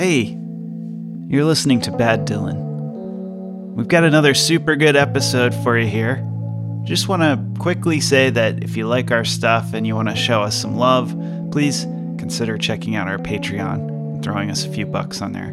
Hey, 0.00 0.34
you're 1.28 1.44
listening 1.44 1.82
to 1.82 1.92
Bad 1.92 2.26
Dylan. 2.26 2.56
We've 3.74 3.86
got 3.86 4.02
another 4.02 4.32
super 4.32 4.74
good 4.74 4.96
episode 4.96 5.54
for 5.56 5.78
you 5.78 5.86
here. 5.86 6.26
Just 6.84 7.06
want 7.06 7.20
to 7.20 7.60
quickly 7.60 8.00
say 8.00 8.30
that 8.30 8.64
if 8.64 8.78
you 8.78 8.86
like 8.86 9.10
our 9.10 9.26
stuff 9.26 9.74
and 9.74 9.86
you 9.86 9.94
want 9.94 10.08
to 10.08 10.16
show 10.16 10.40
us 10.40 10.58
some 10.58 10.78
love, 10.78 11.14
please 11.52 11.82
consider 12.16 12.56
checking 12.56 12.96
out 12.96 13.08
our 13.08 13.18
Patreon 13.18 13.90
and 13.90 14.24
throwing 14.24 14.50
us 14.50 14.64
a 14.64 14.72
few 14.72 14.86
bucks 14.86 15.20
on 15.20 15.32
there. 15.32 15.52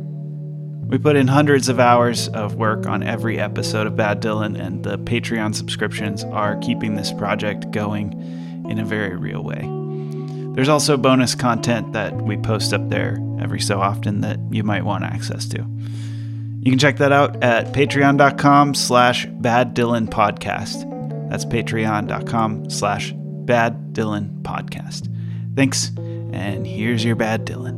We 0.87 0.97
put 0.97 1.17
in 1.17 1.27
hundreds 1.27 1.67
of 1.67 1.81
hours 1.81 2.29
of 2.29 2.55
work 2.55 2.85
on 2.85 3.03
every 3.03 3.37
episode 3.41 3.85
of 3.85 3.97
Bad 3.97 4.21
Dylan, 4.21 4.57
and 4.57 4.81
the 4.81 4.97
Patreon 4.97 5.55
subscriptions 5.55 6.23
are 6.23 6.55
keeping 6.59 6.95
this 6.95 7.11
project 7.11 7.71
going 7.71 8.13
in 8.69 8.79
a 8.79 8.85
very 8.85 9.17
real 9.17 9.43
way. 9.43 9.86
There's 10.57 10.69
also 10.69 10.97
bonus 10.97 11.35
content 11.35 11.93
that 11.93 12.19
we 12.19 12.35
post 12.35 12.73
up 12.73 12.89
there 12.89 13.19
every 13.39 13.59
so 13.61 13.79
often 13.79 14.21
that 14.21 14.39
you 14.49 14.63
might 14.63 14.83
want 14.83 15.03
access 15.03 15.45
to. 15.49 15.57
You 15.59 16.71
can 16.71 16.79
check 16.79 16.97
that 16.97 17.11
out 17.11 17.43
at 17.43 17.73
patreon.com 17.73 18.73
slash 18.73 19.27
bad 19.27 19.75
Dylan 19.75 20.07
podcast. 20.07 21.29
That's 21.29 21.45
patreon.com 21.45 22.71
slash 22.71 23.13
bad 23.15 23.93
Dylan 23.93 24.41
podcast. 24.41 25.13
Thanks, 25.55 25.91
and 25.95 26.65
here's 26.65 27.05
your 27.05 27.15
bad 27.15 27.45
Dylan. 27.45 27.77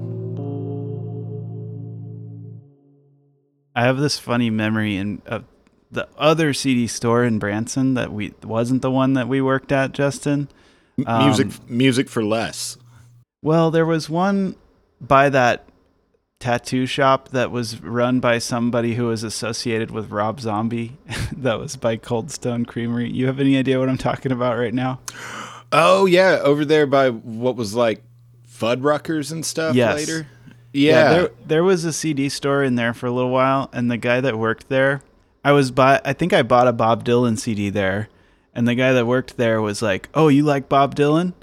I 3.75 3.83
have 3.83 3.97
this 3.97 4.17
funny 4.17 4.49
memory 4.49 4.95
in 4.95 5.21
of 5.25 5.43
the 5.91 6.07
other 6.17 6.53
CD 6.53 6.87
store 6.87 7.25
in 7.25 7.39
Branson 7.39 7.95
that 7.95 8.13
we 8.13 8.35
wasn't 8.41 8.81
the 8.81 8.91
one 8.91 9.15
that 9.15 9.27
we 9.27 9.41
worked 9.41 9.73
at, 9.73 9.91
Justin. 9.91 10.47
Um, 11.07 11.25
music, 11.25 11.69
music 11.69 12.09
for 12.09 12.23
less. 12.23 12.77
Well, 13.41 13.71
there 13.71 13.85
was 13.85 14.09
one 14.09 14.55
by 14.99 15.29
that 15.29 15.65
tattoo 16.39 16.85
shop 16.85 17.29
that 17.29 17.51
was 17.51 17.81
run 17.81 18.19
by 18.19 18.37
somebody 18.37 18.95
who 18.95 19.07
was 19.07 19.23
associated 19.23 19.91
with 19.91 20.09
Rob 20.09 20.39
Zombie. 20.39 20.97
that 21.35 21.59
was 21.59 21.75
by 21.75 21.97
Cold 21.97 22.31
Stone 22.31 22.65
Creamery. 22.65 23.09
You 23.09 23.27
have 23.27 23.39
any 23.39 23.57
idea 23.57 23.79
what 23.79 23.89
I'm 23.89 23.97
talking 23.97 24.31
about 24.31 24.57
right 24.57 24.73
now? 24.73 24.99
Oh 25.71 26.05
yeah, 26.05 26.39
over 26.41 26.65
there 26.65 26.87
by 26.87 27.09
what 27.09 27.55
was 27.55 27.75
like 27.75 28.01
Fuddruckers 28.49 29.31
and 29.31 29.45
stuff 29.45 29.75
yes. 29.75 29.95
later. 29.95 30.27
Yeah, 30.73 30.91
yeah 30.91 31.09
there, 31.09 31.29
there 31.45 31.63
was 31.63 31.85
a 31.85 31.93
CD 31.93 32.29
store 32.29 32.63
in 32.63 32.75
there 32.75 32.93
for 32.93 33.07
a 33.07 33.11
little 33.11 33.31
while, 33.31 33.69
and 33.73 33.89
the 33.89 33.97
guy 33.97 34.21
that 34.21 34.37
worked 34.37 34.69
there, 34.69 35.01
I 35.43 35.51
was 35.51 35.71
buy. 35.71 36.01
I 36.03 36.13
think 36.13 36.33
I 36.33 36.41
bought 36.43 36.67
a 36.67 36.73
Bob 36.73 37.03
Dylan 37.03 37.37
CD 37.37 37.69
there, 37.69 38.09
and 38.53 38.67
the 38.67 38.75
guy 38.75 38.93
that 38.93 39.07
worked 39.07 39.37
there 39.37 39.61
was 39.61 39.81
like, 39.81 40.09
"Oh, 40.13 40.27
you 40.27 40.43
like 40.43 40.69
Bob 40.69 40.95
Dylan?" 40.95 41.33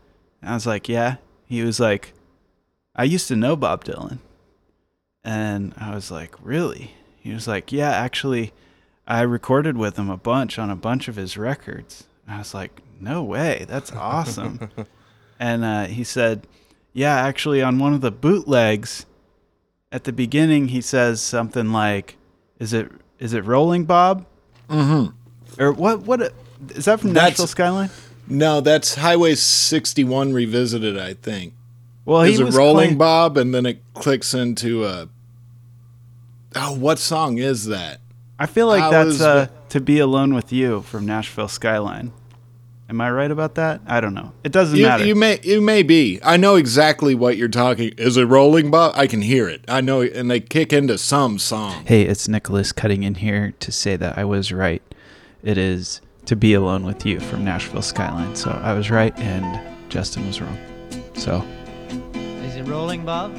And 0.40 0.50
I 0.50 0.54
was 0.54 0.66
like, 0.66 0.88
"Yeah." 0.88 1.16
He 1.46 1.62
was 1.62 1.78
like, 1.78 2.12
"I 2.94 3.04
used 3.04 3.28
to 3.28 3.36
know 3.36 3.56
Bob 3.56 3.84
Dylan," 3.84 4.18
and 5.24 5.74
I 5.76 5.94
was 5.94 6.10
like, 6.10 6.34
"Really?" 6.42 6.92
He 7.18 7.32
was 7.32 7.46
like, 7.46 7.72
"Yeah, 7.72 7.90
actually, 7.90 8.52
I 9.06 9.22
recorded 9.22 9.76
with 9.76 9.96
him 9.96 10.10
a 10.10 10.16
bunch 10.16 10.58
on 10.58 10.70
a 10.70 10.76
bunch 10.76 11.08
of 11.08 11.16
his 11.16 11.36
records." 11.36 12.04
And 12.26 12.34
I 12.34 12.38
was 12.38 12.54
like, 12.54 12.82
"No 13.00 13.22
way, 13.22 13.64
that's 13.68 13.92
awesome!" 13.92 14.70
and 15.38 15.64
uh, 15.64 15.84
he 15.84 16.04
said, 16.04 16.46
"Yeah, 16.92 17.14
actually, 17.14 17.62
on 17.62 17.78
one 17.78 17.94
of 17.94 18.00
the 18.00 18.10
bootlegs." 18.10 19.06
at 19.92 20.04
the 20.04 20.12
beginning 20.12 20.68
he 20.68 20.80
says 20.80 21.20
something 21.20 21.72
like, 21.72 22.16
"Is 22.58 22.72
it 22.72 22.90
is 23.18 23.32
it 23.32 23.44
Rolling 23.44 23.84
Bob?" 23.84 24.26
Mm-hmm. 24.68 25.62
Or 25.62 25.72
what? 25.72 26.02
What 26.02 26.32
is 26.70 26.84
that 26.86 27.00
from 27.00 27.12
that's, 27.12 27.32
Nashville 27.32 27.46
Skyline? 27.46 27.90
No, 28.28 28.60
that's 28.60 28.96
Highway 28.96 29.34
61 29.34 30.32
revisited. 30.32 30.98
I 30.98 31.14
think. 31.14 31.54
Well, 32.04 32.22
is 32.22 32.38
he 32.38 32.44
it 32.44 32.54
Rolling 32.54 32.88
claim- 32.90 32.98
Bob, 32.98 33.36
and 33.36 33.54
then 33.54 33.66
it 33.66 33.82
clicks 33.94 34.34
into 34.34 34.84
a. 34.84 35.08
Oh, 36.54 36.74
what 36.74 36.98
song 36.98 37.38
is 37.38 37.66
that? 37.66 38.00
I 38.38 38.46
feel 38.46 38.66
like 38.66 38.90
that's 38.90 39.06
was, 39.06 39.22
uh, 39.22 39.48
"To 39.70 39.80
Be 39.80 39.98
Alone 39.98 40.34
with 40.34 40.52
You" 40.52 40.82
from 40.82 41.06
Nashville 41.06 41.48
Skyline. 41.48 42.12
Am 42.88 43.00
I 43.00 43.10
right 43.10 43.30
about 43.30 43.56
that? 43.56 43.80
I 43.86 44.00
don't 44.00 44.14
know. 44.14 44.32
It 44.44 44.52
doesn't 44.52 44.78
you, 44.78 44.84
matter. 44.84 45.04
You 45.04 45.16
may 45.16 45.40
you 45.42 45.60
may 45.60 45.82
be. 45.82 46.20
I 46.22 46.36
know 46.36 46.54
exactly 46.54 47.14
what 47.16 47.36
you're 47.36 47.48
talking. 47.48 47.92
Is 47.98 48.16
it 48.16 48.24
rolling, 48.26 48.70
Bob? 48.70 48.92
I 48.94 49.08
can 49.08 49.22
hear 49.22 49.48
it. 49.48 49.64
I 49.66 49.80
know, 49.80 50.02
and 50.02 50.30
they 50.30 50.38
kick 50.38 50.72
into 50.72 50.96
some 50.96 51.38
song. 51.38 51.84
Hey, 51.84 52.02
it's 52.02 52.28
Nicholas 52.28 52.70
cutting 52.70 53.02
in 53.02 53.16
here 53.16 53.54
to 53.58 53.72
say 53.72 53.96
that 53.96 54.16
I 54.16 54.24
was 54.24 54.52
right. 54.52 54.82
It 55.42 55.58
is 55.58 56.00
"To 56.26 56.36
Be 56.36 56.54
Alone 56.54 56.84
with 56.84 57.06
You" 57.06 57.20
from 57.20 57.44
Nashville 57.44 57.82
Skyline. 57.82 58.36
So 58.36 58.50
I 58.50 58.72
was 58.74 58.90
right, 58.90 59.16
and 59.18 59.60
Justin 59.88 60.26
was 60.26 60.40
wrong. 60.40 60.58
So. 61.14 61.44
Is 62.44 62.56
it 62.56 62.64
rolling, 62.64 63.04
Bob? 63.04 63.34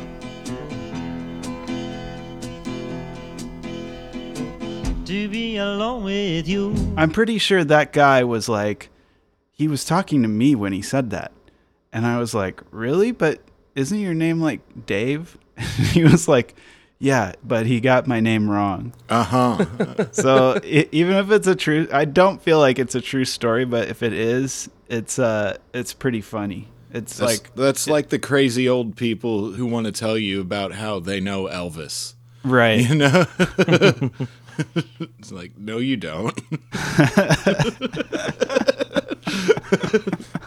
To 5.05 5.29
be 5.29 5.55
alone 5.55 6.03
with 6.03 6.49
you. 6.49 6.75
I'm 6.97 7.11
pretty 7.11 7.37
sure 7.37 7.63
that 7.63 7.93
guy 7.93 8.25
was 8.25 8.49
like 8.49 8.89
he 9.57 9.67
was 9.67 9.85
talking 9.85 10.21
to 10.21 10.27
me 10.27 10.53
when 10.53 10.71
he 10.71 10.81
said 10.81 11.09
that. 11.09 11.31
And 11.91 12.05
I 12.05 12.19
was 12.19 12.33
like, 12.33 12.61
really? 12.71 13.11
But 13.11 13.41
isn't 13.73 13.97
your 13.97 14.13
name 14.13 14.39
like 14.39 14.85
Dave? 14.85 15.37
he 15.91 16.03
was 16.03 16.27
like, 16.27 16.55
yeah, 16.99 17.33
but 17.43 17.65
he 17.67 17.79
got 17.79 18.07
my 18.07 18.19
name 18.19 18.49
wrong. 18.49 18.93
Uh 19.09 19.23
huh. 19.23 19.65
so 20.11 20.59
it, 20.63 20.89
even 20.91 21.15
if 21.15 21.29
it's 21.29 21.47
a 21.47 21.55
true, 21.55 21.87
I 21.91 22.05
don't 22.05 22.41
feel 22.41 22.59
like 22.59 22.79
it's 22.79 22.95
a 22.95 23.01
true 23.01 23.25
story, 23.25 23.65
but 23.65 23.87
if 23.87 24.01
it 24.01 24.13
is, 24.13 24.69
it's 24.87 25.19
uh, 25.19 25.57
it's 25.73 25.93
pretty 25.93 26.21
funny. 26.21 26.69
It's 26.91 27.17
that's, 27.17 27.31
like 27.31 27.55
that's 27.55 27.87
it, 27.87 27.91
like 27.91 28.09
the 28.09 28.19
crazy 28.19 28.67
old 28.67 28.95
people 28.95 29.51
who 29.51 29.65
want 29.67 29.85
to 29.85 29.91
tell 29.91 30.17
you 30.17 30.41
about 30.41 30.73
how 30.73 30.99
they 30.99 31.19
know 31.19 31.43
Elvis, 31.43 32.15
right? 32.43 32.79
You 32.79 32.95
know. 32.95 33.25
it's 35.19 35.31
like, 35.31 35.55
no, 35.55 35.77
you 35.77 35.97
don't. 35.97 36.33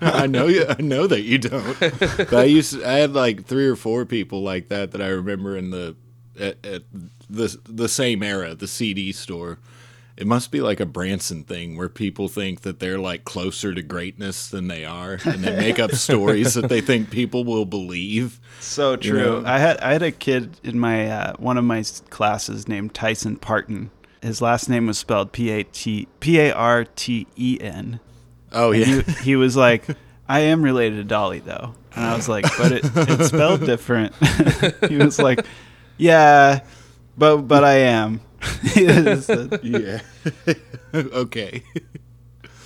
I 0.03 0.27
know 0.27 0.49
you. 0.49 0.67
I 0.69 0.81
know 0.83 1.07
that 1.07 1.23
you 1.23 1.39
don't. 1.39 1.79
But 1.79 2.33
I 2.33 2.45
used. 2.45 2.73
To, 2.73 2.89
I 2.89 2.95
had 2.95 3.13
like 3.13 3.45
three 3.45 3.69
or 3.69 3.77
four 3.77 4.05
people 4.05 4.43
like 4.43 4.69
that 4.69 4.91
that 4.93 5.01
I 5.01 5.09
remember 5.09 5.57
in 5.57 5.71
the 5.71 5.95
at, 6.41 6.65
at 6.65 6.83
the 7.29 7.59
the 7.69 7.89
same 7.89 8.23
era, 8.23 8.55
the 8.55 8.69
CD 8.69 9.13
store. 9.13 9.59
It 10.17 10.27
must 10.27 10.51
be 10.51 10.61
like 10.61 10.81
a 10.81 10.87
Branson 10.87 11.45
thing 11.45 11.79
where 11.79 11.89
people 11.89 12.29
think 12.29 12.61
that 12.61 12.79
they're 12.79 12.99
like 12.99 13.25
closer 13.25 13.73
to 13.73 13.81
greatness 13.81 14.49
than 14.49 14.69
they 14.69 14.85
are, 14.85 15.19
and 15.25 15.43
they 15.43 15.57
make 15.57 15.79
up 15.79 15.93
stories 15.93 16.55
that 16.55 16.69
they 16.69 16.83
think 16.83 17.11
people 17.11 17.45
will 17.45 17.65
believe. 17.65 18.39
So 18.61 18.97
true. 18.97 19.19
You 19.19 19.25
know? 19.25 19.43
I 19.47 19.59
had 19.59 19.79
I 19.79 19.93
had 19.93 20.03
a 20.03 20.13
kid 20.13 20.61
in 20.63 20.79
my 20.79 21.09
uh, 21.09 21.37
one 21.39 21.57
of 21.57 21.65
my 21.65 21.83
classes 22.11 22.69
named 22.69 22.93
Tyson 22.93 23.37
Parton. 23.37 23.91
His 24.21 24.43
last 24.43 24.69
name 24.69 24.87
was 24.87 24.99
spelled 24.99 25.33
P 25.33 25.51
A 25.51 25.65
T 25.65 26.07
P 26.21 26.39
A 26.39 26.53
R 26.53 26.85
T 26.85 27.27
E 27.37 27.59
N. 27.61 28.01
Oh 28.53 28.73
yeah. 28.73 29.03
He, 29.03 29.13
he, 29.23 29.37
was 29.37 29.57
like, 29.57 29.87
I 30.29 30.41
am 30.41 30.63
related 30.63 30.97
to 30.97 31.05
Dolly 31.05 31.39
though, 31.39 31.75
and 31.95 32.05
I 32.05 32.15
was 32.15 32.29
like, 32.29 32.45
but 32.59 32.73
it, 32.73 32.85
it's 32.95 33.29
spelled 33.29 33.61
different. 33.67 34.15
he 34.89 34.97
was 34.97 35.19
like, 35.19 35.47
Yeah, 36.01 36.61
but 37.19 37.43
but 37.43 37.65
I 37.65 37.75
am. 37.75 38.21
yeah. 38.75 40.01
okay. 40.95 41.63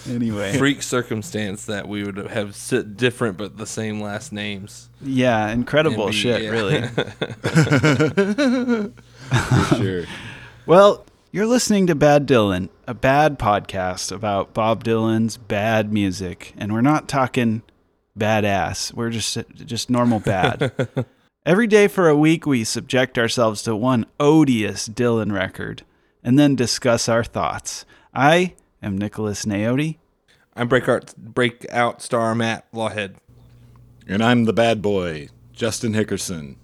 Anyway, 0.08 0.56
freak 0.58 0.82
circumstance 0.82 1.64
that 1.64 1.88
we 1.88 2.04
would 2.04 2.16
have 2.16 2.54
sit 2.54 2.96
different 2.96 3.38
but 3.38 3.56
the 3.56 3.66
same 3.66 4.00
last 4.00 4.32
names. 4.32 4.88
Yeah, 5.00 5.50
incredible 5.50 6.08
be, 6.08 6.12
shit, 6.12 6.42
yeah. 6.42 6.50
really. 6.50 6.82
For 9.28 9.74
sure. 9.76 10.04
Well, 10.66 11.04
you're 11.32 11.46
listening 11.46 11.86
to 11.88 11.94
Bad 11.94 12.28
Dylan, 12.28 12.68
a 12.86 12.94
bad 12.94 13.38
podcast 13.38 14.12
about 14.12 14.54
Bob 14.54 14.84
Dylan's 14.84 15.38
bad 15.38 15.92
music, 15.92 16.52
and 16.56 16.72
we're 16.72 16.82
not 16.82 17.08
talking 17.08 17.62
badass. 18.16 18.94
We're 18.94 19.10
just 19.10 19.38
just 19.54 19.90
normal 19.90 20.20
bad. 20.20 21.06
Every 21.46 21.66
day 21.66 21.88
for 21.88 22.08
a 22.08 22.16
week, 22.16 22.46
we 22.46 22.64
subject 22.64 23.18
ourselves 23.18 23.62
to 23.64 23.76
one 23.76 24.06
odious 24.18 24.88
Dylan 24.88 25.30
record 25.30 25.82
and 26.22 26.38
then 26.38 26.56
discuss 26.56 27.06
our 27.06 27.22
thoughts. 27.22 27.84
I 28.14 28.54
am 28.82 28.96
Nicholas 28.96 29.44
Naoti. 29.44 29.98
I'm 30.56 30.68
breakout 30.68 31.14
breakout 31.18 32.00
star 32.00 32.34
Matt 32.34 32.64
Lawhead, 32.72 33.16
and 34.08 34.24
I'm 34.24 34.46
the 34.46 34.54
bad 34.54 34.80
boy 34.80 35.28
Justin 35.52 35.92
Hickerson. 35.92 36.56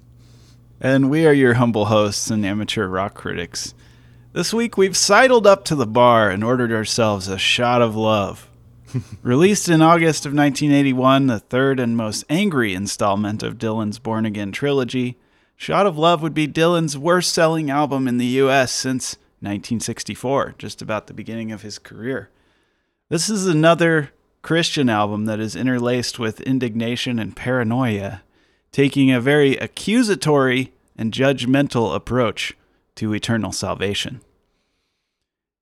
And 0.81 1.11
we 1.11 1.26
are 1.26 1.35
your 1.35 1.55
humble 1.55 1.85
hosts 1.85 2.31
and 2.31 2.47
amateur 2.47 2.87
rock 2.87 3.12
critics. 3.12 3.75
This 4.33 4.55
week 4.55 4.79
we've 4.79 4.97
sidled 4.97 5.47
up 5.47 5.67
to 5.67 5.75
the 5.75 5.87
bar 5.87 6.31
and 6.31 6.43
ordered 6.43 6.73
ourselves 6.73 7.29
a 7.29 7.37
shot 7.37 7.83
of 7.83 7.97
love. 7.97 8.50
Released 9.23 9.69
in 9.69 9.83
August 9.83 10.27
of 10.27 10.33
1981, 10.33 11.27
the 11.27 11.39
third 11.39 11.81
and 11.81 11.97
most 11.97 12.25
angry 12.29 12.75
installment 12.75 13.43
of 13.43 13.59
Dylan's 13.59 13.99
Born 13.99 14.27
Again 14.27 14.53
trilogy, 14.53 15.19
Shot 15.57 15.87
of 15.87 15.99
Love 15.99 16.23
would 16.23 16.35
be 16.35 16.49
Dylan's 16.49 16.97
worst 16.97 17.33
selling 17.33 17.71
album 17.71 18.09
in 18.09 18.19
the 18.19 18.27
US 18.27 18.73
since 18.73 19.17
1964, 19.41 20.55
just 20.59 20.81
about 20.83 21.07
the 21.07 21.15
beginning 21.15 21.53
of 21.53 21.63
his 21.63 21.79
career. 21.79 22.31
This 23.09 23.29
is 23.29 23.47
another 23.47 24.11
Christian 24.43 24.89
album 24.89 25.27
that 25.27 25.41
is 25.41 25.55
interlaced 25.55 26.19
with 26.19 26.41
indignation 26.41 27.19
and 27.19 27.37
paranoia, 27.37 28.23
taking 28.73 29.11
a 29.11 29.21
very 29.21 29.57
accusatory 29.57 30.73
and 30.97 31.13
judgmental 31.13 31.95
approach 31.95 32.57
to 32.97 33.13
eternal 33.13 33.53
salvation. 33.53 34.21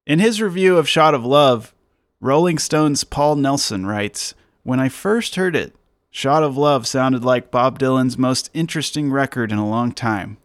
In 0.06 0.18
his 0.20 0.40
review 0.40 0.78
of 0.78 0.88
Shot 0.88 1.14
of 1.14 1.24
Love, 1.24 1.74
Rolling 2.20 2.58
Stone's 2.58 3.04
Paul 3.04 3.36
Nelson 3.36 3.86
writes 3.86 4.34
When 4.64 4.80
I 4.80 4.88
first 4.88 5.36
heard 5.36 5.54
it, 5.54 5.76
Shot 6.10 6.42
of 6.42 6.56
Love 6.56 6.84
sounded 6.84 7.24
like 7.24 7.52
Bob 7.52 7.78
Dylan's 7.78 8.18
most 8.18 8.50
interesting 8.52 9.12
record 9.12 9.52
in 9.52 9.58
a 9.58 9.68
long 9.68 9.92
time. 9.92 10.38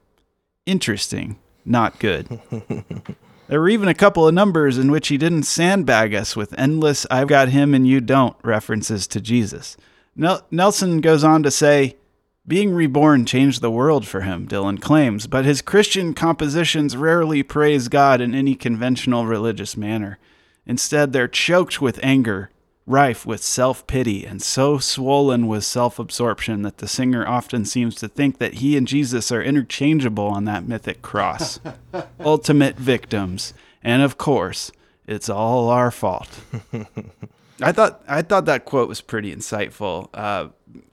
Interesting, 0.68 1.40
not 1.66 1.98
good. 1.98 2.40
there 3.48 3.60
were 3.60 3.70
even 3.70 3.88
a 3.88 3.96
couple 3.96 4.28
of 4.28 4.36
numbers 4.36 4.78
in 4.78 4.92
which 4.92 5.08
he 5.08 5.18
didn't 5.18 5.44
sandbag 5.44 6.14
us 6.14 6.36
with 6.36 6.58
endless 6.60 7.08
I've 7.10 7.28
got 7.28 7.50
him 7.50 7.74
and 7.74 7.88
you 7.88 8.02
don't 8.02 8.38
references 8.44 9.08
to 9.08 9.20
Jesus. 9.20 9.76
Nel- 10.16 10.46
Nelson 10.52 11.02
goes 11.02 11.24
on 11.24 11.42
to 11.42 11.50
say, 11.50 11.96
being 12.46 12.76
reborn 12.76 13.26
changed 13.26 13.62
the 13.62 13.72
world 13.72 14.06
for 14.06 14.22
him, 14.22 14.48
Dylan 14.48 14.80
claims, 14.80 15.26
but 15.26 15.44
his 15.44 15.64
Christian 15.64 16.14
compositions 16.14 16.96
rarely 16.96 17.42
praise 17.42 17.88
God 17.88 18.22
in 18.22 18.36
any 18.36 18.54
conventional 18.54 19.26
religious 19.26 19.76
manner. 19.76 20.20
Instead, 20.66 21.14
they're 21.14 21.28
choked 21.28 21.82
with 21.82 22.00
anger, 22.04 22.50
rife 22.86 23.26
with 23.26 23.42
self 23.42 23.86
pity, 23.88 24.26
and 24.26 24.42
so 24.42 24.78
swollen 24.78 25.48
with 25.48 25.64
self 25.64 26.00
absorption 26.00 26.62
that 26.62 26.78
the 26.78 26.88
singer 26.88 27.28
often 27.28 27.66
seems 27.66 27.96
to 27.96 28.08
think 28.08 28.38
that 28.38 28.56
he 28.56 28.78
and 28.78 28.88
Jesus 28.88 29.32
are 29.32 29.42
interchangeable 29.42 30.28
on 30.28 30.46
that 30.46 30.68
mythic 30.68 31.02
cross. 31.02 31.60
Ultimate 32.20 32.78
victims. 32.78 33.54
And 33.84 34.02
of 34.02 34.18
course, 34.18 34.72
it's 35.06 35.30
all 35.30 35.70
our 35.70 35.92
fault. 35.92 36.40
I 37.62 37.72
thought 37.72 38.02
I 38.08 38.22
thought 38.22 38.46
that 38.46 38.66
quote 38.66 38.90
was 38.90 39.02
pretty 39.02 39.36
insightful. 39.36 40.10
Uh, 40.14 40.50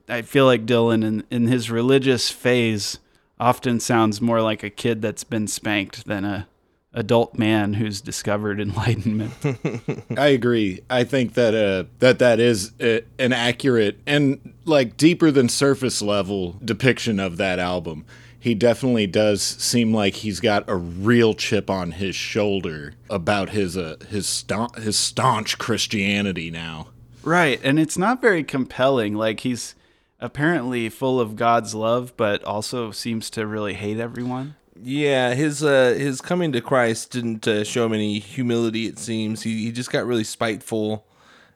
I 0.07 0.21
feel 0.21 0.45
like 0.45 0.65
Dylan 0.65 1.03
in, 1.03 1.23
in 1.31 1.47
his 1.47 1.71
religious 1.71 2.29
phase 2.29 2.99
often 3.39 3.79
sounds 3.79 4.21
more 4.21 4.41
like 4.41 4.61
a 4.61 4.69
kid 4.69 5.01
that's 5.01 5.23
been 5.23 5.47
spanked 5.47 6.05
than 6.05 6.25
a 6.25 6.47
adult 6.93 7.37
man 7.37 7.75
who's 7.75 8.01
discovered 8.01 8.59
enlightenment. 8.59 9.33
I 10.17 10.27
agree. 10.27 10.81
I 10.89 11.03
think 11.03 11.33
that 11.35 11.55
uh, 11.55 11.89
that 11.99 12.19
that 12.19 12.39
is 12.39 12.73
uh 12.81 12.99
an 13.17 13.33
accurate 13.33 13.99
and 14.05 14.53
like 14.65 14.97
deeper 14.97 15.31
than 15.31 15.49
surface 15.49 16.01
level 16.01 16.57
depiction 16.63 17.19
of 17.19 17.37
that 17.37 17.59
album. 17.59 18.05
He 18.39 18.55
definitely 18.55 19.05
does 19.05 19.43
seem 19.43 19.93
like 19.93 20.15
he's 20.15 20.39
got 20.39 20.67
a 20.67 20.75
real 20.75 21.35
chip 21.35 21.69
on 21.69 21.91
his 21.91 22.15
shoulder 22.15 22.95
about 23.09 23.49
his 23.51 23.77
uh, 23.77 23.97
his 24.09 24.27
staunch, 24.27 24.75
his 24.77 24.97
staunch 24.97 25.59
Christianity 25.59 26.49
now. 26.49 26.87
right, 27.23 27.59
and 27.63 27.79
it's 27.79 27.99
not 27.99 28.19
very 28.19 28.43
compelling. 28.43 29.13
Like 29.13 29.41
he's 29.41 29.75
apparently 30.19 30.89
full 30.89 31.19
of 31.19 31.35
God's 31.35 31.75
love, 31.75 32.13
but 32.17 32.43
also 32.43 32.89
seems 32.91 33.29
to 33.31 33.45
really 33.45 33.75
hate 33.75 33.99
everyone. 33.99 34.55
Yeah, 34.79 35.33
his 35.33 35.63
uh, 35.63 35.95
his 35.97 36.21
coming 36.21 36.51
to 36.53 36.61
Christ 36.61 37.11
didn't 37.11 37.47
uh, 37.47 37.63
show 37.63 37.85
him 37.85 37.93
any 37.93 38.19
humility. 38.19 38.87
It 38.87 38.97
seems 38.99 39.43
he 39.43 39.65
he 39.65 39.71
just 39.71 39.91
got 39.91 40.05
really 40.05 40.23
spiteful 40.23 41.05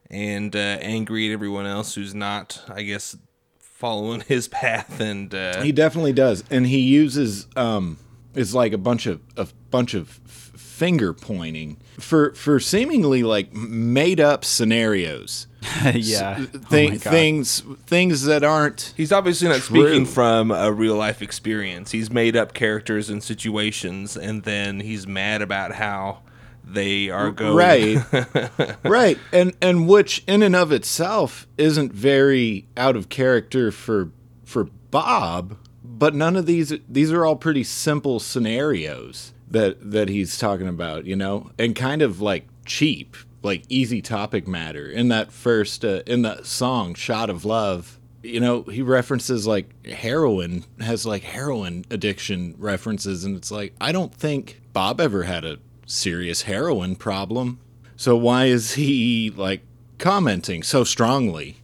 and 0.10 0.56
uh, 0.56 0.60
angry 0.82 1.30
at 1.30 1.34
everyone 1.34 1.66
else 1.66 1.96
who's 1.96 2.14
not, 2.14 2.62
I 2.68 2.84
guess, 2.84 3.18
following 3.60 4.22
his 4.28 4.48
path. 4.48 5.00
And 5.00 5.34
uh, 5.34 5.62
He 5.62 5.72
definitely 5.72 6.14
does, 6.14 6.44
and 6.52 6.68
he 6.68 6.80
uses 6.80 7.48
um, 7.56 7.98
it's 8.34 8.54
like 8.54 8.74
a 8.74 8.78
bunch 8.78 9.06
of 9.06 9.22
a 9.38 9.48
bunch 9.72 9.94
of 9.94 10.45
finger 10.76 11.14
pointing 11.14 11.78
for 11.98 12.34
for 12.34 12.60
seemingly 12.60 13.24
like 13.24 13.54
made 13.54 14.20
up 14.20 14.44
scenarios. 14.44 15.48
yeah, 15.94 16.46
Th- 16.70 16.92
Oh 16.94 16.98
things 16.98 17.64
things 17.88 18.24
that 18.26 18.44
aren't 18.44 18.94
He's 18.96 19.12
obviously 19.12 19.48
not 19.48 19.62
True. 19.62 19.88
speaking 19.88 20.06
from 20.06 20.52
a 20.52 20.72
real 20.72 20.96
life 20.96 21.22
experience. 21.22 21.92
He's 21.92 22.12
made 22.12 22.36
up 22.36 22.54
characters 22.54 23.10
and 23.10 23.24
situations, 23.24 24.16
and 24.16 24.44
then 24.44 24.82
he's 24.82 25.08
mad 25.08 25.42
about 25.42 25.74
how 25.74 26.20
they 26.64 27.10
are 27.10 27.32
going. 27.32 27.56
right 27.56 28.78
right 28.84 29.18
and 29.32 29.54
and 29.62 29.88
which 29.88 30.24
in 30.28 30.42
and 30.44 30.56
of 30.56 30.72
itself 30.72 31.48
isn't 31.58 31.94
very 31.94 32.68
out 32.76 32.96
of 32.96 33.08
character 33.08 33.72
for 33.72 34.10
for 34.44 34.66
bob 34.92 35.58
but 35.84 36.16
none 36.16 36.36
of 36.36 36.48
these 36.48 36.74
these 36.90 37.12
are 37.12 37.24
all 37.24 37.36
pretty 37.36 37.64
simple 37.64 38.20
scenarios 38.20 39.32
that 39.56 39.92
that 39.92 40.10
he's 40.10 40.38
talking 40.38 40.68
about 40.68 41.06
you 41.06 41.16
know 41.16 41.50
and 41.58 41.76
kind 41.76 42.02
of 42.02 42.22
like 42.22 42.46
cheap 42.66 43.16
like 43.46 43.64
easy 43.70 44.02
topic 44.02 44.48
matter. 44.48 44.88
In 44.90 45.08
that 45.10 45.32
first 45.32 45.86
uh, 45.86 46.02
in 46.08 46.24
the 46.24 46.42
song 46.44 46.96
shot 46.96 47.30
of 47.30 47.46
love 47.46 48.00
you 48.24 48.40
know 48.40 48.64
he 48.64 48.82
references 48.82 49.46
like 49.46 49.86
heroin 49.86 50.66
has 50.80 51.06
like 51.06 51.24
heroin 51.24 51.86
addiction 51.92 52.56
references. 52.58 53.24
And 53.24 53.38
it's 53.38 53.52
like 53.52 53.74
i 53.80 53.92
don't 53.92 54.14
think 54.14 54.62
bob 54.74 55.00
ever 55.00 55.24
had 55.24 55.46
a 55.46 55.60
serious 55.86 56.44
heroin 56.44 56.96
problem. 56.96 57.60
So 57.96 58.18
why 58.18 58.46
is 58.46 58.74
he 58.74 59.30
like 59.30 59.62
commenting 60.00 60.64
so 60.64 60.84
strongly 60.84 61.58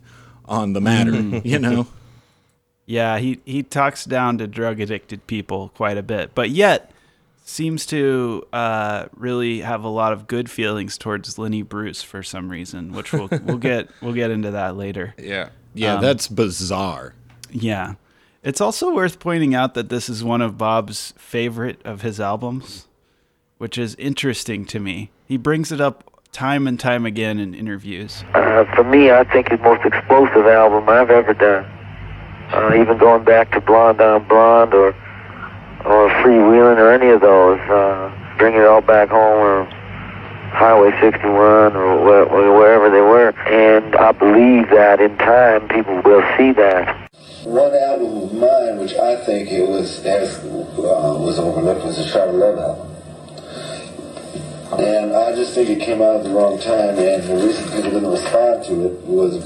on 0.45 0.73
the 0.73 0.81
matter 0.81 1.11
you 1.43 1.59
know? 1.59 1.87
Yeah, 2.85 3.19
he, 3.19 3.39
he 3.45 3.63
talks 3.63 4.05
down 4.05 4.37
to 4.39 4.47
drug 4.47 4.79
addicted 4.79 5.25
people 5.25 5.69
quite 5.75 5.97
a 5.97 6.03
bit, 6.03 6.35
but 6.35 6.49
yet 6.49 6.90
seems 7.51 7.85
to 7.87 8.43
uh, 8.53 9.05
really 9.15 9.61
have 9.61 9.83
a 9.83 9.89
lot 9.89 10.13
of 10.13 10.27
good 10.27 10.49
feelings 10.49 10.97
towards 10.97 11.37
Lenny 11.37 11.61
Bruce 11.61 12.01
for 12.01 12.23
some 12.23 12.49
reason, 12.49 12.93
which 12.93 13.13
we'll 13.13 13.29
we'll 13.43 13.57
get 13.71 13.89
we'll 14.01 14.13
get 14.13 14.31
into 14.31 14.51
that 14.51 14.75
later. 14.75 15.13
Yeah. 15.17 15.49
yeah 15.73 15.95
Um, 15.95 16.01
that's 16.01 16.27
bizarre 16.27 17.13
Yeah. 17.51 17.95
It's 18.43 18.59
also 18.59 18.91
worth 18.93 19.19
pointing 19.19 19.53
out 19.53 19.75
that 19.75 19.89
this 19.89 20.09
is 20.09 20.23
one 20.23 20.41
of 20.41 20.57
Bob's 20.57 21.13
favorite 21.15 21.79
of 21.85 22.01
his 22.01 22.19
albums, 22.19 22.87
which 23.59 23.77
is 23.77 23.93
interesting 23.95 24.65
to 24.65 24.79
me. 24.79 25.11
He 25.27 25.37
brings 25.37 25.71
it 25.71 25.79
up 25.79 26.23
time 26.31 26.65
and 26.65 26.79
time 26.79 27.05
again 27.05 27.39
in 27.39 27.53
interviews. 27.53 28.23
Uh, 28.33 28.65
for 28.73 28.83
me, 28.83 29.11
I 29.11 29.23
think 29.25 29.49
it's 29.51 29.61
most 29.61 29.85
explosive 29.85 30.47
album 30.47 30.89
I've 30.89 31.11
ever 31.11 31.35
done. 31.35 31.65
Uh, 32.51 32.75
even 32.75 32.97
going 32.97 33.23
back 33.23 33.51
to 33.51 33.61
Blonde 33.61 34.01
on 34.01 34.27
Blonde 34.27 34.73
or 34.73 34.95
or 35.85 36.09
Freewheeling 36.21 36.77
or 36.77 36.91
any 36.91 37.09
of 37.09 37.21
those, 37.21 37.59
uh, 37.69 38.11
bring 38.37 38.55
it 38.55 38.65
all 38.65 38.81
back 38.81 39.09
home 39.09 39.39
or 39.39 39.65
Highway 40.51 40.91
61 40.99 41.75
or 41.75 42.03
where, 42.03 42.25
wherever 42.25 42.89
they 42.89 43.01
were. 43.01 43.29
And 43.47 43.95
I 43.95 44.11
believe 44.11 44.69
that 44.69 44.99
in 44.99 45.17
time 45.17 45.67
people 45.69 46.01
will 46.01 46.23
see 46.37 46.51
that. 46.53 47.09
One 47.43 47.73
album 47.73 48.23
of 48.23 48.33
mine, 48.33 48.77
which 48.77 48.93
I 48.95 49.15
think 49.25 49.49
it 49.49 49.67
was 49.67 50.05
as 50.05 50.37
uh, 50.39 51.17
was 51.17 51.39
overlooked, 51.39 51.85
was 51.85 51.97
the 51.97 52.23
of 52.23 52.35
Love 52.35 52.59
album. 52.59 52.90
And 54.79 55.13
I 55.13 55.35
just 55.35 55.53
think 55.53 55.69
it 55.69 55.81
came 55.81 56.01
out 56.01 56.15
at 56.17 56.23
the 56.23 56.29
wrong 56.29 56.57
time, 56.57 56.97
and 56.97 57.23
the 57.23 57.35
reason 57.45 57.65
people 57.65 57.91
didn't 57.91 58.09
respond 58.09 58.63
to 58.65 58.85
it 58.85 59.01
was 59.03 59.43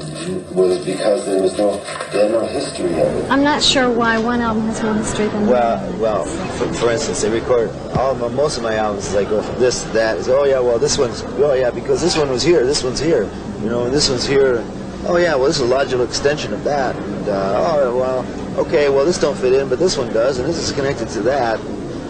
was 0.51 0.85
because 0.85 1.25
there 1.25 1.41
was 1.41 1.57
no 1.57 1.77
they 2.11 2.21
had 2.23 2.31
no 2.31 2.45
history 2.45 2.91
of 2.91 2.97
it. 3.15 3.31
I'm 3.31 3.43
not 3.43 3.63
sure 3.63 3.89
why 3.89 4.19
one 4.19 4.39
album 4.39 4.63
has 4.67 4.83
more 4.83 4.93
history 4.93 5.27
than 5.27 5.47
the 5.47 5.51
Well, 5.51 5.77
other. 5.79 5.97
well, 5.97 6.25
for, 6.25 6.71
for 6.75 6.91
instance, 6.91 7.23
they 7.23 7.29
record 7.31 7.71
all 7.97 8.13
my, 8.13 8.27
most 8.27 8.57
of 8.57 8.63
my 8.63 8.75
albums. 8.75 9.11
They 9.13 9.25
go 9.25 9.41
from 9.41 9.59
this, 9.59 9.81
to 9.83 9.89
that. 9.89 10.17
Is 10.17 10.29
oh 10.29 10.43
yeah, 10.43 10.59
well 10.59 10.77
this 10.77 10.97
one's 10.99 11.23
oh 11.23 11.53
yeah 11.53 11.71
because 11.71 12.01
this 12.01 12.15
one 12.15 12.29
was 12.29 12.43
here, 12.43 12.63
this 12.65 12.83
one's 12.83 12.99
here, 12.99 13.23
you 13.61 13.69
know, 13.69 13.85
and 13.85 13.93
this 13.93 14.09
one's 14.09 14.27
here. 14.27 14.63
Oh 15.07 15.17
yeah, 15.17 15.33
well 15.35 15.45
this 15.45 15.55
is 15.59 15.63
a 15.63 15.73
logical 15.73 16.05
extension 16.05 16.53
of 16.53 16.63
that. 16.65 16.95
And 16.95 17.29
uh, 17.29 17.73
oh 17.81 17.97
well, 17.97 18.59
okay, 18.59 18.89
well 18.89 19.05
this 19.05 19.19
don't 19.19 19.37
fit 19.37 19.53
in, 19.53 19.69
but 19.69 19.79
this 19.79 19.97
one 19.97 20.13
does, 20.13 20.37
and 20.37 20.47
this 20.47 20.57
is 20.59 20.71
connected 20.71 21.07
to 21.09 21.21
that, 21.23 21.59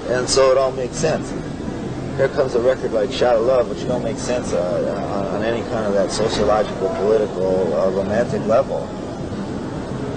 and 0.09 0.27
so 0.27 0.51
it 0.51 0.57
all 0.57 0.71
makes 0.73 0.97
sense. 0.97 1.31
Here 2.17 2.29
comes 2.29 2.55
a 2.55 2.61
record 2.61 2.93
like 2.93 3.11
Shot 3.11 3.35
of 3.35 3.45
Love, 3.45 3.69
which 3.69 3.85
don't 3.87 4.01
make 4.01 4.17
sense 4.17 4.53
uh, 4.53 5.27
on, 5.29 5.35
on 5.35 5.43
any 5.43 5.61
kind 5.63 5.85
of 5.85 5.93
that 5.95 6.11
sociological, 6.11 6.87
political, 6.95 7.73
uh, 7.73 7.89
romantic 7.89 8.41
level. 8.45 8.87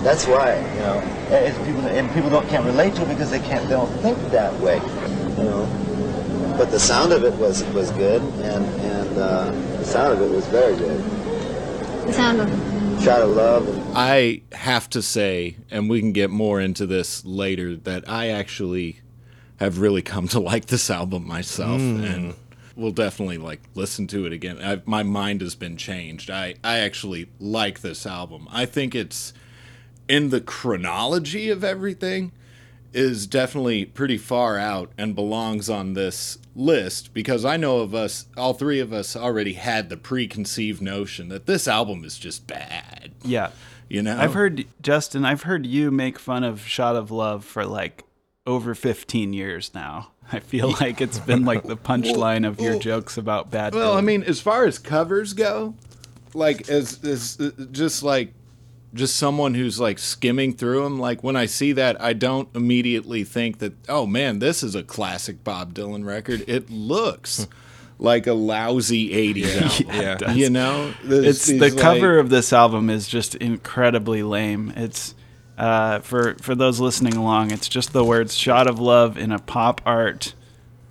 That's 0.04 0.24
why, 0.28 0.58
you 0.74 0.80
know, 0.80 1.00
and 1.30 1.44
it's 1.44 1.58
people 1.58 1.80
and 1.88 2.08
people 2.12 2.30
don't 2.30 2.48
can't 2.48 2.64
relate 2.64 2.94
to 2.94 3.02
it 3.02 3.08
because 3.08 3.32
they 3.32 3.40
can't 3.40 3.64
they 3.64 3.74
don't 3.74 3.92
think 4.00 4.16
that 4.30 4.54
way, 4.60 4.76
you 4.76 5.42
know. 5.42 6.54
But 6.56 6.70
the 6.70 6.78
sound 6.78 7.12
of 7.12 7.24
it 7.24 7.34
was 7.34 7.64
was 7.74 7.90
good, 7.90 8.22
and 8.22 8.64
and 8.64 9.18
uh, 9.18 9.50
the 9.50 9.84
sound 9.84 10.12
of 10.12 10.22
it 10.22 10.30
was 10.30 10.46
very 10.46 10.76
good. 10.76 11.02
The 12.06 12.12
sound 12.12 12.40
of 12.40 12.48
Shot 13.02 13.22
of 13.22 13.30
love, 13.30 13.68
and 13.68 13.82
I 13.96 14.42
have 14.52 14.88
to 14.90 15.02
say, 15.02 15.56
and 15.70 15.90
we 15.90 16.00
can 16.00 16.12
get 16.12 16.30
more 16.30 16.60
into 16.60 16.86
this 16.86 17.24
later, 17.24 17.76
that 17.76 18.08
I 18.08 18.28
actually 18.28 19.00
have 19.58 19.78
really 19.78 20.02
come 20.02 20.28
to 20.28 20.40
like 20.40 20.66
this 20.66 20.90
album 20.90 21.26
myself, 21.26 21.80
hmm. 21.80 22.04
and 22.04 22.34
we'll 22.76 22.92
definitely 22.92 23.38
like 23.38 23.60
listen 23.74 24.06
to 24.08 24.26
it 24.26 24.32
again. 24.32 24.58
I, 24.62 24.82
my 24.84 25.02
mind 25.02 25.40
has 25.40 25.54
been 25.54 25.76
changed. 25.76 26.30
I 26.30 26.54
I 26.64 26.78
actually 26.78 27.28
like 27.38 27.80
this 27.80 28.06
album. 28.06 28.48
I 28.50 28.66
think 28.66 28.94
it's 28.94 29.32
in 30.08 30.30
the 30.30 30.40
chronology 30.40 31.50
of 31.50 31.62
everything 31.62 32.32
is 32.92 33.26
definitely 33.26 33.84
pretty 33.84 34.16
far 34.16 34.58
out 34.58 34.90
and 34.96 35.14
belongs 35.14 35.68
on 35.68 35.92
this 35.92 36.38
list 36.56 37.12
because 37.12 37.44
I 37.44 37.56
know 37.56 37.78
of 37.80 37.94
us, 37.94 38.26
all 38.36 38.54
three 38.54 38.80
of 38.80 38.92
us 38.92 39.14
already 39.14 39.52
had 39.52 39.90
the 39.90 39.96
preconceived 39.96 40.80
notion 40.80 41.28
that 41.28 41.46
this 41.46 41.68
album 41.68 42.04
is 42.04 42.18
just 42.18 42.46
bad. 42.46 43.12
Yeah. 43.22 43.50
You 43.88 44.02
know, 44.02 44.18
I've 44.18 44.34
heard 44.34 44.66
Justin, 44.82 45.24
I've 45.24 45.42
heard 45.42 45.64
you 45.64 45.90
make 45.90 46.18
fun 46.18 46.44
of 46.44 46.66
Shot 46.66 46.96
of 46.96 47.10
Love 47.10 47.44
for 47.44 47.64
like 47.64 48.04
over 48.48 48.74
15 48.74 49.32
years 49.34 49.70
now. 49.74 50.10
I 50.32 50.40
feel 50.40 50.72
like 50.72 51.00
it's 51.00 51.18
been 51.18 51.44
like 51.44 51.62
the 51.62 51.76
punchline 51.90 52.46
of 52.46 52.60
your 52.60 52.78
jokes 52.78 53.16
about 53.16 53.50
bad. 53.50 53.74
Well, 53.74 53.96
I 53.96 54.00
mean, 54.00 54.22
as 54.24 54.40
far 54.40 54.64
as 54.64 54.78
covers 54.78 55.34
go, 55.34 55.74
like 56.34 56.68
as 56.68 57.02
as 57.04 57.38
uh, 57.40 57.50
just 57.70 58.02
like 58.02 58.34
just 58.94 59.16
someone 59.16 59.54
who's 59.54 59.78
like 59.78 59.98
skimming 59.98 60.52
through 60.54 60.82
them, 60.82 60.98
like 60.98 61.22
when 61.22 61.36
I 61.36 61.46
see 61.46 61.72
that, 61.72 62.00
I 62.00 62.12
don't 62.14 62.48
immediately 62.54 63.24
think 63.24 63.58
that, 63.58 63.74
oh 63.88 64.06
man, 64.06 64.38
this 64.38 64.62
is 64.62 64.74
a 64.74 64.82
classic 64.82 65.44
Bob 65.44 65.74
Dylan 65.74 66.04
record. 66.04 66.44
It 66.46 66.68
looks 66.68 67.46
like 67.98 68.26
a 68.26 68.34
lousy 68.34 69.10
'80s 69.34 69.88
album. 69.88 70.26
Yeah. 70.28 70.32
You 70.32 70.50
know, 70.50 70.94
it's 71.04 71.46
the 71.46 71.70
cover 71.70 72.18
of 72.18 72.28
this 72.28 72.52
album 72.52 72.90
is 72.90 73.08
just 73.08 73.34
incredibly 73.36 74.22
lame. 74.22 74.72
It's 74.76 75.14
uh, 75.58 75.98
for 76.00 76.34
for 76.40 76.54
those 76.54 76.80
listening 76.80 77.16
along, 77.16 77.50
it's 77.50 77.68
just 77.68 77.92
the 77.92 78.04
words 78.04 78.34
"shot 78.36 78.66
of 78.66 78.78
love" 78.78 79.18
in 79.18 79.32
a 79.32 79.38
pop 79.38 79.80
art 79.84 80.34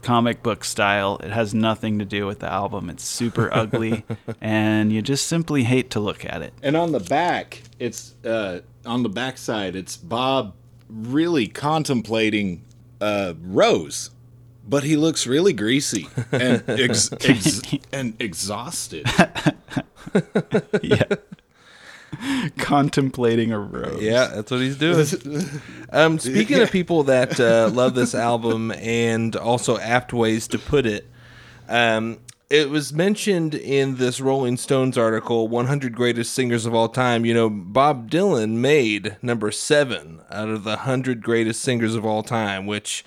comic 0.01 0.43
book 0.43 0.63
style. 0.63 1.17
It 1.23 1.31
has 1.31 1.53
nothing 1.53 1.99
to 1.99 2.05
do 2.05 2.25
with 2.27 2.39
the 2.39 2.51
album. 2.51 2.89
It's 2.89 3.03
super 3.03 3.49
ugly, 3.53 4.03
and 4.41 4.91
you 4.93 5.01
just 5.01 5.27
simply 5.27 5.63
hate 5.63 5.89
to 5.91 5.99
look 5.99 6.23
at 6.25 6.41
it. 6.41 6.53
And 6.61 6.75
on 6.77 6.91
the 6.91 6.99
back, 6.99 7.63
it's 7.79 8.13
uh, 8.25 8.59
on 8.85 9.03
the 9.03 9.09
back 9.09 9.37
side, 9.37 9.75
it's 9.75 9.97
Bob 9.97 10.53
really 10.89 11.47
contemplating 11.47 12.63
uh, 13.01 13.33
Rose, 13.41 14.11
but 14.67 14.83
he 14.83 14.95
looks 14.95 15.27
really 15.27 15.53
greasy 15.53 16.07
and 16.31 16.63
ex- 16.67 17.11
ex- 17.25 17.61
and 17.91 18.15
exhausted. 18.19 19.05
Yeah. 20.81 21.03
Contemplating 22.57 23.51
a 23.51 23.59
rose. 23.59 24.01
Yeah, 24.01 24.27
that's 24.27 24.51
what 24.51 24.61
he's 24.61 24.77
doing. 24.77 25.05
Um, 25.89 26.19
speaking 26.19 26.59
of 26.59 26.71
people 26.71 27.03
that 27.03 27.39
uh, 27.39 27.69
love 27.73 27.95
this 27.95 28.13
album 28.13 28.71
and 28.71 29.35
also 29.35 29.77
apt 29.77 30.13
ways 30.13 30.47
to 30.49 30.59
put 30.59 30.85
it, 30.85 31.07
um, 31.67 32.19
it 32.49 32.69
was 32.69 32.93
mentioned 32.93 33.55
in 33.55 33.97
this 33.97 34.21
Rolling 34.21 34.55
Stones 34.57 34.97
article, 34.97 35.47
100 35.47 35.95
Greatest 35.95 36.33
Singers 36.33 36.65
of 36.65 36.73
All 36.73 36.87
Time. 36.87 37.25
You 37.25 37.33
know, 37.33 37.49
Bob 37.49 38.09
Dylan 38.09 38.51
made 38.51 39.17
number 39.21 39.51
seven 39.51 40.21
out 40.31 40.49
of 40.49 40.63
the 40.63 40.71
100 40.71 41.21
Greatest 41.21 41.61
Singers 41.61 41.93
of 41.95 42.05
All 42.05 42.23
Time, 42.23 42.65
which 42.65 43.03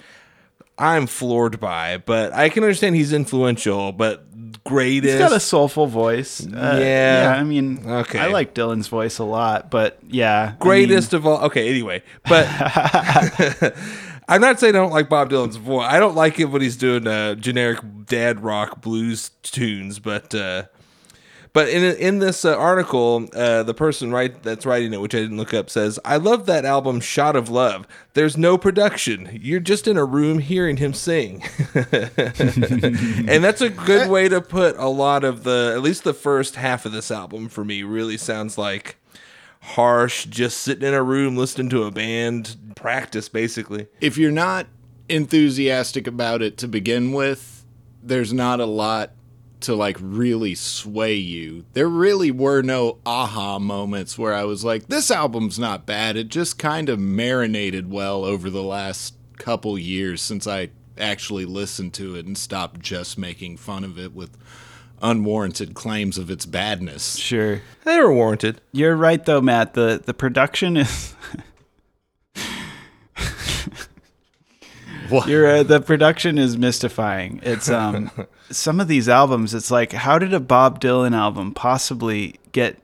I'm 0.76 1.07
floored 1.07 1.59
by. 1.59 1.99
But 1.99 2.35
I 2.35 2.50
can 2.50 2.62
understand 2.62 2.97
he's 2.97 3.14
influential, 3.14 3.93
but 3.93 4.26
greatest. 4.71 5.12
He's 5.12 5.19
got 5.19 5.33
a 5.33 5.41
soulful 5.41 5.87
voice. 5.87 6.47
Uh, 6.47 6.79
Yeah. 6.81 7.35
I 7.37 7.43
mean, 7.43 7.83
Okay. 7.87 8.19
I 8.19 8.27
like 8.29 8.55
Dylan's 8.55 8.89
voice 8.89 9.19
a 9.19 9.25
lot, 9.25 9.71
but 9.71 9.99
yeah. 10.09 10.43
I 10.43 10.47
mean, 10.50 10.57
greatest 10.61 11.12
of 11.12 11.27
all. 11.27 11.39
Okay, 11.47 11.69
anyway, 11.69 12.03
but 12.29 12.47
I'm 14.29 14.41
not 14.41 14.61
saying 14.61 14.77
I 14.77 14.79
don't 14.79 14.93
like 14.93 15.09
Bob 15.09 15.31
Dylan's 15.31 15.57
voice. 15.57 15.87
I 15.91 15.99
don't 15.99 16.15
like 16.15 16.39
it 16.39 16.45
when 16.47 16.62
he's 16.62 16.77
doing 16.77 17.07
uh, 17.07 17.35
generic 17.35 17.81
dad 18.07 18.41
rock 18.45 18.81
blues 18.81 19.31
tunes, 19.43 19.99
but 19.99 20.35
uh, 20.35 20.65
but 21.52 21.69
in 21.69 21.83
in 21.97 22.19
this 22.19 22.45
uh, 22.45 22.57
article, 22.57 23.28
uh, 23.35 23.62
the 23.62 23.75
person 23.75 24.12
right 24.12 24.42
that's 24.42 24.66
writing 24.66 24.92
it, 24.92 25.00
which 25.00 25.14
I 25.14 25.19
didn't 25.19 25.37
look 25.37 25.54
up, 25.54 25.71
says, 25.71 25.99
"I 26.04 26.16
love 26.16 26.47
that 26.47 26.64
album, 26.64 27.00
Shot 27.00 27.37
of 27.37 27.49
Love. 27.49 27.87
There's 28.14 28.37
no 28.37 28.59
production. 28.59 29.38
You're 29.40 29.61
just 29.61 29.88
in 29.88 29.97
a 29.97 30.04
room 30.04 30.38
hearing 30.38 30.76
him 30.76 30.95
sing." 30.95 31.42
and 31.75 33.45
that's 33.45 33.61
a 33.61 33.71
good 33.71 34.11
way 34.11 34.28
to 34.28 34.40
put 34.40 34.76
a 34.76 34.88
lot 34.88 35.25
of 35.25 35.45
the 35.45 35.73
at 35.75 35.83
least 35.83 36.04
the 36.04 36.14
first 36.14 36.57
half 36.57 36.87
of 36.87 36.92
this 36.92 37.11
album 37.11 37.49
for 37.49 37.64
me 37.64 37.83
really 37.83 38.16
sounds 38.16 38.57
like 38.57 38.97
harsh 39.62 40.25
just 40.25 40.59
sitting 40.59 40.88
in 40.88 40.95
a 40.95 41.02
room 41.02 41.37
listening 41.37 41.69
to 41.69 41.83
a 41.83 41.90
band 41.90 42.57
practice 42.75 43.28
basically 43.28 43.87
if 44.00 44.16
you're 44.16 44.30
not 44.30 44.66
enthusiastic 45.11 46.07
about 46.07 46.40
it 46.40 46.57
to 46.59 46.69
begin 46.69 47.12
with, 47.12 47.64
there's 48.02 48.33
not 48.33 48.61
a 48.61 48.66
lot 48.66 49.11
to 49.61 49.75
like 49.75 49.97
really 50.00 50.55
sway 50.55 51.14
you. 51.14 51.64
There 51.73 51.88
really 51.88 52.31
were 52.31 52.62
no 52.62 52.99
aha 53.05 53.59
moments 53.59 54.19
where 54.19 54.35
I 54.35 54.45
was 54.45 54.64
like, 54.64 54.87
this 54.88 55.11
album's 55.11 55.59
not 55.59 55.87
bad. 55.87 56.17
It 56.17 56.29
just 56.29 56.59
kind 56.59 56.88
of 56.88 56.99
marinated 56.99 57.90
well 57.90 58.25
over 58.25 58.50
the 58.50 58.62
last 58.62 59.14
couple 59.38 59.79
years 59.79 60.21
since 60.23 60.47
I 60.47 60.71
actually 60.99 61.45
listened 61.45 61.95
to 61.95 62.14
it 62.14 62.26
and 62.26 62.37
stopped 62.37 62.81
just 62.81 63.17
making 63.19 63.57
fun 63.57 63.85
of 63.85 63.99
it 63.99 64.14
with 64.14 64.37
unwarranted 65.02 65.75
claims 65.75 66.19
of 66.19 66.31
its 66.31 66.45
badness. 66.47 67.17
Sure. 67.17 67.62
they 67.85 67.99
were 67.99 68.12
warranted 68.12 68.61
You're 68.73 68.97
right 68.97 69.25
though, 69.25 69.40
Matt. 69.40 69.75
The 69.75 70.02
the 70.05 70.14
production 70.14 70.76
is 70.76 71.14
What? 75.11 75.29
You're 75.29 75.47
uh, 75.47 75.62
the 75.62 75.81
production 75.81 76.38
is 76.38 76.57
mystifying. 76.57 77.40
It's 77.43 77.69
um 77.69 78.11
some 78.50 78.81
of 78.81 78.88
these 78.88 79.09
albums 79.09 79.55
it's 79.55 79.71
like 79.71 79.93
how 79.93 80.19
did 80.19 80.33
a 80.33 80.40
Bob 80.40 80.81
Dylan 80.81 81.14
album 81.14 81.52
possibly 81.52 82.37
get 82.52 82.79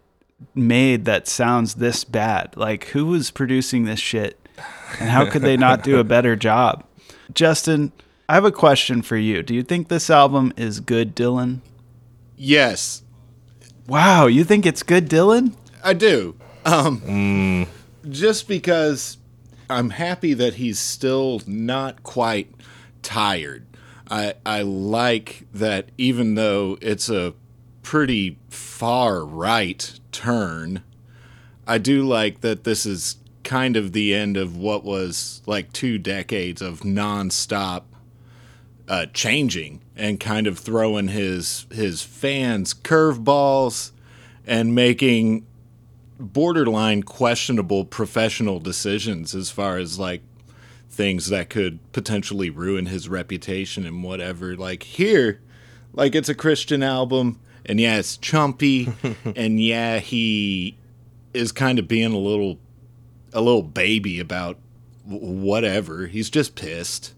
made 0.54 1.04
that 1.04 1.28
sounds 1.28 1.74
this 1.76 2.04
bad? 2.04 2.56
Like 2.56 2.86
who 2.88 3.06
was 3.06 3.30
producing 3.30 3.84
this 3.84 4.00
shit? 4.00 4.38
And 5.00 5.10
how 5.10 5.28
could 5.28 5.42
they 5.42 5.56
not 5.56 5.82
do 5.82 5.98
a 5.98 6.04
better 6.04 6.36
job? 6.36 6.84
Justin, 7.34 7.92
I 8.28 8.34
have 8.34 8.44
a 8.44 8.52
question 8.52 9.02
for 9.02 9.16
you. 9.16 9.42
Do 9.42 9.54
you 9.54 9.62
think 9.62 9.88
this 9.88 10.08
album 10.08 10.52
is 10.56 10.80
good 10.80 11.14
Dylan? 11.14 11.60
Yes, 12.36 13.02
Wow, 13.86 14.26
you 14.26 14.42
think 14.42 14.66
it's 14.66 14.82
good 14.82 15.08
Dylan? 15.08 15.54
I 15.82 15.92
do. 15.92 16.34
Um, 16.64 17.66
Just 18.08 18.48
because 18.48 19.18
I'm 19.68 19.90
happy 19.90 20.34
that 20.34 20.54
he's 20.54 20.78
still 20.78 21.42
not 21.46 22.02
quite 22.02 22.52
tired. 23.02 23.66
I 24.08 24.34
I 24.44 24.62
like 24.62 25.46
that 25.52 25.90
even 25.98 26.34
though 26.34 26.78
it's 26.80 27.08
a 27.08 27.34
pretty 27.82 28.38
far 28.48 29.24
right 29.24 29.98
turn, 30.12 30.82
I 31.66 31.78
do 31.78 32.04
like 32.04 32.40
that 32.40 32.64
this 32.64 32.86
is 32.86 33.16
kind 33.42 33.76
of 33.76 33.92
the 33.92 34.12
end 34.14 34.36
of 34.36 34.56
what 34.56 34.84
was 34.84 35.42
like 35.46 35.72
two 35.72 35.98
decades 35.98 36.60
of 36.60 36.80
nonstop 36.80 37.84
uh, 38.88 39.06
changing 39.12 39.80
and 39.96 40.20
kind 40.20 40.46
of 40.46 40.58
throwing 40.58 41.08
his 41.08 41.66
his 41.72 42.02
fans 42.02 42.74
curveballs 42.74 43.92
and 44.46 44.74
making 44.74 45.46
borderline 46.18 47.02
questionable 47.02 47.84
professional 47.84 48.60
decisions 48.60 49.34
as 49.34 49.50
far 49.50 49.76
as 49.78 49.98
like 49.98 50.22
things 50.90 51.28
that 51.28 51.50
could 51.50 51.78
potentially 51.92 52.50
ruin 52.50 52.86
his 52.86 53.08
reputation 53.08 53.84
and 53.84 54.02
whatever. 54.02 54.56
Like 54.56 54.82
here, 54.82 55.40
like 55.92 56.14
it's 56.14 56.28
a 56.28 56.34
Christian 56.34 56.82
album, 56.82 57.40
and 57.64 57.78
yeah, 57.80 57.98
it's 57.98 58.16
chumpy, 58.16 58.92
and 59.36 59.60
yeah, 59.60 59.98
he 59.98 60.76
is 61.34 61.52
kind 61.52 61.78
of 61.78 61.86
being 61.86 62.12
a 62.12 62.18
little 62.18 62.58
a 63.32 63.40
little 63.40 63.62
baby 63.62 64.18
about 64.18 64.58
whatever. 65.04 66.06
He's 66.06 66.30
just 66.30 66.54
pissed 66.54 67.12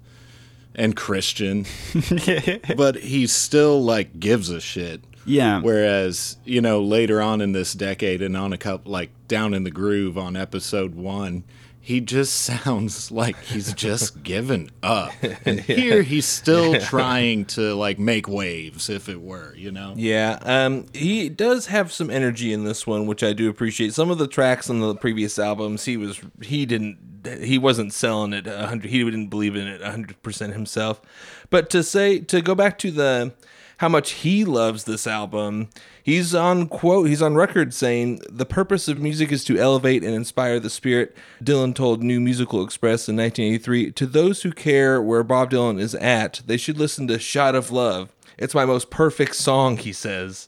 and 0.75 0.95
Christian, 0.95 1.67
but 2.77 2.97
he 2.97 3.27
still 3.27 3.83
like 3.83 4.19
gives 4.21 4.51
a 4.51 4.61
shit. 4.61 5.03
Yeah. 5.29 5.61
Whereas, 5.61 6.37
you 6.45 6.61
know, 6.61 6.83
later 6.83 7.21
on 7.21 7.41
in 7.41 7.53
this 7.53 7.73
decade 7.73 8.23
and 8.23 8.37
on 8.37 8.53
a 8.53 8.59
couple, 8.59 8.91
like 8.91 9.11
down 9.29 9.55
in 9.55 9.65
the 9.65 9.71
groove 9.71 10.17
on 10.19 10.37
episode 10.37 10.95
one, 10.95 11.45
he 11.89 12.03
just 12.03 12.35
sounds 12.43 13.11
like 13.11 13.41
he's 13.45 13.73
just 13.73 14.23
given 14.23 14.71
up. 14.83 15.13
And 15.45 15.61
here 15.61 16.03
he's 16.03 16.27
still 16.27 16.79
trying 16.81 17.47
to 17.47 17.75
like 17.75 17.99
make 17.99 18.29
waves, 18.29 18.91
if 18.91 19.09
it 19.09 19.21
were, 19.21 19.55
you 19.55 19.71
know? 19.71 19.95
Yeah, 19.97 20.39
um, 20.43 20.87
he 20.93 21.31
does 21.31 21.67
have 21.67 21.91
some 21.91 22.11
energy 22.11 22.53
in 22.53 22.65
this 22.65 22.87
one, 22.87 23.07
which 23.07 23.23
I 23.23 23.33
do 23.33 23.49
appreciate. 23.49 23.95
Some 23.95 24.11
of 24.11 24.19
the 24.19 24.27
tracks 24.27 24.69
on 24.69 24.81
the 24.81 24.95
previous 24.95 25.39
albums, 25.39 25.87
he 25.87 25.97
was 25.97 26.21
he 26.43 26.67
didn't 26.67 26.99
he 27.41 27.59
wasn't 27.59 27.93
selling 27.93 28.33
it 28.33 28.47
a 28.47 28.67
hundred. 28.67 28.91
He 28.91 29.03
didn't 29.03 29.29
believe 29.29 29.57
in 29.57 29.67
it 29.67 29.83
hundred 29.83 30.23
percent 30.23 30.53
himself. 30.53 31.01
But 31.49 31.71
to 31.71 31.83
say 31.83 32.19
to 32.21 32.43
go 32.43 32.55
back 32.55 32.79
to 32.81 32.91
the 32.91 33.33
how 33.79 33.89
much 33.89 34.11
he 34.11 34.45
loves 34.45 34.85
this 34.85 35.07
album, 35.07 35.69
he's 36.03 36.35
on 36.35 36.69
quote 36.69 37.09
he's 37.09 37.23
on 37.23 37.35
record 37.35 37.73
saying 37.73 38.21
the 38.29 38.47
purpose 38.47 38.89
of 38.89 39.01
music 39.01 39.33
is 39.33 39.45
to 39.45 39.59
elevate 39.59 40.05
and 40.05 40.15
inspire 40.15 40.61
the 40.61 40.71
spirit. 40.71 41.17
Dylan 41.43 41.75
told 41.75 42.03
New 42.03 42.21
Musical 42.21 42.63
Express 42.63 43.09
in 43.09 43.17
1983, 43.17 43.93
to 43.93 44.07
those 44.07 44.43
who 44.43 44.53
care 44.53 45.01
where 45.01 45.23
Bob 45.23 45.51
Dylan 45.51 45.81
is 45.81 45.95
at, 45.97 46.43
they 46.47 46.57
should 46.57 46.79
listen 46.79 47.09
to 47.09 47.19
Shot 47.19 47.55
of 47.55 47.71
Love. 47.71 48.13
It's 48.37 48.55
my 48.55 48.65
most 48.65 48.91
perfect 48.91 49.35
song, 49.35 49.77
he 49.79 49.93
says. 49.93 50.47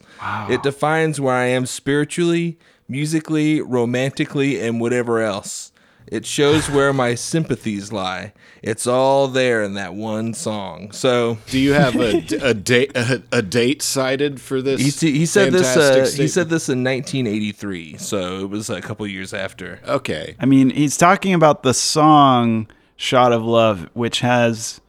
It 0.49 0.63
defines 0.63 1.21
where 1.21 1.35
I 1.35 1.47
am 1.47 1.67
spiritually, 1.67 2.57
musically, 2.89 3.61
romantically, 3.61 4.61
and 4.61 4.81
whatever 4.81 5.21
else. 5.21 5.70
It 6.11 6.26
shows 6.26 6.69
where 6.69 6.93
my 6.93 7.14
sympathies 7.14 7.93
lie. 7.93 8.33
It's 8.62 8.87
all 8.87 9.29
there 9.29 9.62
in 9.62 9.75
that 9.75 9.95
one 9.95 10.35
song. 10.35 10.90
So 10.90 11.38
Do 11.47 11.59
you 11.59 11.73
have 11.73 11.95
a, 11.95 12.25
a 12.43 12.52
date 12.52 12.90
a, 12.97 13.23
a 13.31 13.43
date 13.43 13.81
cited 13.81 14.40
for 14.40 14.61
this? 14.61 15.00
he, 15.00 15.12
he 15.12 15.25
said 15.25 15.52
this. 15.52 15.76
Uh, 15.76 16.11
he 16.17 16.26
said 16.26 16.49
this 16.49 16.69
in 16.69 16.83
1983. 16.83 17.99
So 17.99 18.40
it 18.40 18.50
was 18.50 18.69
a 18.69 18.81
couple 18.81 19.07
years 19.07 19.33
after. 19.33 19.81
Okay. 19.87 20.35
I 20.40 20.47
mean, 20.47 20.71
he's 20.71 20.97
talking 20.97 21.33
about 21.33 21.62
the 21.62 21.75
song 21.75 22.67
Shot 22.97 23.33
of 23.33 23.45
Love, 23.45 23.88
which 23.95 24.21
has 24.21 24.80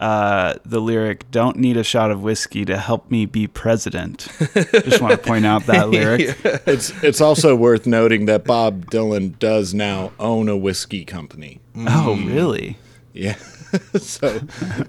uh, 0.00 0.54
the 0.64 0.80
lyric, 0.80 1.30
Don't 1.30 1.56
need 1.56 1.76
a 1.76 1.84
shot 1.84 2.10
of 2.10 2.22
whiskey 2.22 2.64
to 2.64 2.76
help 2.76 3.10
me 3.10 3.26
be 3.26 3.46
president. 3.46 4.28
Just 4.54 5.00
want 5.00 5.12
to 5.12 5.18
point 5.18 5.46
out 5.46 5.66
that 5.66 5.88
lyric. 5.90 6.36
It's 6.66 6.90
it's 7.02 7.20
also 7.20 7.54
worth 7.54 7.86
noting 7.86 8.26
that 8.26 8.44
Bob 8.44 8.86
Dylan 8.86 9.38
does 9.38 9.72
now 9.72 10.12
own 10.18 10.48
a 10.48 10.56
whiskey 10.56 11.04
company. 11.04 11.60
Oh, 11.76 12.16
really? 12.26 12.76
Yeah. 13.12 13.36
so 13.94 14.40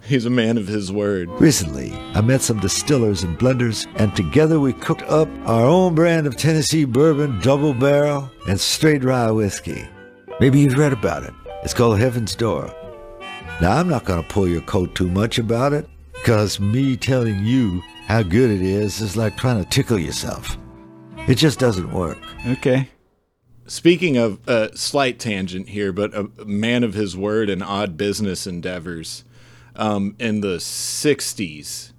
he's 0.07 0.25
a 0.25 0.29
man 0.29 0.57
of 0.57 0.67
his 0.67 0.91
word. 0.91 1.29
Recently, 1.39 1.93
I 2.13 2.21
met 2.21 2.41
some 2.41 2.59
distillers 2.59 3.23
and 3.23 3.37
blenders, 3.37 3.87
and 3.95 4.15
together 4.15 4.59
we 4.59 4.73
cooked 4.73 5.03
up 5.03 5.27
our 5.45 5.65
own 5.65 5.95
brand 5.95 6.27
of 6.27 6.35
Tennessee 6.35 6.85
bourbon, 6.85 7.39
double 7.41 7.73
barrel, 7.73 8.29
and 8.47 8.59
straight 8.59 9.03
rye 9.03 9.31
whiskey. 9.31 9.87
Maybe 10.39 10.59
you've 10.59 10.77
read 10.77 10.93
about 10.93 11.23
it. 11.23 11.33
It's 11.63 11.73
called 11.73 11.99
Heaven's 11.99 12.35
Door. 12.35 12.73
Now, 13.61 13.77
I'm 13.77 13.87
not 13.87 14.03
going 14.03 14.21
to 14.21 14.27
pull 14.27 14.49
your 14.49 14.61
coat 14.61 14.95
too 14.95 15.09
much 15.09 15.39
about 15.39 15.71
it, 15.71 15.87
because 16.11 16.59
me 16.59 16.97
telling 16.97 17.45
you 17.45 17.81
how 18.05 18.21
good 18.21 18.51
it 18.51 18.61
is 18.61 18.99
is 18.99 19.15
like 19.15 19.37
trying 19.37 19.63
to 19.63 19.69
tickle 19.69 19.97
yourself. 19.97 20.57
It 21.27 21.35
just 21.35 21.57
doesn't 21.57 21.93
work. 21.93 22.17
Okay. 22.45 22.89
Speaking 23.65 24.17
of 24.17 24.39
a 24.47 24.51
uh, 24.51 24.75
slight 24.75 25.19
tangent 25.19 25.69
here, 25.69 25.93
but 25.93 26.13
a 26.13 26.29
man 26.45 26.83
of 26.83 26.93
his 26.93 27.15
word 27.15 27.49
and 27.49 27.63
odd 27.63 27.97
business 27.97 28.45
endeavors. 28.45 29.23
Um, 29.77 30.15
in 30.19 30.41
the 30.41 30.57
'60s, 30.57 31.91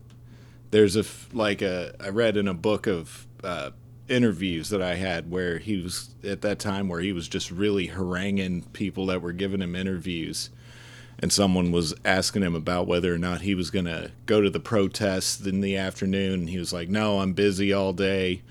there's 0.70 0.96
a, 0.96 1.04
like 1.32 1.62
a 1.62 1.94
I 1.98 2.10
read 2.10 2.36
in 2.36 2.48
a 2.48 2.54
book 2.54 2.86
of 2.86 3.26
uh, 3.42 3.70
interviews 4.08 4.68
that 4.68 4.80
I 4.82 4.94
had 4.94 5.30
where 5.30 5.58
he 5.58 5.82
was 5.82 6.14
at 6.22 6.42
that 6.42 6.58
time 6.58 6.88
where 6.88 7.00
he 7.00 7.12
was 7.12 7.28
just 7.28 7.50
really 7.50 7.86
haranguing 7.86 8.62
people 8.72 9.06
that 9.06 9.22
were 9.22 9.32
giving 9.32 9.60
him 9.60 9.74
interviews, 9.74 10.50
and 11.18 11.32
someone 11.32 11.72
was 11.72 11.94
asking 12.04 12.42
him 12.42 12.54
about 12.54 12.86
whether 12.86 13.14
or 13.14 13.18
not 13.18 13.40
he 13.40 13.54
was 13.54 13.70
going 13.70 13.86
to 13.86 14.10
go 14.26 14.40
to 14.40 14.50
the 14.50 14.60
protest 14.60 15.46
in 15.46 15.60
the 15.60 15.76
afternoon. 15.76 16.40
And 16.40 16.50
he 16.50 16.58
was 16.58 16.72
like, 16.72 16.88
"No, 16.88 17.20
I'm 17.20 17.32
busy 17.32 17.72
all 17.72 17.92
day." 17.92 18.42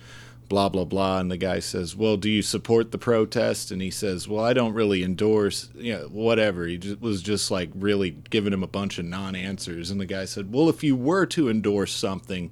blah 0.47 0.69
blah 0.69 0.85
blah 0.85 1.19
and 1.19 1.31
the 1.31 1.37
guy 1.37 1.59
says 1.59 1.95
well 1.95 2.17
do 2.17 2.29
you 2.29 2.41
support 2.41 2.91
the 2.91 2.97
protest 2.97 3.71
and 3.71 3.81
he 3.81 3.89
says 3.89 4.27
well 4.27 4.43
i 4.43 4.53
don't 4.53 4.73
really 4.73 5.03
endorse 5.03 5.69
you 5.75 5.93
know 5.93 6.07
whatever 6.11 6.65
he 6.65 6.77
just, 6.77 7.01
was 7.01 7.21
just 7.21 7.49
like 7.49 7.69
really 7.73 8.11
giving 8.29 8.53
him 8.53 8.63
a 8.63 8.67
bunch 8.67 8.99
of 8.99 9.05
non-answers 9.05 9.89
and 9.89 9.99
the 9.99 10.05
guy 10.05 10.25
said 10.25 10.53
well 10.53 10.69
if 10.69 10.83
you 10.83 10.95
were 10.95 11.25
to 11.25 11.49
endorse 11.49 11.93
something 11.93 12.51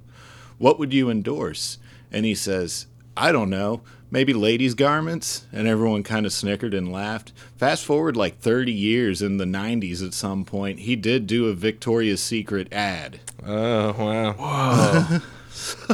what 0.58 0.78
would 0.78 0.92
you 0.92 1.08
endorse 1.08 1.78
and 2.10 2.26
he 2.26 2.34
says 2.34 2.86
i 3.16 3.30
don't 3.30 3.50
know 3.50 3.80
maybe 4.10 4.32
ladies 4.32 4.74
garments 4.74 5.46
and 5.52 5.66
everyone 5.66 6.02
kind 6.02 6.26
of 6.26 6.32
snickered 6.32 6.74
and 6.74 6.92
laughed 6.92 7.32
fast 7.56 7.84
forward 7.84 8.16
like 8.16 8.38
30 8.38 8.72
years 8.72 9.20
in 9.22 9.38
the 9.38 9.44
90s 9.44 10.04
at 10.04 10.14
some 10.14 10.44
point 10.44 10.80
he 10.80 10.94
did 10.96 11.26
do 11.26 11.48
a 11.48 11.54
victoria's 11.54 12.22
secret 12.22 12.72
ad 12.72 13.20
Oh 13.46 13.92
wow! 13.92 14.32
Whoa, 14.32 15.18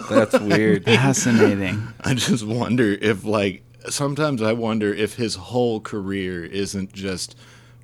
that's 0.09 0.38
weird. 0.38 0.85
Fascinating. 0.85 1.88
I 2.00 2.14
just 2.14 2.45
wonder 2.47 2.93
if, 2.93 3.25
like, 3.25 3.64
sometimes 3.88 4.40
I 4.40 4.52
wonder 4.52 4.95
if 4.95 5.14
his 5.14 5.35
whole 5.35 5.81
career 5.81 6.45
isn't 6.45 6.93
just 6.93 7.37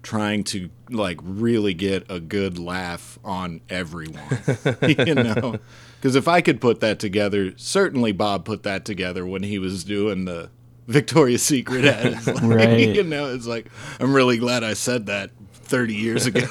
trying 0.07 0.45
to, 0.45 0.71
like, 0.89 1.19
really 1.21 1.75
get 1.75 2.09
a 2.09 2.21
good 2.21 2.59
laugh 2.59 3.19
on 3.25 3.61
everyone. 3.69 4.23
you 4.89 5.15
know? 5.15 5.59
Because 5.97 6.15
if 6.15 6.29
I 6.29 6.41
could 6.41 6.61
put 6.61 6.81
that 6.81 7.01
together, 7.01 7.53
certainly 7.57 8.13
Bob 8.13 8.45
put 8.45 8.63
that 8.63 8.85
together 8.85 9.27
when 9.27 9.43
he 9.43 9.59
was 9.59 9.83
doing 9.83 10.25
the 10.25 10.49
Victoria's 10.87 11.43
Secret 11.43 11.85
ad. 11.85 12.07
It's 12.13 12.27
like, 12.29 12.43
Right. 12.43 12.95
You 12.95 13.03
know, 13.03 13.35
it's 13.35 13.47
like, 13.47 13.67
I'm 13.99 14.15
really 14.15 14.39
glad 14.39 14.63
I 14.63 14.75
said 14.75 15.07
that 15.07 15.31
30 15.55 15.95
years 15.97 16.27
ago. 16.27 16.47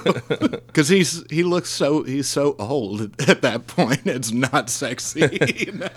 Because 0.67 0.89
he's 0.89 1.23
he 1.29 1.43
looks 1.43 1.69
so 1.69 2.03
he's 2.03 2.27
so 2.27 2.57
old 2.59 3.01
at 3.29 3.41
that 3.43 3.67
point. 3.67 4.05
It's 4.05 4.33
not 4.33 4.69
sexy. 4.69 5.21
You 5.55 5.71
know? 5.71 5.87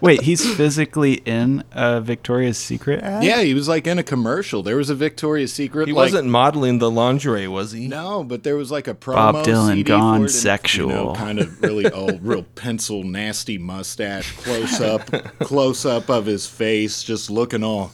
Wait, 0.00 0.22
he's 0.22 0.54
physically 0.56 1.14
in 1.24 1.64
a 1.72 2.00
Victoria's 2.00 2.58
Secret 2.58 3.02
ad? 3.02 3.24
Yeah, 3.24 3.42
he 3.42 3.54
was 3.54 3.68
like 3.68 3.86
in 3.86 3.98
a 3.98 4.02
commercial. 4.02 4.62
There 4.62 4.76
was 4.76 4.90
a 4.90 4.94
Victoria's 4.94 5.52
Secret. 5.52 5.88
He 5.88 5.92
like, 5.94 6.04
wasn't 6.06 6.28
modeling 6.28 6.78
the 6.78 6.90
lingerie, 6.90 7.48
was 7.48 7.72
he? 7.72 7.88
No, 7.88 8.24
but 8.24 8.42
there 8.42 8.56
was 8.56 8.70
like 8.70 8.88
a 8.88 8.94
promo. 8.94 9.14
Bob 9.14 9.46
Dylan 9.46 9.68
CD 9.68 9.82
gone 9.82 10.16
it 10.16 10.20
and, 10.22 10.30
sexual. 10.30 10.88
You 10.88 10.94
know, 10.94 11.14
kind 11.14 11.38
of 11.38 11.60
really 11.62 11.90
old, 11.90 12.22
real 12.26 12.42
pencil, 12.42 13.02
nasty 13.02 13.58
mustache, 13.58 14.32
close 14.36 14.80
up, 14.80 15.06
close 15.40 15.84
up 15.84 16.08
of 16.08 16.26
his 16.26 16.46
face, 16.46 17.02
just 17.02 17.30
looking 17.30 17.62
all, 17.62 17.92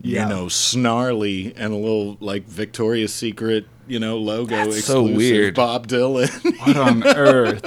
Yeah. 0.00 0.24
you 0.24 0.28
know, 0.34 0.48
snarly 0.48 1.52
and 1.56 1.72
a 1.72 1.76
little 1.76 2.16
like 2.20 2.44
Victoria's 2.44 3.12
Secret, 3.12 3.66
you 3.88 3.98
know, 3.98 4.16
logo 4.18 4.54
That's 4.56 4.84
so 4.84 5.06
exclusive. 5.06 5.16
weird. 5.16 5.54
Bob 5.54 5.86
Dylan. 5.88 6.30
What 6.66 6.76
on 6.76 7.06
earth? 7.16 7.62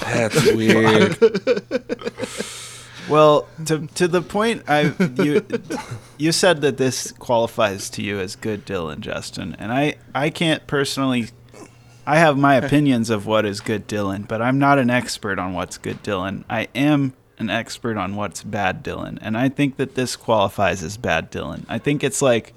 That's 0.00 0.52
weird. 0.52 1.16
Well, 3.08 3.46
to 3.66 3.86
to 3.86 4.08
the 4.08 4.22
point 4.22 4.62
I 4.66 4.92
you 5.22 5.44
you 6.16 6.32
said 6.32 6.62
that 6.62 6.78
this 6.78 7.12
qualifies 7.12 7.90
to 7.90 8.02
you 8.02 8.18
as 8.18 8.34
good 8.34 8.64
Dylan, 8.64 9.00
Justin, 9.00 9.54
and 9.58 9.72
I 9.72 9.96
I 10.14 10.30
can't 10.30 10.66
personally. 10.66 11.28
I 12.06 12.18
have 12.18 12.36
my 12.36 12.54
opinions 12.56 13.08
of 13.10 13.26
what 13.26 13.46
is 13.46 13.60
good 13.60 13.88
Dylan, 13.88 14.28
but 14.28 14.42
I'm 14.42 14.58
not 14.58 14.78
an 14.78 14.90
expert 14.90 15.38
on 15.38 15.54
what's 15.54 15.78
good 15.78 16.02
Dylan. 16.02 16.44
I 16.50 16.68
am 16.74 17.14
an 17.38 17.48
expert 17.50 17.96
on 17.96 18.14
what's 18.16 18.42
bad 18.42 18.82
Dylan, 18.84 19.18
and 19.20 19.36
I 19.36 19.48
think 19.50 19.76
that 19.76 19.94
this 19.94 20.16
qualifies 20.16 20.82
as 20.82 20.96
bad 20.96 21.30
Dylan. 21.30 21.64
I 21.68 21.78
think 21.78 22.02
it's 22.04 22.22
like 22.22 22.54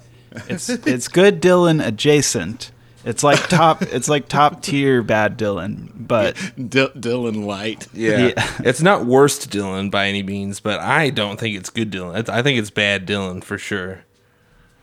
it's 0.48 0.70
it's 0.70 1.08
good 1.08 1.42
Dylan 1.42 1.86
adjacent. 1.86 2.72
It's 3.06 3.24
like 3.24 3.40
top 3.48 3.82
it's 3.94 4.10
like 4.10 4.28
top 4.28 4.62
tier 4.62 5.02
bad 5.02 5.38
Dylan, 5.38 5.90
but 5.96 6.36
D- 6.58 6.90
Dylan 6.96 7.46
Light. 7.46 7.88
Yeah. 7.94 8.28
Yeah. 8.36 8.52
it's 8.60 8.82
not 8.82 9.06
worst 9.06 9.50
Dylan 9.50 9.90
by 9.90 10.08
any 10.08 10.24
means, 10.24 10.60
but 10.60 10.80
I 10.80 11.10
don't 11.10 11.40
think 11.40 11.56
it's 11.56 11.70
good 11.70 11.92
Dylan. 11.92 12.18
It's- 12.20 12.30
I 12.30 12.42
think 12.42 12.60
it's 12.60 12.70
bad 12.70 13.08
Dylan 13.08 13.44
for 13.44 13.58
sure. 13.58 14.02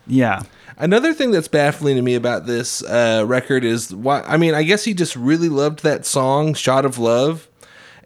yeah. 0.07 0.43
Another 0.77 1.15
thing 1.15 1.31
that's 1.31 1.47
baffling 1.47 1.95
to 1.95 2.03
me 2.03 2.17
about 2.17 2.47
this 2.47 2.83
uh, 2.83 3.23
record 3.29 3.63
is 3.65 3.95
why. 3.95 4.23
I 4.23 4.37
mean, 4.37 4.55
I 4.55 4.65
guess 4.65 4.83
he 4.83 4.93
just 4.93 5.15
really 5.15 5.49
loved 5.49 5.85
that 5.85 6.05
song, 6.05 6.53
"Shot 6.55 6.85
of 6.85 6.99
Love," 6.99 7.47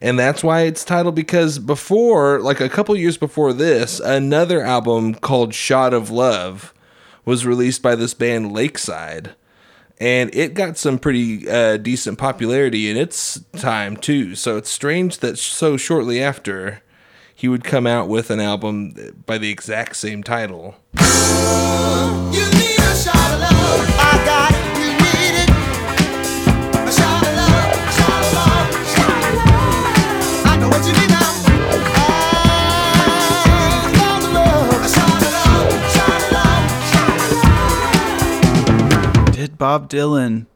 and 0.02 0.18
that's 0.18 0.44
why 0.44 0.62
it's 0.62 0.84
titled. 0.84 1.14
Because 1.14 1.58
before, 1.58 2.40
like 2.40 2.60
a 2.60 2.68
couple 2.68 2.94
years 2.94 3.16
before 3.16 3.54
this, 3.54 4.00
another 4.00 4.60
album 4.60 5.14
called 5.14 5.54
"Shot 5.54 5.94
of 5.94 6.10
Love" 6.10 6.74
was 7.28 7.44
released 7.44 7.82
by 7.82 7.94
this 7.94 8.14
band 8.14 8.52
Lakeside, 8.52 9.34
and 10.00 10.34
it 10.34 10.54
got 10.54 10.78
some 10.78 10.98
pretty 10.98 11.46
uh, 11.46 11.76
decent 11.76 12.16
popularity 12.16 12.88
in 12.88 12.96
its 12.96 13.44
time 13.52 13.98
too. 13.98 14.34
So 14.34 14.56
it's 14.56 14.70
strange 14.70 15.18
that 15.18 15.36
so 15.36 15.76
shortly 15.76 16.22
after 16.22 16.82
he 17.34 17.46
would 17.46 17.64
come 17.64 17.86
out 17.86 18.08
with 18.08 18.30
an 18.30 18.40
album 18.40 18.94
by 19.26 19.36
the 19.36 19.50
exact 19.50 19.96
same 19.96 20.22
title. 20.22 20.76
Bob 39.58 39.90
Dylan 39.90 40.46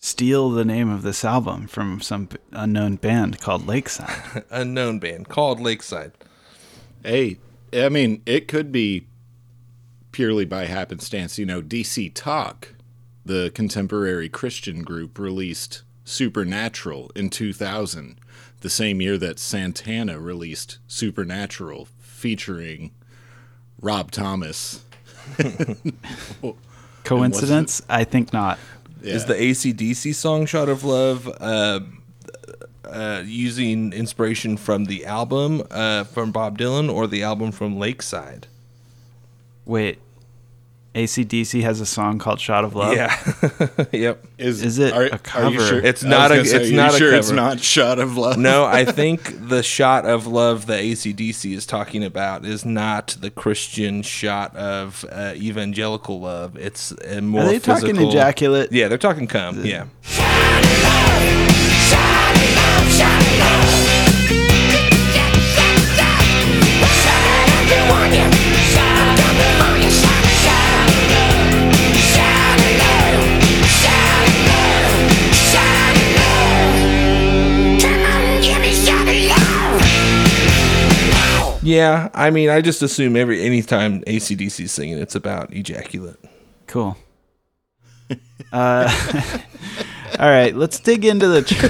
steal 0.00 0.50
the 0.50 0.64
name 0.64 0.90
of 0.90 1.02
this 1.02 1.24
album 1.24 1.68
from 1.68 2.00
some 2.00 2.28
unknown 2.50 2.96
band 2.96 3.40
called 3.40 3.68
Lakeside? 3.68 4.44
unknown 4.50 4.98
band 4.98 5.28
called 5.28 5.60
Lakeside. 5.60 6.10
Hey, 7.04 7.38
I 7.72 7.88
mean, 7.88 8.20
it 8.26 8.48
could 8.48 8.72
be 8.72 9.06
purely 10.10 10.44
by 10.44 10.66
happenstance. 10.66 11.38
You 11.38 11.46
know, 11.46 11.62
DC 11.62 12.12
Talk, 12.14 12.74
the 13.24 13.52
contemporary 13.54 14.28
Christian 14.28 14.82
group, 14.82 15.20
released 15.20 15.82
Supernatural 16.04 17.12
in 17.14 17.30
2000, 17.30 18.18
the 18.60 18.70
same 18.70 19.00
year 19.00 19.16
that 19.18 19.38
Santana 19.38 20.18
released 20.18 20.78
Supernatural, 20.88 21.86
featuring 22.00 22.90
Rob 23.80 24.10
Thomas. 24.10 24.84
Coincidence? 27.04 27.82
I 27.88 28.04
think 28.04 28.32
not. 28.32 28.58
Is 29.02 29.24
the 29.26 29.34
ACDC 29.34 30.14
song 30.14 30.46
Shot 30.46 30.68
of 30.68 30.84
Love 30.84 31.28
uh, 31.40 31.80
uh, 32.84 33.22
using 33.24 33.92
inspiration 33.92 34.56
from 34.56 34.84
the 34.84 35.04
album 35.06 35.62
uh, 35.70 36.04
from 36.04 36.30
Bob 36.30 36.56
Dylan 36.58 36.92
or 36.92 37.06
the 37.06 37.22
album 37.22 37.50
from 37.50 37.78
Lakeside? 37.78 38.46
Wait. 39.64 39.98
ACDC 40.94 41.62
has 41.62 41.80
a 41.80 41.86
song 41.86 42.18
called 42.18 42.38
"Shot 42.38 42.64
of 42.64 42.74
Love"? 42.74 42.94
Yeah. 42.94 43.16
yep. 43.92 44.24
Is 44.36 44.78
it 44.78 44.92
a 44.92 44.94
Are 44.96 45.02
you 45.04 45.10
cover? 45.22 45.58
sure? 45.66 45.78
It's 45.82 46.04
not 46.04 46.30
a- 46.30 46.36
gonna 46.36 46.44
say, 46.46 46.56
it's 46.56 46.66
are 46.66 46.70
you 46.70 46.76
not 46.76 46.94
a 46.94 46.98
sure 46.98 47.14
It's 47.14 47.30
not 47.30 47.60
shot 47.60 47.98
of 47.98 48.16
love. 48.18 48.36
No, 48.36 48.66
I 48.66 48.84
think 49.00 49.48
the 49.48 49.62
shot 49.62 50.04
of 50.04 50.26
love 50.26 50.66
the 50.66 50.74
ACDC 50.74 51.54
is 51.54 51.64
talking 51.64 52.04
about 52.04 52.44
is 52.44 52.66
not 52.66 53.16
the 53.20 53.30
Christian 53.30 54.02
shot 54.02 54.54
of 54.54 55.06
uh, 55.10 55.32
evangelical 55.36 56.20
love. 56.20 56.58
It's 56.58 56.90
a 57.06 57.22
more 57.22 57.42
Are 57.42 57.46
they 57.46 57.58
talking 57.58 57.96
ejaculate? 57.96 58.70
Yeah, 58.70 58.88
they're 58.88 58.98
talking 58.98 59.26
cum. 59.26 59.64
Yeah. 59.64 59.86
Yeah, 81.62 82.08
I 82.12 82.30
mean, 82.30 82.48
I 82.50 82.60
just 82.60 82.82
assume 82.82 83.14
every 83.14 83.42
anytime 83.42 84.02
ACDC 84.02 84.64
is 84.64 84.72
singing, 84.72 84.98
it's 84.98 85.14
about 85.14 85.52
ejaculate. 85.54 86.18
Cool. 86.66 86.96
Uh, 88.52 88.90
all 90.18 90.28
right, 90.28 90.56
let's 90.56 90.80
dig 90.80 91.04
into 91.04 91.28
the. 91.28 91.42
Tr- 91.42 91.66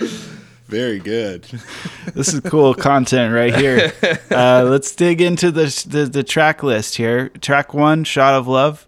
Very 0.66 0.98
good. 0.98 1.42
this 2.14 2.32
is 2.32 2.40
cool 2.40 2.74
content 2.74 3.34
right 3.34 3.54
here. 3.54 3.92
Uh, 4.30 4.64
let's 4.68 4.94
dig 4.94 5.20
into 5.20 5.50
the, 5.50 5.64
the 5.88 6.06
the 6.06 6.22
track 6.22 6.62
list 6.62 6.96
here. 6.96 7.28
Track 7.40 7.74
one, 7.74 8.04
"Shot 8.04 8.34
of 8.34 8.46
Love." 8.46 8.86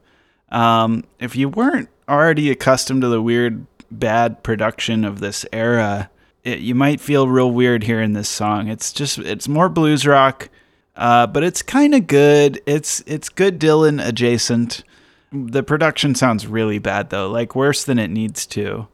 Um, 0.50 1.04
if 1.18 1.34
you 1.34 1.48
weren't 1.48 1.88
already 2.08 2.50
accustomed 2.50 3.02
to 3.02 3.08
the 3.08 3.22
weird, 3.22 3.66
bad 3.90 4.42
production 4.42 5.04
of 5.04 5.20
this 5.20 5.46
era, 5.52 6.10
it, 6.44 6.58
you 6.60 6.74
might 6.74 7.00
feel 7.00 7.28
real 7.28 7.50
weird 7.50 7.84
hearing 7.84 8.12
this 8.12 8.28
song. 8.28 8.68
It's 8.68 8.92
just 8.92 9.18
it's 9.18 9.48
more 9.48 9.68
blues 9.68 10.06
rock, 10.06 10.48
uh, 10.96 11.26
but 11.26 11.44
it's 11.44 11.62
kind 11.62 11.94
of 11.94 12.06
good. 12.06 12.60
It's 12.66 13.02
it's 13.06 13.28
good 13.28 13.60
Dylan 13.60 14.04
adjacent. 14.04 14.84
The 15.32 15.62
production 15.62 16.14
sounds 16.14 16.46
really 16.46 16.78
bad 16.78 17.10
though, 17.10 17.28
like 17.30 17.54
worse 17.54 17.84
than 17.84 17.98
it 17.98 18.08
needs 18.08 18.44
to. 18.46 18.88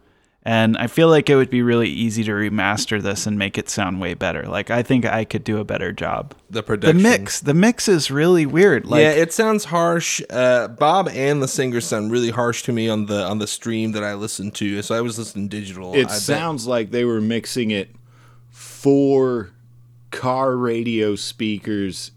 And 0.49 0.79
I 0.79 0.87
feel 0.87 1.09
like 1.11 1.29
it 1.29 1.37
would 1.37 1.51
be 1.51 1.61
really 1.61 1.91
easy 1.91 2.25
to 2.25 2.31
remaster 2.31 3.03
this 3.03 3.27
and 3.27 3.39
make 3.39 3.59
it 3.59 3.69
sound 3.69 4.01
way 4.01 4.15
better. 4.15 4.45
Like 4.45 4.71
I 4.71 4.83
think 4.83 5.05
I 5.05 5.27
could 5.27 5.45
do 5.45 5.59
a 5.59 5.65
better 5.65 5.93
job. 5.93 6.35
The 6.49 6.63
The 6.63 6.95
mix, 6.95 7.41
the 7.41 7.53
mix 7.53 7.87
is 7.87 8.11
really 8.11 8.47
weird. 8.47 8.87
Like 8.87 9.03
yeah, 9.03 9.11
it 9.11 9.35
sounds 9.35 9.67
harsh. 9.67 10.23
Uh, 10.31 10.69
Bob 10.69 11.07
and 11.11 11.43
the 11.43 11.49
singer 11.49 11.83
sound 11.83 12.11
really 12.11 12.31
harsh 12.31 12.63
to 12.63 12.73
me 12.73 12.89
on 12.89 13.05
the 13.05 13.25
on 13.25 13.41
the 13.41 13.47
stream 13.47 13.93
that 13.93 14.03
I 14.03 14.15
listened 14.15 14.55
to. 14.55 14.81
So 14.81 14.95
I 14.95 15.03
was 15.03 15.19
listening 15.19 15.49
digital. 15.49 15.93
It 15.93 16.07
I 16.07 16.09
bet- 16.09 16.13
sounds 16.13 16.67
like 16.67 16.93
they 16.93 17.05
were 17.05 17.21
mixing 17.21 17.71
it 17.71 17.91
for 18.49 19.51
car 20.11 20.57
radio 20.57 21.15
speakers 21.15 22.13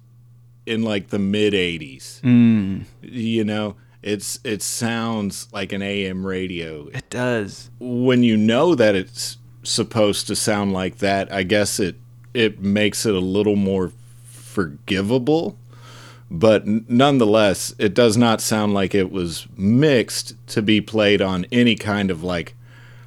in 0.66 0.84
like 0.84 1.10
the 1.10 1.20
mid 1.20 1.52
80s. 1.52 2.22
Mm. 2.22 2.86
You 3.02 3.44
know, 3.44 3.76
it's 4.04 4.40
it 4.44 4.62
sounds 4.62 5.48
like 5.52 5.72
an 5.72 5.82
AM 5.82 6.26
radio. 6.26 6.88
it 6.88 7.10
does. 7.10 7.70
When 7.80 8.24
you 8.24 8.38
know 8.38 8.76
that 8.76 8.96
it's 8.96 9.38
supposed 9.64 10.28
to 10.28 10.36
sound 10.36 10.74
like 10.74 10.98
that, 10.98 11.32
I 11.32 11.44
guess 11.44 11.80
it 11.80 11.96
it 12.34 12.62
makes 12.62 13.06
it 13.06 13.14
a 13.14 13.20
little 13.20 13.56
more 13.56 13.92
forgivable. 14.24 15.58
But 16.30 16.66
nonetheless, 16.66 17.76
it 17.78 17.94
does 17.94 18.16
not 18.16 18.40
sound 18.40 18.74
like 18.74 18.96
it 18.96 19.12
was 19.12 19.48
mixed 19.58 20.36
to 20.48 20.62
be 20.62 20.80
played 20.80 21.22
on 21.22 21.46
any 21.52 21.76
kind 21.76 22.10
of 22.10 22.24
like 22.24 22.56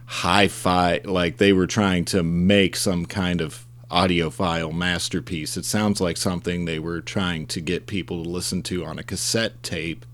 hi-fi 0.07 1.01
like 1.05 1.39
they 1.39 1.53
were 1.53 1.67
trying 1.67 2.05
to 2.05 2.23
make 2.23 2.77
some 2.77 3.07
kind 3.07 3.41
of 3.41 3.67
audiophile 3.91 4.73
masterpiece 4.73 5.57
it 5.57 5.65
sounds 5.65 6.01
like 6.01 6.17
something 6.17 6.65
they 6.65 6.79
were 6.79 7.01
trying 7.01 7.47
to 7.47 7.61
get 7.61 7.87
people 7.87 8.23
to 8.23 8.29
listen 8.29 8.63
to 8.63 8.85
on 8.85 8.99
a 8.99 9.03
cassette 9.03 9.63
tape 9.63 10.05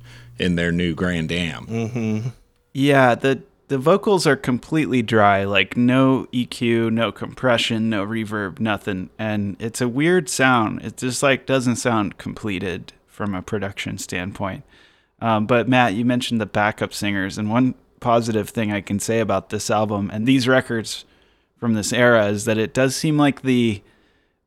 in 0.41 0.57
their 0.57 0.73
new 0.73 0.95
grand 0.95 1.31
am 1.31 2.33
Yeah, 2.73 3.15
the 3.15 3.43
the 3.69 3.79
vocals 3.79 4.27
are 4.27 4.35
completely 4.37 5.01
dry, 5.01 5.45
like 5.45 5.77
no 5.77 6.27
EQ, 6.33 6.93
no 6.93 7.13
compression, 7.13 7.89
no 7.89 8.05
reverb, 8.05 8.59
nothing. 8.59 9.11
And 9.17 9.57
it's 9.61 9.81
a 9.81 9.89
weird 9.89 10.29
sound. 10.29 10.83
It 10.83 10.97
just 10.97 11.23
like 11.23 11.47
doesn't 11.47 11.77
sound 11.77 12.19
completed 12.19 12.93
from 13.07 13.33
a 13.33 13.43
production 13.43 13.97
standpoint. 13.99 14.65
Um, 15.21 15.47
but 15.47 15.69
Matt, 15.69 15.95
you 15.95 16.05
mentioned 16.05 16.41
the 16.41 16.47
backup 16.47 16.93
singers, 16.93 17.39
and 17.39 17.49
one 17.49 17.75
positive 18.01 18.49
thing 18.49 18.73
I 18.73 18.81
can 18.81 18.99
say 18.99 19.21
about 19.21 19.51
this 19.51 19.71
album 19.71 20.11
and 20.13 20.27
these 20.27 20.49
records 20.49 21.05
from 21.59 21.75
this 21.75 21.93
era 21.93 22.27
is 22.27 22.47
that 22.47 22.59
it 22.59 22.73
does 22.75 22.97
seem 22.97 23.19
like 23.19 23.43
the 23.43 23.83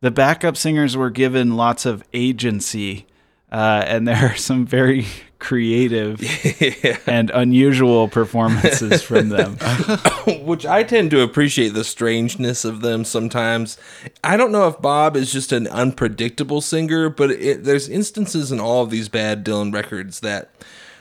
the 0.01 0.12
backup 0.12 0.58
singers 0.58 0.97
were 0.97 1.12
given 1.12 1.56
lots 1.56 1.86
of 1.86 2.03
agency, 2.13 3.06
uh, 3.53 3.86
and 3.88 4.06
there 4.06 4.25
are 4.25 4.36
some 4.36 4.65
very 4.65 5.06
creative 5.43 6.21
and 7.08 7.29
unusual 7.32 8.08
performances 8.08 9.03
from 9.03 9.29
them. 9.29 9.58
which 10.45 10.65
I 10.65 10.84
tend 10.84 11.12
to 11.12 11.21
appreciate 11.21 11.73
the 11.73 11.84
strangeness 11.84 12.65
of 12.65 12.82
them 12.82 13.03
sometimes. 13.03 13.77
I 14.23 14.38
don't 14.38 14.53
know 14.53 14.67
if 14.67 14.82
Bob 14.82 15.15
is 15.17 15.32
just 15.32 15.51
an 15.51 15.67
unpredictable 15.67 16.62
singer, 16.62 17.10
but 17.10 17.29
it, 17.32 17.65
there's 17.65 17.89
instances 17.89 18.51
in 18.51 18.60
all 18.60 18.84
of 18.84 18.89
these 18.89 19.10
bad 19.10 19.45
Dylan 19.45 19.73
records 19.73 20.21
that 20.21 20.49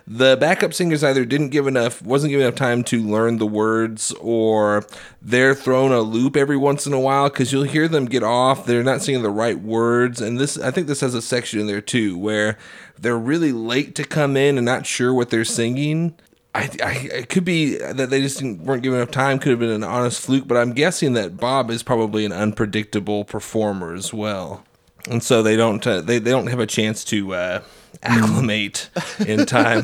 the 0.07 0.37
backup 0.37 0.74
singers 0.74 1.05
either 1.05 1.24
didn't 1.24 1.50
give 1.50 1.66
enough, 1.66 2.02
wasn't 2.02 2.31
given 2.31 2.46
enough 2.46 2.57
time 2.57 2.83
to 2.85 3.00
learn 3.00 3.38
the 3.38 3.46
words, 3.46 4.12
or 4.20 4.85
they're 5.20 5.55
thrown 5.55 5.92
a 5.92 6.00
loop 6.00 6.37
every 6.37 6.57
once 6.57 6.87
in 6.87 6.92
a 6.92 7.00
while 7.00 7.28
because 7.28 7.52
you'll 7.52 7.62
hear 7.62 7.87
them 7.87 8.07
get 8.07 8.22
off. 8.22 8.66
They're 8.66 8.83
not 8.83 9.02
singing 9.02 9.22
the 9.22 9.31
right 9.31 9.61
words, 9.61 10.20
and 10.20 10.38
this 10.38 10.59
I 10.59 10.70
think 10.72 10.88
this 10.88 11.00
has 11.00 11.14
a 11.14 11.22
section 11.22 11.61
in 11.61 11.66
there 11.66 11.81
too 11.81 12.18
where 12.18 12.59
they're 12.98 13.18
really 13.18 13.52
late 13.52 13.94
to 13.96 14.05
come 14.05 14.37
in 14.37 14.57
and 14.59 14.64
not 14.64 14.87
sure 14.87 15.12
what 15.12 15.31
they're 15.31 15.44
singing. 15.44 16.14
I, 16.55 16.70
I 16.83 16.92
it 17.12 17.28
could 17.28 17.44
be 17.44 17.76
that 17.76 18.11
they 18.11 18.20
just 18.20 18.42
weren't 18.42 18.83
given 18.83 18.98
enough 18.98 19.11
time. 19.11 19.38
Could 19.38 19.50
have 19.50 19.59
been 19.59 19.70
an 19.70 19.85
honest 19.85 20.20
fluke, 20.20 20.46
but 20.46 20.59
I'm 20.59 20.72
guessing 20.72 21.14
that 21.14 21.38
Bob 21.38 21.70
is 21.70 21.83
probably 21.83 22.24
an 22.26 22.33
unpredictable 22.33 23.24
performer 23.24 23.94
as 23.94 24.12
well, 24.12 24.62
and 25.09 25.22
so 25.22 25.42
they 25.42 25.57
don't 25.57 25.87
uh, 25.87 26.02
they 26.02 26.18
they 26.18 26.31
don't 26.31 26.48
have 26.48 26.61
a 26.61 26.66
chance 26.66 27.05
to 27.05 27.35
uh, 27.35 27.62
acclimate 28.02 28.90
in 29.26 29.46
time, 29.46 29.83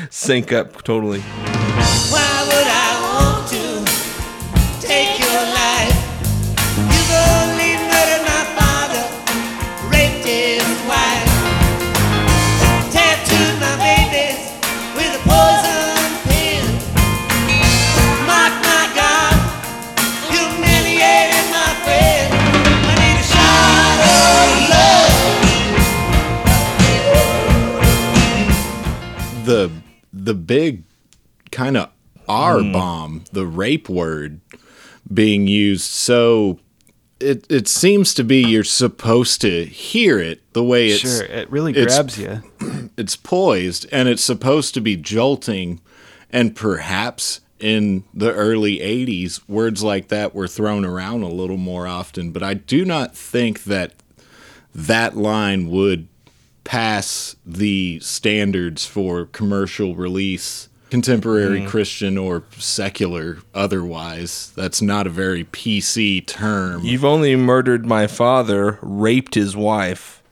sync 0.10 0.52
up 0.52 0.82
totally. 0.84 1.20
Why 1.20 2.41
the 30.24 30.34
big 30.34 30.84
kind 31.50 31.76
of 31.76 31.90
R 32.28 32.60
hmm. 32.60 32.72
bomb, 32.72 33.24
the 33.32 33.46
rape 33.46 33.88
word 33.88 34.40
being 35.12 35.46
used. 35.46 35.84
So 35.84 36.58
it 37.20 37.46
it 37.50 37.68
seems 37.68 38.14
to 38.14 38.24
be 38.24 38.42
you're 38.42 38.64
supposed 38.64 39.40
to 39.42 39.64
hear 39.64 40.18
it 40.18 40.40
the 40.52 40.64
way 40.64 40.88
it's 40.88 41.00
sure, 41.00 41.24
it 41.24 41.50
really 41.50 41.72
grabs 41.72 42.18
you. 42.18 42.42
it's 42.96 43.16
poised 43.16 43.86
and 43.92 44.08
it's 44.08 44.24
supposed 44.24 44.74
to 44.74 44.80
be 44.80 44.96
jolting 44.96 45.80
and 46.30 46.56
perhaps 46.56 47.40
in 47.58 48.02
the 48.12 48.32
early 48.32 48.78
80s 48.78 49.40
words 49.48 49.84
like 49.84 50.08
that 50.08 50.34
were 50.34 50.48
thrown 50.48 50.84
around 50.84 51.22
a 51.22 51.28
little 51.28 51.56
more 51.56 51.86
often. 51.86 52.32
But 52.32 52.42
I 52.42 52.54
do 52.54 52.84
not 52.84 53.14
think 53.14 53.64
that 53.64 53.92
that 54.74 55.16
line 55.16 55.68
would 55.68 56.08
pass 56.64 57.36
the 57.44 57.98
standards 58.00 58.86
for 58.86 59.26
commercial 59.26 59.94
release 59.94 60.68
contemporary 60.90 61.64
christian 61.66 62.18
or 62.18 62.42
secular 62.58 63.38
otherwise 63.54 64.52
that's 64.56 64.82
not 64.82 65.06
a 65.06 65.10
very 65.10 65.42
pc 65.44 66.24
term 66.26 66.84
You've 66.84 67.04
only 67.04 67.34
murdered 67.34 67.86
my 67.86 68.06
father, 68.06 68.78
raped 68.82 69.34
his 69.34 69.56
wife, 69.56 70.22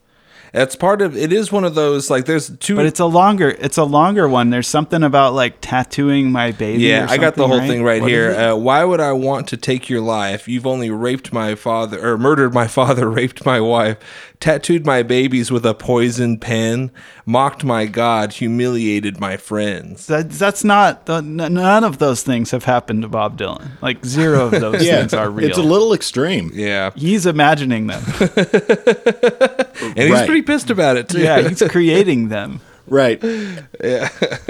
That's 0.53 0.75
part 0.77 1.01
of 1.01 1.17
it. 1.17 1.33
Is 1.33 1.51
one 1.53 1.65
of 1.65 1.75
those 1.77 2.11
like 2.11 2.27
there's 2.27 2.51
two. 2.59 2.75
But 2.77 2.85
it's 2.87 2.99
a 3.01 3.07
longer 3.07 3.49
it's 3.49 3.79
a 3.79 3.85
longer 3.85 4.29
one. 4.29 4.51
There's 4.51 4.67
something 4.67 5.03
about 5.03 5.33
like 5.33 5.59
tattooing 5.61 6.33
my 6.33 6.51
baby. 6.53 6.83
Yeah, 6.83 7.05
or 7.05 7.09
I 7.09 7.17
got 7.19 7.37
the 7.37 7.43
something, 7.43 7.59
whole 7.61 7.69
thing 7.69 7.83
right 7.85 8.03
What 8.03 8.11
is 8.11 8.17
here. 8.17 8.33
Uh, 8.33 8.57
why 8.57 8.85
would 8.85 9.01
I 9.01 9.13
want 9.13 9.47
to 9.49 9.57
take 9.57 9.89
your 9.89 10.01
life? 10.01 10.49
You've 10.49 10.67
only 10.67 10.91
raped 10.91 11.33
my 11.33 11.55
father, 11.55 12.05
or 12.05 12.19
murdered 12.19 12.53
my 12.53 12.67
father, 12.79 13.09
raped 13.09 13.47
my 13.47 13.61
wife, 13.61 13.97
tattooed 14.41 14.87
my 14.87 15.03
babies 15.03 15.51
with 15.51 15.67
a 15.67 15.75
poison 15.75 16.39
pen, 16.39 16.91
mocked 17.27 17.63
my 17.63 17.85
God, 17.87 18.33
humiliated 18.33 19.21
my 19.21 19.37
friends. 19.37 20.07
That, 20.07 20.31
that's 20.31 20.65
not 20.65 21.05
the, 21.07 21.21
none 21.21 21.85
of 21.85 21.99
those 21.99 22.23
things 22.23 22.51
have 22.51 22.65
happened 22.65 23.03
to 23.03 23.09
Bob 23.09 23.39
Dylan. 23.39 23.69
Like 23.83 24.05
zero 24.05 24.47
of 24.47 24.53
those 24.53 24.83
Yeah, 24.87 25.01
things 25.01 25.13
are 25.15 25.29
real. 25.31 25.49
it's 25.49 25.59
a 25.59 25.63
little 25.63 25.93
extreme. 25.93 26.51
Yeah, 26.55 26.91
He's 26.97 27.27
imagining 27.27 27.87
them. 27.89 28.03
and 28.21 29.99
he's 29.99 30.11
Right. 30.11 30.27
pretty 30.27 30.43
pissed 30.43 30.71
about 30.71 30.97
it 30.97 31.09
too. 31.09 31.21
yeah, 31.21 31.47
he's 31.49 31.63
creating 31.69 32.29
them. 32.29 32.61
Right. 32.87 33.23
yeah. 33.85 34.09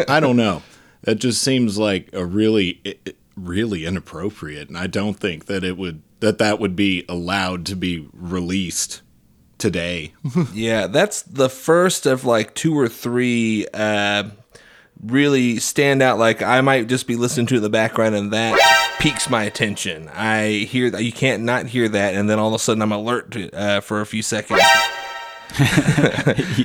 I 0.09 0.20
don't 0.20 0.37
know. 0.37 0.62
That 1.03 1.16
just 1.16 1.42
seems 1.42 1.79
like 1.79 2.11
a 2.12 2.24
really, 2.24 2.81
i- 2.87 2.94
i- 3.09 3.12
really 3.37 3.87
inappropriate, 3.87 4.68
and 4.68 4.76
I 4.76 4.87
don't 4.87 5.14
think 5.14 5.46
that 5.46 5.64
it 5.64 5.76
would 5.79 6.03
that 6.20 6.37
that 6.38 6.61
would 6.61 6.76
be 6.76 7.05
allowed 7.09 7.64
to 7.66 7.74
be 7.76 8.07
released 8.12 9.00
today. 9.61 10.12
Yeah, 10.53 10.87
that's 10.88 11.23
the 11.23 11.49
first 11.49 12.07
of 12.07 12.25
like 12.25 12.55
two 12.55 12.77
or 12.79 12.88
three 12.88 13.66
uh, 13.73 14.25
really 15.03 15.59
stand 15.59 16.03
out. 16.03 16.18
Like 16.18 16.42
I 16.42 16.61
might 16.61 16.88
just 16.88 17.07
be 17.07 17.16
listening 17.16 17.46
to 17.46 17.55
it 17.55 17.59
in 17.59 17.62
the 17.62 17.70
background, 17.70 18.14
and 18.14 18.33
that 18.33 18.59
piques 19.01 19.31
my 19.31 19.44
attention. 19.44 20.09
I 20.09 20.49
hear 20.68 20.90
that 20.90 21.05
you 21.05 21.12
can't 21.12 21.42
not 21.44 21.66
hear 21.66 21.88
that, 21.88 22.14
and 22.14 22.29
then 22.29 22.38
all 22.38 22.49
of 22.49 22.55
a 22.55 22.59
sudden 22.59 22.83
I'm 22.83 22.92
alert 22.92 23.31
to, 23.33 23.51
uh, 23.53 23.81
for 23.81 24.01
a 24.01 24.07
few 24.07 24.23
seconds. 24.23 24.61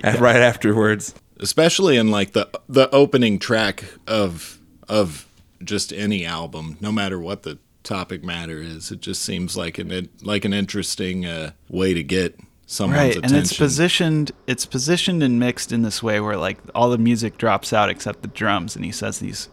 Right 0.03 0.35
afterwards. 0.37 1.13
especially 1.39 1.97
in 1.97 2.11
like 2.11 2.31
the 2.33 2.47
the 2.69 2.89
opening 2.93 3.39
track 3.39 3.83
of 4.07 4.59
of 4.87 5.27
just 5.63 5.91
any 5.91 6.25
album, 6.25 6.77
no 6.79 6.91
matter 6.91 7.19
what 7.19 7.43
the 7.43 7.57
topic 7.83 8.23
matter 8.23 8.59
is. 8.59 8.91
It 8.91 9.01
just 9.01 9.21
seems 9.23 9.57
like 9.57 9.77
an 9.79 10.09
like 10.21 10.45
an 10.45 10.53
interesting 10.53 11.25
uh, 11.25 11.51
way 11.69 11.93
to 11.93 12.03
get 12.03 12.39
someone's 12.65 12.97
right 12.99 13.15
attention. 13.17 13.35
and 13.35 13.43
it's 13.45 13.55
positioned 13.57 14.31
it's 14.47 14.65
positioned 14.65 15.21
and 15.21 15.39
mixed 15.39 15.71
in 15.71 15.81
this 15.83 16.01
way 16.01 16.19
where 16.19 16.35
like 16.37 16.57
all 16.73 16.89
the 16.89 16.97
music 16.97 17.37
drops 17.37 17.71
out 17.71 17.89
except 17.89 18.21
the 18.23 18.27
drums 18.27 18.75
and 18.75 18.83
he 18.83 18.91
says 18.91 19.19
these 19.19 19.49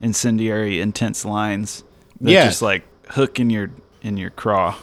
incendiary 0.00 0.80
intense 0.80 1.24
lines 1.24 1.82
that 2.20 2.30
Yeah. 2.30 2.44
just 2.46 2.62
like 2.62 2.84
hook 3.10 3.40
in 3.40 3.50
your 3.50 3.70
in 4.02 4.16
your 4.16 4.30
craw 4.30 4.76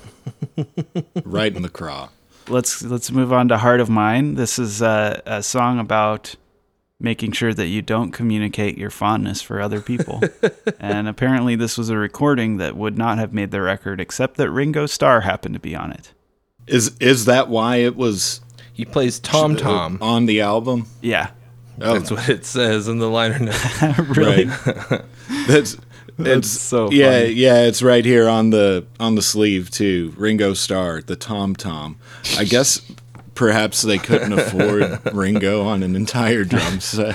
right 1.23 1.55
in 1.55 1.61
the 1.61 1.69
craw. 1.69 2.09
let's 2.49 2.81
let's 2.83 3.11
move 3.11 3.31
on 3.31 3.47
to 3.47 3.57
heart 3.57 3.79
of 3.79 3.89
mine 3.89 4.35
this 4.35 4.59
is 4.59 4.81
a, 4.81 5.21
a 5.25 5.41
song 5.43 5.79
about 5.79 6.35
making 6.99 7.31
sure 7.31 7.53
that 7.53 7.67
you 7.67 7.81
don't 7.81 8.11
communicate 8.11 8.77
your 8.77 8.89
fondness 8.89 9.41
for 9.41 9.61
other 9.61 9.79
people 9.81 10.21
and 10.79 11.07
apparently 11.07 11.55
this 11.55 11.77
was 11.77 11.89
a 11.89 11.97
recording 11.97 12.57
that 12.57 12.75
would 12.75 12.97
not 12.97 13.17
have 13.17 13.33
made 13.33 13.51
the 13.51 13.61
record 13.61 14.01
except 14.01 14.35
that 14.37 14.49
ringo 14.51 14.85
starr 14.85 15.21
happened 15.21 15.53
to 15.53 15.59
be 15.59 15.75
on 15.75 15.91
it 15.91 16.11
Is 16.67 16.95
is 16.99 17.25
that 17.25 17.47
why 17.49 17.77
it 17.77 17.95
was 17.95 18.41
He 18.73 18.85
plays 18.85 19.19
Tom 19.19 19.53
uh, 19.55 19.59
Tom. 19.59 19.97
on 20.01 20.25
the 20.25 20.41
album? 20.41 20.87
yeah 21.01 21.29
Oh, 21.81 21.99
That's 21.99 22.09
what 22.09 22.29
it 22.29 22.45
says 22.45 22.87
in 22.87 22.99
the 22.99 23.09
liner 23.09 23.37
notes. 23.39 23.81
really 24.17 24.45
Right. 24.45 25.01
That's 25.47 25.77
it's 26.17 26.47
so 26.49 26.89
yeah 26.91 27.19
funny. 27.23 27.31
yeah 27.33 27.63
it's 27.63 27.83
right 27.83 28.05
here 28.05 28.29
on 28.29 28.51
the 28.51 28.85
on 28.99 29.15
the 29.15 29.21
sleeve 29.21 29.69
too. 29.69 30.13
Ringo 30.17 30.53
Starr, 30.53 31.01
the 31.01 31.17
Tom 31.17 31.53
Tom. 31.55 31.97
I 32.37 32.45
guess 32.45 32.79
perhaps 33.33 33.81
they 33.81 33.97
couldn't 33.97 34.31
afford 34.39 35.13
Ringo 35.13 35.63
on 35.65 35.83
an 35.83 35.93
entire 35.97 36.45
drum 36.45 36.79
set. 36.79 37.13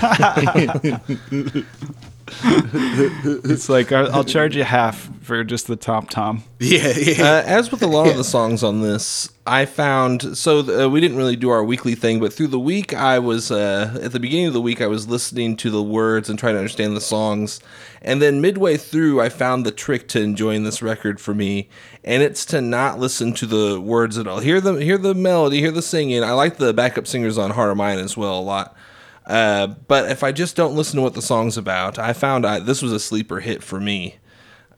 it's 2.43 3.69
like 3.69 3.91
I'll, 3.91 4.11
I'll 4.13 4.23
charge 4.23 4.55
you 4.55 4.63
half 4.63 5.09
for 5.21 5.43
just 5.43 5.67
the 5.67 5.75
top 5.75 6.09
tom 6.09 6.43
yeah, 6.63 6.93
yeah. 6.95 7.23
Uh, 7.23 7.43
as 7.47 7.71
with 7.71 7.81
a 7.81 7.87
lot 7.87 8.07
of 8.07 8.17
the 8.17 8.23
songs 8.23 8.61
on 8.61 8.81
this, 8.81 9.29
I 9.47 9.65
found 9.65 10.37
so 10.37 10.59
uh, 10.59 10.87
we 10.87 11.01
didn't 11.01 11.17
really 11.17 11.35
do 11.35 11.49
our 11.49 11.63
weekly 11.63 11.95
thing, 11.95 12.19
but 12.19 12.31
through 12.31 12.49
the 12.49 12.59
week, 12.59 12.93
I 12.93 13.17
was 13.17 13.49
uh, 13.49 13.97
at 13.99 14.11
the 14.11 14.19
beginning 14.19 14.45
of 14.45 14.53
the 14.53 14.61
week, 14.61 14.79
I 14.79 14.85
was 14.85 15.07
listening 15.07 15.57
to 15.57 15.71
the 15.71 15.81
words 15.81 16.29
and 16.29 16.37
trying 16.37 16.53
to 16.53 16.59
understand 16.59 16.95
the 16.95 17.01
songs, 17.01 17.61
and 18.03 18.21
then 18.21 18.41
midway 18.41 18.77
through, 18.77 19.21
I 19.21 19.29
found 19.29 19.65
the 19.65 19.71
trick 19.71 20.07
to 20.09 20.21
enjoying 20.21 20.63
this 20.63 20.83
record 20.83 21.19
for 21.19 21.33
me, 21.33 21.67
and 22.03 22.21
it's 22.21 22.45
to 22.47 22.61
not 22.61 22.99
listen 22.99 23.33
to 23.33 23.47
the 23.47 23.81
words 23.81 24.19
at 24.19 24.27
all. 24.27 24.39
Hear 24.39 24.61
the 24.61 24.75
hear 24.75 24.99
the 24.99 25.15
melody, 25.15 25.61
hear 25.61 25.71
the 25.71 25.81
singing. 25.81 26.23
I 26.23 26.33
like 26.33 26.57
the 26.57 26.75
backup 26.75 27.07
singers 27.07 27.39
on 27.39 27.49
Heart 27.49 27.71
of 27.71 27.77
Mine 27.77 27.97
as 27.97 28.15
well 28.15 28.37
a 28.37 28.41
lot. 28.41 28.75
Uh, 29.25 29.67
but 29.67 30.09
if 30.09 30.23
I 30.23 30.31
just 30.31 30.55
don't 30.55 30.75
listen 30.75 30.97
to 30.97 31.01
what 31.01 31.13
the 31.13 31.21
song's 31.21 31.57
about, 31.57 31.99
I 31.99 32.13
found 32.13 32.45
I, 32.45 32.59
this 32.59 32.81
was 32.81 32.91
a 32.91 32.99
sleeper 32.99 33.39
hit 33.39 33.63
for 33.63 33.79
me. 33.79 34.17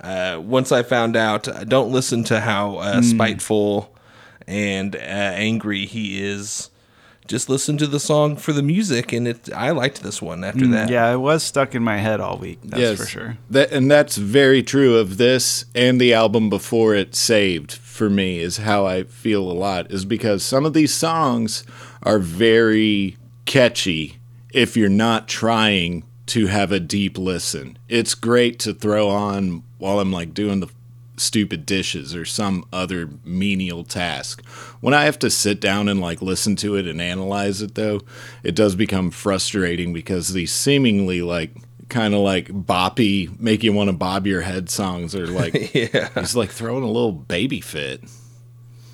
Uh, 0.01 0.39
once 0.43 0.71
I 0.71 0.83
found 0.83 1.15
out, 1.15 1.47
uh, 1.47 1.63
don't 1.63 1.91
listen 1.91 2.23
to 2.25 2.41
how 2.41 2.77
uh, 2.77 3.01
spiteful 3.01 3.95
and 4.45 4.95
uh, 4.95 4.99
angry 4.99 5.85
he 5.85 6.21
is. 6.21 6.69
Just 7.25 7.47
listen 7.47 7.77
to 7.77 7.87
the 7.87 8.01
song 8.01 8.35
for 8.35 8.51
the 8.51 8.61
music, 8.61 9.13
and 9.13 9.29
it. 9.29 9.51
I 9.53 9.71
liked 9.71 10.03
this 10.03 10.21
one 10.21 10.43
after 10.43 10.67
that. 10.67 10.89
Mm, 10.89 10.91
yeah 10.91 11.13
it 11.13 11.17
was 11.17 11.41
stuck 11.41 11.73
in 11.73 11.81
my 11.81 11.95
head 11.95 12.19
all 12.19 12.37
week 12.37 12.59
that's 12.63 12.81
yes, 12.81 12.99
for 12.99 13.05
sure 13.05 13.37
That 13.49 13.71
and 13.71 13.89
that's 13.89 14.17
very 14.17 14.61
true 14.61 14.97
of 14.97 15.15
this 15.15 15.63
and 15.73 16.01
the 16.01 16.13
album 16.13 16.49
before 16.49 16.93
it 16.93 17.15
saved 17.15 17.71
for 17.71 18.09
me 18.09 18.39
is 18.39 18.57
how 18.57 18.85
I 18.85 19.03
feel 19.03 19.49
a 19.49 19.53
lot 19.53 19.89
is 19.89 20.03
because 20.03 20.43
some 20.43 20.65
of 20.65 20.73
these 20.73 20.93
songs 20.93 21.63
are 22.03 22.19
very 22.19 23.15
catchy 23.45 24.17
if 24.53 24.77
you're 24.77 24.89
not 24.89 25.27
trying 25.27 26.03
to 26.27 26.47
have 26.47 26.71
a 26.71 26.79
deep 26.79 27.17
listen. 27.17 27.77
It's 27.89 28.15
great 28.15 28.57
to 28.59 28.73
throw 28.73 29.09
on 29.09 29.63
while 29.77 29.99
I'm 29.99 30.11
like 30.11 30.33
doing 30.33 30.61
the 30.61 30.69
stupid 31.17 31.65
dishes 31.65 32.15
or 32.15 32.25
some 32.25 32.65
other 32.73 33.09
menial 33.25 33.83
task. 33.83 34.43
When 34.79 34.93
I 34.93 35.03
have 35.03 35.19
to 35.19 35.29
sit 35.29 35.59
down 35.59 35.87
and 35.89 35.99
like 35.99 36.21
listen 36.21 36.55
to 36.57 36.75
it 36.75 36.87
and 36.87 37.01
analyze 37.01 37.61
it 37.61 37.75
though, 37.75 38.01
it 38.41 38.55
does 38.55 38.75
become 38.75 39.11
frustrating 39.11 39.93
because 39.93 40.33
these 40.33 40.53
seemingly 40.53 41.21
like 41.21 41.51
kind 41.89 42.13
of 42.13 42.21
like 42.21 42.47
boppy 42.47 43.37
make 43.39 43.61
you 43.63 43.73
want 43.73 43.89
to 43.89 43.95
bob 43.95 44.25
your 44.25 44.41
head 44.41 44.69
songs 44.69 45.13
are 45.13 45.27
like 45.27 45.53
Yeah. 45.75 46.09
it's 46.15 46.35
like 46.35 46.49
throwing 46.49 46.83
a 46.83 46.87
little 46.87 47.11
baby 47.11 47.59
fit. 47.61 48.01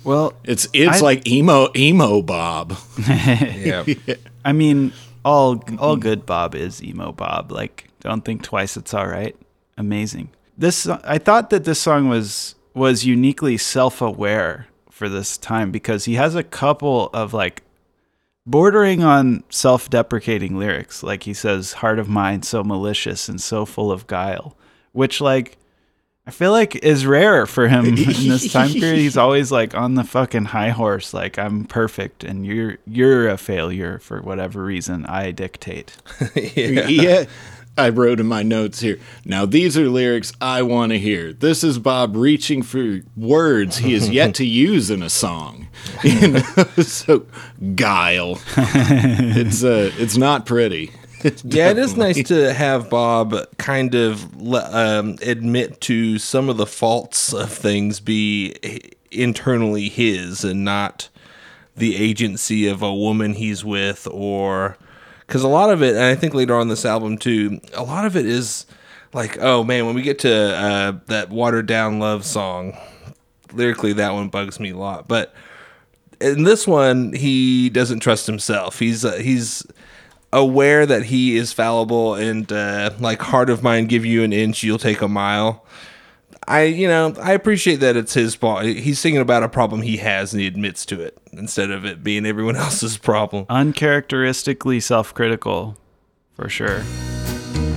well 0.04 0.34
It's 0.44 0.68
it's 0.72 1.00
I- 1.00 1.04
like 1.04 1.26
emo 1.28 1.68
emo 1.76 2.20
bob. 2.22 2.76
yeah. 3.08 3.84
I 4.44 4.52
mean, 4.52 4.92
all 5.24 5.62
all 5.78 5.96
good 5.96 6.26
Bob 6.26 6.54
is 6.54 6.82
emo 6.82 7.12
Bob. 7.12 7.52
Like, 7.52 7.88
don't 8.00 8.24
think 8.24 8.42
twice. 8.42 8.76
It's 8.76 8.94
all 8.94 9.06
right. 9.06 9.36
Amazing. 9.76 10.30
This 10.56 10.86
I 10.86 11.18
thought 11.18 11.50
that 11.50 11.64
this 11.64 11.80
song 11.80 12.08
was 12.08 12.54
was 12.74 13.04
uniquely 13.04 13.56
self 13.56 14.00
aware 14.00 14.66
for 14.90 15.08
this 15.08 15.38
time 15.38 15.70
because 15.70 16.04
he 16.04 16.14
has 16.14 16.34
a 16.34 16.42
couple 16.42 17.08
of 17.14 17.32
like 17.32 17.62
bordering 18.46 19.02
on 19.02 19.44
self 19.50 19.88
deprecating 19.90 20.58
lyrics. 20.58 21.02
Like 21.02 21.22
he 21.24 21.34
says, 21.34 21.74
"Heart 21.74 21.98
of 21.98 22.08
mine, 22.08 22.42
so 22.42 22.62
malicious 22.62 23.28
and 23.28 23.40
so 23.40 23.64
full 23.64 23.90
of 23.90 24.06
guile," 24.06 24.56
which 24.92 25.20
like. 25.20 25.56
I 26.26 26.32
feel 26.32 26.52
like 26.52 26.76
is 26.76 27.06
rare 27.06 27.46
for 27.46 27.68
him 27.68 27.84
in 27.86 27.94
this 27.94 28.52
time 28.52 28.72
period. 28.72 28.98
He's 28.98 29.16
always 29.16 29.50
like 29.50 29.74
on 29.74 29.94
the 29.94 30.04
fucking 30.04 30.46
high 30.46 30.70
horse, 30.70 31.14
like 31.14 31.38
I'm 31.38 31.64
perfect 31.64 32.22
and 32.24 32.44
you're 32.46 32.78
you're 32.86 33.28
a 33.28 33.36
failure 33.38 33.98
for 33.98 34.20
whatever 34.20 34.62
reason. 34.62 35.06
I 35.06 35.30
dictate. 35.30 35.96
yeah. 36.36 37.24
I 37.78 37.88
wrote 37.88 38.20
in 38.20 38.26
my 38.26 38.42
notes 38.42 38.80
here. 38.80 38.98
Now 39.24 39.46
these 39.46 39.78
are 39.78 39.88
lyrics 39.88 40.32
I 40.40 40.60
want 40.62 40.92
to 40.92 40.98
hear. 40.98 41.32
This 41.32 41.64
is 41.64 41.78
Bob 41.78 42.14
reaching 42.14 42.62
for 42.62 43.00
words 43.16 43.78
he 43.78 43.94
has 43.94 44.10
yet 44.10 44.34
to 44.34 44.46
use 44.46 44.90
in 44.90 45.02
a 45.02 45.08
song. 45.08 45.68
You 46.02 46.28
know, 46.28 46.40
so 46.82 47.26
guile. 47.74 48.38
It's 48.56 49.64
uh, 49.64 49.92
it's 49.96 50.18
not 50.18 50.44
pretty. 50.44 50.92
Yeah, 51.44 51.70
it 51.70 51.78
is 51.78 51.96
nice 51.96 52.22
to 52.28 52.52
have 52.52 52.88
Bob 52.90 53.34
kind 53.58 53.94
of 53.94 54.42
um, 54.54 55.16
admit 55.22 55.80
to 55.82 56.18
some 56.18 56.48
of 56.48 56.56
the 56.56 56.66
faults 56.66 57.32
of 57.32 57.52
things 57.52 58.00
be 58.00 58.54
internally 59.10 59.88
his 59.88 60.44
and 60.44 60.64
not 60.64 61.08
the 61.76 61.96
agency 61.96 62.66
of 62.68 62.82
a 62.82 62.94
woman 62.94 63.34
he's 63.34 63.64
with 63.64 64.06
or 64.10 64.76
because 65.26 65.42
a 65.42 65.48
lot 65.48 65.70
of 65.70 65.82
it 65.82 65.94
and 65.96 66.04
i 66.04 66.14
think 66.14 66.32
later 66.32 66.54
on 66.54 66.68
this 66.68 66.84
album 66.84 67.18
too 67.18 67.60
a 67.74 67.82
lot 67.82 68.04
of 68.04 68.16
it 68.16 68.26
is 68.26 68.66
like 69.12 69.36
oh 69.40 69.64
man 69.64 69.86
when 69.86 69.94
we 69.96 70.02
get 70.02 70.18
to 70.20 70.32
uh, 70.32 70.92
that 71.06 71.30
watered 71.30 71.66
down 71.66 71.98
love 71.98 72.24
song 72.24 72.76
lyrically 73.52 73.92
that 73.92 74.12
one 74.12 74.28
bugs 74.28 74.60
me 74.60 74.70
a 74.70 74.76
lot 74.76 75.08
but 75.08 75.34
in 76.20 76.44
this 76.44 76.66
one 76.66 77.12
he 77.12 77.70
doesn't 77.70 78.00
trust 78.00 78.26
himself. 78.26 78.78
He's 78.78 79.04
uh, 79.04 79.14
he's 79.14 79.66
aware 80.32 80.86
that 80.86 81.04
he 81.04 81.36
is 81.36 81.52
fallible 81.52 82.14
and 82.14 82.52
uh, 82.52 82.90
like 83.00 83.20
heart 83.20 83.50
of 83.50 83.62
mine 83.62 83.86
give 83.86 84.04
you 84.04 84.22
an 84.22 84.32
inch 84.32 84.62
you'll 84.62 84.78
take 84.78 85.00
a 85.00 85.08
mile 85.08 85.64
I, 86.50 86.64
you 86.64 86.88
know, 86.88 87.14
I 87.22 87.32
appreciate 87.32 87.76
that 87.76 87.96
it's 87.96 88.14
his 88.14 88.34
fault. 88.34 88.64
He's 88.64 88.98
singing 88.98 89.20
about 89.20 89.44
a 89.44 89.48
problem 89.48 89.82
he 89.82 89.98
has 89.98 90.32
and 90.32 90.40
he 90.40 90.48
admits 90.48 90.84
to 90.86 91.00
it 91.00 91.16
instead 91.32 91.70
of 91.70 91.84
it 91.84 92.02
being 92.02 92.26
everyone 92.26 92.56
else's 92.66 92.98
problem. 92.98 93.46
Uncharacteristically 93.48 94.80
self 94.80 95.14
critical, 95.14 95.78
for 96.34 96.48
sure. 96.48 96.82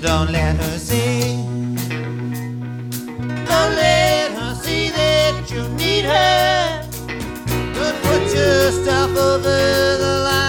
Don't 0.01 0.31
let 0.31 0.55
her 0.55 0.77
see. 0.79 1.35
Don't 3.45 3.75
let 3.75 4.31
her 4.31 4.55
see 4.55 4.89
that 4.89 5.51
you 5.51 5.67
need 5.75 6.05
her. 6.05 6.81
Don't 7.75 8.01
put 8.01 8.35
your 8.35 8.71
stuff 8.71 9.11
over 9.11 9.97
the 9.97 10.21
line. 10.23 10.42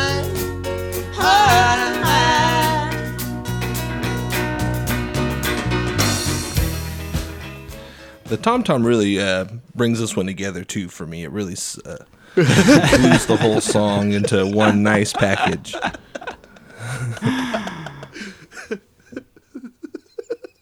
The 8.27 8.37
Tom 8.37 8.63
Tom 8.63 8.85
really 8.87 9.21
uh, 9.21 9.47
brings 9.75 10.01
this 10.01 10.17
one 10.17 10.27
together 10.27 10.65
too 10.65 10.89
for 10.89 11.07
me. 11.07 11.25
It 11.25 11.31
really 11.31 11.53
s- 11.53 11.79
uh, 11.85 12.05
glues 12.35 13.27
the 13.27 13.37
whole 13.41 13.61
song 13.61 14.13
into 14.13 14.47
one 14.47 14.83
nice 14.83 15.13
package. 15.13 15.75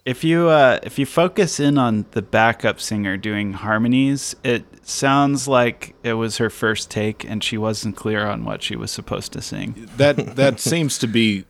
If 0.05 0.25
you 0.25 0.49
uh, 0.49 0.81
if 0.83 0.99
you 0.99 1.07
focus 1.07 1.61
in 1.61 1.79
on 1.79 2.07
the 2.11 2.23
backup 2.23 2.81
singer 2.81 3.17
doing 3.17 3.53
harmonies, 3.53 4.35
it 4.43 4.65
sounds 4.85 5.47
like 5.47 5.95
it 6.03 6.15
was 6.15 6.39
her 6.39 6.51
first 6.51 6.91
take 6.91 7.23
and 7.25 7.43
she 7.45 7.57
wasn't 7.57 7.95
clear 7.95 8.27
on 8.27 8.45
what 8.45 8.65
she 8.65 8.75
was 8.75 8.91
supposed 8.91 9.33
to 9.35 9.41
sing. 9.41 9.89
that 9.97 10.35
that 10.35 10.59
seems 10.59 10.99
to 10.99 11.07
be 11.07 11.45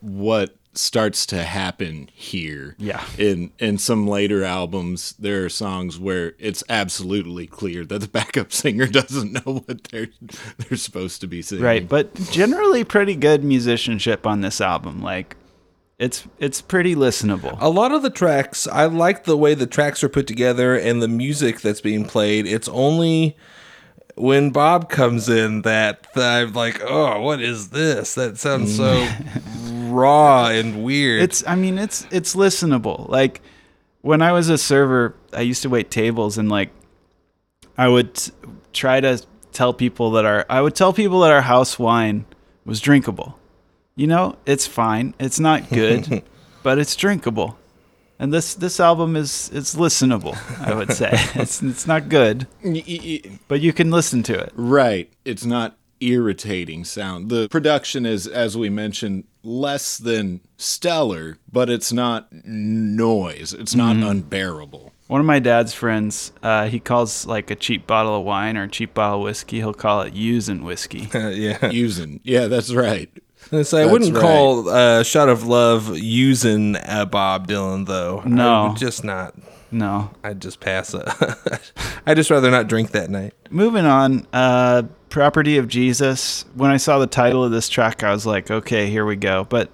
what 0.00 0.56
starts 0.78 1.26
to 1.26 1.42
happen 1.42 2.08
here. 2.14 2.76
Yeah. 2.78 3.04
In 3.18 3.52
in 3.58 3.78
some 3.78 4.06
later 4.06 4.44
albums, 4.44 5.14
there 5.18 5.44
are 5.44 5.48
songs 5.48 5.98
where 5.98 6.34
it's 6.38 6.62
absolutely 6.68 7.46
clear 7.46 7.84
that 7.84 7.98
the 8.00 8.08
backup 8.08 8.52
singer 8.52 8.86
doesn't 8.86 9.32
know 9.32 9.62
what 9.66 9.84
they're 9.84 10.08
they're 10.58 10.78
supposed 10.78 11.20
to 11.20 11.26
be 11.26 11.42
singing. 11.42 11.64
Right, 11.64 11.88
but 11.88 12.14
generally 12.30 12.84
pretty 12.84 13.16
good 13.16 13.44
musicianship 13.44 14.26
on 14.26 14.40
this 14.40 14.60
album. 14.60 15.02
Like 15.02 15.36
it's 15.98 16.26
it's 16.38 16.60
pretty 16.60 16.94
listenable. 16.94 17.58
A 17.60 17.68
lot 17.68 17.92
of 17.92 18.02
the 18.02 18.10
tracks, 18.10 18.66
I 18.68 18.86
like 18.86 19.24
the 19.24 19.36
way 19.36 19.54
the 19.54 19.66
tracks 19.66 20.04
are 20.04 20.08
put 20.08 20.26
together 20.26 20.76
and 20.76 21.02
the 21.02 21.08
music 21.08 21.60
that's 21.60 21.80
being 21.80 22.04
played. 22.04 22.46
It's 22.46 22.68
only 22.68 23.36
when 24.14 24.50
Bob 24.50 24.88
comes 24.88 25.28
in 25.28 25.62
that 25.62 26.06
I'm 26.14 26.52
like, 26.52 26.80
oh, 26.82 27.20
what 27.20 27.40
is 27.40 27.70
this? 27.70 28.14
That 28.14 28.38
sounds 28.38 28.76
so 28.76 28.94
raw 29.98 30.48
and 30.48 30.82
weird. 30.84 31.22
It's 31.22 31.46
I 31.46 31.54
mean 31.54 31.78
it's 31.78 32.06
it's 32.10 32.34
listenable. 32.34 33.08
Like 33.08 33.40
when 34.00 34.22
I 34.22 34.32
was 34.32 34.48
a 34.48 34.58
server, 34.58 35.14
I 35.32 35.42
used 35.42 35.62
to 35.62 35.68
wait 35.68 35.90
tables 35.90 36.38
and 36.38 36.48
like 36.48 36.70
I 37.76 37.88
would 37.88 38.20
try 38.72 39.00
to 39.00 39.22
tell 39.52 39.72
people 39.72 40.12
that 40.12 40.24
our 40.24 40.46
I 40.48 40.60
would 40.60 40.74
tell 40.74 40.92
people 40.92 41.20
that 41.20 41.32
our 41.32 41.42
house 41.42 41.78
wine 41.78 42.26
was 42.64 42.80
drinkable. 42.80 43.38
You 43.96 44.06
know, 44.06 44.36
it's 44.46 44.66
fine. 44.66 45.14
It's 45.18 45.40
not 45.40 45.68
good, 45.70 46.22
but 46.62 46.78
it's 46.78 46.94
drinkable. 46.94 47.58
And 48.20 48.32
this 48.32 48.54
this 48.54 48.80
album 48.80 49.16
is 49.16 49.50
it's 49.52 49.74
listenable, 49.76 50.36
I 50.60 50.74
would 50.74 50.92
say. 50.92 51.10
it's 51.34 51.62
it's 51.62 51.86
not 51.86 52.08
good, 52.08 52.46
but 53.48 53.60
you 53.60 53.72
can 53.72 53.90
listen 53.90 54.22
to 54.24 54.38
it. 54.38 54.52
Right. 54.54 55.12
It's 55.24 55.44
not 55.44 55.76
irritating 56.00 56.84
sound. 56.84 57.28
The 57.28 57.48
production 57.48 58.06
is, 58.06 58.26
as 58.26 58.56
we 58.56 58.70
mentioned, 58.70 59.24
less 59.48 59.96
than 59.98 60.40
stellar, 60.56 61.38
but 61.50 61.70
it's 61.70 61.92
not 61.92 62.28
noise. 62.44 63.54
It's 63.58 63.74
not 63.74 63.96
Mhm. 63.96 64.10
unbearable. 64.10 64.92
One 65.06 65.20
of 65.20 65.26
my 65.26 65.38
dad's 65.38 65.72
friends, 65.72 66.32
uh, 66.42 66.66
he 66.66 66.78
calls 66.80 67.26
like 67.26 67.50
a 67.50 67.54
cheap 67.54 67.86
bottle 67.86 68.16
of 68.18 68.24
wine 68.24 68.56
or 68.58 68.64
a 68.64 68.68
cheap 68.68 68.92
bottle 68.92 69.18
of 69.20 69.24
whiskey. 69.24 69.56
He'll 69.56 69.72
call 69.72 70.02
it 70.02 70.12
using 70.12 70.62
whiskey. 70.64 71.08
yeah, 71.14 71.70
using. 71.70 72.20
Yeah, 72.24 72.46
that's 72.46 72.72
right. 72.74 73.08
So 73.50 73.56
I 73.56 73.60
That's 73.62 73.72
wouldn't 73.92 74.14
right. 74.14 74.20
call 74.20 74.68
uh, 74.68 75.02
"Shot 75.02 75.30
of 75.30 75.46
Love" 75.46 75.96
using 75.96 76.76
uh, 76.76 77.06
Bob 77.06 77.48
Dylan 77.48 77.86
though. 77.86 78.20
I 78.24 78.28
No. 78.28 78.68
would 78.68 78.76
just 78.76 79.02
not. 79.04 79.34
No, 79.70 80.10
I'd 80.24 80.40
just 80.42 80.60
pass 80.60 80.92
it. 80.92 81.06
I'd 82.06 82.16
just 82.16 82.30
rather 82.30 82.50
not 82.50 82.66
drink 82.68 82.90
that 82.90 83.08
night. 83.10 83.32
Moving 83.50 83.84
on, 83.86 84.26
uh, 84.32 84.82
Property 85.10 85.56
of 85.58 85.68
Jesus. 85.68 86.44
When 86.54 86.70
I 86.70 86.76
saw 86.76 86.98
the 86.98 87.06
title 87.06 87.42
of 87.44 87.50
this 87.50 87.68
track, 87.68 88.02
I 88.02 88.12
was 88.12 88.26
like, 88.26 88.50
okay, 88.50 88.88
here 88.90 89.04
we 89.06 89.16
go. 89.16 89.44
But 89.44 89.70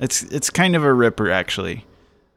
it's 0.00 0.22
it's 0.24 0.50
kind 0.50 0.74
of 0.76 0.84
a 0.84 0.92
ripper, 0.92 1.30
actually. 1.30 1.84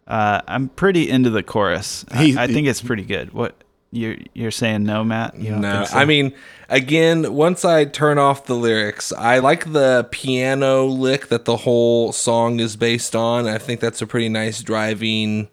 Uh, 0.08 0.42
I'm 0.48 0.70
pretty 0.70 1.10
into 1.10 1.30
the 1.30 1.44
chorus. 1.44 2.06
I, 2.12 2.24
He- 2.26 2.38
I 2.38 2.48
think 2.48 2.68
it's 2.68 2.82
pretty 2.82 3.04
good. 3.04 3.32
What 3.34 3.56
you 3.92 4.24
you're 4.34 4.52
saying? 4.52 4.84
No, 4.84 5.04
Matt. 5.04 5.38
You 5.38 5.56
No, 5.56 5.86
so? 5.86 5.98
I 5.98 6.06
mean, 6.06 6.34
again, 6.70 7.34
once 7.34 7.64
I 7.64 7.86
turn 7.86 8.18
off 8.18 8.46
the 8.46 8.56
lyrics, 8.56 9.12
I 9.14 9.40
like 9.40 9.72
the 9.72 10.08
piano 10.12 10.86
lick 10.86 11.28
that 11.28 11.46
the 11.46 11.58
whole 11.58 12.12
song 12.12 12.60
is 12.60 12.76
based 12.76 13.16
on. 13.16 13.48
I 13.48 13.58
think 13.58 13.80
that's 13.80 14.02
a 14.02 14.08
pretty 14.08 14.30
nice 14.30 14.62
driving 14.62 15.48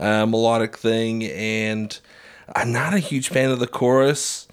uh, 0.00 0.24
melodic 0.26 0.76
thing, 0.78 1.24
and 1.24 1.98
I'm 2.56 2.72
not 2.72 2.94
a 2.94 2.98
huge 2.98 3.28
fan 3.28 3.50
of 3.50 3.58
the 3.58 3.66
chorus. 3.66 4.47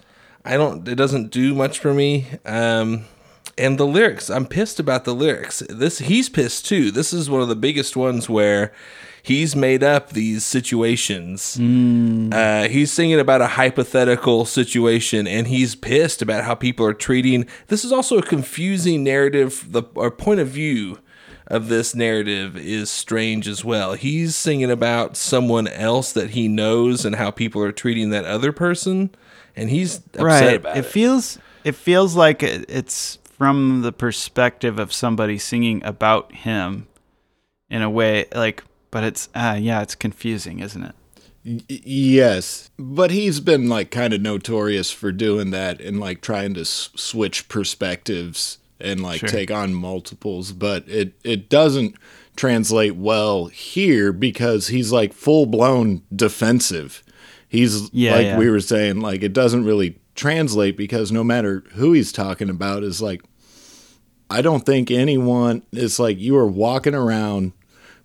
I 0.46 0.56
don't. 0.56 0.86
It 0.86 0.94
doesn't 0.94 1.30
do 1.30 1.54
much 1.54 1.78
for 1.78 1.92
me. 1.92 2.26
Um, 2.44 3.04
and 3.58 3.78
the 3.78 3.86
lyrics, 3.86 4.28
I'm 4.30 4.46
pissed 4.46 4.78
about 4.78 5.04
the 5.04 5.14
lyrics. 5.14 5.62
This 5.68 5.98
he's 5.98 6.28
pissed 6.28 6.66
too. 6.66 6.90
This 6.90 7.12
is 7.12 7.28
one 7.30 7.40
of 7.42 7.48
the 7.48 7.56
biggest 7.56 7.96
ones 7.96 8.28
where 8.28 8.72
he's 9.22 9.56
made 9.56 9.82
up 9.82 10.10
these 10.10 10.44
situations. 10.44 11.58
Uh, 12.32 12.68
he's 12.68 12.92
singing 12.92 13.18
about 13.18 13.40
a 13.40 13.46
hypothetical 13.48 14.44
situation, 14.44 15.26
and 15.26 15.46
he's 15.46 15.74
pissed 15.74 16.22
about 16.22 16.44
how 16.44 16.54
people 16.54 16.84
are 16.86 16.94
treating. 16.94 17.46
This 17.68 17.84
is 17.84 17.92
also 17.92 18.18
a 18.18 18.22
confusing 18.22 19.02
narrative. 19.02 19.66
The 19.70 19.82
or 19.94 20.10
point 20.10 20.40
of 20.40 20.48
view 20.48 20.98
of 21.46 21.68
this 21.68 21.94
narrative 21.94 22.56
is 22.56 22.90
strange 22.90 23.48
as 23.48 23.64
well. 23.64 23.94
He's 23.94 24.34
singing 24.36 24.70
about 24.70 25.16
someone 25.16 25.68
else 25.68 26.12
that 26.12 26.30
he 26.30 26.48
knows 26.48 27.04
and 27.04 27.16
how 27.16 27.30
people 27.30 27.62
are 27.62 27.72
treating 27.72 28.10
that 28.10 28.24
other 28.24 28.52
person, 28.52 29.10
and 29.56 29.70
he's 29.70 29.96
upset 29.98 30.22
right. 30.22 30.56
about 30.56 30.76
it, 30.76 30.84
it. 30.84 30.86
feels 30.88 31.38
it 31.64 31.74
feels 31.74 32.14
like 32.14 32.42
it's 32.42 33.18
from 33.24 33.82
the 33.82 33.92
perspective 33.92 34.78
of 34.78 34.92
somebody 34.92 35.38
singing 35.38 35.82
about 35.84 36.32
him, 36.32 36.86
in 37.68 37.82
a 37.82 37.90
way. 37.90 38.26
Like, 38.34 38.64
but 38.90 39.04
it's 39.04 39.28
uh, 39.34 39.58
yeah, 39.60 39.82
it's 39.82 39.94
confusing, 39.94 40.60
isn't 40.60 40.82
it? 40.82 40.94
Yes, 41.68 42.70
but 42.78 43.10
he's 43.12 43.38
been 43.40 43.68
like 43.68 43.90
kind 43.90 44.12
of 44.12 44.20
notorious 44.20 44.90
for 44.90 45.12
doing 45.12 45.50
that 45.50 45.80
and 45.80 46.00
like 46.00 46.20
trying 46.20 46.54
to 46.54 46.62
s- 46.62 46.90
switch 46.96 47.48
perspectives 47.48 48.58
and 48.80 49.00
like 49.00 49.20
Sure. 49.20 49.28
take 49.28 49.50
on 49.50 49.72
multiples, 49.72 50.52
but 50.52 50.88
it 50.88 51.14
it 51.22 51.48
doesn't 51.48 51.94
translate 52.34 52.96
well 52.96 53.46
here 53.46 54.12
because 54.12 54.68
he's 54.68 54.90
like 54.92 55.12
full 55.12 55.46
blown 55.46 56.02
defensive. 56.14 57.02
He's 57.56 57.90
Yeah, 57.92 58.12
like 58.16 58.24
yeah. 58.26 58.38
we 58.38 58.50
were 58.50 58.60
saying 58.60 59.00
like 59.00 59.22
it 59.22 59.32
doesn't 59.32 59.64
really 59.64 59.98
translate 60.14 60.76
because 60.76 61.12
no 61.12 61.22
matter 61.24 61.62
who 61.74 61.92
he's 61.92 62.12
talking 62.12 62.48
about 62.50 62.82
is 62.82 63.00
like 63.02 63.22
I 64.30 64.42
don't 64.42 64.64
think 64.66 64.90
anyone 64.90 65.62
is 65.72 65.98
like 65.98 66.18
you 66.18 66.36
are 66.36 66.46
walking 66.46 66.94
around 66.94 67.52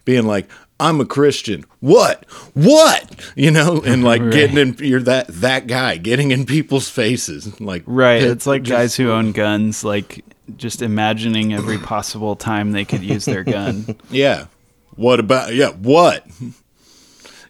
being 0.05 0.25
like 0.25 0.49
I'm 0.79 0.99
a 0.99 1.05
Christian. 1.05 1.63
What? 1.79 2.25
What? 2.53 3.31
You 3.35 3.51
know, 3.51 3.81
and 3.85 4.03
like 4.03 4.21
Right. 4.21 4.31
getting 4.31 4.57
in 4.57 4.75
you're 4.79 5.01
that 5.03 5.27
that 5.27 5.67
guy 5.67 5.97
getting 5.97 6.31
in 6.31 6.45
people's 6.45 6.89
faces 6.89 7.59
like 7.61 7.83
Right. 7.85 8.21
it- 8.23 8.29
It's 8.31 8.47
like 8.47 8.63
just- 8.63 8.71
guys 8.71 8.95
who 8.95 9.11
own 9.11 9.31
guns, 9.31 9.83
like 9.83 10.23
just 10.57 10.81
imagining 10.81 11.53
every 11.53 11.77
possible 11.77 12.35
time 12.35 12.71
they 12.71 12.83
could 12.83 13.03
use 13.03 13.25
their 13.25 13.43
gun. 13.43 13.95
Yeah. 14.11 14.45
What 14.95 15.19
about 15.21 15.53
yeah, 15.55 15.69
what? 15.69 16.25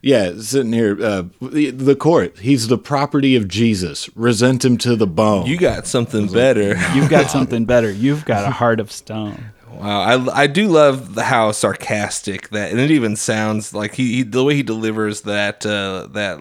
Yeah, 0.04 0.34
sitting 0.40 0.74
here 0.74 0.98
uh 1.02 1.24
the, 1.42 1.70
the 1.72 1.96
court. 1.96 2.40
He's 2.40 2.68
the 2.68 2.78
property 2.78 3.36
of 3.36 3.48
Jesus. 3.48 4.10
Resent 4.16 4.66
him 4.66 4.78
to 4.80 4.96
the 4.96 5.06
bone. 5.08 5.46
You 5.46 5.58
got 5.58 5.86
something 5.86 6.28
better. 6.28 6.76
You've 6.96 7.10
got 7.10 7.30
something 7.30 7.66
better. 7.66 7.92
You've 7.92 8.26
got 8.26 8.46
a 8.46 8.52
heart 8.52 8.80
of 8.80 8.92
stone. 8.92 9.52
Wow, 9.72 10.02
I, 10.02 10.42
I 10.44 10.48
do 10.48 10.68
love 10.68 11.16
the 11.16 11.24
how 11.24 11.52
sarcastic 11.54 12.50
that, 12.50 12.72
and 12.72 12.80
it 12.80 12.92
even 12.92 13.16
sounds 13.16 13.74
like 13.74 13.96
he, 13.96 14.18
he 14.18 14.24
the 14.24 14.44
way 14.44 14.56
he 14.56 14.64
delivers 14.64 15.22
that 15.22 15.66
uh, 15.66 16.08
that 16.12 16.40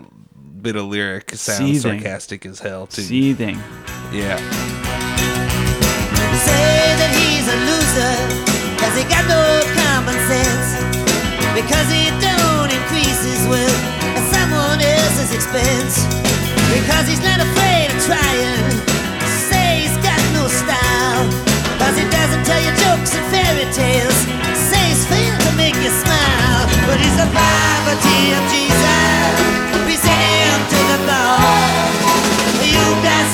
bit 0.62 0.76
of 0.76 0.86
lyric 0.86 1.30
sounds 1.32 1.58
Seething. 1.58 2.00
sarcastic 2.00 2.44
as 2.44 2.58
hell 2.60 2.86
too. 2.86 3.02
Seething. 3.02 3.56
Yeah, 4.12 4.36
Say 6.40 6.96
that 7.00 7.12
he's 7.16 7.46
a 7.46 7.56
loser, 7.68 8.14
cause 8.80 8.94
he 8.96 9.04
got 9.08 9.24
no 9.28 9.62
common 9.78 10.16
sense. 10.28 10.68
Because 11.54 11.86
he 11.92 12.08
don't 12.20 12.39
else's 15.10 15.34
expense 15.34 16.06
because 16.70 17.08
he's 17.08 17.22
not 17.22 17.40
afraid 17.42 17.90
of 17.90 17.98
trying. 18.06 18.62
Say 19.50 19.82
he's 19.82 19.98
got 20.06 20.20
no 20.38 20.46
style 20.46 21.26
because 21.74 21.98
he 21.98 22.06
doesn't 22.06 22.44
tell 22.46 22.62
you 22.62 22.70
jokes 22.78 23.10
and 23.18 23.26
fairy 23.34 23.66
tales. 23.74 24.18
Say 24.54 24.78
he's 24.86 25.02
failed 25.10 25.40
to 25.50 25.52
make 25.58 25.74
you 25.82 25.90
smile, 25.90 26.62
but 26.86 26.98
he's 27.02 27.18
a 27.18 27.26
poverty 27.26 28.22
of 28.38 28.42
Jesus. 28.54 29.34
Present 29.82 30.14
him 30.14 30.58
to 30.70 30.80
the 30.94 30.98
Lord. 31.10 31.90
You've 32.62 33.02
got 33.02 33.24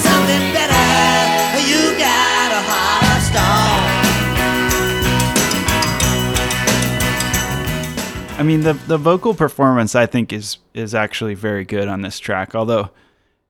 mean, 8.46 8.62
the 8.62 8.72
the 8.72 8.96
vocal 8.98 9.34
performance 9.34 9.94
I 9.94 10.06
think 10.06 10.32
is 10.32 10.58
is 10.74 10.94
actually 10.94 11.34
very 11.34 11.64
good 11.64 11.88
on 11.88 12.00
this 12.02 12.18
track. 12.18 12.54
Although 12.54 12.90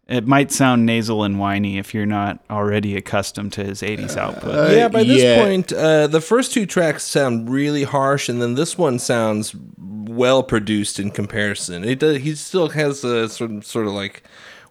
it 0.08 0.26
might 0.26 0.52
sound 0.52 0.86
nasal 0.86 1.24
and 1.24 1.38
whiny 1.38 1.78
if 1.78 1.92
you're 1.92 2.06
not 2.06 2.38
already 2.48 2.96
accustomed 2.96 3.52
to 3.54 3.64
his 3.64 3.82
'80s 3.82 4.16
uh, 4.16 4.20
output. 4.20 4.54
Uh, 4.54 4.72
yeah, 4.72 4.88
by 4.88 5.02
this 5.04 5.22
yeah. 5.22 5.42
point, 5.44 5.72
uh, 5.72 6.06
the 6.06 6.20
first 6.20 6.52
two 6.52 6.66
tracks 6.66 7.04
sound 7.04 7.50
really 7.50 7.82
harsh, 7.84 8.28
and 8.28 8.40
then 8.40 8.54
this 8.54 8.78
one 8.78 8.98
sounds 8.98 9.54
well 9.78 10.42
produced 10.42 10.98
in 11.00 11.10
comparison. 11.10 11.84
It 11.84 11.98
does, 11.98 12.18
he 12.18 12.34
still 12.36 12.68
has 12.70 13.02
a 13.04 13.28
sort 13.28 13.50
of, 13.50 13.66
sort 13.66 13.86
of 13.86 13.92
like 13.92 14.22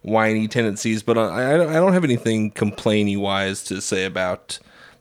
whiny 0.02 0.48
tendencies, 0.48 1.02
but 1.02 1.18
I, 1.18 1.54
I 1.54 1.56
don't- 1.56 1.68
I 1.70 1.74
don't 1.74 1.92
have 1.92 2.04
anything 2.04 2.50
complainy 2.52 3.18
wise 3.18 3.62
to 3.64 3.80
say 3.82 4.04
about 4.04 4.58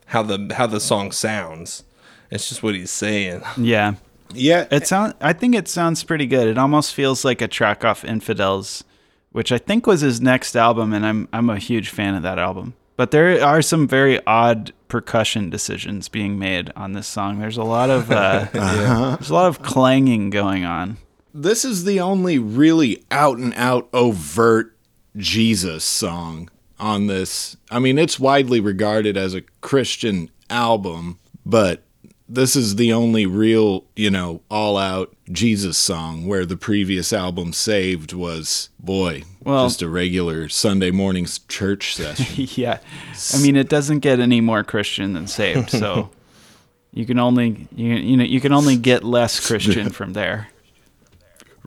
how 0.08 0.22
the 0.22 0.54
how 0.58 0.68
the 0.68 0.80
song 0.82 1.12
sounds. 1.12 1.84
It's 2.30 2.50
just 2.50 2.62
what 2.62 2.76
he's 2.76 2.92
saying. 2.92 3.42
Yeah, 3.56 3.94
Yeah, 4.36 4.68
it 4.72 4.88
sounds. 4.88 5.14
I 5.22 5.34
think 5.34 5.56
it 5.56 5.68
sounds 5.68 6.04
pretty 6.04 6.26
good. 6.26 6.48
It 6.48 6.58
almost 6.58 6.94
feels 6.94 7.26
like 7.26 7.42
a 7.42 7.48
track 7.48 7.84
off 7.84 8.04
Infidels, 8.04 8.84
which 9.32 9.52
I 9.52 9.58
think 9.58 9.88
was 9.88 10.02
his 10.02 10.22
next 10.22 10.56
album, 10.56 10.94
and 10.94 11.06
I'm 11.06 11.28
I'm 11.34 11.50
a 11.50 11.58
huge 11.58 11.90
fan 11.90 12.16
of 12.16 12.24
that 12.24 12.40
album. 12.40 12.74
But 12.98 13.12
there 13.12 13.44
are 13.44 13.62
some 13.62 13.88
very 13.88 14.26
odd 14.26 14.72
percussion 14.88 15.50
decisions 15.50 16.08
being 16.08 16.40
made 16.40 16.72
on 16.78 16.94
this 16.94 17.08
song. 17.08 17.40
There's 17.40 17.58
a 17.58 17.64
lot 17.64 17.90
of 17.90 18.10
uh, 18.12 18.48
there's 18.54 19.30
a 19.30 19.34
lot 19.34 19.48
of 19.48 19.62
clanging 19.62 20.30
going 20.30 20.64
on. 20.64 20.98
this 21.34 21.66
is 21.66 21.84
the 21.84 22.00
only 22.00 22.40
really 22.40 23.04
out 23.12 23.38
and 23.38 23.54
out 23.56 23.90
overt 23.94 24.78
Jesus 25.18 25.84
song 25.84 26.50
on 26.80 27.08
this. 27.08 27.58
I 27.70 27.80
mean, 27.80 27.98
it's 27.98 28.20
widely 28.20 28.60
regarded 28.60 29.18
as 29.18 29.34
a 29.34 29.42
Christian 29.62 30.30
album, 30.50 31.20
but 31.46 31.84
this 32.28 32.56
is 32.56 32.76
the 32.76 32.92
only 32.92 33.26
real, 33.26 33.84
you 33.96 34.10
know, 34.10 34.42
all 34.50 34.78
out 34.78 35.16
Jesus 35.32 35.78
song 35.78 36.26
where 36.26 36.46
the 36.46 36.58
previous 36.58 37.14
album 37.14 37.54
Saved 37.54 38.14
was, 38.14 38.70
boy, 38.80 39.24
Well- 39.44 39.66
just 39.66 39.82
a 39.82 39.90
regular 39.90 40.50
Sunday 40.50 40.92
morning 40.92 41.28
church 41.48 41.96
session. 41.96 42.48
yeah, 42.62 42.80
I 43.34 43.42
mean 43.42 43.56
it 43.56 43.70
doesn't 43.70 44.00
get 44.00 44.20
any 44.20 44.42
more 44.42 44.64
Christian 44.64 45.14
than 45.14 45.28
saved. 45.28 45.70
So 45.70 46.10
you 46.94 47.06
can 47.06 47.20
only 47.20 47.68
you 47.76 47.94
you 47.96 48.18
know 48.18 48.24
you 48.24 48.42
can 48.42 48.54
only 48.54 48.76
get 48.78 49.04
less 49.04 49.46
Christian 49.46 49.90
from 49.92 50.14
there. 50.14 50.48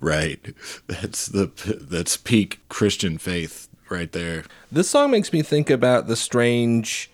right. 0.00 0.40
That's 0.86 1.26
the 1.26 1.50
that's 1.88 2.16
peak 2.16 2.60
Christian 2.68 3.18
faith 3.18 3.68
right 3.90 4.10
there. 4.12 4.44
This 4.70 4.90
song 4.90 5.10
makes 5.10 5.32
me 5.32 5.42
think 5.42 5.70
about 5.70 6.08
the 6.08 6.16
strange 6.16 7.10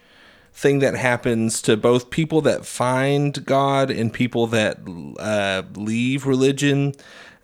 thing 0.55 0.78
that 0.78 0.94
happens 0.94 1.61
to 1.61 1.76
both 1.76 2.11
people 2.11 2.40
that 2.42 2.64
find 2.64 3.44
God 3.44 3.90
and 3.90 4.12
people 4.12 4.46
that 4.46 4.78
uh, 5.18 5.62
leave 5.74 6.26
religion. 6.26 6.94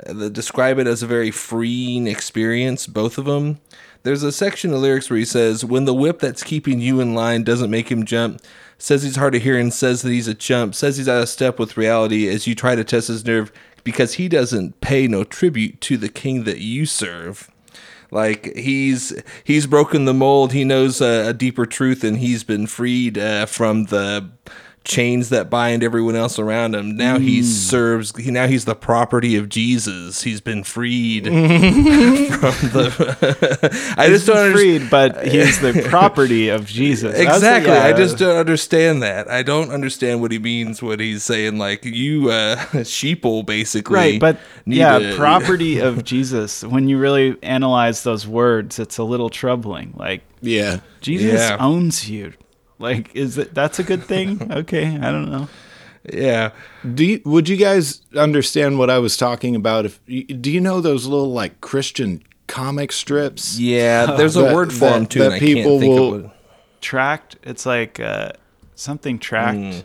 Uh, 0.07 0.13
They 0.13 0.31
describe 0.31 0.79
it 0.79 0.87
as 0.87 1.03
a 1.03 1.09
very 1.09 1.33
freeing 1.33 2.07
experience, 2.07 2.87
both 2.87 3.19
of 3.19 3.25
them. 3.25 3.59
There's 4.05 4.23
a 4.23 4.33
section 4.33 4.73
of 4.73 4.81
lyrics 4.81 5.11
where 5.11 5.19
he 5.19 5.25
says, 5.25 5.65
When 5.65 5.85
the 5.85 5.93
whip 5.95 6.21
that's 6.21 6.45
keeping 6.45 6.81
you 6.81 7.01
in 7.01 7.15
line 7.15 7.43
doesn't 7.43 7.71
make 7.71 7.91
him 7.91 8.07
jump, 8.07 8.41
says 8.79 9.03
he's 9.03 9.17
hard 9.17 9.35
of 9.35 9.43
hearing, 9.43 9.71
says 9.71 10.03
that 10.03 10.11
he's 10.11 10.29
a 10.29 10.35
chump, 10.35 10.75
says 10.75 10.97
he's 10.97 11.09
out 11.09 11.23
of 11.23 11.29
step 11.29 11.59
with 11.59 11.77
reality 11.77 12.29
as 12.29 12.47
you 12.47 12.55
try 12.55 12.75
to 12.75 12.85
test 12.85 13.09
his 13.09 13.27
nerve 13.27 13.53
because 13.85 14.15
he 14.15 14.29
doesn't 14.29 14.81
pay 14.81 15.07
no 15.07 15.25
tribute 15.25 15.81
to 15.83 15.97
the 15.97 16.09
king 16.09 16.45
that 16.45 16.59
you 16.59 16.87
serve. 16.87 17.50
Like 18.11 18.55
he's 18.57 19.13
he's 19.45 19.67
broken 19.67 20.05
the 20.05 20.15
mold. 20.15 20.53
He 20.53 20.65
knows 20.65 21.01
uh, 21.01 21.25
a 21.29 21.33
deeper 21.33 21.67
truth, 21.67 22.05
and 22.05 22.19
he's 22.19 22.45
been 22.45 22.67
freed 22.67 23.19
uh, 23.19 23.47
from 23.47 23.87
the 23.87 24.31
chains 24.83 25.29
that 25.29 25.51
bind 25.51 25.85
everyone 25.85 26.17
else 26.17 26.39
around 26.39 26.75
him. 26.75 26.97
Now 26.97 27.19
he 27.19 27.43
serves. 27.43 28.17
He 28.17 28.31
now 28.31 28.47
he's 28.47 28.65
the 28.65 28.75
property 28.75 29.37
of 29.37 29.49
Jesus. 29.49 30.23
He's 30.23 30.41
been 30.41 30.65
freed 30.65 31.25
from 31.25 31.33
the. 32.73 33.95
I 33.99 34.09
just 34.09 34.27
don't 34.27 34.37
understand. 34.39 34.53
freed, 34.55 34.91
but 34.91 35.27
he's 35.29 35.61
the 35.61 35.87
property 35.89 36.49
of 36.49 36.67
Jesus. 36.67 37.17
Exactly. 37.19 37.73
I 37.73 37.91
yeah. 37.91 37.97
just 37.97 38.19
don't 38.19 38.37
understand 38.37 39.03
that. 39.03 39.29
I 39.31 39.43
don't 39.43 39.71
understand 39.71 40.21
what 40.23 40.33
he 40.33 40.39
means 40.39 40.83
when 40.83 40.99
he's 40.99 41.25
saying 41.25 41.59
like 41.59 41.85
you 41.85 42.31
uh 42.31 42.57
sheeple 42.85 43.45
basically. 43.45 43.95
right, 43.97 44.21
but 44.21 44.39
yeah, 44.67 44.99
to- 44.99 45.15
property 45.17 45.79
of 45.81 46.05
Jesus. 46.05 46.65
When 46.65 46.89
you 46.89 46.99
really 46.99 47.37
analyze 47.43 48.03
those 48.03 48.27
words, 48.27 48.79
it's 48.79 48.99
a 48.99 49.05
little 49.05 49.29
troubling. 49.31 49.95
Like 49.97 50.23
Yeah. 50.41 50.81
Jesus 51.01 51.35
Yeah. 51.41 51.57
owns 51.61 52.09
you. 52.09 52.33
Like, 52.81 53.15
is 53.15 53.39
it 53.39 53.55
that's 53.55 53.79
a 53.79 53.83
good 53.85 54.03
thing? 54.03 54.51
Okay, 54.61 54.87
I 54.97 55.13
don't 55.13 55.31
know. 55.31 55.49
Yeah. 56.13 56.51
Do 56.95 57.05
you, 57.05 57.21
would 57.27 57.47
you 57.49 57.59
guys 57.59 58.01
understand 58.17 58.79
what 58.79 58.89
I 58.89 58.99
was 58.99 59.17
talking 59.19 59.55
about? 59.55 59.85
If 59.85 60.01
do 60.07 60.51
you 60.51 60.61
know 60.61 60.81
those 60.81 61.07
little 61.07 61.31
like 61.33 61.61
Christian 61.61 62.23
comic 62.47 62.91
strips? 62.91 63.59
Yeah, 63.59 64.07
there's 64.17 64.37
a 64.37 64.43
That- 64.43 64.55
word 64.55 64.73
for 64.73 64.87
that- 64.87 64.97
him 64.97 65.07
too, 65.07 65.19
that 65.21 65.25
and 65.27 65.35
I 65.35 65.39
people 65.39 65.71
can't 65.73 65.81
think 65.81 65.95
will- 66.01 66.15
of 66.15 66.23
what. 66.25 66.37
Tracked. 66.81 67.37
It's 67.43 67.67
like 67.67 68.01
uh, 68.01 68.33
something 68.75 69.19
tracked. 69.19 69.59
Mm. 69.59 69.85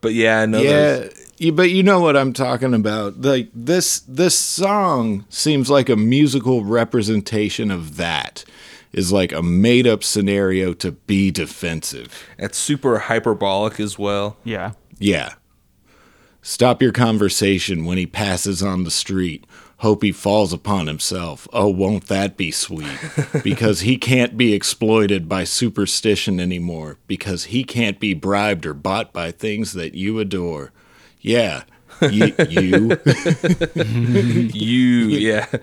But 0.00 0.14
yeah, 0.14 0.40
I 0.40 0.46
know. 0.46 0.60
yeah, 0.60 0.96
those. 0.96 1.32
you, 1.38 1.52
but 1.52 1.70
you 1.70 1.84
know 1.84 2.00
what 2.00 2.16
I'm 2.16 2.32
talking 2.32 2.74
about. 2.74 3.20
Like 3.20 3.48
this, 3.54 4.00
this 4.08 4.36
song 4.36 5.24
seems 5.28 5.70
like 5.70 5.88
a 5.88 5.94
musical 5.94 6.64
representation 6.64 7.70
of 7.70 7.96
that. 7.98 8.44
Is 8.92 9.10
like 9.10 9.32
a 9.32 9.42
made 9.42 9.86
up 9.86 10.04
scenario 10.04 10.74
to 10.74 10.92
be 10.92 11.30
defensive. 11.30 12.26
It's 12.38 12.58
super 12.58 12.98
hyperbolic 12.98 13.80
as 13.80 13.98
well. 13.98 14.36
Yeah. 14.44 14.72
Yeah. 14.98 15.34
Stop 16.42 16.82
your 16.82 16.92
conversation 16.92 17.84
when 17.84 17.96
he 17.98 18.04
passes 18.06 18.62
on 18.62 18.84
the 18.84 18.90
street. 18.90 19.46
Hope 19.78 20.02
he 20.02 20.12
falls 20.12 20.52
upon 20.52 20.86
himself. 20.88 21.48
Oh, 21.52 21.68
won't 21.68 22.06
that 22.08 22.36
be 22.36 22.50
sweet? 22.50 22.98
Because 23.42 23.80
he 23.80 23.96
can't 23.96 24.36
be 24.36 24.52
exploited 24.52 25.28
by 25.28 25.44
superstition 25.44 26.38
anymore. 26.38 26.98
Because 27.06 27.44
he 27.44 27.64
can't 27.64 27.98
be 27.98 28.12
bribed 28.14 28.66
or 28.66 28.74
bought 28.74 29.12
by 29.12 29.30
things 29.32 29.72
that 29.72 29.94
you 29.94 30.18
adore. 30.20 30.70
Yeah. 31.20 31.62
Y- 32.00 32.34
you. 32.48 32.96
You, 34.54 35.06
yeah. 35.08 35.46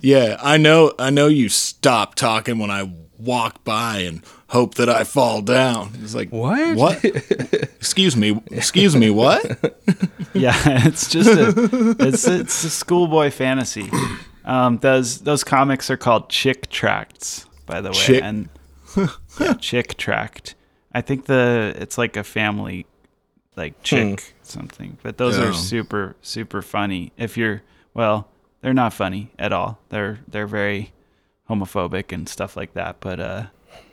Yeah, 0.00 0.36
I 0.42 0.56
know 0.56 0.92
I 0.98 1.10
know 1.10 1.26
you 1.26 1.48
stop 1.48 2.14
talking 2.14 2.58
when 2.58 2.70
I 2.70 2.92
walk 3.18 3.64
by 3.64 3.98
and 3.98 4.22
hope 4.48 4.76
that 4.76 4.88
I 4.88 5.02
fall 5.04 5.42
down. 5.42 5.90
It's 6.02 6.14
like 6.14 6.30
What? 6.30 6.76
What? 6.76 7.04
excuse 7.04 8.16
me. 8.16 8.40
Excuse 8.50 8.94
me, 8.96 9.10
what? 9.10 9.44
Yeah, 10.34 10.54
it's 10.86 11.08
just 11.08 11.30
a 11.30 11.96
it's 11.98 12.28
it's 12.28 12.62
a 12.62 12.70
schoolboy 12.70 13.30
fantasy. 13.30 13.90
Um, 14.44 14.78
those 14.78 15.20
those 15.22 15.42
comics 15.42 15.90
are 15.90 15.96
called 15.96 16.28
Chick 16.28 16.68
Tracts, 16.70 17.46
by 17.66 17.80
the 17.80 17.88
way, 17.90 17.94
Chick- 17.96 18.22
and 18.22 18.48
yeah, 19.40 19.54
Chick 19.60 19.96
Tract. 19.96 20.54
I 20.92 21.00
think 21.00 21.24
the 21.24 21.74
it's 21.76 21.98
like 21.98 22.16
a 22.16 22.22
family, 22.22 22.86
like 23.56 23.82
Chick 23.82 24.34
something. 24.42 24.98
But 25.02 25.16
those 25.18 25.38
Yeah. 25.38 25.48
are 25.48 25.52
super 25.54 26.14
super 26.22 26.62
funny. 26.62 27.10
If 27.16 27.36
you're 27.36 27.62
well, 27.94 28.28
they're 28.60 28.74
not 28.74 28.92
funny 28.92 29.30
at 29.38 29.52
all. 29.52 29.78
They're 29.88 30.18
they're 30.28 30.46
very 30.46 30.92
homophobic 31.48 32.12
and 32.12 32.28
stuff 32.28 32.56
like 32.56 32.74
that. 32.74 33.00
But 33.00 33.20
uh, 33.20 33.46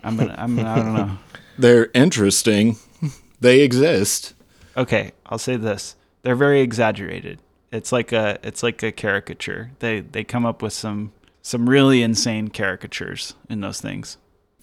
I'm 0.04 0.18
gonna 0.18 0.36
I'm 0.38 0.60
I 0.60 0.76
don't 0.76 0.94
know. 0.94 1.18
They're 1.58 1.90
interesting. 1.94 2.78
They 3.40 3.62
exist. 3.62 4.34
Okay, 4.76 5.14
I'll 5.26 5.38
say 5.38 5.56
this. 5.56 5.96
They're 6.24 6.36
very 6.36 6.62
exaggerated. 6.62 7.40
It's 7.72 7.92
like 7.92 8.12
a 8.12 8.40
it's 8.44 8.62
like 8.64 8.82
a 8.84 8.92
caricature. 8.92 9.72
They 9.80 10.02
they 10.02 10.24
come 10.24 10.46
up 10.46 10.62
with 10.62 10.74
some 10.74 11.14
some 11.42 11.70
really 11.70 12.02
insane 12.02 12.50
caricatures 12.50 13.36
in 13.50 13.62
those 13.62 13.80
things. 13.80 14.18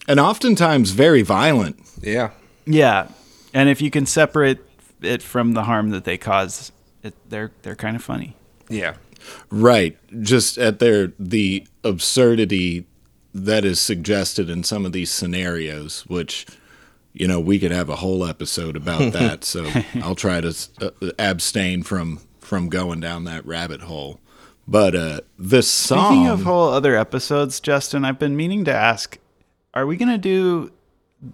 And 0.07 0.19
oftentimes 0.19 0.91
very 0.91 1.21
violent. 1.21 1.79
Yeah. 2.01 2.31
Yeah. 2.65 3.07
And 3.53 3.69
if 3.69 3.81
you 3.81 3.89
can 3.89 4.05
separate 4.05 4.59
it 5.01 5.21
from 5.21 5.53
the 5.53 5.63
harm 5.63 5.91
that 5.91 6.03
they 6.03 6.17
cause, 6.17 6.71
it, 7.01 7.13
they're 7.29 7.51
they're 7.61 7.75
kind 7.75 7.95
of 7.95 8.03
funny. 8.03 8.35
Yeah. 8.69 8.95
Right. 9.49 9.97
Just 10.21 10.57
at 10.57 10.79
their 10.79 11.13
the 11.19 11.65
absurdity 11.83 12.85
that 13.33 13.65
is 13.65 13.79
suggested 13.79 14.49
in 14.49 14.63
some 14.63 14.85
of 14.85 14.91
these 14.91 15.11
scenarios, 15.11 16.01
which 16.07 16.45
you 17.13 17.27
know 17.27 17.39
we 17.39 17.59
could 17.59 17.71
have 17.71 17.89
a 17.89 17.97
whole 17.97 18.25
episode 18.25 18.75
about 18.75 19.13
that. 19.13 19.43
So 19.43 19.69
I'll 20.01 20.15
try 20.15 20.41
to 20.41 20.55
uh, 20.81 20.89
abstain 21.19 21.83
from 21.83 22.19
from 22.39 22.69
going 22.69 22.99
down 22.99 23.23
that 23.25 23.45
rabbit 23.45 23.81
hole. 23.81 24.19
But 24.67 24.95
uh, 24.95 25.19
this 25.37 25.67
song, 25.69 26.11
Speaking 26.13 26.27
of 26.29 26.43
whole 26.43 26.69
other 26.69 26.95
episodes, 26.95 27.59
Justin, 27.59 28.05
I've 28.05 28.19
been 28.19 28.37
meaning 28.37 28.63
to 28.65 28.73
ask, 28.73 29.17
are 29.73 29.85
we 29.85 29.97
gonna 29.97 30.17
do 30.17 30.71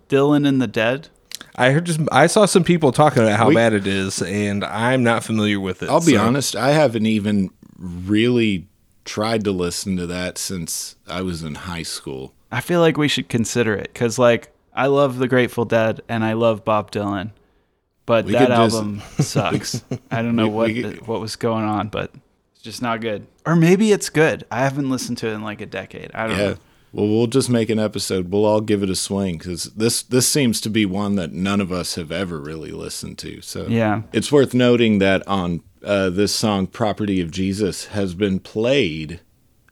Dylan 0.08 0.48
and 0.48 0.62
the 0.62 0.68
Dead? 0.68 1.10
I 1.56 1.72
heard 1.72 1.86
just 1.86 2.00
I 2.12 2.28
saw 2.28 2.46
some 2.46 2.64
people 2.64 2.92
talking 2.92 3.22
about 3.22 3.38
how 3.38 3.50
We- 3.50 3.56
bad 3.56 3.74
it 3.74 3.86
is, 3.86 4.22
and 4.22 4.64
I'm 4.64 5.04
not 5.04 5.24
familiar 5.24 5.60
with 5.60 5.84
it. 5.84 5.90
I'll 5.90 6.00
be 6.00 6.14
so- 6.14 6.22
honest, 6.26 6.56
I 6.56 6.70
haven't 6.72 7.06
even 7.06 7.50
really 7.80 8.68
tried 9.06 9.44
to 9.46 9.52
listen 9.52 9.96
to 9.98 10.06
that 10.08 10.38
since 10.38 10.96
I 11.08 11.22
was 11.22 11.44
in 11.44 11.56
high 11.56 11.84
school. 11.84 12.34
I 12.52 12.62
feel 12.62 12.80
like 12.80 12.98
we 12.98 13.08
should 13.08 13.30
consider 13.30 13.76
it 13.76 13.90
because, 13.94 14.20
like, 14.20 14.52
I 14.74 14.88
love 14.88 15.18
the 15.18 15.28
Grateful 15.28 15.66
Dead 15.66 16.02
and 16.10 16.24
I 16.24 16.34
love 16.34 16.64
Bob 16.66 16.92
Dylan, 16.92 17.32
but 18.06 18.26
We 18.26 18.34
that 18.34 18.40
could 18.48 18.56
just- 18.56 18.76
album 18.76 19.02
sucks. 19.20 19.84
I 20.12 20.22
don't 20.22 20.36
know 20.36 20.48
we- 20.48 20.54
what 20.54 20.68
we 20.68 20.82
could- 20.84 21.08
what 21.08 21.22
was 21.22 21.36
going 21.36 21.66
on, 21.66 21.90
but 21.90 22.12
it's 22.54 22.62
just 22.62 22.82
not 22.82 23.02
good. 23.02 23.26
Or 23.46 23.56
maybe 23.56 23.92
it's 23.92 24.10
good. 24.10 24.46
I 24.52 24.60
haven't 24.60 24.90
listened 24.90 25.18
to 25.20 25.28
it 25.28 25.34
in 25.34 25.42
like 25.44 25.62
a 25.62 25.66
decade. 25.66 26.12
I 26.14 26.28
don't 26.28 26.38
Yeah. 26.38 26.46
know. 26.50 26.56
Well, 26.92 27.08
we'll 27.08 27.28
just 27.28 27.52
make 27.52 27.70
an 27.70 27.78
episode. 27.78 28.32
We'll 28.32 28.46
all 28.46 28.62
give 28.62 28.82
it 28.82 28.90
a 28.90 28.96
swing 28.96 29.38
because 29.38 29.66
this 29.76 30.02
this 30.02 30.28
seems 30.28 30.60
to 30.62 30.72
be 30.72 30.88
one 30.88 31.16
that 31.18 31.32
none 31.32 31.62
of 31.62 31.72
us 31.72 31.94
have 31.96 32.12
ever 32.12 32.40
really 32.40 32.72
listened 32.72 33.20
to. 33.20 33.42
So 33.42 33.68
Yeah. 33.68 34.02
it's 34.12 34.32
worth 34.32 34.56
noting 34.56 34.98
that 34.98 35.26
on 35.28 35.62
uh, 35.84 36.10
this 36.10 36.34
song, 36.34 36.68
"Property 36.68 37.22
of 37.22 37.32
Jesus," 37.32 37.88
has 37.88 38.14
been 38.14 38.40
played, 38.40 39.20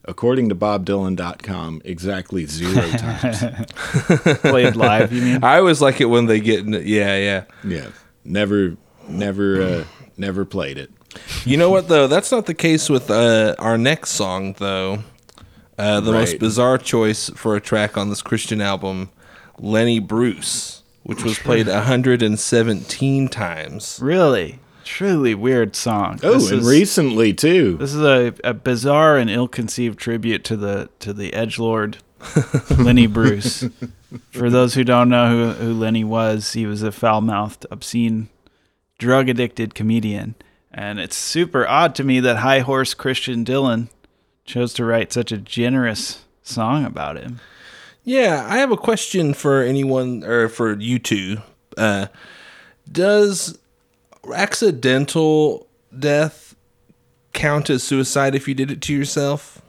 according 0.06 0.50
to 0.50 0.56
BobDylan.com, 0.56 1.82
exactly 1.86 2.46
zero 2.46 2.90
times. 2.98 3.40
Played 4.42 4.76
live, 4.76 5.12
you 5.12 5.22
mean? 5.22 5.44
I 5.44 5.58
always 5.58 5.82
like 5.82 6.02
it 6.02 6.06
when 6.06 6.26
they 6.26 6.40
get 6.40 6.62
in 6.62 6.74
yeah, 6.74 7.18
yeah. 7.18 7.44
yeah, 7.64 7.88
never, 8.24 8.78
never, 9.08 9.62
uh, 9.62 9.84
never 10.18 10.46
played 10.46 10.78
it. 10.78 10.92
You 11.46 11.58
know 11.58 11.70
what 11.70 11.88
though? 11.88 12.08
That's 12.08 12.32
not 12.32 12.46
the 12.46 12.54
case 12.54 12.90
with 12.90 13.10
uh, 13.10 13.56
our 13.60 13.78
next 13.78 14.12
song 14.12 14.54
though. 14.60 15.04
Uh, 15.78 16.00
the 16.00 16.12
most 16.12 16.40
bizarre 16.40 16.80
choice 16.80 17.30
for 17.30 17.56
a 17.56 17.62
track 17.62 17.98
on 17.98 18.10
this 18.10 18.24
Christian 18.24 18.62
album, 18.62 19.12
Lenny 19.60 20.00
Bruce, 20.00 20.82
which 21.04 21.24
was 21.24 21.38
played 21.38 21.68
117 21.68 23.28
times. 23.28 24.00
Really? 24.02 24.60
Truly 24.88 25.36
weird 25.36 25.76
song. 25.76 26.20
Oh, 26.24 26.36
This 26.36 26.50
and 26.50 26.62
is- 26.62 26.68
recently 26.68 27.34
too. 27.34 27.76
This 27.78 27.94
is 27.94 28.02
a, 28.02 28.34
a 28.44 28.54
bizarre 28.54 29.18
and 29.18 29.30
ill-conceived 29.30 30.00
tribute 30.00 30.44
to 30.46 30.56
the 30.56 30.90
to 31.00 31.12
the 31.14 31.34
edge 31.34 31.60
lord 31.60 31.98
Lenny 32.80 33.06
Bruce. 33.06 33.66
For 34.32 34.50
those 34.50 34.74
who 34.76 34.84
don't 34.86 35.10
know 35.10 35.52
who, 35.54 35.66
who 35.66 35.74
Lenny 35.74 36.04
was, 36.06 36.54
he 36.54 36.66
was 36.66 36.82
a 36.84 36.92
foul-mouthed, 36.94 37.66
obscene, 37.70 38.30
drug-addicted 38.98 39.76
comedian, 39.76 40.36
and 40.72 41.00
it's 41.00 41.18
super 41.18 41.68
odd 41.68 41.94
to 41.96 42.04
me 42.06 42.20
that 42.22 42.38
High 42.38 42.60
Horse 42.62 42.94
Christian 42.94 43.44
Dylan 43.44 43.90
chose 44.46 44.74
to 44.76 44.86
write 44.86 45.12
such 45.12 45.32
a 45.34 45.38
generous 45.38 46.24
song 46.42 46.86
about 46.86 47.18
him. 47.20 47.42
Yeah, 48.06 48.46
I 48.50 48.58
have 48.60 48.72
a 48.72 48.78
question 48.78 49.34
for 49.34 49.62
anyone 49.62 50.24
or 50.24 50.48
for 50.48 50.80
you 50.80 50.98
two. 50.98 51.40
Uh, 51.78 52.08
does 52.90 53.60
accidental 54.36 55.68
death 55.98 56.56
count 57.34 57.70
as 57.70 57.84
suicide 57.84 58.36
if 58.36 58.48
you 58.48 58.54
did 58.54 58.72
it 58.72 58.82
to 58.82 58.94
yourself? 58.94 59.62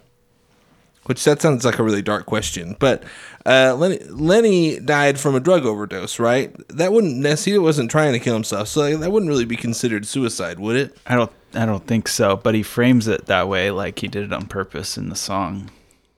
Which 1.04 1.24
that 1.24 1.40
sounds 1.40 1.64
like 1.64 1.78
a 1.78 1.82
really 1.82 2.02
dark 2.02 2.26
question, 2.26 2.76
but 2.78 3.02
uh, 3.46 3.74
Lenny, 3.74 3.98
Lenny 4.10 4.78
died 4.78 5.18
from 5.18 5.34
a 5.34 5.40
drug 5.40 5.64
overdose, 5.64 6.18
right? 6.18 6.54
That 6.68 6.92
wouldn't 6.92 7.16
necessarily 7.16 7.64
wasn't 7.64 7.90
trying 7.90 8.12
to 8.12 8.18
kill 8.18 8.34
himself, 8.34 8.68
so 8.68 8.94
that 8.94 9.10
wouldn't 9.10 9.30
really 9.30 9.46
be 9.46 9.56
considered 9.56 10.06
suicide, 10.06 10.58
would 10.58 10.76
it? 10.76 10.98
I 11.06 11.14
don't 11.14 11.32
I 11.54 11.64
don't 11.64 11.86
think 11.86 12.08
so, 12.08 12.36
but 12.36 12.54
he 12.54 12.62
frames 12.62 13.08
it 13.08 13.26
that 13.26 13.48
way, 13.48 13.70
like 13.70 14.00
he 14.00 14.08
did 14.08 14.24
it 14.24 14.32
on 14.34 14.46
purpose 14.46 14.98
in 14.98 15.08
the 15.08 15.16
song. 15.16 15.70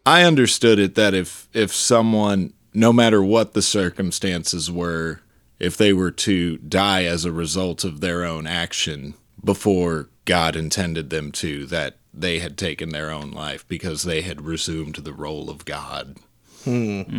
I 0.05 0.25
understood 0.25 0.81
it 0.81 0.97
that 0.97 1.15
if 1.15 1.49
if 1.53 1.73
someone, 1.73 2.53
no 2.75 2.93
matter 2.93 3.23
what 3.23 3.53
the 3.53 3.63
circumstances 3.63 4.73
were, 4.73 5.21
if 5.61 5.77
they 5.77 5.93
were 5.93 6.11
to 6.11 6.57
die 6.59 7.05
as 7.05 7.25
a 7.25 7.33
result 7.33 7.85
of 7.85 8.01
their 8.01 8.25
own 8.25 8.47
action 8.47 9.15
before 9.45 10.09
God 10.25 10.57
intended 10.57 11.11
them 11.11 11.31
to, 11.33 11.67
that 11.67 11.97
they 12.13 12.41
had 12.41 12.59
taken 12.59 12.89
their 12.89 13.11
own 13.11 13.31
life 13.31 13.67
because 13.69 14.03
they 14.03 14.23
had 14.23 14.43
resumed 14.43 14.97
the 14.97 15.13
role 15.13 15.49
of 15.49 15.65
God. 15.65 16.17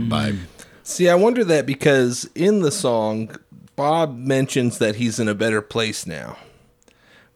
By 0.10 0.34
See, 0.84 1.08
I 1.08 1.16
wonder 1.16 1.44
that 1.46 1.66
because 1.66 2.30
in 2.36 2.62
the 2.62 2.72
song, 2.72 3.36
Bob 3.76 4.18
mentions 4.18 4.80
that 4.80 4.96
he's 4.96 5.20
in 5.20 5.28
a 5.28 5.36
better 5.36 5.62
place 5.62 6.06
now. 6.06 6.38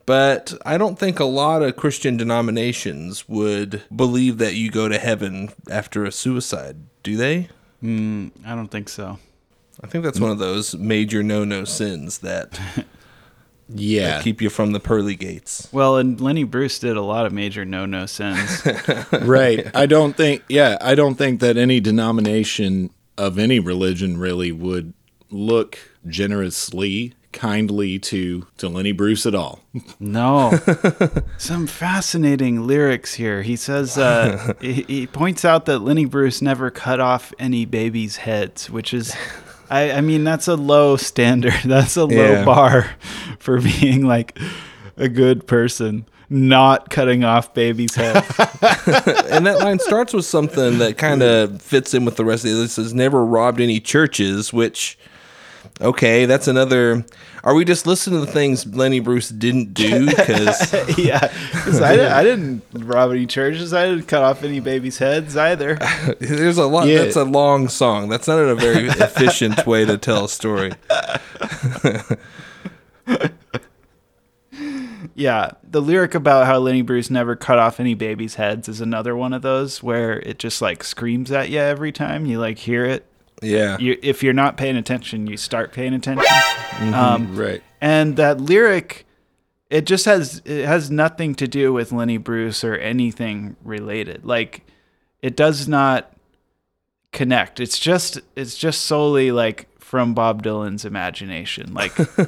But 0.04 0.54
I 0.64 0.78
don't 0.78 0.98
think 0.98 1.18
a 1.18 1.24
lot 1.24 1.62
of 1.62 1.76
Christian 1.76 2.16
denominations 2.16 3.28
would 3.28 3.82
believe 3.94 4.38
that 4.38 4.54
you 4.54 4.70
go 4.70 4.88
to 4.88 4.98
heaven 4.98 5.50
after 5.68 6.04
a 6.04 6.12
suicide, 6.12 6.76
do 7.02 7.16
they? 7.16 7.48
Mm, 7.82 8.30
I 8.44 8.54
don't 8.54 8.68
think 8.68 8.88
so. 8.88 9.18
I 9.82 9.86
think 9.86 10.04
that's 10.04 10.20
one 10.20 10.30
of 10.30 10.38
those 10.38 10.74
major 10.74 11.22
no-no 11.22 11.64
sins 11.64 12.18
that, 12.18 12.58
yeah, 13.68 14.08
that 14.08 14.24
keep 14.24 14.40
you 14.40 14.48
from 14.48 14.72
the 14.72 14.80
pearly 14.80 15.16
gates. 15.16 15.68
Well, 15.72 15.96
and 15.96 16.20
Lenny 16.20 16.44
Bruce 16.44 16.78
did 16.78 16.96
a 16.96 17.02
lot 17.02 17.26
of 17.26 17.32
major 17.32 17.64
no-no 17.64 18.06
sins. 18.06 18.66
right. 19.22 19.66
I 19.74 19.86
don't 19.86 20.16
think. 20.16 20.42
Yeah, 20.48 20.78
I 20.80 20.94
don't 20.94 21.16
think 21.16 21.40
that 21.40 21.56
any 21.56 21.80
denomination 21.80 22.90
of 23.18 23.38
any 23.38 23.58
religion 23.58 24.18
really 24.18 24.52
would 24.52 24.92
look 25.30 25.78
generously, 26.06 27.14
kindly 27.32 27.98
to 27.98 28.46
to 28.56 28.68
Lenny 28.68 28.92
Bruce 28.92 29.26
at 29.26 29.34
all. 29.34 29.60
No. 30.00 30.58
Some 31.36 31.66
fascinating 31.66 32.66
lyrics 32.66 33.14
here. 33.14 33.42
He 33.42 33.56
says, 33.56 33.98
uh, 33.98 34.54
he, 34.60 34.82
he 34.82 35.06
points 35.06 35.44
out 35.44 35.66
that 35.66 35.80
Lenny 35.80 36.04
Bruce 36.04 36.40
never 36.40 36.70
cut 36.70 37.00
off 37.00 37.32
any 37.38 37.64
babies' 37.64 38.16
heads, 38.16 38.70
which 38.70 38.94
is, 38.94 39.14
I, 39.70 39.92
I 39.92 40.00
mean, 40.00 40.24
that's 40.24 40.48
a 40.48 40.54
low 40.56 40.96
standard. 40.96 41.54
That's 41.64 41.96
a 41.96 42.04
low 42.04 42.32
Yeah. 42.32 42.44
bar 42.44 42.90
for 43.38 43.60
being 43.60 44.06
like 44.06 44.38
a 44.96 45.08
good 45.08 45.46
person, 45.46 46.06
not 46.30 46.90
cutting 46.90 47.24
off 47.24 47.52
babies' 47.54 47.94
heads. 47.94 48.26
and 49.30 49.46
that 49.46 49.58
line 49.60 49.78
starts 49.78 50.12
with 50.12 50.24
something 50.24 50.78
that 50.78 50.98
kind 50.98 51.22
of 51.22 51.60
fits 51.60 51.94
in 51.94 52.04
with 52.04 52.16
the 52.16 52.24
rest 52.24 52.44
of 52.44 52.50
it. 52.52 52.54
It 52.54 52.68
says, 52.68 52.94
never 52.94 53.24
robbed 53.24 53.60
any 53.60 53.80
churches, 53.80 54.52
which, 54.52 54.98
okay, 55.80 56.24
that's 56.26 56.48
another. 56.48 57.04
Are 57.46 57.54
we 57.54 57.64
just 57.64 57.86
listening 57.86 58.18
to 58.20 58.26
the 58.26 58.32
things 58.32 58.66
Lenny 58.66 58.98
Bruce 59.00 59.28
didn't 59.28 59.72
do? 59.72 60.06
Because 60.16 60.98
yeah. 60.98 61.28
'Cause 61.52 61.80
I, 61.80 61.96
di- 61.96 62.04
I 62.06 62.24
didn't 62.24 62.62
rob 62.72 63.12
any 63.12 63.24
churches. 63.26 63.72
I 63.72 63.86
didn't 63.86 64.06
cut 64.06 64.22
off 64.24 64.42
any 64.42 64.58
babies' 64.60 64.98
heads 64.98 65.36
either. 65.36 65.76
there's 66.18 66.58
a 66.58 66.66
lot. 66.66 66.88
Yeah. 66.88 66.98
That's 67.04 67.14
a 67.16 67.24
long 67.24 67.68
song. 67.68 68.08
That's 68.08 68.26
not 68.26 68.38
a 68.40 68.54
very 68.56 68.88
efficient 68.88 69.64
way 69.64 69.84
to 69.84 69.96
tell 69.96 70.24
a 70.24 70.28
story. 70.28 70.72
Yeah, 75.14 75.52
the 75.62 75.80
lyric 75.80 76.14
about 76.14 76.46
how 76.46 76.58
Lenny 76.58 76.82
Bruce 76.82 77.10
never 77.10 77.36
cut 77.36 77.58
off 77.58 77.78
any 77.80 77.94
babies' 77.94 78.34
heads 78.34 78.68
is 78.68 78.80
another 78.80 79.16
one 79.16 79.32
of 79.32 79.40
those 79.42 79.82
where 79.82 80.18
it 80.20 80.38
just 80.38 80.60
like 80.60 80.82
screams 80.84 81.30
at 81.32 81.48
you 81.48 81.58
every 81.58 81.92
time 81.92 82.26
you 82.26 82.38
like 82.38 82.58
hear 82.58 82.84
it. 82.84 83.06
Yeah. 83.42 83.76
You, 83.78 83.98
if 84.02 84.22
you're 84.22 84.32
not 84.32 84.56
paying 84.56 84.76
attention, 84.76 85.26
you 85.26 85.36
start 85.36 85.72
paying 85.72 85.92
attention. 85.94 86.26
Um, 86.94 87.36
Right. 87.36 87.62
and 87.80 88.16
that 88.16 88.40
lyric, 88.40 89.06
it 89.70 89.86
just 89.86 90.04
has 90.06 90.40
it 90.44 90.64
has 90.66 90.90
nothing 90.90 91.34
to 91.36 91.46
do 91.48 91.72
with 91.72 91.92
Lenny 91.92 92.16
Bruce 92.18 92.64
or 92.64 92.74
anything 92.76 93.56
related. 93.62 94.24
Like, 94.24 94.62
it 95.22 95.36
does 95.36 95.66
not 95.68 96.12
connect. 97.12 97.60
It's 97.60 97.78
just 97.78 98.20
it's 98.36 98.56
just 98.56 98.82
solely 98.82 99.32
like 99.32 99.68
from 99.80 100.14
Bob 100.14 100.42
Dylan's 100.42 100.84
imagination. 100.84 101.72
Like, 101.74 101.92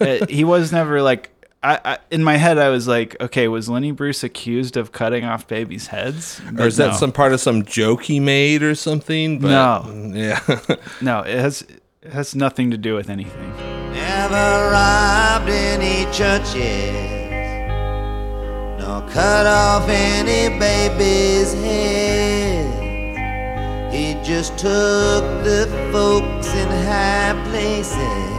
it- 0.00 0.30
he 0.30 0.44
was 0.44 0.72
never 0.72 1.02
like. 1.02 1.30
I, 1.64 1.80
I, 1.84 1.98
in 2.10 2.24
my 2.24 2.36
head, 2.38 2.58
I 2.58 2.70
was 2.70 2.88
like, 2.88 3.20
okay, 3.20 3.46
was 3.46 3.68
Lenny 3.68 3.92
Bruce 3.92 4.24
accused 4.24 4.76
of 4.76 4.90
cutting 4.90 5.24
off 5.24 5.46
babies' 5.46 5.86
heads? 5.86 6.40
Or 6.58 6.66
is 6.66 6.76
that 6.78 6.96
some 6.96 7.12
part 7.12 7.32
of 7.32 7.40
some 7.40 7.64
joke 7.64 8.02
he 8.02 8.18
made 8.18 8.62
or 8.64 8.74
something? 8.74 9.38
But, 9.38 9.50
No. 9.50 9.84
Mm, 9.86 10.16
yeah. 10.16 10.76
No, 11.00 11.20
it 11.20 11.38
has 11.38 11.62
it 12.02 12.12
has 12.12 12.34
nothing 12.34 12.72
to 12.72 12.76
do 12.78 12.94
with 12.96 13.08
anything. 13.08 13.52
Never 13.92 14.70
robbed 14.72 15.48
any 15.48 16.04
churches, 16.12 16.92
nor 18.80 19.02
cut 19.10 19.46
off 19.46 19.88
any 19.88 20.58
baby's 20.58 21.52
head. 21.54 22.72
He 23.94 24.14
just 24.24 24.58
took 24.58 25.22
the 25.44 25.68
folks 25.92 26.48
in 26.54 26.68
high 26.68 27.40
places 27.50 28.31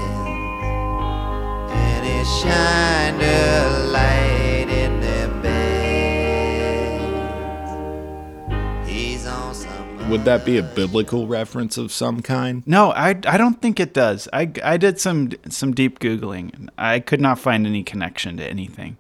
Would 10.09 10.25
that 10.25 10.45
be 10.45 10.57
a 10.57 10.63
biblical 10.63 11.27
reference 11.27 11.77
of 11.77 11.91
some 11.91 12.21
kind? 12.21 12.61
No, 12.65 12.91
I, 12.91 13.09
I 13.25 13.35
don't 13.35 13.61
think 13.61 13.79
it 13.79 13.93
does. 13.93 14.29
I, 14.31 14.49
I 14.63 14.77
did 14.77 15.01
some 15.01 15.31
some 15.49 15.73
deep 15.73 15.99
googling. 15.99 16.53
and 16.53 16.71
I 16.77 17.01
could 17.01 17.19
not 17.19 17.39
find 17.39 17.67
any 17.67 17.83
connection 17.83 18.37
to 18.37 18.47
anything. 18.47 18.97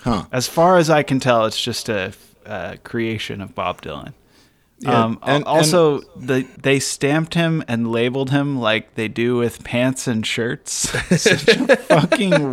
Huh. 0.00 0.24
As 0.32 0.48
far 0.48 0.78
as 0.78 0.90
I 0.90 1.04
can 1.04 1.20
tell, 1.20 1.44
it's 1.46 1.62
just 1.62 1.88
a, 1.88 2.12
uh 2.44 2.76
creation 2.82 3.40
of 3.40 3.54
Bob 3.54 3.82
Dylan. 3.82 4.14
Yeah, 4.82 5.04
um, 5.04 5.18
and- 5.22 5.44
also, 5.44 6.00
the, 6.16 6.46
they 6.60 6.80
stamped 6.80 7.34
him 7.34 7.62
and 7.68 7.90
labeled 7.92 8.30
him 8.30 8.58
like 8.58 8.94
they 8.94 9.08
do 9.08 9.36
with 9.36 9.62
pants 9.64 10.06
and 10.08 10.26
shirts. 10.26 10.72
Such 11.16 11.48
a 11.48 11.76
fucking 11.88 12.52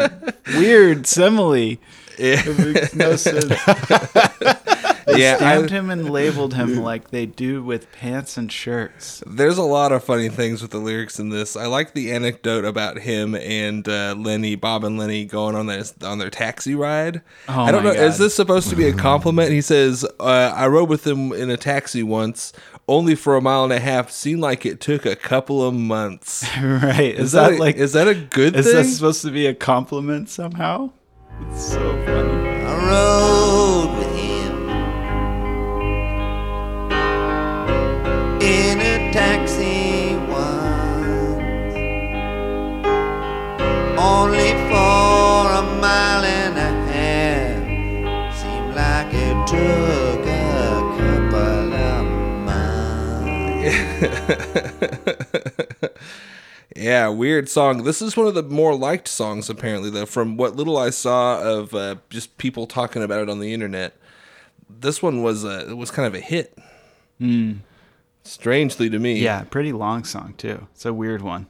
weird 0.55 1.07
simile. 1.07 1.77
It 2.21 2.59
makes 2.59 2.93
no 2.95 3.15
sense. 3.15 3.45
They 5.13 5.21
Yeah, 5.23 5.33
I- 5.33 5.37
stamped 5.37 5.69
him 5.71 5.89
and 5.89 6.09
labeled 6.09 6.53
him 6.53 6.81
like 6.81 7.11
they 7.11 7.25
do 7.25 7.63
with 7.63 7.91
pants 7.91 8.37
and 8.37 8.51
shirts. 8.51 9.23
There's 9.25 9.57
a 9.57 9.63
lot 9.63 9.91
of 9.91 10.03
funny 10.03 10.29
things 10.29 10.61
with 10.61 10.71
the 10.71 10.77
lyrics 10.77 11.19
in 11.19 11.29
this. 11.29 11.55
I 11.55 11.65
like 11.67 11.93
the 11.93 12.11
anecdote 12.11 12.65
about 12.65 12.99
him 12.99 13.35
and 13.35 13.87
uh, 13.87 14.15
Lenny, 14.17 14.55
Bob 14.55 14.83
and 14.83 14.97
Lenny 14.97 15.25
going 15.25 15.55
on 15.55 15.65
their 15.67 15.83
on 16.03 16.17
their 16.19 16.29
taxi 16.29 16.75
ride. 16.75 17.21
Oh 17.47 17.61
I 17.61 17.71
don't 17.71 17.83
my 17.83 17.93
know. 17.93 18.01
Is 18.01 18.17
this 18.17 18.35
supposed 18.35 18.69
to 18.69 18.75
be 18.75 18.87
a 18.87 18.93
compliment? 18.93 19.51
He 19.51 19.61
says, 19.61 20.05
uh, 20.19 20.53
"I 20.55 20.67
rode 20.67 20.89
with 20.89 21.05
him 21.07 21.31
in 21.33 21.49
a 21.49 21.57
taxi 21.57 22.03
once, 22.03 22.53
only 22.87 23.15
for 23.15 23.35
a 23.35 23.41
mile 23.41 23.63
and 23.63 23.73
a 23.73 23.79
half. 23.79 24.11
Seemed 24.11 24.41
like 24.41 24.65
it 24.65 24.79
took 24.79 25.05
a 25.05 25.15
couple 25.15 25.63
of 25.65 25.73
months." 25.73 26.45
right? 26.61 27.15
Is, 27.15 27.25
Is 27.27 27.31
that, 27.33 27.49
that 27.51 27.57
a- 27.57 27.59
like 27.59 27.75
is 27.77 27.93
that 27.93 28.07
a 28.07 28.15
good 28.15 28.55
Is 28.55 28.65
thing? 28.65 28.75
that 28.75 28.85
supposed 28.85 29.21
to 29.23 29.31
be 29.31 29.45
a 29.47 29.53
compliment 29.53 30.29
somehow? 30.29 30.91
It's 31.51 31.71
so 31.71 31.79
funny. 32.05 32.65
I 32.65 32.87
rode 32.89 33.98
only 43.99 44.51
for 44.69 45.51
a 45.59 45.61
mile 45.81 46.23
and 46.23 46.57
a 46.57 46.71
half. 46.91 48.35
Seemed 48.37 48.73
like 48.75 49.13
it 49.13 49.47
took 49.47 50.25
a 50.25 50.27
couple 50.97 51.73
of 51.73 52.05
months. 52.45 53.75
Yeah, 56.75 57.07
weird 57.09 57.49
song. 57.49 57.83
This 57.83 57.99
is 58.01 58.15
one 58.15 58.27
of 58.27 58.35
the 58.35 58.43
more 58.43 58.73
liked 58.73 59.09
songs, 59.09 59.49
apparently, 59.49 59.89
though, 59.89 60.05
from 60.05 60.37
what 60.37 60.55
little 60.55 60.77
I 60.77 60.91
saw 60.91 61.41
of 61.41 61.73
uh, 61.73 61.95
just 62.09 62.37
people 62.37 62.67
talking 62.67 63.03
about 63.03 63.21
it 63.23 63.29
on 63.29 63.39
the 63.39 63.53
internet. 63.53 63.97
This 64.69 65.01
one 65.01 65.21
was 65.21 65.43
uh, 65.43 65.65
it 65.67 65.75
was 65.75 65.91
kind 65.91 66.07
of 66.07 66.15
a 66.15 66.21
hit. 66.21 66.57
Strangely 68.23 68.89
to 68.89 68.97
me, 68.99 69.19
Yeah, 69.19 69.43
pretty 69.43 69.73
long 69.73 70.05
song 70.05 70.35
too. 70.37 70.67
It's 70.73 70.85
a 70.85 70.93
weird 70.93 71.21
one. 71.21 71.47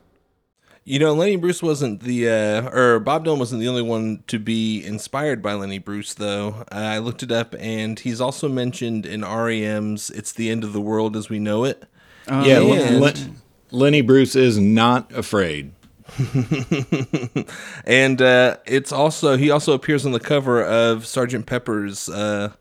You 0.89 0.97
know, 0.97 1.13
Lenny 1.13 1.35
Bruce 1.35 1.61
wasn't 1.61 1.99
the, 1.99 2.27
uh, 2.27 2.69
or 2.75 2.99
Bob 2.99 3.23
Dylan 3.23 3.37
wasn't 3.37 3.61
the 3.61 3.67
only 3.67 3.83
one 3.83 4.23
to 4.25 4.39
be 4.39 4.83
inspired 4.83 5.39
by 5.39 5.53
Lenny 5.53 5.77
Bruce, 5.77 6.15
though. 6.15 6.65
Uh, 6.71 6.77
I 6.77 6.97
looked 6.97 7.21
it 7.21 7.31
up, 7.31 7.53
and 7.59 7.99
he's 7.99 8.19
also 8.19 8.49
mentioned 8.49 9.05
in 9.05 9.21
REM's 9.21 10.09
"It's 10.09 10.31
the 10.31 10.49
End 10.49 10.63
of 10.63 10.73
the 10.73 10.81
World 10.81 11.15
as 11.15 11.29
We 11.29 11.37
Know 11.37 11.63
It." 11.63 11.85
Yeah, 12.27 12.61
And- 12.61 12.99
Len- 12.99 13.35
Lenny 13.69 14.01
Bruce 14.01 14.35
is 14.35 14.57
not 14.57 15.11
afraid. 15.15 15.73
and 17.85 18.19
uh, 18.19 18.57
it's 18.65 18.91
also 18.91 19.37
he 19.37 19.51
also 19.51 19.73
appears 19.73 20.07
on 20.07 20.11
the 20.11 20.19
cover 20.19 20.63
of 20.63 21.05
Sergeant 21.05 21.45
Pepper's 21.45 22.09
uh, 22.09 22.53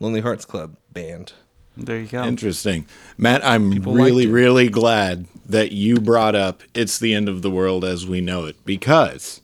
Lonely 0.00 0.22
Hearts 0.22 0.44
Club 0.44 0.76
band. 0.92 1.34
There 1.76 1.98
you 1.98 2.06
go. 2.06 2.24
Interesting. 2.24 2.86
Matt, 3.18 3.44
I'm 3.44 3.70
People 3.70 3.92
really, 3.92 4.26
really 4.26 4.68
glad 4.68 5.26
that 5.44 5.72
you 5.72 5.96
brought 5.96 6.34
up 6.34 6.62
It's 6.74 6.98
the 6.98 7.14
End 7.14 7.28
of 7.28 7.42
the 7.42 7.50
World 7.50 7.84
as 7.84 8.06
We 8.06 8.22
Know 8.22 8.46
It 8.46 8.56
because 8.64 9.42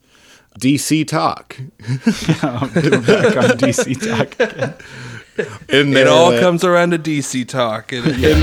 DC 0.59 1.07
Talk. 1.07 1.59
I'm 2.43 2.73
back 3.03 3.37
on 3.37 3.59
DC 3.59 4.01
Talk 4.01 4.41
again. 4.41 4.75
In 5.69 5.97
It 5.97 6.07
all 6.07 6.39
comes 6.39 6.63
around 6.63 6.91
to 6.91 6.99
DC 6.99 7.49
talk. 7.49 7.91
And, 7.93 8.19
yeah. 8.19 8.37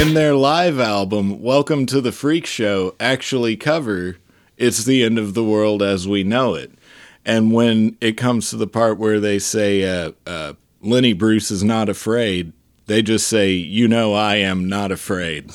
in 0.00 0.14
their 0.14 0.34
live 0.34 0.78
album, 0.78 1.42
Welcome 1.42 1.84
to 1.86 2.00
the 2.00 2.12
Freak 2.12 2.46
Show, 2.46 2.94
actually 2.98 3.56
cover 3.56 4.16
It's 4.58 4.84
the 4.84 5.04
End 5.04 5.18
of 5.18 5.34
the 5.34 5.44
World 5.44 5.82
as 5.82 6.06
We 6.08 6.24
Know 6.24 6.54
It. 6.54 6.72
And 7.24 7.52
when 7.52 7.96
it 8.00 8.12
comes 8.12 8.50
to 8.50 8.56
the 8.56 8.66
part 8.66 8.98
where 8.98 9.20
they 9.20 9.38
say, 9.38 9.84
uh, 9.84 10.12
uh, 10.26 10.54
Lenny 10.80 11.12
Bruce 11.12 11.50
is 11.50 11.62
not 11.62 11.88
afraid, 11.88 12.52
they 12.86 13.02
just 13.02 13.28
say, 13.28 13.52
You 13.52 13.86
know, 13.86 14.14
I 14.14 14.36
am 14.36 14.68
not 14.68 14.90
afraid. 14.90 15.52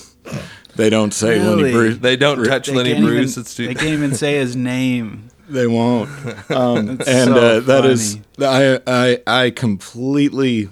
They 0.75 0.89
don't 0.89 1.13
say 1.13 1.39
Lenny 1.39 1.71
Bruce. 1.71 1.97
They 1.97 2.15
don't 2.15 2.43
touch 2.45 2.67
They 2.67 2.75
Lenny 2.75 2.99
Bruce. 2.99 3.31
Even, 3.31 3.41
it's 3.41 3.55
too. 3.55 3.67
they 3.67 3.75
can't 3.75 3.89
even 3.89 4.15
say 4.15 4.35
his 4.35 4.55
name. 4.55 5.29
They 5.49 5.67
won't. 5.67 6.09
Um, 6.49 6.77
and 6.89 6.99
That's 6.99 7.23
so 7.25 7.35
uh, 7.35 7.59
that 7.61 7.85
is, 7.85 8.19
funny. 8.37 8.79
I, 8.85 9.17
I, 9.25 9.45
I 9.45 9.49
completely 9.49 10.69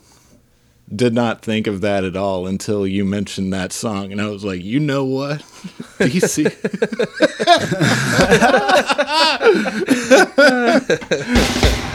did 0.96 1.14
not 1.14 1.42
think 1.42 1.68
of 1.68 1.82
that 1.82 2.04
at 2.04 2.16
all 2.16 2.48
until 2.48 2.86
you 2.86 3.06
mentioned 3.06 3.54
that 3.54 3.72
song, 3.72 4.12
and 4.12 4.22
I 4.22 4.28
was 4.28 4.44
like, 4.44 4.64
you 4.64 4.80
know 4.80 5.06
what, 5.06 5.40
DC. 6.00 6.52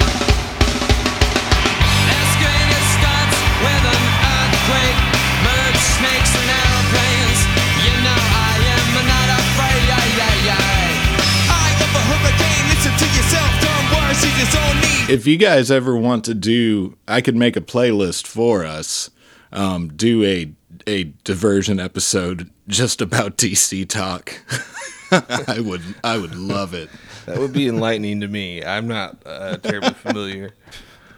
if 15.08 15.26
you 15.26 15.36
guys 15.36 15.70
ever 15.70 15.96
want 15.96 16.24
to 16.24 16.34
do, 16.34 16.96
I 17.06 17.20
could 17.20 17.36
make 17.36 17.56
a 17.56 17.60
playlist 17.60 18.26
for 18.26 18.64
us. 18.64 19.10
Um, 19.52 19.88
do 19.88 20.24
a 20.24 20.52
a 20.86 21.04
diversion 21.24 21.80
episode 21.80 22.50
just 22.68 23.00
about 23.00 23.36
DC 23.36 23.88
talk. 23.88 24.40
I 25.48 25.60
would 25.60 25.82
I 26.02 26.18
would 26.18 26.34
love 26.34 26.74
it. 26.74 26.90
That 27.26 27.38
would 27.38 27.52
be 27.52 27.68
enlightening 27.68 28.20
to 28.20 28.28
me. 28.28 28.64
I'm 28.64 28.86
not 28.86 29.22
uh, 29.24 29.56
terribly 29.58 29.94
familiar. 29.94 30.54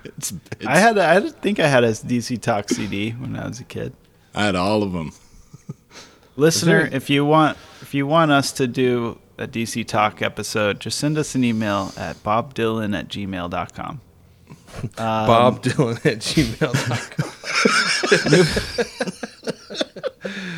It's, 0.04 0.32
it's 0.52 0.66
I 0.66 0.78
had, 0.78 0.96
a, 0.96 1.06
I 1.06 1.20
think 1.28 1.60
I 1.60 1.68
had 1.68 1.84
a 1.84 1.90
DC 1.90 2.40
Talk 2.40 2.70
CD 2.70 3.10
when 3.10 3.36
I 3.36 3.46
was 3.46 3.60
a 3.60 3.64
kid. 3.64 3.92
I 4.34 4.44
had 4.44 4.54
all 4.54 4.82
of 4.82 4.92
them. 4.92 5.12
Listener, 6.36 6.88
if 6.92 7.10
you 7.10 7.24
want, 7.24 7.58
if 7.82 7.92
you 7.92 8.06
want 8.06 8.30
us 8.30 8.52
to 8.52 8.66
do 8.66 9.18
a 9.38 9.46
DC 9.46 9.86
Talk 9.86 10.20
episode, 10.20 10.80
just 10.80 10.98
send 10.98 11.16
us 11.16 11.34
an 11.34 11.44
email 11.44 11.92
at 11.96 12.22
bobdylan 12.22 12.98
at 12.98 13.08
gmail.com. 13.08 14.00
Bob 14.96 15.62
Dylan 15.62 15.96
at 16.04 16.18
gmail.com. 16.18 16.98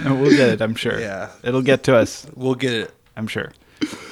And 0.04 0.20
we'll 0.20 0.30
get 0.30 0.48
it, 0.50 0.60
I'm 0.62 0.74
sure. 0.74 0.98
Yeah. 0.98 1.30
It'll 1.42 1.62
get 1.62 1.84
to 1.84 1.96
us, 1.96 2.26
We'll 2.34 2.54
get 2.54 2.72
it. 2.72 2.94
I'm 3.16 3.26
sure. 3.26 3.52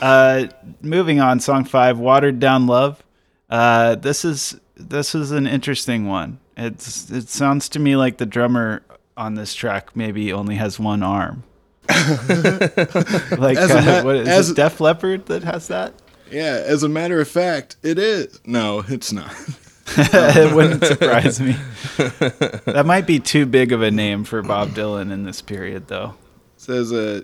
Uh, 0.00 0.46
moving 0.82 1.20
on, 1.20 1.40
song 1.40 1.64
five, 1.64 1.98
"Watered 1.98 2.40
Down 2.40 2.66
Love." 2.66 3.02
Uh, 3.50 3.94
this 3.96 4.24
is 4.24 4.58
this 4.76 5.14
is 5.14 5.30
an 5.30 5.46
interesting 5.46 6.06
one. 6.06 6.38
It's 6.56 7.10
it 7.10 7.28
sounds 7.28 7.68
to 7.70 7.78
me 7.78 7.96
like 7.96 8.18
the 8.18 8.26
drummer 8.26 8.82
on 9.16 9.34
this 9.34 9.54
track 9.54 9.94
maybe 9.96 10.32
only 10.32 10.56
has 10.56 10.78
one 10.78 11.02
arm. 11.02 11.42
like 13.38 13.56
As 13.56 13.70
a 13.70 13.78
uh, 13.78 13.82
ma- 13.82 14.02
what 14.04 14.16
is 14.16 14.28
as- 14.28 14.50
it, 14.50 14.56
Def 14.56 14.80
Leppard 14.80 15.26
that 15.26 15.42
has 15.42 15.68
that? 15.68 15.94
Yeah, 16.30 16.62
as 16.66 16.82
a 16.82 16.88
matter 16.88 17.20
of 17.20 17.28
fact, 17.28 17.76
it 17.82 17.98
is. 17.98 18.38
No, 18.44 18.84
it's 18.88 19.12
not. 19.12 19.32
it 19.96 20.54
wouldn't 20.54 20.84
surprise 20.86 21.40
me. 21.40 21.52
that 21.96 22.84
might 22.84 23.06
be 23.06 23.18
too 23.18 23.46
big 23.46 23.72
of 23.72 23.80
a 23.80 23.90
name 23.90 24.24
for 24.24 24.42
Bob 24.42 24.70
Dylan 24.70 25.10
in 25.10 25.24
this 25.24 25.40
period, 25.40 25.88
though. 25.88 26.14
It 26.56 26.60
says 26.60 26.92
uh, 26.92 27.22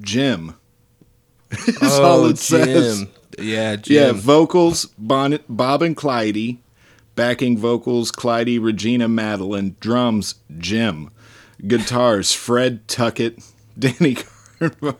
Jim. 0.00 0.56
That's 1.50 1.98
oh, 1.98 2.04
all 2.04 2.26
it. 2.26 2.36
Jim. 2.36 3.08
Yeah, 3.38 3.70
Yeah, 3.70 3.76
Jim. 3.76 4.16
vocals 4.16 4.86
Bon- 4.98 5.38
Bob 5.48 5.82
and 5.82 5.96
Clyde, 5.96 6.56
backing 7.14 7.56
vocals 7.56 8.10
Clyde, 8.10 8.58
Regina, 8.60 9.06
Madeline, 9.06 9.76
drums 9.78 10.34
Jim, 10.58 11.10
guitars 11.66 12.32
Fred 12.32 12.86
Tackett, 12.88 13.44
Danny 13.78 14.16
Carver, 14.58 14.96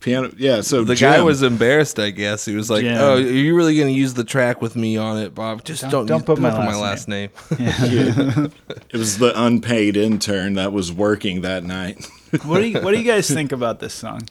piano. 0.00 0.32
Yeah, 0.36 0.60
so 0.62 0.82
the 0.84 0.94
Jim. 0.94 1.12
guy 1.12 1.20
was 1.22 1.42
embarrassed, 1.42 1.98
I 1.98 2.10
guess. 2.10 2.44
He 2.44 2.56
was 2.56 2.70
like, 2.70 2.82
Jim. 2.82 2.96
"Oh, 2.98 3.14
are 3.16 3.20
you 3.20 3.54
really 3.54 3.76
going 3.76 3.88
to 3.92 3.98
use 3.98 4.14
the 4.14 4.24
track 4.24 4.62
with 4.62 4.76
me 4.76 4.96
on 4.96 5.18
it, 5.18 5.34
Bob? 5.34 5.62
Just 5.64 5.82
Don't- 5.82 6.06
don't 6.06 6.06
don't 6.06 6.18
use- 6.20 6.26
put 6.26 6.38
my 6.38 6.50
my 6.50 6.74
last 6.76 7.06
last 7.06 7.08
name." 7.08 7.30
It 8.90 8.96
was 8.98 9.18
the 9.18 9.32
unpaid 9.34 9.96
intern 9.96 10.54
that 10.54 10.72
was 10.72 10.92
working 10.92 11.40
that 11.42 11.64
night. 11.64 12.06
What 12.44 12.58
do 12.60 12.66
you 12.66 12.80
What 12.80 12.90
do 12.92 12.98
you 12.98 13.04
guys 13.04 13.28
think 13.30 13.52
about 13.52 13.78
this 13.80 13.94
song? 13.94 14.22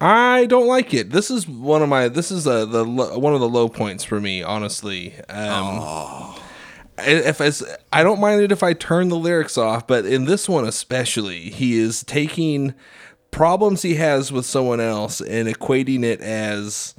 I 0.00 0.46
don't 0.46 0.66
like 0.66 0.94
it. 0.94 1.10
This 1.10 1.30
is 1.30 1.46
one 1.48 1.82
of 1.82 1.88
my. 1.88 2.08
This 2.08 2.30
is 2.30 2.46
uh 2.46 2.64
the 2.64 2.84
one 2.84 3.34
of 3.34 3.40
the 3.40 3.48
low 3.48 3.68
points 3.68 4.04
for 4.04 4.20
me, 4.20 4.42
honestly. 4.42 5.14
Um, 5.28 6.34
If 6.98 7.40
as 7.40 7.62
I 7.92 8.02
don't 8.02 8.20
mind 8.20 8.40
it 8.40 8.52
if 8.52 8.62
I 8.62 8.72
turn 8.72 9.08
the 9.08 9.16
lyrics 9.16 9.58
off, 9.58 9.86
but 9.86 10.06
in 10.06 10.24
this 10.24 10.48
one 10.48 10.66
especially, 10.66 11.50
he 11.50 11.78
is 11.78 12.02
taking 12.02 12.74
problems 13.30 13.82
he 13.82 13.96
has 13.96 14.32
with 14.32 14.46
someone 14.46 14.80
else 14.80 15.20
and 15.20 15.48
equating 15.48 16.02
it 16.04 16.20
as 16.20 16.94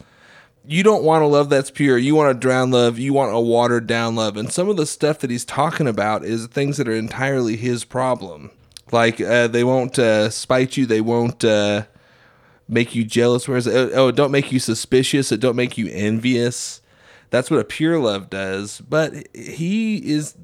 you 0.65 0.83
don't 0.83 1.03
want 1.03 1.23
a 1.23 1.27
love 1.27 1.49
that's 1.49 1.71
pure. 1.71 1.97
You 1.97 2.13
want 2.13 2.29
a 2.35 2.39
drown 2.39 2.71
love. 2.71 2.99
You 2.99 3.13
want 3.13 3.33
a 3.33 3.39
watered 3.39 3.87
down 3.87 4.15
love. 4.15 4.37
And 4.37 4.51
some 4.51 4.69
of 4.69 4.77
the 4.77 4.85
stuff 4.85 5.19
that 5.19 5.31
he's 5.31 5.45
talking 5.45 5.87
about 5.87 6.23
is 6.23 6.45
things 6.47 6.77
that 6.77 6.87
are 6.87 6.95
entirely 6.95 7.55
his 7.55 7.83
problem. 7.83 8.51
Like 8.91 9.19
uh, 9.19 9.47
they 9.47 9.63
won't 9.63 9.97
uh, 9.97 10.29
spite 10.29 10.77
you. 10.77 10.85
They 10.85 11.01
won't. 11.01 11.43
Uh, 11.43 11.85
make 12.67 12.95
you 12.95 13.03
jealous. 13.03 13.47
Whereas 13.47 13.67
oh, 13.67 13.89
oh, 13.93 14.11
don't 14.11 14.31
make 14.31 14.51
you 14.51 14.59
suspicious. 14.59 15.31
It 15.31 15.39
don't 15.39 15.55
make 15.55 15.77
you 15.77 15.87
envious. 15.91 16.81
That's 17.30 17.51
what 17.51 17.59
a 17.59 17.65
pure 17.65 17.99
love 17.99 18.30
does. 18.30 18.82
But 18.82 19.28
he 19.36 19.97
is 19.97 20.36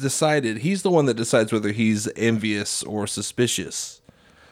decided. 0.00 0.58
He's 0.58 0.82
the 0.82 0.90
one 0.90 1.06
that 1.06 1.14
decides 1.14 1.52
whether 1.52 1.72
he's 1.72 2.08
envious 2.16 2.82
or 2.82 3.06
suspicious. 3.06 4.00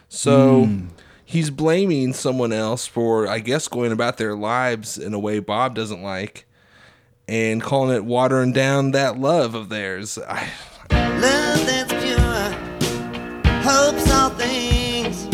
So 0.07 0.65
hmm. 0.65 0.87
he's 1.25 1.49
blaming 1.49 2.13
someone 2.13 2.51
else 2.51 2.85
for, 2.85 3.27
I 3.27 3.39
guess, 3.39 3.67
going 3.67 3.91
about 3.91 4.17
their 4.17 4.35
lives 4.35 4.97
in 4.97 5.13
a 5.13 5.19
way 5.19 5.39
Bob 5.39 5.75
doesn't 5.75 6.01
like, 6.01 6.45
and 7.27 7.61
calling 7.61 7.95
it 7.95 8.05
watering 8.05 8.53
down 8.53 8.91
that 8.91 9.19
love 9.19 9.55
of 9.55 9.69
theirs. 9.69 10.17
I, 10.17 10.49
Love 10.91 11.65
that's 11.65 11.91
pure, 11.93 12.51
hopes 13.61 14.09
all 14.11 14.29
things, 14.31 15.25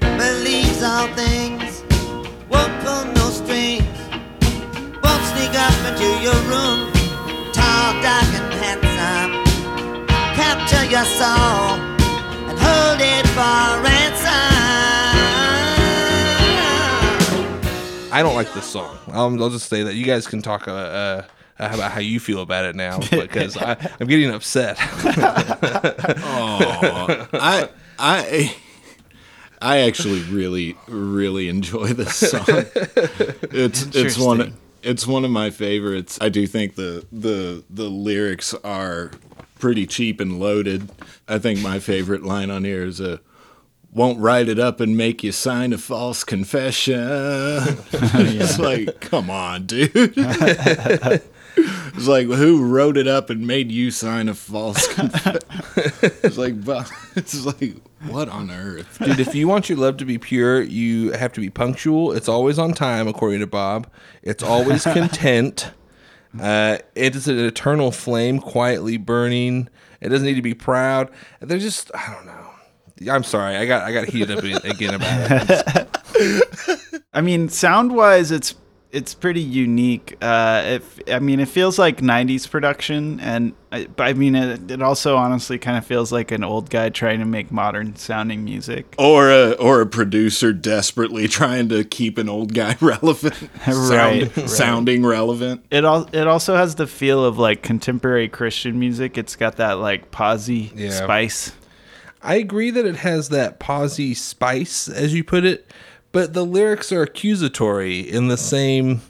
believes 0.00 0.82
all 0.82 1.08
things, 1.14 1.82
won't 2.50 2.84
pull 2.84 3.04
no 3.14 3.30
strings, 3.30 3.83
won't 5.54 5.72
up 5.72 5.92
into 5.92 6.08
your 6.22 6.34
room, 6.50 6.92
tall, 7.52 7.92
dark, 8.02 8.24
and 8.34 8.52
handsome, 8.54 9.44
capture 10.34 10.84
your 10.86 11.04
soul 11.04 11.78
and 12.48 12.58
hold 12.58 13.00
it 13.00 13.26
for 13.28 13.82
ransom. 13.82 14.30
I 18.12 18.20
don't 18.22 18.34
like 18.34 18.52
this 18.54 18.66
song. 18.66 18.96
I'll, 19.08 19.42
I'll 19.42 19.50
just 19.50 19.68
say 19.68 19.82
that 19.82 19.94
you 19.94 20.04
guys 20.04 20.26
can 20.26 20.40
talk 20.40 20.68
uh, 20.68 20.70
uh, 20.70 21.22
about 21.58 21.92
how 21.92 22.00
you 22.00 22.20
feel 22.20 22.40
about 22.42 22.64
it 22.64 22.76
now 22.76 23.00
because 23.10 23.56
I, 23.56 23.72
I'm 24.00 24.06
getting 24.06 24.30
upset. 24.30 24.76
Oh, 26.26 27.28
I 27.32 27.68
I 27.98 28.56
I 29.60 29.78
actually 29.80 30.20
really 30.22 30.76
really 30.86 31.48
enjoy 31.48 31.88
this 31.88 32.14
song. 32.16 32.44
It's 33.56 33.82
it's 33.94 34.18
one 34.18 34.40
Interesting. 34.40 34.63
It's 34.84 35.06
one 35.06 35.24
of 35.24 35.30
my 35.30 35.50
favorites. 35.50 36.18
I 36.20 36.28
do 36.28 36.46
think 36.46 36.74
the 36.76 37.06
the 37.10 37.64
the 37.70 37.88
lyrics 37.88 38.54
are 38.64 39.10
pretty 39.58 39.86
cheap 39.86 40.20
and 40.20 40.38
loaded. 40.38 40.90
I 41.26 41.38
think 41.38 41.60
my 41.60 41.78
favorite 41.78 42.22
line 42.22 42.50
on 42.50 42.64
here 42.64 42.84
is 42.84 43.00
a 43.00 43.20
won't 43.92 44.18
write 44.18 44.48
it 44.48 44.58
up 44.58 44.80
and 44.80 44.96
make 44.96 45.22
you 45.22 45.32
sign 45.32 45.72
a 45.72 45.78
false 45.78 46.24
confession. 46.24 46.98
It's 47.92 48.58
like, 48.58 49.00
come 49.00 49.30
on, 49.30 49.66
dude. 49.66 49.92
It's 51.56 52.08
like 52.08 52.26
who 52.26 52.64
wrote 52.64 52.96
it 52.96 53.06
up 53.06 53.30
and 53.30 53.46
made 53.46 53.70
you 53.70 53.90
sign 53.90 54.28
a 54.28 54.34
false 54.34 54.92
confession? 54.94 55.38
it's 56.22 56.36
like, 56.36 56.54
it's 57.16 57.44
like, 57.44 57.76
what 58.08 58.28
on 58.28 58.50
earth? 58.50 58.98
Dude, 58.98 59.20
if 59.20 59.34
you 59.34 59.46
want 59.48 59.68
your 59.68 59.78
love 59.78 59.96
to 59.98 60.04
be 60.04 60.18
pure, 60.18 60.62
you 60.62 61.12
have 61.12 61.32
to 61.34 61.40
be 61.40 61.50
punctual. 61.50 62.12
It's 62.12 62.28
always 62.28 62.58
on 62.58 62.72
time, 62.74 63.08
according 63.08 63.40
to 63.40 63.46
Bob. 63.46 63.86
It's 64.22 64.42
always 64.42 64.82
content. 64.84 65.70
Uh, 66.40 66.78
it 66.94 67.14
is 67.14 67.28
an 67.28 67.38
eternal 67.38 67.92
flame, 67.92 68.40
quietly 68.40 68.96
burning. 68.96 69.68
It 70.00 70.08
doesn't 70.08 70.26
need 70.26 70.34
to 70.34 70.42
be 70.42 70.54
proud. 70.54 71.10
They're 71.40 71.58
just, 71.58 71.90
I 71.94 72.12
don't 72.12 72.26
know. 72.26 73.12
I'm 73.12 73.24
sorry, 73.24 73.56
I 73.56 73.66
got 73.66 73.82
I 73.82 73.92
got 73.92 74.08
heated 74.08 74.38
up 74.38 74.64
again 74.64 74.94
about 74.94 75.50
it. 75.50 77.02
I 77.14 77.20
mean, 77.20 77.48
sound 77.48 77.92
wise, 77.92 78.30
it's 78.30 78.54
it's 78.94 79.12
pretty 79.14 79.40
unique. 79.40 80.16
Uh, 80.22 80.62
if 80.64 81.00
I 81.10 81.18
mean, 81.18 81.40
it 81.40 81.48
feels 81.48 81.78
like 81.78 81.98
'90s 82.00 82.48
production, 82.48 83.18
and 83.20 83.52
I, 83.72 83.88
I 83.98 84.12
mean, 84.12 84.34
it, 84.36 84.70
it 84.70 84.80
also 84.82 85.16
honestly 85.16 85.58
kind 85.58 85.76
of 85.76 85.84
feels 85.84 86.12
like 86.12 86.30
an 86.30 86.44
old 86.44 86.70
guy 86.70 86.88
trying 86.90 87.18
to 87.18 87.24
make 87.24 87.50
modern 87.50 87.96
sounding 87.96 88.44
music. 88.44 88.94
Or 88.98 89.30
a 89.30 89.52
or 89.52 89.80
a 89.80 89.86
producer 89.86 90.52
desperately 90.52 91.26
trying 91.40 91.68
to 91.70 91.84
keep 91.84 92.16
an 92.18 92.28
old 92.28 92.54
guy 92.54 92.76
relevant, 92.80 93.34
sound, 93.64 93.90
Right, 93.90 94.36
right. 94.36 94.48
sounding 94.48 95.04
relevant. 95.04 95.64
It 95.70 95.84
all 95.84 96.08
it 96.12 96.26
also 96.26 96.56
has 96.56 96.76
the 96.76 96.86
feel 96.86 97.24
of 97.24 97.38
like 97.38 97.62
contemporary 97.62 98.28
Christian 98.28 98.78
music. 98.78 99.18
It's 99.18 99.36
got 99.36 99.56
that 99.56 99.74
like 99.74 100.10
posy 100.10 100.72
Yeah. 100.74 100.90
spice. 100.90 101.52
I 102.22 102.36
agree 102.36 102.70
that 102.70 102.86
it 102.86 102.96
has 102.96 103.28
that 103.28 103.58
posy 103.58 104.14
spice, 104.14 104.88
as 104.88 105.12
you 105.12 105.22
put 105.22 105.44
it, 105.44 105.70
but 106.14 106.32
the 106.32 106.46
lyrics 106.46 106.90
are 106.92 107.02
accusatory 107.02 108.00
in 108.00 108.28
the 108.28 108.38
same 108.38 109.02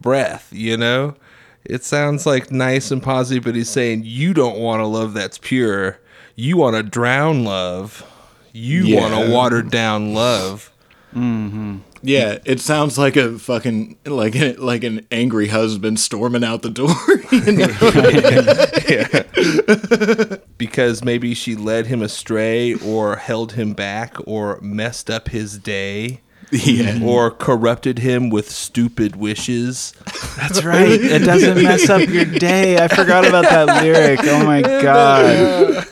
breath, 0.00 0.48
you 0.52 0.76
know? 0.76 1.16
It 1.64 1.82
sounds 1.82 2.26
like 2.26 2.52
nice 2.52 2.92
and 2.92 3.02
posy, 3.02 3.40
but 3.40 3.56
he's 3.56 3.70
saying, 3.70 4.02
You 4.04 4.34
don't 4.34 4.58
want 4.58 4.82
a 4.82 4.86
love 4.86 5.14
that's 5.14 5.38
pure. 5.38 5.98
You 6.36 6.56
want 6.56 6.76
to 6.76 6.82
drown 6.84 7.42
love. 7.44 8.04
You 8.52 8.96
want 8.96 9.12
Yeah. 9.14 9.28
a 9.28 9.30
watered 9.32 9.70
down 9.70 10.14
love. 10.14 10.68
Mm-hmm. 11.14 11.78
Yeah, 12.02 12.38
it 12.44 12.58
sounds 12.58 12.98
like 12.98 13.14
a 13.16 13.38
fucking 13.38 13.96
like 14.06 14.34
a, 14.34 14.54
like 14.58 14.82
an 14.82 15.06
angry 15.12 15.46
husband 15.48 16.00
storming 16.00 16.42
out 16.42 16.62
the 16.62 16.70
door. 16.70 16.88
Because 20.58 21.02
maybe 21.04 21.34
she 21.34 21.54
led 21.56 21.86
him 21.86 22.02
astray 22.02 22.74
or 22.74 23.16
held 23.16 23.52
him 23.52 23.72
back 23.72 24.14
or 24.26 24.60
messed 24.60 25.10
up 25.10 25.28
his 25.28 25.58
day. 25.58 26.20
Yeah. 26.52 26.98
Or 27.02 27.30
corrupted 27.30 27.98
him 28.00 28.28
with 28.28 28.50
stupid 28.50 29.16
wishes. 29.16 29.94
That's 30.36 30.62
right. 30.62 31.00
It 31.00 31.20
doesn't 31.24 31.62
mess 31.62 31.88
up 31.88 32.06
your 32.08 32.26
day. 32.26 32.76
I 32.76 32.88
forgot 32.88 33.26
about 33.26 33.44
that 33.44 33.82
lyric. 33.82 34.20
Oh 34.24 34.44
my 34.44 34.60
god. 34.60 35.86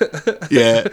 yeah. 0.50 0.86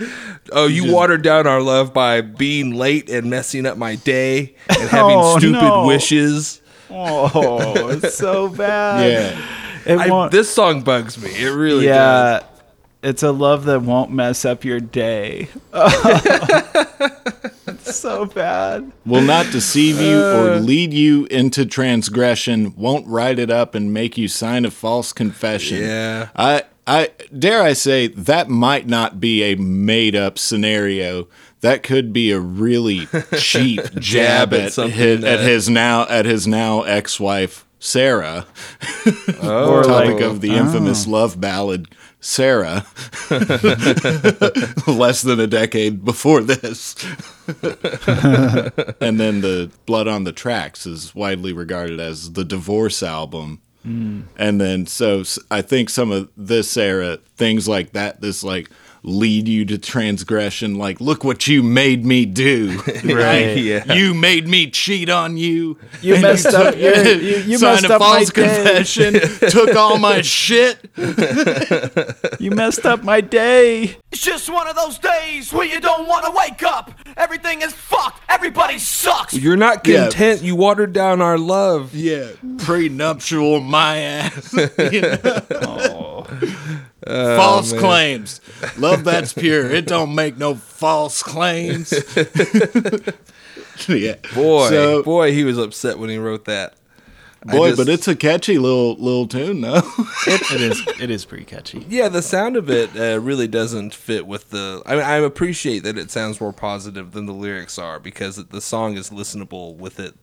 Oh, 0.54 0.68
you 0.68 0.92
watered 0.94 1.22
down 1.22 1.46
our 1.48 1.62
love 1.62 1.94
by 1.94 2.22
being 2.22 2.76
late 2.76 3.10
and 3.10 3.30
messing 3.30 3.66
up 3.66 3.78
my 3.78 3.96
day 3.96 4.56
and 4.70 4.90
having 4.90 5.18
Oh, 5.20 5.38
stupid 5.38 5.62
no. 5.62 5.86
wishes. 5.86 6.62
Oh, 6.90 7.90
it's 7.90 8.16
so 8.16 8.48
bad. 8.48 9.12
Yeah. 9.12 9.94
It 9.94 10.00
I, 10.00 10.30
this 10.30 10.50
song 10.54 10.82
bugs 10.82 11.22
me. 11.22 11.30
It 11.32 11.50
really 11.52 11.86
does. 11.86 12.42
yeah. 12.44 12.48
It's 13.04 13.22
a 13.24 13.32
love 13.32 13.66
that 13.66 13.82
won't 13.82 14.12
mess 14.12 14.46
up 14.46 14.64
your 14.66 14.80
day. 14.80 15.50
it's 15.74 17.57
so 17.96 18.26
bad. 18.26 18.92
Will 19.06 19.22
not 19.22 19.52
deceive 19.52 20.00
you 20.02 20.18
Uh. 20.18 20.56
or 20.56 20.60
lead 20.60 20.94
you 20.94 21.26
into 21.26 21.66
transgression, 21.66 22.74
won't 22.76 23.08
write 23.08 23.40
it 23.40 23.50
up 23.52 23.76
and 23.76 23.94
make 23.94 24.18
you 24.18 24.28
sign 24.28 24.66
a 24.66 24.72
false 24.72 25.14
confession. 25.14 25.82
Yeah. 25.82 26.30
I 26.36 26.64
I 26.86 27.10
dare 27.38 27.62
I 27.62 27.74
say 27.74 28.08
that 28.08 28.50
might 28.50 28.88
not 28.88 29.20
be 29.20 29.44
a 29.44 29.56
made 29.56 30.16
up 30.16 30.38
scenario. 30.40 31.28
That 31.62 31.82
could 31.84 32.14
be 32.14 32.32
a 32.32 32.40
really 32.40 33.08
cheap 33.38 33.82
jab, 34.00 34.52
Jab 34.52 34.54
at 34.54 34.78
at, 34.78 34.90
his, 34.92 35.24
at 35.24 35.40
his 35.42 35.70
now 35.70 36.06
at 36.08 36.26
his 36.26 36.48
now 36.48 36.84
ex-wife 36.84 37.66
Sara. 37.80 38.46
Or 39.44 39.84
topic 39.84 40.16
like- 40.16 40.22
of 40.24 40.42
the 40.42 40.52
infamous 40.56 41.08
love 41.08 41.40
ballad 41.42 41.88
Sara. 42.20 42.86
Less 44.88 45.22
than 45.22 45.40
a 45.40 45.48
decade 45.48 46.04
before 46.04 46.42
this. 46.42 46.96
and 49.02 49.20
then 49.20 49.42
the 49.42 49.72
Blood 49.86 50.08
on 50.08 50.24
the 50.24 50.34
Tracks 50.34 50.86
is 50.86 51.14
widely 51.14 51.54
regarded 51.54 52.00
as 52.00 52.34
the 52.34 52.44
divorce 52.44 53.04
album. 53.04 53.62
Hmm. 53.84 54.22
And 54.36 54.60
then 54.60 54.86
so 54.86 55.24
I 55.52 55.62
think 55.62 55.90
some 55.90 56.12
of 56.12 56.30
this 56.36 56.76
era 56.76 57.20
things 57.36 57.68
like 57.68 57.92
that 57.92 58.20
this 58.20 58.44
like 58.44 58.70
lead 59.08 59.48
you 59.48 59.64
to 59.66 59.78
transgression 59.78 60.76
like 60.76 61.00
look 61.00 61.24
what 61.24 61.48
you 61.48 61.64
made 61.64 62.06
me 62.06 62.26
do. 62.26 62.82
Right. 63.08 63.58
Yeah. 63.58 63.94
You 63.94 64.14
made 64.14 64.48
me 64.48 64.70
cheat 64.70 65.10
on 65.10 65.38
you. 65.38 65.78
You 66.02 66.16
And 66.16 66.24
messed 66.24 66.48
up 66.48 66.76
your- 66.78 66.96
you- 67.04 67.38
you 67.38 67.58
signed 67.58 67.84
messed 67.84 67.86
a 67.86 67.96
up 67.96 68.02
my 68.02 68.06
false 68.18 68.32
day. 68.32 68.44
confession, 68.44 69.14
took 69.50 69.76
all 69.76 69.98
my 69.98 70.22
shit. 70.22 70.78
You 72.40 72.52
messed 72.52 72.86
up 72.86 73.04
my 73.04 73.22
day. 73.22 73.96
It's 74.12 74.22
just 74.22 74.50
one 74.50 74.68
of 74.68 74.76
those 74.76 75.00
days 75.00 75.52
where 75.54 75.66
you 75.66 75.80
don't 75.80 76.08
want 76.08 76.26
to 76.26 76.32
wake 76.32 76.64
up. 76.64 76.92
Everything 77.16 77.62
is 77.62 77.74
fucked. 77.74 78.22
Everybody 78.30 78.78
sucks. 78.78 79.34
You're 79.34 79.58
not 79.58 79.88
Yeah. 79.88 80.04
content. 80.04 80.42
You 80.44 80.56
watered 80.56 80.92
down 80.94 81.22
our 81.22 81.38
love. 81.38 81.96
Yeah, 81.96 82.28
prenuptial 82.60 83.62
my 83.62 83.98
ass. 83.98 84.54
You 84.92 85.02
know? 85.02 86.26
False 87.08 87.74
claims. 87.74 88.42
Love 88.78 89.04
that's 89.04 89.34
pure. 89.34 89.70
It 89.72 89.88
don't 89.88 90.14
make 90.16 90.38
no 90.38 90.56
false 90.56 91.24
claims. 91.24 91.92
yeah, 93.88 94.16
Boy, 94.36 94.70
So- 94.70 95.04
boy, 95.04 95.32
he 95.34 95.44
was 95.44 95.58
upset 95.58 96.00
when 96.00 96.10
he 96.10 96.18
wrote 96.18 96.46
that. 96.46 96.74
Boy, 97.46 97.70
just- 97.70 97.78
but 97.78 97.88
it's 97.88 98.08
a 98.08 98.16
catchy 98.16 98.58
little 98.58 98.96
little 98.96 99.28
tune, 99.28 99.62
though. 99.62 99.82
It 100.26 100.52
is. 100.62 100.88
It 101.00 101.10
is 101.12 101.24
pretty 101.24 101.46
catchy. 101.46 101.86
Yeah, 101.88 102.10
the 102.10 102.22
sound 102.24 102.58
of 102.58 102.70
it 102.70 102.90
uh, 103.00 103.20
really 103.22 103.48
doesn't 103.48 103.94
fit 103.94 104.26
with 104.28 104.50
the. 104.50 104.82
I 104.86 104.96
mean, 104.96 105.04
I 105.04 105.18
appreciate 105.18 105.84
that 105.84 105.98
it 105.98 106.10
sounds 106.12 106.42
more 106.42 106.52
positive 106.52 107.12
than 107.12 107.26
the 107.28 107.34
lyrics 107.34 107.78
are 107.78 108.00
because 108.00 108.44
the 108.44 108.60
song 108.60 108.98
is 108.98 109.12
listenable 109.12 109.76
with 109.78 110.00
it 110.00 110.16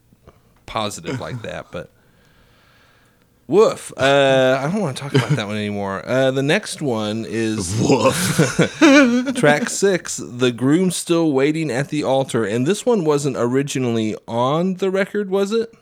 positive 0.66 1.20
like 1.20 1.40
that. 1.42 1.66
But 1.70 1.90
Woof. 3.46 3.92
Uh, 3.96 4.58
I 4.60 4.70
don't 4.70 4.80
want 4.80 4.96
to 4.96 5.02
talk 5.02 5.14
about 5.14 5.30
that 5.30 5.46
one 5.46 5.56
anymore. 5.56 6.02
Uh, 6.06 6.30
the 6.30 6.42
next 6.42 6.80
one 6.80 7.26
is 7.28 7.78
Woof. 7.80 8.76
track 9.36 9.68
six, 9.68 10.16
"The 10.16 10.50
Groom 10.50 10.90
Still 10.90 11.32
Waiting 11.32 11.70
at 11.70 11.88
the 11.88 12.04
Altar," 12.04 12.44
and 12.44 12.66
this 12.66 12.86
one 12.86 13.04
wasn't 13.04 13.36
originally 13.36 14.16
on 14.26 14.74
the 14.74 14.90
record, 14.90 15.28
was 15.28 15.52
it? 15.52 15.74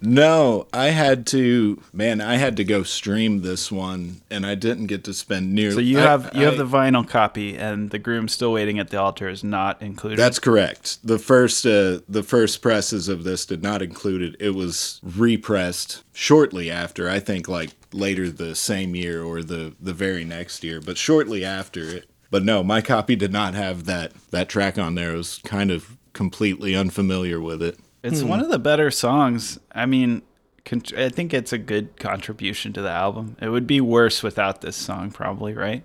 No, 0.00 0.66
I 0.72 0.86
had 0.86 1.26
to. 1.28 1.82
Man, 1.92 2.20
I 2.20 2.36
had 2.36 2.56
to 2.58 2.64
go 2.64 2.82
stream 2.82 3.42
this 3.42 3.70
one, 3.72 4.20
and 4.30 4.46
I 4.46 4.54
didn't 4.54 4.86
get 4.86 5.04
to 5.04 5.14
spend 5.14 5.52
nearly. 5.52 5.74
So 5.74 5.80
you 5.80 5.98
I- 5.98 6.02
have 6.02 6.30
you 6.34 6.42
I- 6.42 6.44
have 6.44 6.56
the 6.58 6.66
vinyl 6.66 7.06
copy, 7.08 7.56
and 7.56 7.90
the 7.90 7.98
groom 7.98 8.28
still 8.28 8.52
waiting 8.52 8.78
at 8.78 8.90
the 8.90 9.00
altar 9.00 9.28
is 9.28 9.42
not 9.42 9.80
included. 9.82 10.18
That's 10.18 10.38
correct. 10.38 10.98
The 11.04 11.18
first 11.18 11.66
uh, 11.66 12.00
the 12.08 12.22
first 12.22 12.62
presses 12.62 13.08
of 13.08 13.24
this 13.24 13.44
did 13.46 13.62
not 13.62 13.82
include 13.82 14.22
it. 14.22 14.36
It 14.40 14.54
was 14.54 15.00
repressed 15.02 16.02
shortly 16.12 16.70
after. 16.70 17.08
I 17.08 17.18
think 17.20 17.48
like 17.48 17.70
later 17.92 18.30
the 18.30 18.54
same 18.54 18.94
year 18.94 19.22
or 19.22 19.42
the 19.42 19.74
the 19.80 19.92
very 19.92 20.24
next 20.24 20.62
year, 20.64 20.80
but 20.80 20.96
shortly 20.98 21.44
after 21.44 21.82
it. 21.88 22.08
But 22.30 22.44
no, 22.44 22.62
my 22.62 22.80
copy 22.82 23.16
did 23.16 23.32
not 23.32 23.54
have 23.54 23.84
that 23.86 24.12
that 24.30 24.48
track 24.48 24.78
on 24.78 24.94
there. 24.94 25.12
I 25.12 25.16
was 25.16 25.40
kind 25.44 25.70
of 25.70 25.96
completely 26.12 26.74
unfamiliar 26.74 27.40
with 27.40 27.62
it. 27.62 27.78
It's 28.08 28.20
Hmm. 28.22 28.28
one 28.28 28.40
of 28.40 28.48
the 28.50 28.58
better 28.58 28.90
songs. 28.90 29.58
I 29.72 29.86
mean, 29.86 30.22
con- 30.64 30.82
I 30.96 31.08
think 31.08 31.32
it's 31.34 31.52
a 31.52 31.58
good 31.58 31.98
contribution 31.98 32.72
to 32.74 32.82
the 32.82 32.90
album. 32.90 33.36
It 33.40 33.48
would 33.50 33.66
be 33.66 33.80
worse 33.80 34.22
without 34.22 34.60
this 34.60 34.76
song, 34.76 35.10
probably, 35.10 35.54
right? 35.54 35.84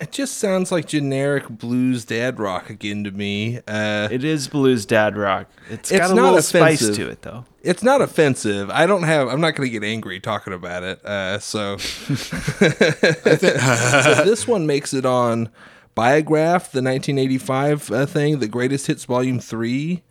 It 0.00 0.12
just 0.12 0.38
sounds 0.38 0.72
like 0.72 0.86
generic 0.86 1.46
blues 1.50 2.06
dad 2.06 2.38
rock 2.40 2.70
again 2.70 3.04
to 3.04 3.10
me. 3.10 3.58
Uh, 3.68 4.08
It 4.10 4.24
is 4.24 4.48
blues 4.48 4.86
dad 4.86 5.14
rock. 5.14 5.46
it's 5.68 5.90
It's 5.90 6.00
got 6.00 6.10
a 6.10 6.14
not 6.14 6.24
little 6.24 6.40
spice 6.42 6.88
to 6.96 7.08
it, 7.10 7.20
though. 7.20 7.44
It's 7.62 7.82
not 7.82 8.00
offensive. 8.00 8.70
I 8.70 8.86
don't 8.86 9.02
have. 9.02 9.28
I'm 9.28 9.42
not 9.42 9.54
going 9.56 9.68
to 9.68 9.70
get 9.70 9.84
angry 9.86 10.18
talking 10.18 10.54
about 10.54 10.82
it. 10.84 11.04
Uh, 11.04 11.38
so, 11.38 11.76
so 12.70 14.24
this 14.24 14.46
one 14.48 14.66
makes 14.66 14.94
it 14.94 15.04
on 15.04 15.50
Biograph, 15.94 16.72
the 16.72 16.80
1985 16.82 17.90
uh, 17.90 18.06
thing, 18.06 18.38
the 18.38 18.48
Greatest 18.48 18.86
Hits 18.86 19.04
Volume 19.04 19.38
Three. 19.40 20.02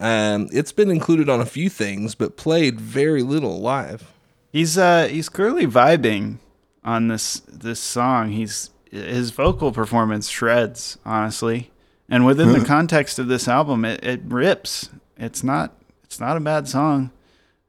Um, 0.00 0.48
it's 0.50 0.72
been 0.72 0.90
included 0.90 1.28
on 1.28 1.40
a 1.40 1.46
few 1.46 1.68
things, 1.68 2.14
but 2.14 2.36
played 2.36 2.80
very 2.80 3.22
little 3.22 3.60
live. 3.60 4.12
He's 4.50 4.76
uh 4.76 5.06
he's 5.06 5.28
clearly 5.28 5.66
vibing 5.66 6.38
on 6.82 7.08
this 7.08 7.40
this 7.40 7.78
song. 7.78 8.30
He's 8.30 8.70
his 8.90 9.30
vocal 9.30 9.72
performance 9.72 10.28
shreds, 10.28 10.98
honestly. 11.04 11.70
And 12.08 12.26
within 12.26 12.52
the 12.52 12.64
context 12.66 13.18
of 13.18 13.28
this 13.28 13.46
album, 13.46 13.84
it, 13.84 14.02
it 14.02 14.22
rips. 14.24 14.88
It's 15.16 15.44
not 15.44 15.76
it's 16.02 16.18
not 16.18 16.36
a 16.36 16.40
bad 16.40 16.66
song. 16.66 17.12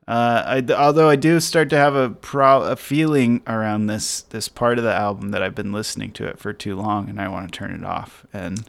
Uh, 0.07 0.61
I, 0.67 0.73
although 0.73 1.09
I 1.09 1.15
do 1.15 1.39
start 1.39 1.69
to 1.69 1.77
have 1.77 1.95
a 1.95 2.09
pro, 2.09 2.63
a 2.63 2.75
feeling 2.75 3.43
around 3.45 3.85
this 3.85 4.21
this 4.21 4.49
part 4.49 4.77
of 4.77 4.83
the 4.83 4.93
album 4.93 5.29
that 5.31 5.43
I've 5.43 5.55
been 5.55 5.71
listening 5.71 6.11
to 6.13 6.25
it 6.25 6.39
for 6.39 6.53
too 6.53 6.75
long, 6.75 7.07
and 7.07 7.21
I 7.21 7.27
want 7.27 7.51
to 7.51 7.57
turn 7.57 7.71
it 7.71 7.85
off. 7.85 8.25
And 8.33 8.67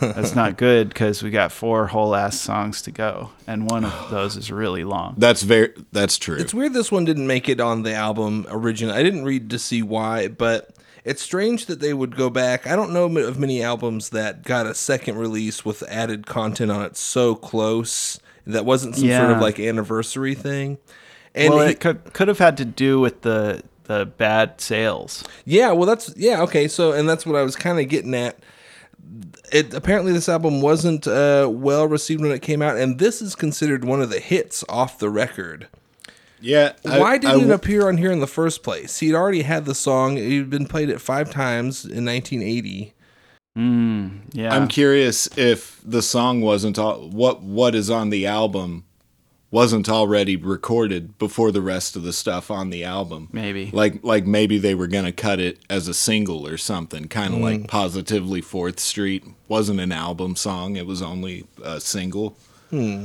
that's 0.00 0.34
not 0.34 0.56
good 0.56 0.88
because 0.88 1.22
we 1.22 1.30
got 1.30 1.52
four 1.52 1.86
whole 1.86 2.14
ass 2.14 2.38
songs 2.40 2.82
to 2.82 2.90
go, 2.90 3.30
and 3.46 3.70
one 3.70 3.84
of 3.84 3.92
those 4.10 4.36
is 4.36 4.50
really 4.50 4.84
long. 4.84 5.14
That's 5.18 5.42
very 5.42 5.72
that's 5.92 6.18
true. 6.18 6.36
It's 6.36 6.52
weird 6.54 6.72
this 6.72 6.90
one 6.90 7.04
didn't 7.04 7.26
make 7.26 7.48
it 7.48 7.60
on 7.60 7.82
the 7.82 7.94
album 7.94 8.46
originally. 8.48 8.96
I 8.98 9.02
didn't 9.02 9.24
read 9.24 9.50
to 9.50 9.58
see 9.58 9.82
why, 9.82 10.28
but 10.28 10.70
it's 11.04 11.22
strange 11.22 11.66
that 11.66 11.80
they 11.80 11.94
would 11.94 12.16
go 12.16 12.30
back. 12.30 12.66
I 12.66 12.76
don't 12.76 12.92
know 12.92 13.04
of 13.18 13.38
many 13.38 13.62
albums 13.62 14.10
that 14.10 14.42
got 14.42 14.66
a 14.66 14.74
second 14.74 15.18
release 15.18 15.64
with 15.64 15.82
added 15.84 16.26
content 16.26 16.70
on 16.70 16.82
it 16.82 16.96
so 16.96 17.34
close 17.34 18.18
that 18.46 18.64
wasn't 18.64 18.96
some 18.96 19.08
sort 19.08 19.30
of 19.30 19.38
like 19.40 19.58
anniversary 19.60 20.34
thing. 20.34 20.78
And 21.34 21.54
well, 21.54 21.64
he- 21.66 21.72
it 21.72 21.80
could 21.80 22.12
could 22.12 22.28
have 22.28 22.38
had 22.38 22.56
to 22.58 22.64
do 22.64 23.00
with 23.00 23.22
the 23.22 23.62
the 23.84 24.06
bad 24.06 24.60
sales. 24.60 25.24
Yeah, 25.44 25.72
well, 25.72 25.86
that's 25.86 26.12
yeah, 26.16 26.40
okay. 26.42 26.68
So, 26.68 26.92
and 26.92 27.08
that's 27.08 27.24
what 27.26 27.36
I 27.36 27.42
was 27.42 27.54
kind 27.54 27.78
of 27.78 27.88
getting 27.88 28.14
at. 28.14 28.38
It 29.52 29.72
apparently 29.74 30.12
this 30.12 30.28
album 30.28 30.60
wasn't 30.60 31.06
uh, 31.06 31.48
well 31.52 31.86
received 31.86 32.20
when 32.22 32.32
it 32.32 32.42
came 32.42 32.62
out, 32.62 32.76
and 32.76 32.98
this 32.98 33.20
is 33.22 33.34
considered 33.36 33.84
one 33.84 34.00
of 34.02 34.10
the 34.10 34.18
hits 34.20 34.64
off 34.68 34.98
the 34.98 35.10
record. 35.10 35.68
yeah. 36.40 36.72
I- 36.84 36.98
Why 36.98 37.12
I 37.14 37.18
didn't 37.18 37.50
it 37.50 37.50
appear 37.50 37.88
on 37.88 37.96
here 37.98 38.10
in 38.12 38.20
the 38.20 38.26
first 38.26 38.62
place? 38.62 38.98
He'd 39.00 39.14
already 39.14 39.42
had 39.42 39.64
the 39.64 39.74
song; 39.74 40.16
he'd 40.16 40.50
been 40.50 40.66
played 40.66 40.88
it 40.90 41.00
five 41.00 41.30
times 41.30 41.84
in 41.84 42.04
1980. 42.04 42.92
Mm, 43.56 44.20
yeah. 44.32 44.52
I'm 44.54 44.66
curious 44.66 45.28
if 45.38 45.80
the 45.84 46.02
song 46.02 46.40
wasn't 46.40 46.76
all, 46.78 47.08
what 47.10 47.42
what 47.42 47.74
is 47.76 47.88
on 47.90 48.10
the 48.10 48.26
album 48.26 48.84
wasn't 49.54 49.88
already 49.88 50.34
recorded 50.34 51.16
before 51.16 51.52
the 51.52 51.62
rest 51.62 51.94
of 51.94 52.02
the 52.02 52.12
stuff 52.12 52.50
on 52.50 52.70
the 52.70 52.82
album. 52.82 53.28
Maybe. 53.30 53.70
Like 53.72 54.02
like 54.02 54.26
maybe 54.26 54.58
they 54.58 54.74
were 54.74 54.88
gonna 54.88 55.12
cut 55.12 55.38
it 55.38 55.60
as 55.70 55.86
a 55.86 55.94
single 55.94 56.44
or 56.44 56.56
something, 56.56 57.06
kind 57.06 57.32
of 57.32 57.40
like 57.40 57.68
Positively 57.68 58.40
Fourth 58.40 58.80
Street 58.80 59.24
wasn't 59.46 59.78
an 59.78 59.92
album 59.92 60.34
song; 60.34 60.74
it 60.74 60.86
was 60.86 61.00
only 61.00 61.46
a 61.62 61.80
single. 61.80 62.36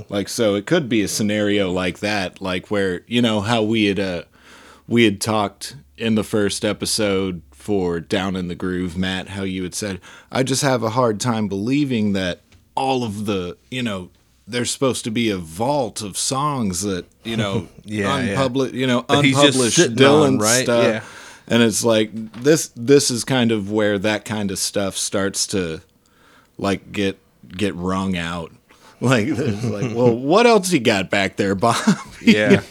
Like 0.10 0.28
so, 0.28 0.56
it 0.56 0.66
could 0.66 0.90
be 0.90 1.04
a 1.04 1.08
scenario 1.08 1.72
like 1.72 2.00
that, 2.00 2.42
like 2.42 2.72
where 2.72 3.02
you 3.06 3.22
know 3.22 3.42
how 3.42 3.62
we 3.62 3.86
had 3.86 4.00
uh, 4.00 4.24
we 4.88 5.04
had 5.04 5.22
talked 5.22 5.76
in 6.00 6.16
the 6.16 6.24
first 6.24 6.66
episode 6.66 7.44
for 7.52 8.00
Down 8.00 8.36
in 8.36 8.48
the 8.48 8.56
Groove, 8.56 8.98
Matt, 8.98 9.30
how 9.30 9.44
you 9.44 9.62
had 9.62 9.76
said, 9.76 10.02
I 10.32 10.42
just 10.42 10.64
have 10.64 10.82
a 10.82 10.90
hard 10.90 11.20
time 11.20 11.48
believing 11.48 12.14
that 12.14 12.42
all 12.74 13.04
of 13.04 13.26
the, 13.26 13.58
you 13.70 13.84
know, 13.84 14.10
there's 14.50 14.72
supposed 14.72 15.04
to 15.06 15.12
be 15.12 15.30
a 15.30 15.38
vault 15.38 16.02
of 16.02 16.18
songs 16.18 16.82
that, 16.82 17.06
you 17.24 17.38
know, 17.38 17.68
Yeah, 17.86 18.18
yeah. 18.20 18.32
unpublished, 18.32 18.74
you 18.74 18.88
know, 18.88 19.06
That 19.08 19.24
unpublished 19.26 19.80
Dylan 19.96 20.28
on, 20.28 20.38
right? 20.40 20.64
stuff. 20.64 20.84
Yeah. 20.84 21.04
And 21.48 21.64
it's 21.64 21.84
like 21.84 22.12
this 22.44 22.72
this 22.76 23.10
is 23.10 23.24
kind 23.24 23.52
of 23.52 23.72
where 23.72 23.98
that 24.00 24.24
kind 24.26 24.52
of 24.52 24.60
stuff 24.60 24.96
starts 24.98 25.48
to 25.48 25.82
like 26.58 26.92
get 26.92 27.18
get 27.48 27.74
wrung 27.76 28.18
out. 28.18 28.52
Like, 29.02 29.28
it's 29.30 29.64
like, 29.64 29.96
well, 29.96 30.14
what 30.32 30.46
else 30.46 30.74
you 30.74 30.82
got 30.82 31.10
back 31.10 31.38
there, 31.38 31.56
Bob? 31.56 31.78
Yeah, 32.22 32.62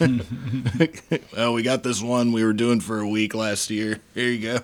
well, 1.34 1.54
we 1.54 1.62
got 1.62 1.82
this 1.82 2.02
one 2.02 2.32
we 2.32 2.44
were 2.44 2.52
doing 2.52 2.80
for 2.80 3.00
a 3.00 3.08
week 3.08 3.34
last 3.34 3.70
year. 3.70 4.00
Here 4.12 4.28
you 4.28 4.42
go. 4.42 4.58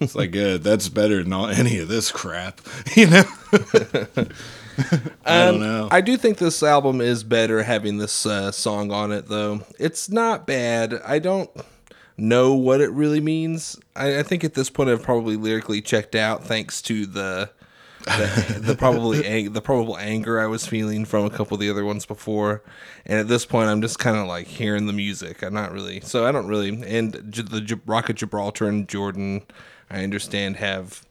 it's 0.00 0.14
like, 0.14 0.36
uh, 0.36 0.58
that's 0.58 0.90
better 0.90 1.22
than 1.22 1.32
all, 1.32 1.46
any 1.46 1.78
of 1.78 1.88
this 1.88 2.12
crap, 2.12 2.60
you 2.94 3.06
know. 3.08 3.22
I 5.24 5.44
don't 5.46 5.60
know. 5.60 5.84
Um, 5.84 5.88
I 5.90 6.00
do 6.00 6.16
think 6.16 6.38
this 6.38 6.62
album 6.62 7.00
is 7.00 7.24
better 7.24 7.62
having 7.62 7.98
this 7.98 8.26
uh, 8.26 8.50
song 8.52 8.90
on 8.92 9.12
it, 9.12 9.28
though. 9.28 9.60
It's 9.78 10.08
not 10.08 10.46
bad. 10.46 10.94
I 11.04 11.18
don't 11.18 11.50
know 12.16 12.54
what 12.54 12.80
it 12.80 12.90
really 12.90 13.20
means. 13.20 13.78
I, 13.96 14.18
I 14.18 14.22
think 14.22 14.44
at 14.44 14.54
this 14.54 14.70
point 14.70 14.90
I've 14.90 15.02
probably 15.02 15.36
lyrically 15.36 15.80
checked 15.82 16.14
out, 16.14 16.44
thanks 16.44 16.82
to 16.82 17.06
the 17.06 17.50
the, 18.04 18.60
the 18.64 18.74
probably 18.76 19.24
ang- 19.26 19.52
the 19.52 19.60
probable 19.60 19.96
anger 19.98 20.40
I 20.40 20.46
was 20.46 20.66
feeling 20.66 21.04
from 21.04 21.24
a 21.26 21.30
couple 21.30 21.54
of 21.54 21.60
the 21.60 21.70
other 21.70 21.84
ones 21.84 22.06
before. 22.06 22.62
And 23.06 23.18
at 23.18 23.28
this 23.28 23.44
point, 23.44 23.68
I'm 23.68 23.82
just 23.82 23.98
kind 23.98 24.16
of 24.16 24.26
like 24.26 24.46
hearing 24.46 24.86
the 24.86 24.92
music. 24.92 25.42
I'm 25.42 25.52
not 25.54 25.72
really, 25.72 26.00
so 26.00 26.26
I 26.26 26.32
don't 26.32 26.46
really. 26.46 26.82
And 26.82 27.26
J- 27.30 27.42
the 27.42 27.60
J- 27.60 27.80
Rock 27.86 28.08
of 28.08 28.16
Gibraltar 28.16 28.66
and 28.68 28.88
Jordan, 28.88 29.42
I 29.90 30.02
understand 30.02 30.56
have 30.56 31.04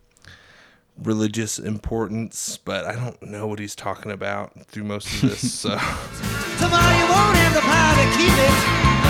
religious 1.03 1.59
importance, 1.59 2.57
but 2.57 2.85
I 2.85 2.93
don't 2.95 3.21
know 3.23 3.47
what 3.47 3.59
he's 3.59 3.75
talking 3.75 4.11
about 4.11 4.51
through 4.67 4.83
most 4.85 5.07
of 5.23 5.29
this. 5.29 5.39
So 5.61 5.69
Tomorrow 5.69 6.97
you 6.97 7.07
won't 7.07 7.37
have 7.37 7.53
the 7.53 7.61
power 7.61 7.95
to 7.95 8.07
keep 8.17 8.33
it 8.35 8.55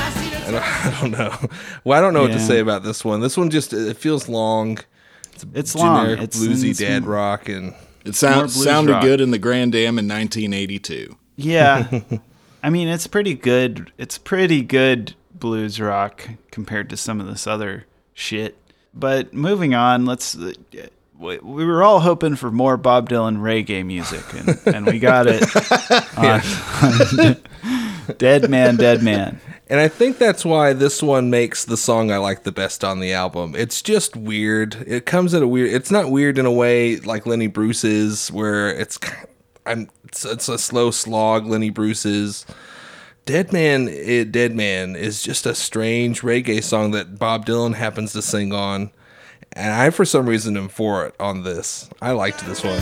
I 0.05 0.85
I 0.85 0.97
don't, 1.01 1.11
know. 1.13 1.49
Well, 1.85 1.99
I 1.99 2.01
don't 2.03 2.13
know 2.15 2.23
what 2.23 2.33
to 2.33 2.41
say 2.41 2.59
about 2.61 2.83
this 2.83 3.05
one. 3.05 3.21
This 3.21 3.37
one 3.37 3.51
just 3.51 3.73
it 3.73 3.97
feels 3.97 4.29
long. 4.29 4.79
It's, 5.35 5.45
It's 5.55 5.75
long. 5.75 6.03
generic 6.05 6.21
It's- 6.23 6.39
bluesy 6.41 6.71
it's- 6.71 6.79
dad 6.79 7.07
rock, 7.07 7.49
and 7.49 7.75
It 8.05 8.15
sound, 8.15 8.51
sounded 8.51 8.93
rock. 8.93 9.03
good 9.03 9.21
in 9.21 9.31
the 9.31 9.39
Grand 9.39 9.75
Am 9.75 9.99
in 9.99 10.09
1982. 10.09 11.17
Yeah. 11.37 12.01
I 12.63 12.71
mean, 12.71 12.89
it's 12.89 13.07
pretty 13.07 13.35
good. 13.35 13.91
It's 13.99 14.19
pretty 14.19 14.63
good 14.63 15.15
blues 15.35 15.81
rock 15.81 16.29
compared 16.51 16.89
to 16.91 16.97
some 16.97 17.21
of 17.21 17.27
this 17.27 17.47
other 17.47 17.87
shit. 18.15 18.57
But 18.95 19.33
moving 19.35 19.75
on, 19.75 20.05
let's. 20.07 20.37
We 21.19 21.39
we 21.39 21.65
were 21.65 21.83
all 21.83 22.01
hoping 22.01 22.37
for 22.37 22.51
more 22.51 22.77
Bob 22.77 23.09
Dylan 23.09 23.39
reggae 23.39 23.85
music, 23.87 24.25
and, 24.35 24.61
and 24.77 24.87
we 24.87 24.99
got 24.99 25.27
it. 25.29 25.43
on- 26.19 26.43
on 26.83 27.37
Dead 28.19 28.51
Man, 28.51 28.75
Dead 28.77 29.01
Man. 29.03 29.41
and 29.69 29.79
I 29.79 29.87
think 29.87 30.19
that's 30.19 30.45
why 30.45 30.73
this 30.73 31.01
one 31.03 31.31
makes 31.31 31.65
the 31.65 31.77
song 31.77 32.11
I 32.11 32.17
like 32.19 32.43
the 32.43 32.51
best 32.51 32.83
on 32.83 32.99
the 32.99 33.13
album. 33.13 33.55
It's 33.57 33.81
just 33.81 34.17
weird. 34.17 34.75
It 34.87 35.07
comes 35.07 35.33
at 35.35 35.43
a 35.43 35.47
weird. 35.47 35.73
It's 35.73 35.91
not 35.93 36.11
weird 36.11 36.37
in 36.39 36.45
a 36.45 36.53
way 36.53 36.97
like 36.97 37.27
Lenny 37.27 37.47
Bruce 37.47 37.85
is, 37.85 38.31
where 38.33 38.69
it's 38.71 38.99
I'm. 39.67 39.89
It's, 40.05 40.25
it's 40.25 40.49
a 40.49 40.59
slow 40.59 40.91
slog. 40.91 41.47
Lenny 41.47 41.71
Bruce's. 41.71 42.47
Dead 43.25 43.53
Man, 43.53 43.87
it, 43.89 44.33
Dead 44.33 44.55
Man 44.57 44.97
is 44.97 45.23
just 45.23 45.47
a 45.47 45.55
strange 45.55 46.23
reggae 46.23 46.63
song 46.63 46.91
that 46.91 47.21
Bob 47.21 47.47
Dylan 47.47 47.75
happens 47.75 48.13
to 48.15 48.23
sing 48.23 48.53
on. 48.53 48.91
And 49.53 49.73
I, 49.73 49.91
for 49.91 50.05
some 50.05 50.29
reason, 50.29 50.57
am 50.57 50.69
for 50.69 51.07
it 51.07 51.15
on 51.21 51.45
this. 51.45 51.89
I 52.01 52.13
liked 52.13 52.45
this 52.47 52.65
one. 52.65 52.81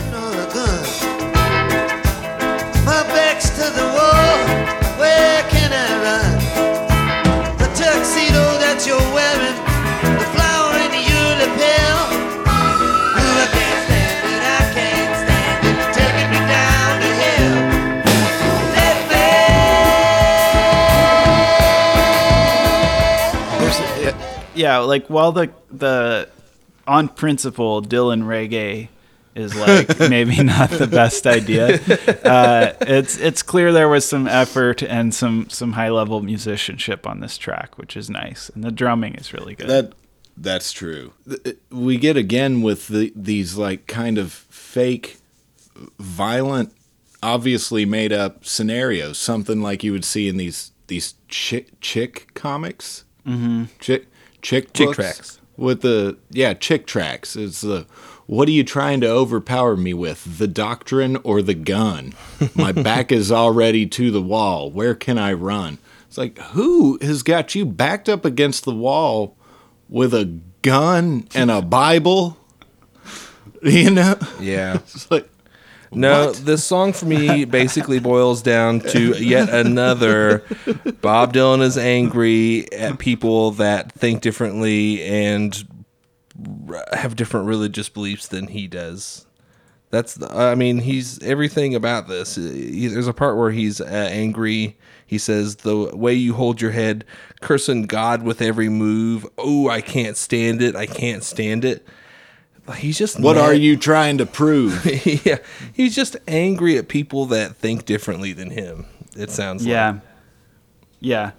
Yeah, 24.61 24.77
like 24.79 25.07
while 25.09 25.31
the 25.31 25.49
the 25.71 26.29
on 26.87 27.07
principle 27.09 27.81
Dylan 27.81 28.23
reggae 28.23 28.87
is 29.35 29.55
like 29.55 29.99
maybe 30.09 30.43
not 30.43 30.69
the 30.69 30.87
best 30.87 31.25
idea. 31.25 31.75
Uh, 32.23 32.73
it's 32.81 33.17
it's 33.17 33.41
clear 33.43 33.71
there 33.71 33.87
was 33.89 34.05
some 34.05 34.27
effort 34.27 34.83
and 34.83 35.13
some 35.13 35.49
some 35.49 35.71
high 35.73 35.89
level 35.89 36.21
musicianship 36.21 37.07
on 37.07 37.19
this 37.21 37.37
track, 37.37 37.77
which 37.77 37.95
is 37.95 38.09
nice, 38.09 38.49
and 38.55 38.63
the 38.63 38.71
drumming 38.71 39.15
is 39.15 39.33
really 39.33 39.55
good. 39.55 39.67
That 39.69 39.93
that's 40.37 40.71
true. 40.71 41.13
We 41.69 41.97
get 41.97 42.17
again 42.17 42.61
with 42.61 42.87
the, 42.87 43.13
these 43.15 43.55
like 43.57 43.87
kind 43.87 44.17
of 44.17 44.31
fake, 44.33 45.17
violent, 45.99 46.73
obviously 47.21 47.85
made 47.85 48.11
up 48.13 48.45
scenarios. 48.45 49.17
Something 49.17 49.61
like 49.61 49.83
you 49.83 49.91
would 49.91 50.05
see 50.05 50.27
in 50.27 50.37
these 50.37 50.71
these 50.87 51.15
chick 51.29 51.79
chick 51.79 52.27
comics, 52.33 53.05
Mhm. 53.25 53.67
chick 53.79 54.07
chick 54.41 54.73
Chick 54.73 54.91
tracts. 54.93 55.39
with 55.57 55.81
the 55.81 56.17
yeah 56.29 56.53
chick 56.53 56.85
tracts. 56.87 57.35
It's 57.35 57.61
the 57.61 57.85
what 58.27 58.47
are 58.47 58.51
you 58.51 58.63
trying 58.63 59.01
to 59.01 59.09
overpower 59.09 59.75
me 59.75 59.93
with? 59.93 60.37
The 60.37 60.47
doctrine 60.47 61.17
or 61.17 61.41
the 61.41 61.53
gun? 61.53 62.13
My 62.55 62.71
back 62.89 63.11
is 63.11 63.31
already 63.31 63.85
to 63.87 64.09
the 64.11 64.21
wall. 64.21 64.71
Where 64.71 64.95
can 64.95 65.17
I 65.17 65.33
run? 65.33 65.79
It's 66.07 66.17
like 66.17 66.37
who 66.39 66.97
has 67.01 67.23
got 67.23 67.55
you 67.55 67.65
backed 67.65 68.07
up 68.09 68.23
against 68.25 68.63
the 68.65 68.73
wall 68.75 69.35
with 69.89 70.13
a 70.13 70.39
gun 70.61 71.27
and 71.35 71.51
a 71.51 71.61
Bible? 71.61 72.37
You 73.63 73.91
know? 73.91 74.15
Yeah. 74.39 74.73
It's 74.87 75.11
like 75.11 75.29
No, 75.93 76.27
What? 76.27 76.37
this 76.45 76.63
song 76.63 76.93
for 76.93 77.05
me 77.05 77.43
basically 77.45 77.99
boils 77.99 78.41
down 78.41 78.79
to 78.79 79.11
yet 79.21 79.49
another 79.49 80.39
Bob 81.01 81.33
Dylan 81.33 81.61
is 81.61 81.77
angry 81.77 82.71
at 82.71 82.97
people 82.97 83.51
that 83.51 83.91
think 83.91 84.21
differently 84.21 85.03
and 85.03 85.67
have 86.93 87.15
different 87.15 87.47
religious 87.47 87.89
beliefs 87.89 88.27
than 88.27 88.47
he 88.47 88.67
does. 88.67 89.25
That's 89.89 90.15
the, 90.15 90.33
I 90.33 90.55
mean, 90.55 90.77
he's 90.77 91.21
everything 91.21 91.75
about 91.75 92.07
this. 92.07 92.35
He- 92.35 92.87
There's 92.87 93.07
a 93.09 93.13
part 93.13 93.35
where 93.37 93.51
he's 93.51 93.81
uh, 93.81 93.83
angry. 93.85 94.77
He 95.05 95.17
says, 95.17 95.57
"The 95.57 95.93
way 95.93 96.13
you 96.13 96.33
hold 96.35 96.61
your 96.61 96.71
head, 96.71 97.03
cursing 97.41 97.83
God 97.83 98.23
with 98.23 98.41
every 98.41 98.69
move. 98.69 99.27
Oh, 99.37 99.67
I 99.67 99.81
can't 99.81 100.15
stand 100.15 100.61
it. 100.61 100.77
I 100.77 100.85
can't 100.85 101.21
stand 101.25 101.65
it." 101.65 101.85
He's 102.71 102.97
just 102.97 103.19
what 103.19 103.35
mad- 103.35 103.45
are 103.45 103.53
you 103.53 103.77
trying 103.77 104.17
to 104.17 104.25
prove? 104.25 104.85
yeah, 105.25 105.37
he's 105.73 105.95
just 105.95 106.17
angry 106.27 106.77
at 106.77 106.87
people 106.87 107.25
that 107.27 107.55
think 107.55 107.85
differently 107.85 108.33
than 108.33 108.49
him. 108.49 108.85
It 109.15 109.29
sounds 109.29 109.65
yeah, 109.65 109.91
like. 109.91 110.01
yeah. 110.99 111.31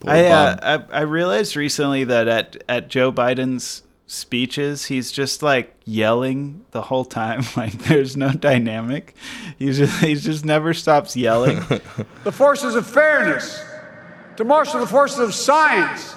Poor 0.00 0.10
I, 0.10 0.24
uh, 0.26 0.84
I 0.92 0.98
I 0.98 1.00
realized 1.02 1.56
recently 1.56 2.04
that 2.04 2.28
at 2.28 2.62
at 2.68 2.88
Joe 2.88 3.12
Biden's 3.12 3.82
speeches, 4.06 4.86
he's 4.86 5.10
just 5.10 5.42
like 5.42 5.74
yelling 5.84 6.64
the 6.72 6.82
whole 6.82 7.04
time. 7.04 7.42
Like 7.56 7.72
there's 7.84 8.16
no 8.16 8.30
dynamic. 8.32 9.14
He's 9.58 9.78
just 9.78 9.98
he 10.04 10.14
just 10.14 10.44
never 10.44 10.74
stops 10.74 11.16
yelling. 11.16 11.60
the 12.24 12.32
forces 12.32 12.74
of 12.74 12.86
fairness, 12.86 13.62
to 14.36 14.44
marshal 14.44 14.80
the 14.80 14.86
forces 14.86 15.18
of 15.18 15.34
science 15.34 16.14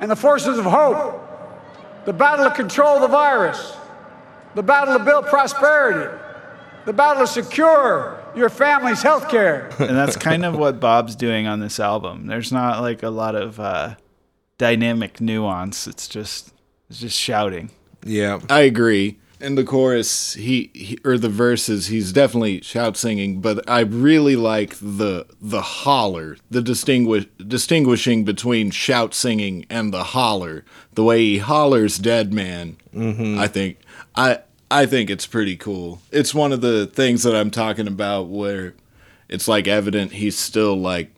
and 0.00 0.10
the 0.10 0.16
forces 0.16 0.58
of 0.58 0.64
hope, 0.64 1.23
the 2.04 2.12
battle 2.12 2.48
to 2.48 2.54
control 2.54 3.00
the 3.00 3.08
virus, 3.08 3.76
the 4.54 4.62
battle 4.62 4.98
to 4.98 5.04
build 5.04 5.26
prosperity, 5.26 6.16
the 6.84 6.92
battle 6.92 7.26
to 7.26 7.32
secure 7.32 8.22
your 8.34 8.48
family's 8.48 9.02
health 9.02 9.28
care. 9.28 9.70
and 9.78 9.96
that's 9.96 10.16
kind 10.16 10.44
of 10.44 10.56
what 10.56 10.80
Bob's 10.80 11.16
doing 11.16 11.46
on 11.46 11.60
this 11.60 11.80
album. 11.80 12.26
There's 12.26 12.52
not 12.52 12.80
like 12.80 13.02
a 13.02 13.10
lot 13.10 13.34
of 13.34 13.58
uh, 13.58 13.96
dynamic 14.58 15.20
nuance. 15.20 15.86
It's 15.86 16.08
just 16.08 16.52
it's 16.90 17.00
just 17.00 17.18
shouting. 17.18 17.70
Yeah, 18.04 18.40
I 18.50 18.60
agree. 18.60 19.18
In 19.44 19.56
the 19.56 19.64
chorus, 19.64 20.32
he, 20.34 20.70
he 20.72 20.98
or 21.04 21.18
the 21.18 21.28
verses, 21.28 21.88
he's 21.88 22.12
definitely 22.12 22.62
shout 22.62 22.96
singing. 22.96 23.42
But 23.42 23.68
I 23.68 23.80
really 23.80 24.36
like 24.36 24.76
the 24.80 25.26
the 25.38 25.60
holler, 25.60 26.38
the 26.50 26.62
distinguish 26.62 27.26
distinguishing 27.46 28.24
between 28.24 28.70
shout 28.70 29.12
singing 29.12 29.66
and 29.68 29.92
the 29.92 30.02
holler. 30.02 30.64
The 30.94 31.04
way 31.04 31.20
he 31.24 31.38
hollers 31.38 31.98
"Dead 31.98 32.32
Man." 32.32 32.76
Mhm. 32.94 33.36
I 33.38 33.46
think 33.46 33.76
I 34.16 34.38
I 34.70 34.86
think 34.86 35.10
it's 35.10 35.26
pretty 35.26 35.56
cool. 35.56 36.00
It's 36.10 36.34
one 36.34 36.52
of 36.52 36.62
the 36.62 36.86
things 36.86 37.22
that 37.24 37.34
I'm 37.36 37.50
talking 37.50 37.86
about 37.86 38.28
where 38.28 38.72
it's 39.28 39.46
like 39.46 39.68
evident 39.68 40.12
he's 40.12 40.38
still 40.38 40.74
like 40.74 41.14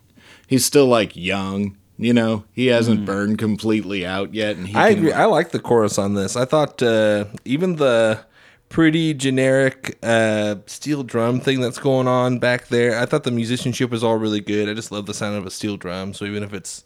he's 0.48 0.64
still 0.64 0.86
like 0.86 1.14
young. 1.14 1.76
You 1.98 2.12
know, 2.12 2.44
he 2.52 2.66
hasn't 2.66 3.06
burned 3.06 3.38
completely 3.38 4.04
out 4.04 4.34
yet, 4.34 4.56
and 4.56 4.68
he 4.68 4.74
I 4.76 4.90
can, 4.90 4.98
agree. 4.98 5.12
I 5.12 5.24
like 5.24 5.50
the 5.50 5.58
chorus 5.58 5.98
on 5.98 6.12
this. 6.14 6.36
I 6.36 6.44
thought 6.44 6.82
uh, 6.82 7.24
even 7.46 7.76
the 7.76 8.20
pretty 8.68 9.14
generic 9.14 9.96
uh, 10.02 10.56
steel 10.66 11.02
drum 11.04 11.40
thing 11.40 11.60
that's 11.60 11.78
going 11.78 12.06
on 12.06 12.38
back 12.38 12.68
there. 12.68 12.98
I 12.98 13.06
thought 13.06 13.24
the 13.24 13.30
musicianship 13.30 13.90
was 13.90 14.04
all 14.04 14.16
really 14.18 14.40
good. 14.40 14.68
I 14.68 14.74
just 14.74 14.92
love 14.92 15.06
the 15.06 15.14
sound 15.14 15.36
of 15.38 15.46
a 15.46 15.50
steel 15.50 15.76
drum. 15.78 16.12
So 16.12 16.26
even 16.26 16.42
if 16.42 16.52
it's 16.52 16.84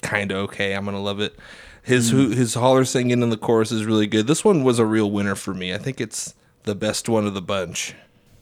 kind 0.00 0.30
of 0.30 0.38
okay, 0.44 0.74
I'm 0.74 0.84
gonna 0.86 1.02
love 1.02 1.20
it. 1.20 1.36
His 1.82 2.10
Mm. 2.10 2.12
who 2.14 2.28
his 2.30 2.54
holler 2.54 2.84
singing 2.84 3.20
in 3.22 3.28
the 3.30 3.36
chorus 3.36 3.70
is 3.72 3.84
really 3.84 4.06
good. 4.06 4.26
This 4.28 4.44
one 4.44 4.62
was 4.64 4.78
a 4.78 4.86
real 4.86 5.10
winner 5.10 5.34
for 5.34 5.52
me. 5.52 5.74
I 5.74 5.78
think 5.78 6.00
it's 6.00 6.34
the 6.62 6.74
best 6.76 7.08
one 7.08 7.26
of 7.26 7.34
the 7.34 7.42
bunch. 7.42 7.94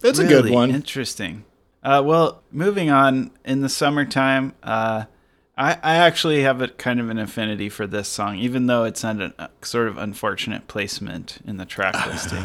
It's 0.05 0.19
a 0.19 0.27
good 0.27 0.51
one. 0.51 0.71
Interesting. 0.71 1.45
Uh, 1.83 2.03
well, 2.05 2.43
moving 2.53 2.91
on 2.91 3.31
in 3.45 3.63
the 3.63 3.69
summertime, 3.71 4.53
uh, 4.63 5.05
I, 5.61 5.79
I 5.83 5.97
actually 5.97 6.41
have 6.43 6.63
a 6.63 6.69
kind 6.69 7.01
of 7.01 7.11
an 7.11 7.19
affinity 7.19 7.69
for 7.69 7.87
this 7.87 8.09
song, 8.09 8.37
even 8.37 8.65
though 8.65 8.85
it's 8.85 9.05
on 9.05 9.21
a, 9.21 9.35
a 9.39 9.51
sort 9.61 9.89
of 9.89 9.99
unfortunate 9.99 10.69
placement 10.69 11.39
in 11.47 11.59
the 11.59 11.67
track 11.67 12.07
listing. 12.07 12.39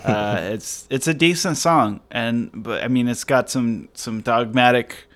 uh, 0.00 0.50
it's 0.52 0.86
it's 0.90 1.08
a 1.08 1.14
decent 1.14 1.56
song, 1.56 2.00
and 2.10 2.50
but 2.52 2.84
I 2.84 2.88
mean, 2.88 3.08
it's 3.08 3.24
got 3.24 3.48
some 3.48 3.88
some 3.94 4.20
dogmatic 4.20 5.06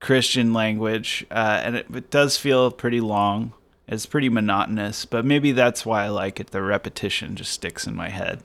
Christian 0.00 0.52
language, 0.52 1.24
uh, 1.30 1.60
and 1.62 1.76
it, 1.76 1.86
it 1.94 2.10
does 2.10 2.36
feel 2.36 2.72
pretty 2.72 3.00
long. 3.00 3.52
It's 3.86 4.06
pretty 4.06 4.28
monotonous, 4.28 5.04
but 5.04 5.24
maybe 5.24 5.52
that's 5.52 5.86
why 5.86 6.04
I 6.04 6.08
like 6.08 6.40
it. 6.40 6.48
The 6.48 6.62
repetition 6.62 7.36
just 7.36 7.52
sticks 7.52 7.86
in 7.86 7.94
my 7.94 8.08
head. 8.08 8.42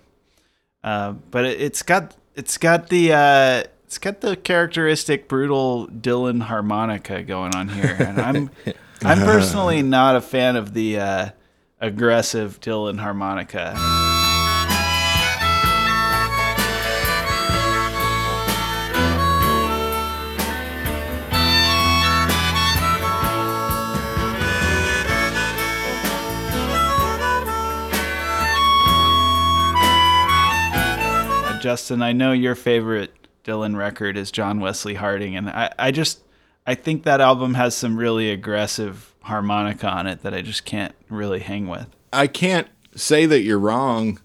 Uh, 0.84 1.14
but 1.32 1.46
it, 1.46 1.60
it's 1.60 1.82
got 1.82 2.16
it's 2.36 2.60
got 2.60 2.90
the 2.90 3.14
uh, 3.14 3.64
it's 3.96 4.04
got 4.04 4.20
the 4.20 4.36
characteristic 4.36 5.30
brutal 5.30 5.88
Dylan 5.88 6.42
harmonica 6.42 7.24
going 7.24 7.56
on 7.56 7.70
here, 7.70 7.96
and 7.98 8.20
I'm 8.20 8.50
I'm 9.02 9.20
personally 9.20 9.84
not 9.84 10.18
a 10.18 10.22
fan 10.22 10.58
of 10.58 10.74
the 10.74 11.00
uh, 11.00 11.30
aggressive 11.80 12.60
Dylan 12.60 13.00
harmonica. 13.00 13.74
Uh, 31.38 31.60
Justin, 31.62 32.02
I 32.02 32.12
know 32.12 32.34
your 32.34 32.56
favorite 32.56 33.25
Dylan 33.46 33.78
record 33.78 34.18
is 34.18 34.32
John 34.32 34.60
Wesley 34.60 34.96
Harding, 34.96 35.36
and 35.36 35.50
I, 35.50 35.72
I 35.78 35.92
just 35.92 36.22
I 36.66 36.74
think 36.74 37.04
that 37.04 37.22
album 37.22 37.54
has 37.54 37.76
some 37.76 37.96
really 37.96 38.32
aggressive 38.32 39.14
harmonica 39.22 39.88
on 39.88 40.08
it 40.08 40.24
that 40.24 40.34
I 40.34 40.42
just 40.42 40.66
can't 40.66 40.96
really 41.10 41.40
hang 41.40 41.68
with. 41.68 41.88
I 42.12 42.26
can't 42.26 42.68
say 42.96 43.28
that 43.28 43.42
you're 43.42 43.60
wrong. 43.60 44.20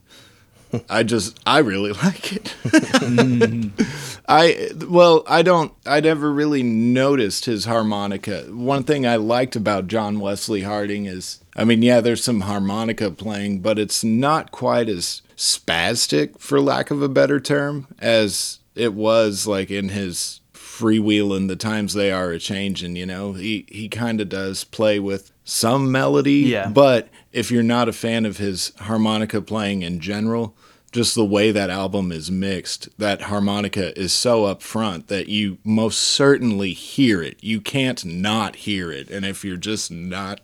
I 0.89 1.03
just 1.03 1.39
I 1.45 1.59
really 1.59 1.93
like 2.05 2.33
it. 2.33 2.55
Mm-hmm. 2.65 3.83
I 4.27 4.71
well, 4.89 5.25
I 5.27 5.43
don't 5.43 5.73
I 5.85 6.01
never 6.01 6.33
really 6.33 6.63
noticed 6.63 7.45
his 7.45 7.67
harmonica. 7.67 8.45
One 8.49 8.85
thing 8.85 9.07
I 9.07 9.17
liked 9.17 9.55
about 9.55 9.89
John 9.89 10.19
Wesley 10.19 10.63
Harding 10.63 11.05
is 11.05 11.41
I 11.55 11.65
mean, 11.65 11.83
yeah, 11.83 12.01
there's 12.01 12.25
some 12.25 12.43
harmonica 12.43 13.11
playing, 13.11 13.61
but 13.61 13.79
it's 13.79 14.03
not 14.03 14.51
quite 14.51 14.89
as 14.89 15.21
spastic 15.37 16.39
for 16.39 16.59
lack 16.59 16.91
of 16.91 17.03
a 17.03 17.09
better 17.09 17.39
term 17.39 17.87
as 17.99 18.60
it 18.81 18.95
was 18.95 19.47
like 19.47 19.71
in 19.71 19.89
his 19.91 20.41
freewheeling 20.55 21.49
the 21.49 21.57
times 21.57 21.93
they 21.95 22.11
are 22.11 22.31
a 22.31 22.39
changing 22.39 22.97
you 22.97 23.05
know 23.07 23.33
he 23.35 23.67
he 23.69 23.89
kind 23.89 24.21
of 24.21 24.29
does 24.29 24.65
play 24.65 24.99
with 24.99 25.31
some 25.45 25.91
melody 25.93 26.41
Yeah. 26.55 26.69
but 26.69 27.09
if 27.33 27.51
you're 27.51 27.63
not 27.63 27.89
a 27.89 27.93
fan 27.93 28.25
of 28.25 28.39
his 28.39 28.73
harmonica 28.81 29.43
playing 29.43 29.83
in 29.83 30.01
general 30.01 30.57
just 30.93 31.15
the 31.15 31.25
way 31.25 31.51
that 31.53 31.71
album 31.71 32.11
is 32.11 32.31
mixed 32.31 32.89
that 32.99 33.23
harmonica 33.23 33.99
is 34.01 34.13
so 34.13 34.45
upfront 34.45 35.07
that 35.09 35.29
you 35.29 35.59
most 35.65 35.99
certainly 35.99 36.73
hear 36.73 37.23
it 37.23 37.37
you 37.43 37.61
can't 37.61 38.05
not 38.05 38.57
hear 38.57 38.91
it 38.91 39.11
and 39.11 39.25
if 39.27 39.45
you're 39.45 39.57
just 39.59 39.91
not 39.91 40.41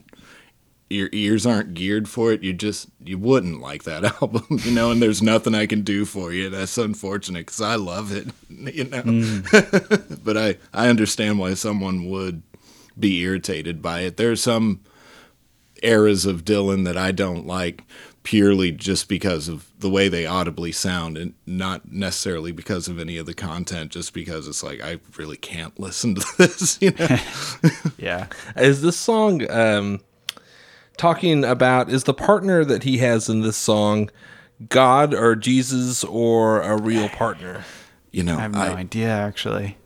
your 0.88 1.08
ears 1.12 1.44
aren't 1.44 1.74
geared 1.74 2.08
for 2.08 2.32
it, 2.32 2.42
you 2.42 2.52
just 2.52 2.88
you 3.02 3.18
wouldn't 3.18 3.60
like 3.60 3.84
that 3.84 4.04
album, 4.22 4.46
you 4.64 4.72
know. 4.72 4.90
And 4.90 5.02
there's 5.02 5.22
nothing 5.22 5.54
I 5.54 5.66
can 5.66 5.82
do 5.82 6.04
for 6.04 6.32
you. 6.32 6.48
That's 6.48 6.78
unfortunate 6.78 7.46
because 7.46 7.60
I 7.60 7.74
love 7.74 8.12
it, 8.12 8.28
you 8.74 8.84
know. 8.84 9.42
but 10.24 10.36
I 10.36 10.56
I 10.72 10.88
understand 10.88 11.38
why 11.38 11.54
someone 11.54 12.08
would 12.08 12.42
be 12.98 13.20
irritated 13.20 13.82
by 13.82 14.00
it. 14.00 14.16
There's 14.16 14.42
some 14.42 14.80
eras 15.82 16.24
of 16.24 16.44
Dylan 16.44 16.84
that 16.84 16.96
I 16.96 17.12
don't 17.12 17.46
like 17.46 17.82
purely 18.22 18.72
just 18.72 19.08
because 19.08 19.46
of 19.46 19.70
the 19.78 19.88
way 19.90 20.08
they 20.08 20.26
audibly 20.26 20.72
sound 20.72 21.16
and 21.16 21.32
not 21.46 21.92
necessarily 21.92 22.50
because 22.50 22.88
of 22.88 22.98
any 22.98 23.18
of 23.18 23.26
the 23.26 23.34
content 23.34 23.92
just 23.92 24.12
because 24.12 24.48
it's 24.48 24.64
like 24.64 24.82
I 24.82 24.98
really 25.16 25.36
can't 25.36 25.78
listen 25.78 26.16
to 26.16 26.26
this 26.36 26.76
you 26.82 26.90
know 26.90 27.18
yeah 27.98 28.26
Is 28.56 28.82
this 28.82 28.96
song 28.96 29.48
um, 29.48 30.00
talking 30.96 31.44
about 31.44 31.90
is 31.90 32.04
the 32.04 32.14
partner 32.14 32.64
that 32.64 32.82
he 32.82 32.98
has 32.98 33.28
in 33.28 33.42
this 33.42 33.56
song 33.56 34.10
God 34.68 35.14
or 35.14 35.36
Jesus 35.36 36.04
or 36.04 36.62
a 36.62 36.80
real 36.80 37.08
partner? 37.08 37.64
You 38.10 38.22
know, 38.22 38.38
I 38.38 38.42
have 38.42 38.52
no 38.52 38.60
idea 38.60 39.08
actually. 39.08 39.76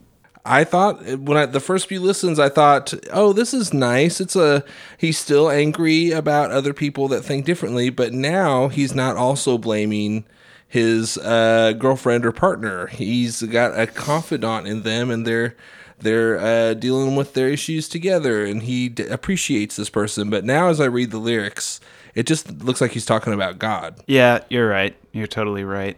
I 0.45 0.65
thought 0.65 1.05
when 1.19 1.37
I 1.37 1.47
the 1.47 1.61
first 1.61 1.87
few 1.87 2.01
listens, 2.01 2.39
I 2.39 2.49
thought, 2.49 2.95
oh, 3.13 3.33
this 3.33 3.53
is 3.53 3.75
nice. 3.75 4.21
It's 4.21 4.37
a 4.37 4.65
he's 4.97 5.19
still 5.19 5.51
angry 5.51 6.13
about 6.13 6.51
other 6.51 6.73
people 6.73 7.09
that 7.09 7.23
think 7.23 7.45
differently, 7.45 7.91
but 7.91 8.13
now 8.13 8.69
he's 8.69 8.95
not 8.95 9.17
also 9.17 9.59
blaming 9.59 10.25
his 10.67 11.19
uh, 11.19 11.73
girlfriend 11.79 12.25
or 12.25 12.33
partner. 12.33 12.87
He's 12.87 13.43
got 13.43 13.79
a 13.79 13.87
confidant 13.87 14.67
in 14.67 14.83
them, 14.83 15.11
and 15.11 15.27
they're 15.27 15.57
they're 16.01 16.39
uh, 16.39 16.75
dealing 16.75 17.17
with 17.17 17.35
their 17.35 17.49
issues 17.49 17.89
together, 17.89 18.45
and 18.45 18.63
he 18.63 18.89
d- 18.89 19.07
appreciates 19.07 19.77
this 19.77 19.91
person. 19.91 20.31
But 20.31 20.45
now, 20.45 20.69
as 20.69 20.81
I 20.81 20.87
read 20.87 21.11
the 21.11 21.19
lyrics, 21.19 21.81
it 22.15 22.27
just 22.27 22.63
looks 22.63 22.81
like 22.81 22.93
he's 22.93 23.07
talking 23.07 23.33
about 23.33 23.59
God. 23.59 24.01
Yeah, 24.07 24.41
you're 24.49 24.69
right. 24.69 24.97
You're 25.13 25.27
totally 25.27 25.65
right. 25.65 25.97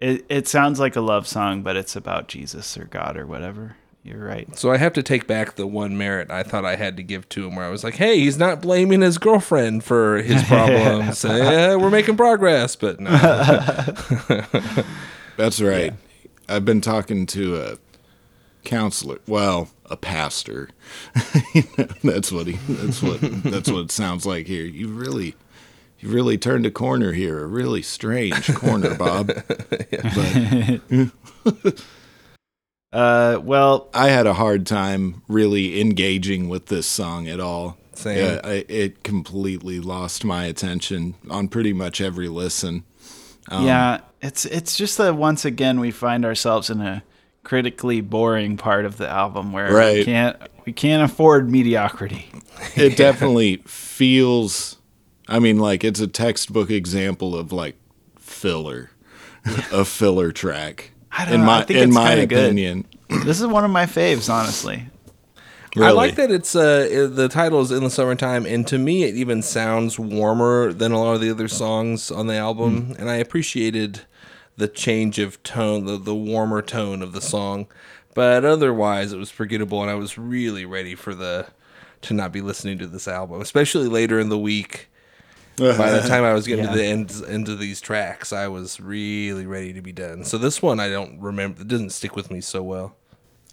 It 0.00 0.24
it 0.28 0.48
sounds 0.48 0.80
like 0.80 0.96
a 0.96 1.00
love 1.00 1.28
song, 1.28 1.62
but 1.62 1.76
it's 1.76 1.94
about 1.94 2.28
Jesus 2.28 2.76
or 2.76 2.84
God 2.86 3.16
or 3.16 3.26
whatever. 3.26 3.76
You're 4.04 4.24
right. 4.24 4.58
So 4.58 4.72
I 4.72 4.78
have 4.78 4.92
to 4.94 5.02
take 5.02 5.28
back 5.28 5.54
the 5.54 5.64
one 5.64 5.96
merit 5.96 6.28
I 6.28 6.42
thought 6.42 6.64
I 6.64 6.74
had 6.74 6.96
to 6.96 7.04
give 7.04 7.28
to 7.30 7.46
him, 7.46 7.54
where 7.54 7.64
I 7.64 7.70
was 7.70 7.84
like, 7.84 7.94
"Hey, 7.94 8.18
he's 8.18 8.36
not 8.36 8.60
blaming 8.60 9.00
his 9.00 9.16
girlfriend 9.16 9.84
for 9.84 10.20
his 10.20 10.42
problems. 10.44 11.24
Eh, 11.32 11.76
we're 11.76 11.90
making 11.90 12.16
progress." 12.16 12.74
But 12.74 12.98
no, 12.98 13.10
That's 15.36 15.60
right. 15.60 15.94
I've 16.48 16.64
been 16.64 16.80
talking 16.80 17.26
to 17.26 17.62
a 17.62 17.78
counselor, 18.64 19.18
well, 19.26 19.70
a 19.86 19.96
pastor. 19.96 20.70
You 21.54 21.64
know, 21.78 21.88
that's 22.02 22.32
what 22.32 22.46
he. 22.46 22.52
That's 22.68 23.02
what. 23.02 23.20
That's 23.20 23.70
what 23.70 23.84
it 23.84 23.92
sounds 23.92 24.26
like 24.26 24.46
here. 24.46 24.64
You 24.64 24.88
really, 24.88 25.34
you 25.98 26.08
really 26.08 26.38
turned 26.38 26.66
a 26.66 26.70
corner 26.70 27.12
here. 27.12 27.42
A 27.42 27.46
really 27.46 27.82
strange 27.82 28.54
corner, 28.54 28.94
Bob. 28.98 29.32
But 31.44 31.82
Uh, 32.92 33.40
well, 33.42 33.88
I 33.94 34.08
had 34.08 34.26
a 34.26 34.34
hard 34.34 34.66
time 34.66 35.22
really 35.26 35.80
engaging 35.80 36.48
with 36.50 36.66
this 36.66 36.86
song 36.86 37.26
at 37.26 37.40
all. 37.40 37.78
Same. 37.94 38.18
Yeah, 38.18 38.40
I, 38.44 38.64
it 38.68 39.02
completely 39.02 39.80
lost 39.80 40.24
my 40.24 40.44
attention 40.44 41.14
on 41.30 41.48
pretty 41.48 41.72
much 41.72 42.00
every 42.00 42.28
listen. 42.28 42.84
Um, 43.48 43.66
yeah, 43.66 44.00
it's 44.20 44.44
it's 44.44 44.76
just 44.76 44.98
that 44.98 45.16
once 45.16 45.44
again 45.44 45.80
we 45.80 45.90
find 45.90 46.24
ourselves 46.24 46.68
in 46.68 46.80
a 46.80 47.02
critically 47.44 48.00
boring 48.00 48.56
part 48.56 48.84
of 48.84 48.96
the 48.98 49.08
album 49.08 49.52
where 49.52 49.68
we 49.68 49.74
Right. 49.74 50.04
can't 50.04 50.36
we 50.64 50.72
can't 50.72 51.02
afford 51.02 51.50
mediocrity. 51.50 52.30
it 52.76 52.96
definitely 52.96 53.56
feels 53.66 54.76
i 55.28 55.38
mean 55.38 55.58
like 55.58 55.82
it's 55.84 56.00
a 56.00 56.06
textbook 56.06 56.70
example 56.70 57.36
of 57.36 57.52
like 57.52 57.76
filler 58.18 58.90
a 59.72 59.84
filler 59.84 60.30
track 60.32 60.92
I 61.10 61.24
don't 61.24 61.34
in 61.34 61.40
know. 61.40 61.46
my 61.46 61.58
I 61.60 61.64
think 61.64 61.78
in 61.80 61.88
it's 61.88 61.94
my 61.94 62.08
kinda 62.10 62.26
good. 62.26 62.44
opinion 62.46 62.84
This 63.24 63.40
is 63.40 63.46
one 63.46 63.64
of 63.64 63.70
my 63.70 63.84
faves, 63.86 64.32
honestly. 64.32 64.86
I 65.76 65.90
like 65.90 66.14
that 66.16 66.30
it's 66.30 66.54
uh 66.54 67.08
the 67.12 67.28
title 67.28 67.60
is 67.60 67.70
in 67.70 67.82
the 67.82 67.90
summertime, 67.90 68.44
and 68.46 68.66
to 68.68 68.78
me 68.78 69.04
it 69.04 69.14
even 69.16 69.42
sounds 69.42 69.98
warmer 69.98 70.72
than 70.72 70.92
a 70.92 70.98
lot 71.00 71.14
of 71.14 71.20
the 71.20 71.30
other 71.30 71.48
songs 71.48 72.10
on 72.10 72.26
the 72.26 72.36
album, 72.36 72.94
and 72.98 73.08
I 73.10 73.16
appreciated 73.16 74.02
the 74.56 74.68
change 74.68 75.18
of 75.18 75.42
tone, 75.42 75.86
the 75.86 75.96
the 75.96 76.14
warmer 76.14 76.62
tone 76.62 77.02
of 77.02 77.12
the 77.12 77.20
song. 77.20 77.66
But 78.14 78.44
otherwise, 78.44 79.12
it 79.12 79.16
was 79.18 79.30
forgettable, 79.30 79.80
and 79.80 79.90
I 79.90 79.94
was 79.94 80.18
really 80.18 80.64
ready 80.66 80.94
for 80.94 81.14
the 81.14 81.46
to 82.02 82.14
not 82.14 82.32
be 82.32 82.40
listening 82.40 82.78
to 82.78 82.86
this 82.86 83.06
album, 83.08 83.40
especially 83.40 83.88
later 83.88 84.18
in 84.20 84.28
the 84.28 84.38
week. 84.38 84.88
By 85.56 85.90
the 85.90 86.00
time 86.08 86.24
I 86.24 86.32
was 86.32 86.46
getting 86.46 86.64
Yeah. 86.66 86.70
to 86.72 86.76
the 86.78 86.84
end 86.84 87.22
end 87.28 87.48
of 87.48 87.58
these 87.58 87.80
tracks, 87.80 88.32
I 88.32 88.48
was 88.48 88.80
really 88.80 89.46
ready 89.46 89.72
to 89.74 89.80
be 89.82 89.92
done. 89.92 90.24
So 90.24 90.36
this 90.38 90.60
one 90.62 90.80
I 90.80 90.88
don't 90.88 91.20
remember; 91.20 91.60
it 91.62 91.68
doesn't 91.68 91.90
stick 91.90 92.16
with 92.16 92.30
me 92.30 92.40
so 92.40 92.62
well. 92.62 92.96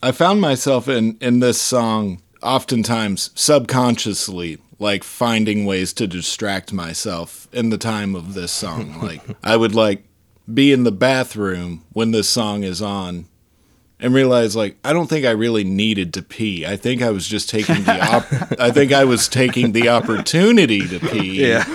i 0.01 0.11
found 0.11 0.39
myself 0.41 0.87
in 0.87 1.17
in 1.21 1.39
this 1.41 1.61
song 1.61 2.21
oftentimes 2.41 3.31
subconsciously 3.35 4.57
like 4.79 5.03
finding 5.03 5.65
ways 5.65 5.91
to 5.93 6.07
distract 6.07 6.71
myself 6.71 7.49
in 7.51 7.69
the 7.69 7.77
time 7.77 8.15
of 8.15 8.33
this 8.33 8.51
song 8.51 8.97
like 9.03 9.21
i 9.43 9.57
would 9.57 9.75
like 9.75 10.05
be 10.53 10.71
in 10.71 10.83
the 10.83 10.91
bathroom 10.91 11.83
when 11.93 12.11
this 12.11 12.27
song 12.29 12.63
is 12.63 12.81
on 12.81 13.25
and 14.01 14.13
realize 14.13 14.55
like 14.55 14.77
I 14.83 14.93
don't 14.93 15.07
think 15.07 15.25
I 15.25 15.31
really 15.31 15.63
needed 15.63 16.13
to 16.13 16.21
pee. 16.21 16.65
I 16.65 16.77
think 16.77 17.01
I 17.01 17.09
was 17.11 17.27
just 17.27 17.49
taking 17.49 17.83
the 17.83 17.99
op- 17.99 18.31
I 18.59 18.71
think 18.71 18.91
I 18.93 19.03
was 19.03 19.27
taking 19.27 19.73
the 19.73 19.89
opportunity 19.89 20.87
to 20.87 20.99
pee. 20.99 21.47
Yeah. 21.49 21.65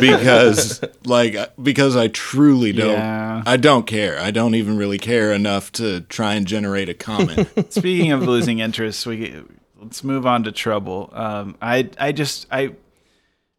because 0.00 0.82
like 1.04 1.36
because 1.62 1.96
I 1.96 2.08
truly 2.08 2.72
don't 2.72 2.90
Yeah. 2.90 3.42
I 3.46 3.56
don't 3.56 3.86
care. 3.86 4.18
I 4.18 4.30
don't 4.30 4.54
even 4.54 4.76
really 4.76 4.98
care 4.98 5.32
enough 5.32 5.70
to 5.72 6.00
try 6.02 6.34
and 6.34 6.46
generate 6.46 6.88
a 6.88 6.94
comment. 6.94 7.48
Speaking 7.72 8.12
of 8.12 8.22
losing 8.22 8.58
interest, 8.58 9.06
we 9.06 9.40
let's 9.80 10.02
move 10.04 10.26
on 10.26 10.44
to 10.44 10.52
Trouble. 10.52 11.10
Um, 11.12 11.56
I 11.62 11.88
I 11.98 12.12
just 12.12 12.46
I 12.50 12.72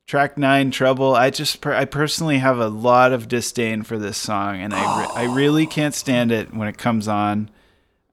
track 0.07 0.37
nine 0.37 0.71
Trouble. 0.71 1.15
I 1.15 1.29
just 1.29 1.61
per, 1.61 1.73
I 1.73 1.85
personally 1.85 2.39
have 2.39 2.59
a 2.59 2.67
lot 2.67 3.13
of 3.13 3.27
disdain 3.27 3.83
for 3.83 3.97
this 3.97 4.17
song, 4.17 4.61
and 4.61 4.73
I 4.73 5.01
re- 5.01 5.13
I 5.15 5.33
really 5.33 5.65
can't 5.67 5.93
stand 5.93 6.31
it 6.31 6.53
when 6.53 6.67
it 6.67 6.77
comes 6.77 7.07
on. 7.07 7.49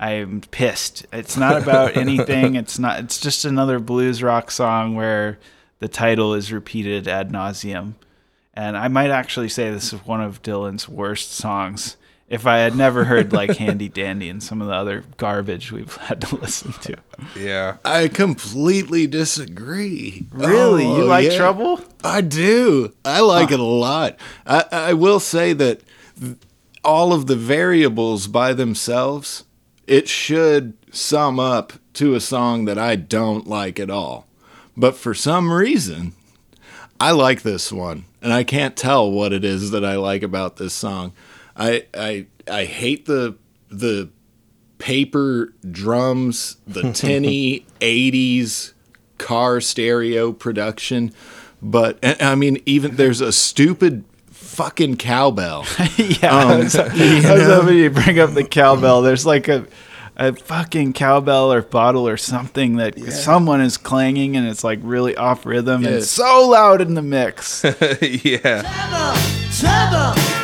I'm 0.01 0.43
pissed. 0.43 1.07
It's 1.13 1.37
not 1.37 1.61
about 1.61 1.97
anything. 1.99 2.55
It's 2.55 2.79
not. 2.79 3.01
It's 3.01 3.21
just 3.21 3.45
another 3.45 3.79
blues 3.79 4.23
rock 4.23 4.51
song 4.51 4.95
where 4.95 5.39
the 5.81 5.89
title 5.89 6.35
is 6.35 6.53
repeated 6.53 7.09
ad 7.09 7.31
nauseum. 7.31 7.95
And 8.55 8.77
I 8.77 8.89
might 8.89 9.11
actually 9.11 9.49
say 9.49 9.71
this 9.71 9.93
is 9.93 10.05
one 10.05 10.21
of 10.21 10.43
Dylan's 10.43 10.89
worst 10.89 11.33
songs. 11.33 11.97
If 12.29 12.47
I 12.47 12.59
had 12.59 12.77
never 12.77 13.05
heard 13.05 13.33
like 13.33 13.57
Handy 13.57 13.89
Dandy 13.89 14.29
and 14.29 14.43
some 14.43 14.61
of 14.61 14.69
the 14.69 14.75
other 14.75 15.05
garbage 15.17 15.73
we've 15.73 15.97
had 15.97 16.21
to 16.23 16.37
listen 16.37 16.73
to. 16.73 16.97
Yeah. 17.35 17.79
I 17.85 18.09
completely 18.09 19.07
disagree. 19.07 20.27
Really? 20.31 20.85
You 20.85 21.05
oh, 21.05 21.07
like 21.07 21.33
Trouble? 21.33 21.81
I 22.05 22.21
do. 22.21 22.93
I 23.05 23.21
like 23.21 23.51
it 23.51 23.61
a 23.61 23.63
lot. 23.63 24.19
I, 24.47 24.65
I 24.71 24.93
will 24.93 25.21
say 25.21 25.55
that 25.55 25.81
th- 26.21 26.37
all 26.85 27.13
of 27.13 27.27
the 27.27 27.37
variables 27.37 28.27
by 28.27 28.53
themselves, 28.53 29.45
it 29.87 30.09
should 30.09 30.75
sum 30.95 31.41
up 31.41 31.75
to 31.95 32.15
a 32.15 32.21
song 32.21 32.67
that 32.67 32.79
I 32.79 32.97
don't 32.97 33.47
like 33.47 33.81
at 33.81 33.91
all. 33.91 34.27
But 34.77 34.97
for 34.97 35.15
some 35.15 35.51
reason, 35.51 36.13
I 37.01 37.11
like 37.11 37.43
this 37.43 37.73
one, 37.73 38.05
and 38.23 38.33
I 38.33 38.45
can't 38.45 38.77
tell 38.77 39.11
what 39.11 39.33
it 39.33 39.45
is 39.45 39.71
that 39.71 39.85
I 39.85 39.97
like 39.97 40.23
about 40.23 40.57
this 40.57 40.75
song. 40.75 41.13
I 41.59 41.87
I 41.95 42.27
I 42.51 42.65
hate 42.65 43.07
the 43.07 43.37
the 43.71 44.09
paper 44.79 45.53
drums, 45.71 46.57
the 46.67 46.93
tinny 46.95 47.67
80s 47.81 48.73
car 49.19 49.61
stereo 49.61 50.33
production, 50.33 51.13
but 51.61 51.99
I 52.23 52.35
mean 52.37 52.63
even 52.67 52.97
there's 52.97 53.21
a 53.21 53.33
stupid 53.33 54.05
fucking 54.31 54.97
cowbell. 54.97 55.65
yeah, 55.97 56.17
I 56.35 56.43
Um, 56.55 56.59
was, 56.61 56.77
I 56.77 56.95
you 56.95 57.15
was 57.17 57.43
hoping 57.43 57.77
you 57.79 57.91
bring 57.91 58.19
up 58.19 58.35
the 58.35 58.45
cowbell. 58.45 59.03
There's 59.03 59.27
like 59.27 59.49
a 59.49 59.67
a 60.21 60.33
fucking 60.33 60.93
cowbell 60.95 61.53
or 61.53 61.63
bottle 61.63 62.09
or 62.09 62.17
something 62.17 62.77
that 62.77 62.99
someone 63.13 63.61
is 63.61 63.77
clanging 63.77 64.37
and 64.37 64.49
it's 64.49 64.65
like 64.65 64.81
really 64.83 65.17
off 65.17 65.47
rhythm 65.47 65.77
and 65.85 65.93
Yeah. 65.93 65.99
it's 65.99 66.11
so 66.11 66.49
loud 66.49 66.81
in 66.81 66.95
the 66.95 67.03
mix. 67.03 67.63
yeah. 67.65 68.63
Trouble, 68.63 69.21
trouble. 69.53 70.38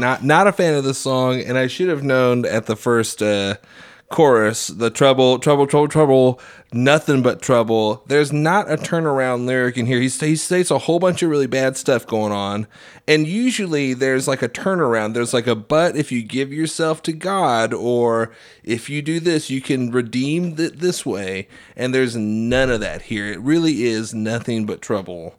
Not 0.00 0.24
not 0.24 0.46
a 0.46 0.52
fan 0.52 0.74
of 0.74 0.84
the 0.84 0.94
song, 0.94 1.40
and 1.40 1.56
I 1.56 1.66
should 1.66 1.88
have 1.88 2.02
known 2.02 2.44
at 2.46 2.66
the 2.66 2.76
first 2.76 3.22
uh, 3.22 3.56
chorus 4.10 4.66
the 4.66 4.90
trouble, 4.90 5.38
trouble, 5.38 5.66
trouble, 5.66 5.88
trouble, 5.88 6.40
nothing 6.72 7.22
but 7.22 7.40
trouble. 7.40 8.02
There's 8.06 8.32
not 8.32 8.70
a 8.70 8.76
turnaround 8.76 9.46
lyric 9.46 9.78
in 9.78 9.86
here. 9.86 10.00
He, 10.00 10.08
he 10.08 10.36
states 10.36 10.70
a 10.70 10.78
whole 10.78 10.98
bunch 10.98 11.22
of 11.22 11.30
really 11.30 11.46
bad 11.46 11.76
stuff 11.76 12.06
going 12.06 12.32
on, 12.32 12.66
and 13.06 13.26
usually 13.26 13.94
there's 13.94 14.26
like 14.26 14.42
a 14.42 14.48
turnaround. 14.48 15.14
There's 15.14 15.32
like 15.32 15.46
a 15.46 15.54
but 15.54 15.96
if 15.96 16.10
you 16.10 16.22
give 16.22 16.52
yourself 16.52 17.02
to 17.04 17.12
God, 17.12 17.72
or 17.72 18.32
if 18.64 18.90
you 18.90 19.00
do 19.00 19.20
this, 19.20 19.48
you 19.48 19.60
can 19.60 19.90
redeem 19.90 20.56
th- 20.56 20.72
this 20.72 21.06
way. 21.06 21.48
And 21.76 21.94
there's 21.94 22.16
none 22.16 22.70
of 22.70 22.80
that 22.80 23.02
here. 23.02 23.26
It 23.26 23.40
really 23.40 23.84
is 23.84 24.12
nothing 24.12 24.66
but 24.66 24.82
trouble. 24.82 25.36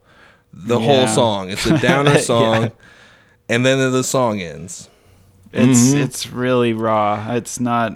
The 0.54 0.80
whole 0.80 1.08
song. 1.08 1.50
It's 1.50 1.66
a 1.66 1.78
downer 1.82 2.20
Yeah. 2.62 2.70
Song, 3.52 3.56
and 3.56 3.66
then 3.66 3.92
the 3.92 4.04
song 4.04 4.42
ends. 4.42 4.90
It's 5.54 5.94
Mhm. 5.94 6.04
it's 6.04 6.28
really 6.28 6.74
raw. 6.74 7.34
It's 7.36 7.60
not. 7.60 7.94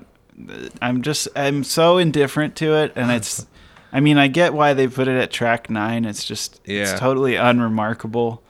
I'm 0.82 1.02
just 1.02 1.28
I'm 1.36 1.64
so 1.64 1.98
indifferent 1.98 2.56
to 2.58 2.76
it, 2.76 2.92
and 2.96 3.12
it's. 3.12 3.46
I 3.94 4.02
mean, 4.02 4.18
I 4.18 4.28
get 4.28 4.54
why 4.54 4.74
they 4.74 4.88
put 4.88 5.08
it 5.08 5.18
at 5.18 5.32
track 5.32 5.70
nine. 5.70 6.04
It's 6.04 6.26
just 6.26 6.60
Yeah. 6.66 6.82
it's 6.82 7.00
totally 7.00 7.36
unremarkable. 7.36 8.42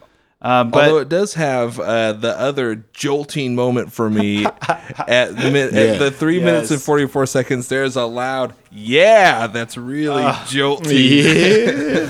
Uh, 0.41 0.63
but 0.63 0.85
Although 0.85 0.97
it 0.99 1.09
does 1.09 1.35
have 1.35 1.79
uh, 1.79 2.13
the 2.13 2.39
other 2.39 2.83
jolting 2.93 3.55
moment 3.55 3.91
for 3.93 4.09
me 4.09 4.45
at, 5.07 5.35
the, 5.35 5.49
min- 5.51 5.73
Yeah. 5.73 5.81
at 5.93 5.99
the 5.99 6.11
three 6.11 6.39
minutes 6.39 6.69
and 6.71 6.79
44 6.81 7.25
seconds, 7.25 7.67
there's 7.67 7.95
a 7.95 8.05
loud, 8.05 8.53
yeah, 8.71 9.47
that's 9.47 9.75
really 9.77 10.23
Ah. 10.23 10.45
jolting. 10.47 10.97
Yeah. 10.97 12.09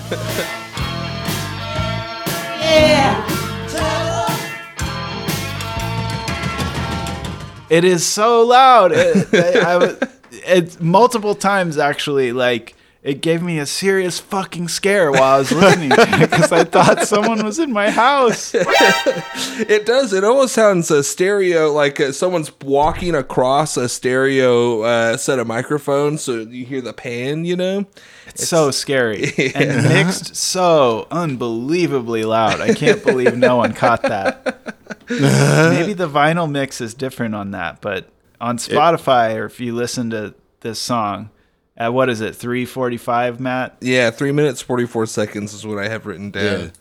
It 7.69 7.83
is 7.83 8.05
so 8.05 8.45
loud. 8.45 8.91
It, 8.93 9.27
I, 9.33 9.85
I 9.85 9.97
it's 10.31 10.79
multiple 10.79 11.35
times 11.35 11.77
actually. 11.77 12.31
Like 12.31 12.74
it 13.05 13.21
gave 13.21 13.43
me 13.43 13.59
a 13.59 13.67
serious 13.67 14.19
fucking 14.19 14.67
scare 14.67 15.11
while 15.11 15.35
I 15.35 15.37
was 15.37 15.51
listening 15.51 15.91
to 15.91 15.95
it 15.99 16.31
because 16.31 16.51
I 16.51 16.63
thought 16.63 17.03
someone 17.03 17.45
was 17.45 17.59
in 17.59 17.71
my 17.71 17.91
house. 17.91 18.55
it 18.55 19.85
does. 19.85 20.11
It 20.11 20.23
almost 20.23 20.55
sounds 20.55 20.89
a 20.89 21.03
stereo, 21.03 21.71
like 21.71 21.99
uh, 21.99 22.11
someone's 22.11 22.51
walking 22.61 23.13
across 23.13 23.77
a 23.77 23.87
stereo 23.89 24.81
uh, 24.81 25.17
set 25.17 25.37
of 25.37 25.45
microphones, 25.45 26.23
so 26.23 26.39
you 26.39 26.65
hear 26.65 26.81
the 26.81 26.93
pan. 26.93 27.45
You 27.45 27.57
know, 27.57 27.85
It's, 28.25 28.47
so 28.47 28.71
scary 28.71 29.31
and 29.53 29.83
mixed 29.83 30.35
so 30.35 31.07
unbelievably 31.11 32.23
loud. 32.23 32.59
I 32.59 32.73
can't 32.73 33.03
believe 33.03 33.37
no 33.37 33.57
one 33.57 33.73
caught 33.73 34.01
that. 34.01 34.73
Maybe 35.11 35.93
the 35.93 36.09
vinyl 36.09 36.49
mix 36.49 36.81
is 36.81 36.95
different 36.95 37.35
on 37.35 37.51
that, 37.51 37.81
but 37.81 38.09
on 38.41 38.57
Spotify 38.57 39.35
or 39.35 39.45
if 39.45 39.59
you 39.59 39.75
listen 39.75 40.09
to 40.09 40.33
this 40.61 40.79
song, 40.79 41.29
at 41.77 41.93
what 41.93 42.09
is 42.09 42.21
it, 42.21 42.35
345, 42.35 43.39
Matt? 43.39 43.77
Yeah, 43.81 44.09
three 44.11 44.31
minutes 44.31 44.61
forty 44.61 44.85
four 44.85 45.05
seconds 45.05 45.53
is 45.53 45.65
what 45.65 45.77
I 45.77 45.87
have 45.89 46.05
written 46.05 46.31
down. 46.31 46.71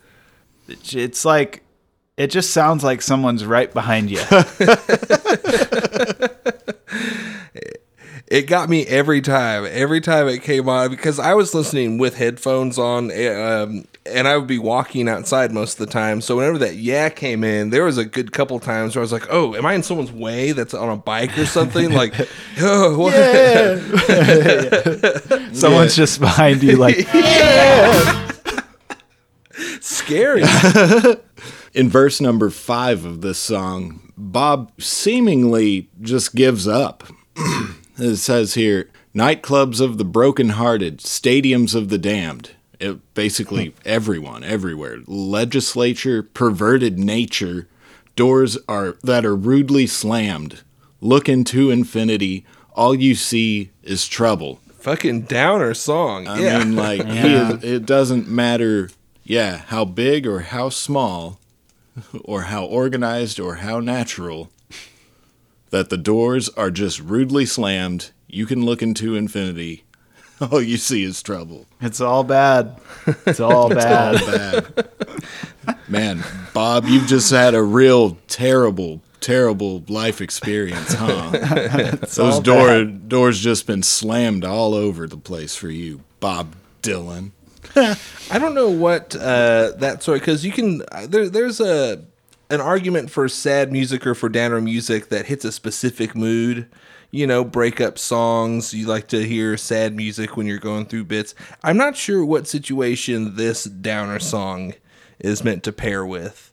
It's- 0.67 0.93
It's 0.95 1.25
like 1.25 1.63
it 2.17 2.27
just 2.27 2.51
sounds 2.51 2.83
like 2.83 3.01
someone's 3.01 3.45
right 3.45 3.71
behind 3.73 4.09
you. 4.09 4.17
It 8.27 8.47
got 8.47 8.69
me 8.69 8.87
every 8.87 9.21
time, 9.21 9.67
every 9.69 10.01
time 10.01 10.27
it 10.27 10.41
came 10.41 10.67
on 10.67 10.89
because 10.89 11.19
I 11.19 11.35
was 11.35 11.53
listening 11.53 11.99
with 11.99 12.15
headphones 12.15 12.79
on, 12.79 13.11
eh, 13.11 13.31
um, 13.31 13.85
and 14.03 14.27
I 14.27 14.35
would 14.35 14.47
be 14.47 14.57
walking 14.57 15.07
outside 15.07 15.51
most 15.51 15.79
of 15.79 15.85
the 15.85 15.93
time. 15.93 16.21
So 16.21 16.37
whenever 16.37 16.57
that 16.57 16.75
yeah 16.75 17.09
came 17.09 17.43
in, 17.43 17.69
there 17.69 17.83
was 17.83 17.99
a 17.99 18.05
good 18.05 18.31
couple 18.31 18.59
times 18.59 18.95
where 18.95 19.01
I 19.01 19.03
was 19.03 19.11
like, 19.11 19.27
"Oh, 19.29 19.53
am 19.53 19.63
I 19.67 19.75
in 19.75 19.83
someone's 19.83 20.11
way? 20.11 20.53
That's 20.53 20.73
on 20.73 20.89
a 20.89 20.97
bike 20.97 21.37
or 21.37 21.45
something?" 21.45 21.91
like, 21.91 22.15
oh, 22.61 22.97
what? 22.97 23.13
Someone's 25.55 25.95
just 25.95 26.19
behind 26.19 26.63
you, 26.63 26.77
like, 26.77 27.07
scary. 29.81 30.41
In 31.75 31.89
verse 31.89 32.19
number 32.19 32.49
five 32.49 33.05
of 33.05 33.21
this 33.21 33.37
song, 33.37 34.11
Bob 34.17 34.71
seemingly 34.81 35.91
just 36.01 36.33
gives 36.33 36.67
up. 36.67 37.03
it 37.97 38.17
says 38.17 38.53
here 38.53 38.89
nightclubs 39.15 39.79
of 39.79 39.97
the 39.97 40.05
brokenhearted, 40.05 40.99
stadiums 40.99 41.73
of 41.73 41.89
the 41.89 41.97
damned. 41.97 42.51
It, 42.79 43.13
basically, 43.13 43.67
hmm. 43.67 43.77
everyone, 43.85 44.43
everywhere. 44.43 44.99
Legislature, 45.07 46.21
perverted 46.21 46.99
nature, 46.99 47.67
doors 48.15 48.57
are 48.67 48.97
that 49.03 49.25
are 49.25 49.35
rudely 49.35 49.87
slammed. 49.87 50.61
Look 51.01 51.29
into 51.29 51.71
infinity. 51.71 52.45
All 52.73 52.93
you 52.93 53.15
see 53.15 53.71
is 53.83 54.07
trouble. 54.07 54.59
Fucking 54.79 55.23
downer 55.23 55.73
song. 55.73 56.27
I 56.27 56.39
yeah. 56.39 56.59
mean, 56.59 56.75
like 56.75 57.05
he 57.07 57.33
is, 57.33 57.63
it 57.63 57.85
doesn't 57.85 58.27
matter, 58.27 58.89
yeah, 59.23 59.57
how 59.67 59.85
big 59.85 60.27
or 60.27 60.41
how 60.41 60.69
small, 60.69 61.39
or 62.23 62.43
how 62.43 62.65
organized 62.65 63.39
or 63.39 63.55
how 63.55 63.79
natural, 63.79 64.51
that 65.75 65.89
the 65.89 65.97
doors 65.97 66.47
are 66.55 66.71
just 66.71 67.01
rudely 67.01 67.45
slammed. 67.45 68.11
You 68.27 68.45
can 68.45 68.63
look 68.63 68.81
into 68.81 69.13
infinity. 69.13 69.83
All 70.41 70.61
you 70.61 70.77
see 70.77 71.03
is 71.03 71.21
trouble. 71.21 71.65
it's 71.81 71.99
all 71.99 72.23
bad. 72.23 72.77
It's 73.25 73.41
all 73.41 73.67
It's 73.73 73.83
bad. 73.83 74.15
all 74.15 74.31
bad. 74.31 74.89
Man, 75.89 76.23
Bob, 76.53 76.85
you've 76.85 77.07
just 77.07 77.29
had 77.29 77.55
a 77.55 77.61
real 77.61 78.17
terrible, 78.29 79.01
terrible 79.19 79.83
life 79.89 80.21
experience, 80.21 80.93
huh? 80.93 81.31
It's 82.01 82.15
Those 82.15 82.35
all 82.35 82.41
door, 82.41 82.67
bad. 82.67 83.09
doors 83.09 83.41
just 83.41 83.67
been 83.67 83.83
slammed 83.83 84.45
all 84.45 84.73
over 84.73 85.07
the 85.07 85.17
place 85.17 85.55
for 85.57 85.69
you, 85.69 86.01
Bob 86.21 86.55
Dylan. 86.81 87.31
I 87.75 88.39
don't 88.39 88.55
know 88.55 88.69
what 88.69 89.13
uh, 89.15 89.71
that 89.79 90.03
sort 90.03 90.19
because 90.21 90.45
you 90.45 90.53
can 90.53 90.83
uh, 90.91 91.07
there. 91.07 91.27
There's 91.29 91.59
a 91.59 92.03
an 92.49 92.61
argument 92.61 93.09
for 93.09 93.27
sad 93.27 93.71
music 93.71 94.05
or 94.05 94.15
for 94.15 94.29
downer 94.29 94.61
music 94.61 95.09
that 95.09 95.25
hits 95.25 95.45
a 95.45 95.51
specific 95.51 96.15
mood. 96.15 96.67
You 97.11 97.27
know, 97.27 97.45
breakup 97.45 97.97
songs. 97.97 98.73
You 98.73 98.87
like 98.87 99.07
to 99.07 99.25
hear 99.25 99.55
sad 99.55 99.95
music 99.95 100.35
when 100.35 100.47
you're 100.47 100.57
going 100.59 100.85
through 100.85 101.05
bits. 101.05 101.33
I'm 101.63 101.77
not 101.77 101.95
sure 101.95 102.25
what 102.25 102.47
situation 102.47 103.35
this 103.35 103.63
downer 103.63 104.19
song 104.19 104.73
is 105.19 105.43
meant 105.43 105.63
to 105.63 105.71
pair 105.71 106.05
with. 106.05 106.51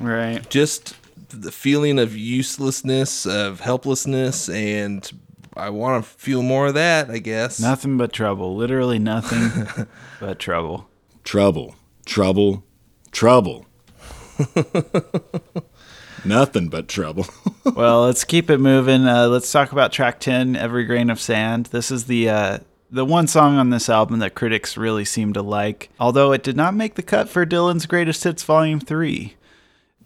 Right. 0.00 0.48
Just 0.50 0.94
the 1.30 1.50
feeling 1.52 1.98
of 1.98 2.16
uselessness, 2.16 3.24
of 3.24 3.60
helplessness, 3.60 4.48
and 4.48 5.10
I 5.56 5.70
want 5.70 6.04
to 6.04 6.10
feel 6.10 6.42
more 6.42 6.66
of 6.66 6.74
that. 6.74 7.10
I 7.10 7.18
guess. 7.18 7.58
Nothing 7.60 7.96
but 7.96 8.12
trouble. 8.12 8.56
Literally 8.56 8.98
nothing 8.98 9.86
but 10.20 10.38
trouble. 10.38 10.88
Trouble, 11.22 11.76
trouble, 12.04 12.64
trouble. 13.10 13.66
Nothing 16.24 16.68
but 16.68 16.88
trouble. 16.88 17.26
well, 17.74 18.04
let's 18.04 18.24
keep 18.24 18.48
it 18.50 18.58
moving. 18.58 19.06
Uh, 19.06 19.28
let's 19.28 19.50
talk 19.52 19.72
about 19.72 19.92
track 19.92 20.20
10, 20.20 20.56
Every 20.56 20.84
Grain 20.84 21.10
of 21.10 21.20
Sand. 21.20 21.66
This 21.66 21.90
is 21.90 22.04
the 22.04 22.30
uh, 22.30 22.58
the 22.90 23.04
one 23.04 23.26
song 23.26 23.56
on 23.58 23.70
this 23.70 23.88
album 23.90 24.20
that 24.20 24.34
critics 24.34 24.76
really 24.76 25.04
seem 25.04 25.32
to 25.34 25.42
like, 25.42 25.90
although 26.00 26.32
it 26.32 26.42
did 26.42 26.56
not 26.56 26.74
make 26.74 26.94
the 26.94 27.02
cut 27.02 27.28
for 27.28 27.44
Dylan's 27.44 27.84
Greatest 27.86 28.24
Hits 28.24 28.42
Volume 28.42 28.80
3. 28.80 29.34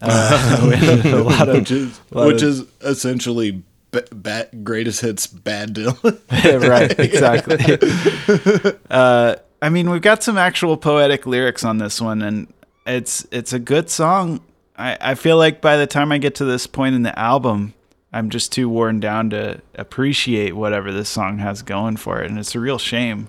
Uh, 0.01 1.01
a 1.05 1.15
lot 1.17 1.47
of, 1.49 1.55
which 1.55 1.71
is 1.71 1.97
which 2.11 2.41
of- 2.41 2.49
is 2.49 2.63
essentially 2.81 3.63
ba- 3.91 4.05
ba- 4.11 4.49
greatest 4.63 5.01
hits 5.01 5.27
bad 5.27 5.75
Dylan. 5.75 6.67
right, 6.67 6.99
exactly. 6.99 8.77
uh, 8.89 9.35
I 9.61 9.69
mean, 9.69 9.89
we've 9.89 10.01
got 10.01 10.23
some 10.23 10.37
actual 10.37 10.77
poetic 10.77 11.25
lyrics 11.25 11.63
on 11.63 11.77
this 11.79 11.99
one, 12.01 12.21
and 12.21 12.51
it's 12.89 13.27
it's 13.31 13.53
a 13.53 13.59
good 13.59 13.89
song. 13.89 14.41
I, 14.77 14.97
I 14.99 15.15
feel 15.15 15.37
like 15.37 15.61
by 15.61 15.77
the 15.77 15.87
time 15.87 16.11
I 16.11 16.17
get 16.17 16.35
to 16.35 16.45
this 16.45 16.67
point 16.67 16.95
in 16.95 17.03
the 17.03 17.17
album, 17.17 17.73
I'm 18.11 18.29
just 18.29 18.51
too 18.51 18.69
worn 18.69 18.99
down 18.99 19.29
to 19.31 19.61
appreciate 19.75 20.55
whatever 20.55 20.91
this 20.91 21.09
song 21.09 21.39
has 21.39 21.61
going 21.61 21.97
for 21.97 22.21
it, 22.21 22.29
and 22.29 22.39
it's 22.39 22.55
a 22.55 22.59
real 22.59 22.79
shame 22.79 23.27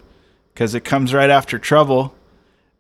because 0.55 0.75
it 0.75 0.85
comes 0.85 1.13
right 1.13 1.31
after 1.31 1.59
Trouble. 1.59 2.15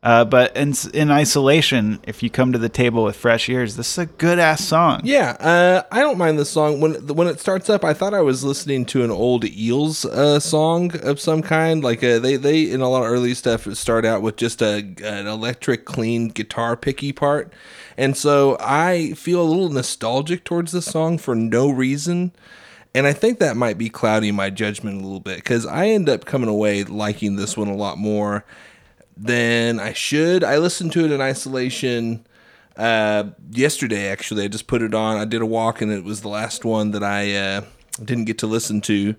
Uh, 0.02 0.24
but 0.24 0.56
in 0.56 0.72
in 0.94 1.10
isolation, 1.10 2.00
if 2.04 2.22
you 2.22 2.30
come 2.30 2.52
to 2.52 2.58
the 2.58 2.70
table 2.70 3.04
with 3.04 3.16
fresh 3.16 3.50
ears, 3.50 3.76
this 3.76 3.92
is 3.92 3.98
a 3.98 4.06
good 4.06 4.38
ass 4.38 4.64
song. 4.64 5.02
Yeah, 5.04 5.32
uh, 5.32 5.82
I 5.92 6.00
don't 6.00 6.16
mind 6.16 6.38
this 6.38 6.48
song. 6.48 6.80
When 6.80 7.06
when 7.08 7.28
it 7.28 7.38
starts 7.38 7.68
up, 7.68 7.84
I 7.84 7.92
thought 7.92 8.14
I 8.14 8.22
was 8.22 8.42
listening 8.42 8.86
to 8.86 9.04
an 9.04 9.10
old 9.10 9.44
Eels 9.44 10.06
uh, 10.06 10.40
song 10.40 10.96
of 11.02 11.20
some 11.20 11.42
kind. 11.42 11.84
Like 11.84 12.02
uh, 12.02 12.18
they 12.18 12.36
they 12.36 12.70
in 12.70 12.80
a 12.80 12.88
lot 12.88 13.02
of 13.02 13.10
early 13.10 13.34
stuff 13.34 13.70
start 13.74 14.06
out 14.06 14.22
with 14.22 14.36
just 14.36 14.62
a 14.62 14.76
an 15.04 15.26
electric, 15.26 15.84
clean 15.84 16.28
guitar 16.28 16.78
picky 16.78 17.12
part, 17.12 17.52
and 17.98 18.16
so 18.16 18.56
I 18.58 19.12
feel 19.12 19.42
a 19.42 19.44
little 19.44 19.68
nostalgic 19.68 20.44
towards 20.44 20.72
this 20.72 20.86
song 20.86 21.18
for 21.18 21.34
no 21.34 21.68
reason. 21.68 22.32
And 22.92 23.06
I 23.06 23.12
think 23.12 23.38
that 23.38 23.56
might 23.56 23.78
be 23.78 23.88
clouding 23.88 24.34
my 24.34 24.50
judgment 24.50 25.00
a 25.00 25.04
little 25.04 25.20
bit 25.20 25.36
because 25.36 25.64
I 25.64 25.88
end 25.88 26.08
up 26.08 26.24
coming 26.24 26.48
away 26.48 26.82
liking 26.84 27.36
this 27.36 27.56
one 27.56 27.68
a 27.68 27.76
lot 27.76 27.98
more 27.98 28.44
than 29.16 29.78
I 29.80 29.92
should. 29.92 30.44
I 30.44 30.58
listened 30.58 30.92
to 30.92 31.04
it 31.04 31.12
in 31.12 31.20
isolation 31.20 32.26
Uh, 32.76 33.24
yesterday, 33.50 34.08
actually, 34.08 34.44
I 34.44 34.48
just 34.48 34.66
put 34.66 34.80
it 34.80 34.94
on. 34.94 35.18
I 35.18 35.26
did 35.26 35.42
a 35.42 35.46
walk, 35.46 35.82
and 35.82 35.92
it 35.92 36.02
was 36.02 36.22
the 36.22 36.28
last 36.28 36.64
one 36.64 36.92
that 36.92 37.02
I 37.02 37.34
uh, 37.36 37.62
didn't 38.02 38.24
get 38.24 38.38
to 38.38 38.46
listen 38.46 38.80
to. 38.82 39.14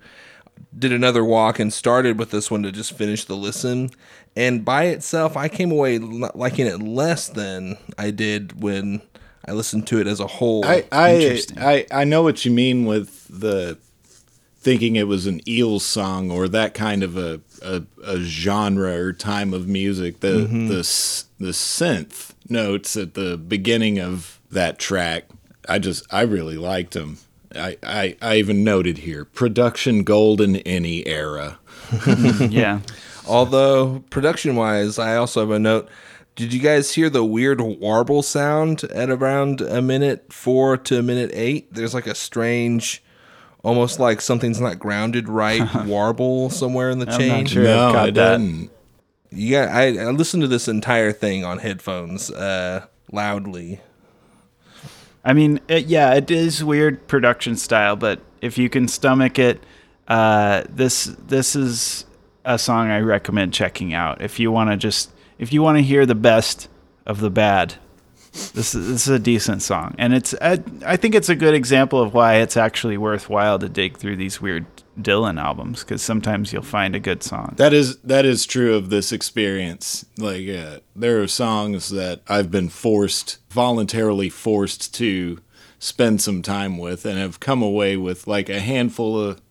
Did 0.75 0.91
another 0.91 1.23
walk 1.23 1.59
and 1.59 1.71
started 1.71 2.17
with 2.17 2.31
this 2.31 2.49
one 2.49 2.63
to 2.63 2.71
just 2.71 2.97
finish 2.97 3.25
the 3.25 3.35
listen. 3.35 3.91
And 4.35 4.65
by 4.65 4.85
itself, 4.85 5.37
I 5.37 5.47
came 5.47 5.71
away 5.71 5.99
liking 5.99 6.65
it 6.65 6.81
less 6.81 7.27
than 7.27 7.77
I 7.99 8.09
did 8.09 8.63
when 8.63 9.01
I 9.45 9.51
listened 9.51 9.85
to 9.87 9.99
it 9.99 10.07
as 10.07 10.19
a 10.19 10.27
whole. 10.27 10.65
I 10.65 10.85
I, 10.91 11.41
I 11.57 11.85
I 11.91 12.03
know 12.05 12.23
what 12.23 12.45
you 12.45 12.51
mean 12.51 12.85
with 12.85 13.27
the 13.27 13.77
thinking 14.61 14.95
it 14.95 15.07
was 15.07 15.25
an 15.27 15.41
Eels 15.49 15.83
song 15.83 16.29
or 16.31 16.47
that 16.47 16.73
kind 16.73 17.03
of 17.03 17.17
a 17.17 17.41
a, 17.63 17.83
a 18.03 18.19
genre 18.19 18.93
or 18.93 19.13
time 19.13 19.53
of 19.53 19.67
music. 19.67 20.19
The 20.21 20.47
Mhm. 20.47 20.67
the 20.67 21.45
the 21.45 21.51
synth 21.51 22.31
notes 22.49 22.95
at 22.95 23.13
the 23.15 23.37
beginning 23.37 23.99
of 23.99 24.39
that 24.51 24.77
track. 24.79 25.25
I 25.69 25.79
just 25.79 26.03
I 26.11 26.21
really 26.21 26.57
liked 26.57 26.93
them. 26.93 27.17
I, 27.53 27.77
I, 27.83 28.15
I 28.21 28.37
even 28.37 28.63
noted 28.63 28.99
here 28.99 29.25
production 29.25 30.03
golden 30.03 30.55
any 30.57 31.05
era. 31.05 31.59
yeah. 32.49 32.79
Although 33.27 34.03
production 34.09 34.55
wise, 34.55 34.97
I 34.97 35.15
also 35.17 35.41
have 35.41 35.51
a 35.51 35.59
note. 35.59 35.89
Did 36.35 36.53
you 36.53 36.61
guys 36.61 36.93
hear 36.93 37.09
the 37.09 37.25
weird 37.25 37.59
warble 37.59 38.23
sound 38.23 38.83
at 38.85 39.09
around 39.09 39.59
a 39.61 39.81
minute 39.81 40.31
four 40.31 40.77
to 40.77 40.99
a 40.99 41.03
minute 41.03 41.29
eight? 41.33 41.73
There's 41.73 41.93
like 41.93 42.07
a 42.07 42.15
strange, 42.15 43.03
almost 43.63 43.99
like 43.99 44.21
something's 44.21 44.59
not 44.61 44.79
grounded 44.79 45.29
right 45.29 45.63
warble 45.85 46.49
somewhere 46.49 46.89
in 46.89 46.99
the 46.99 47.11
I'm 47.11 47.17
chain. 47.19 47.29
not 47.43 47.47
sure 47.49 47.63
I've 47.63 47.67
No, 47.69 47.91
caught 47.93 48.07
I 48.07 48.11
that. 48.11 48.37
didn't. 48.37 48.71
Yeah, 49.31 49.69
I, 49.71 49.83
I 49.97 50.09
listened 50.11 50.41
to 50.41 50.47
this 50.47 50.67
entire 50.67 51.11
thing 51.13 51.45
on 51.45 51.59
headphones 51.59 52.29
uh, 52.31 52.85
loudly. 53.11 53.79
I 55.23 55.33
mean, 55.33 55.59
it, 55.67 55.85
yeah, 55.85 56.13
it 56.15 56.31
is 56.31 56.63
weird 56.63 57.07
production 57.07 57.55
style, 57.55 57.95
but 57.95 58.19
if 58.41 58.57
you 58.57 58.69
can 58.69 58.87
stomach 58.87 59.37
it, 59.39 59.63
uh, 60.07 60.63
this 60.67 61.05
this 61.27 61.55
is 61.55 62.05
a 62.43 62.57
song 62.57 62.89
I 62.89 62.99
recommend 62.99 63.53
checking 63.53 63.93
out. 63.93 64.21
If 64.21 64.39
you 64.39 64.51
want 64.51 64.71
to 64.71 64.77
just 64.77 65.11
if 65.37 65.53
you 65.53 65.61
want 65.61 65.77
to 65.77 65.83
hear 65.83 66.05
the 66.05 66.15
best 66.15 66.67
of 67.05 67.19
the 67.19 67.29
bad, 67.29 67.75
this 68.31 68.73
is, 68.73 68.87
this 68.87 69.07
is 69.07 69.09
a 69.09 69.19
decent 69.19 69.61
song, 69.61 69.93
and 69.97 70.13
it's 70.13 70.33
I, 70.41 70.63
I 70.85 70.95
think 70.95 71.15
it's 71.15 71.27
a 71.27 71.35
good 71.35 71.53
example 71.53 72.01
of 72.01 72.13
why 72.13 72.35
it's 72.35 72.55
actually 72.55 72.97
worthwhile 72.97 73.59
to 73.59 73.67
dig 73.67 73.97
through 73.97 74.15
these 74.15 74.41
weird 74.41 74.65
Dylan 74.99 75.41
albums 75.41 75.83
because 75.83 76.01
sometimes 76.01 76.53
you'll 76.53 76.61
find 76.61 76.95
a 76.95 76.99
good 76.99 77.23
song. 77.23 77.53
That 77.57 77.73
is 77.73 77.97
that 77.97 78.25
is 78.25 78.45
true 78.45 78.75
of 78.75 78.89
this 78.89 79.11
experience. 79.11 80.05
Like 80.17 80.47
uh, 80.47 80.79
there 80.95 81.21
are 81.21 81.27
songs 81.27 81.89
that 81.89 82.21
I've 82.27 82.49
been 82.49 82.69
forced, 82.69 83.39
voluntarily 83.49 84.29
forced 84.29 84.93
to 84.95 85.39
spend 85.79 86.21
some 86.21 86.41
time 86.41 86.77
with, 86.77 87.05
and 87.05 87.19
have 87.19 87.41
come 87.41 87.61
away 87.61 87.97
with 87.97 88.27
like 88.27 88.47
a 88.47 88.61
handful 88.61 89.19
of 89.19 89.41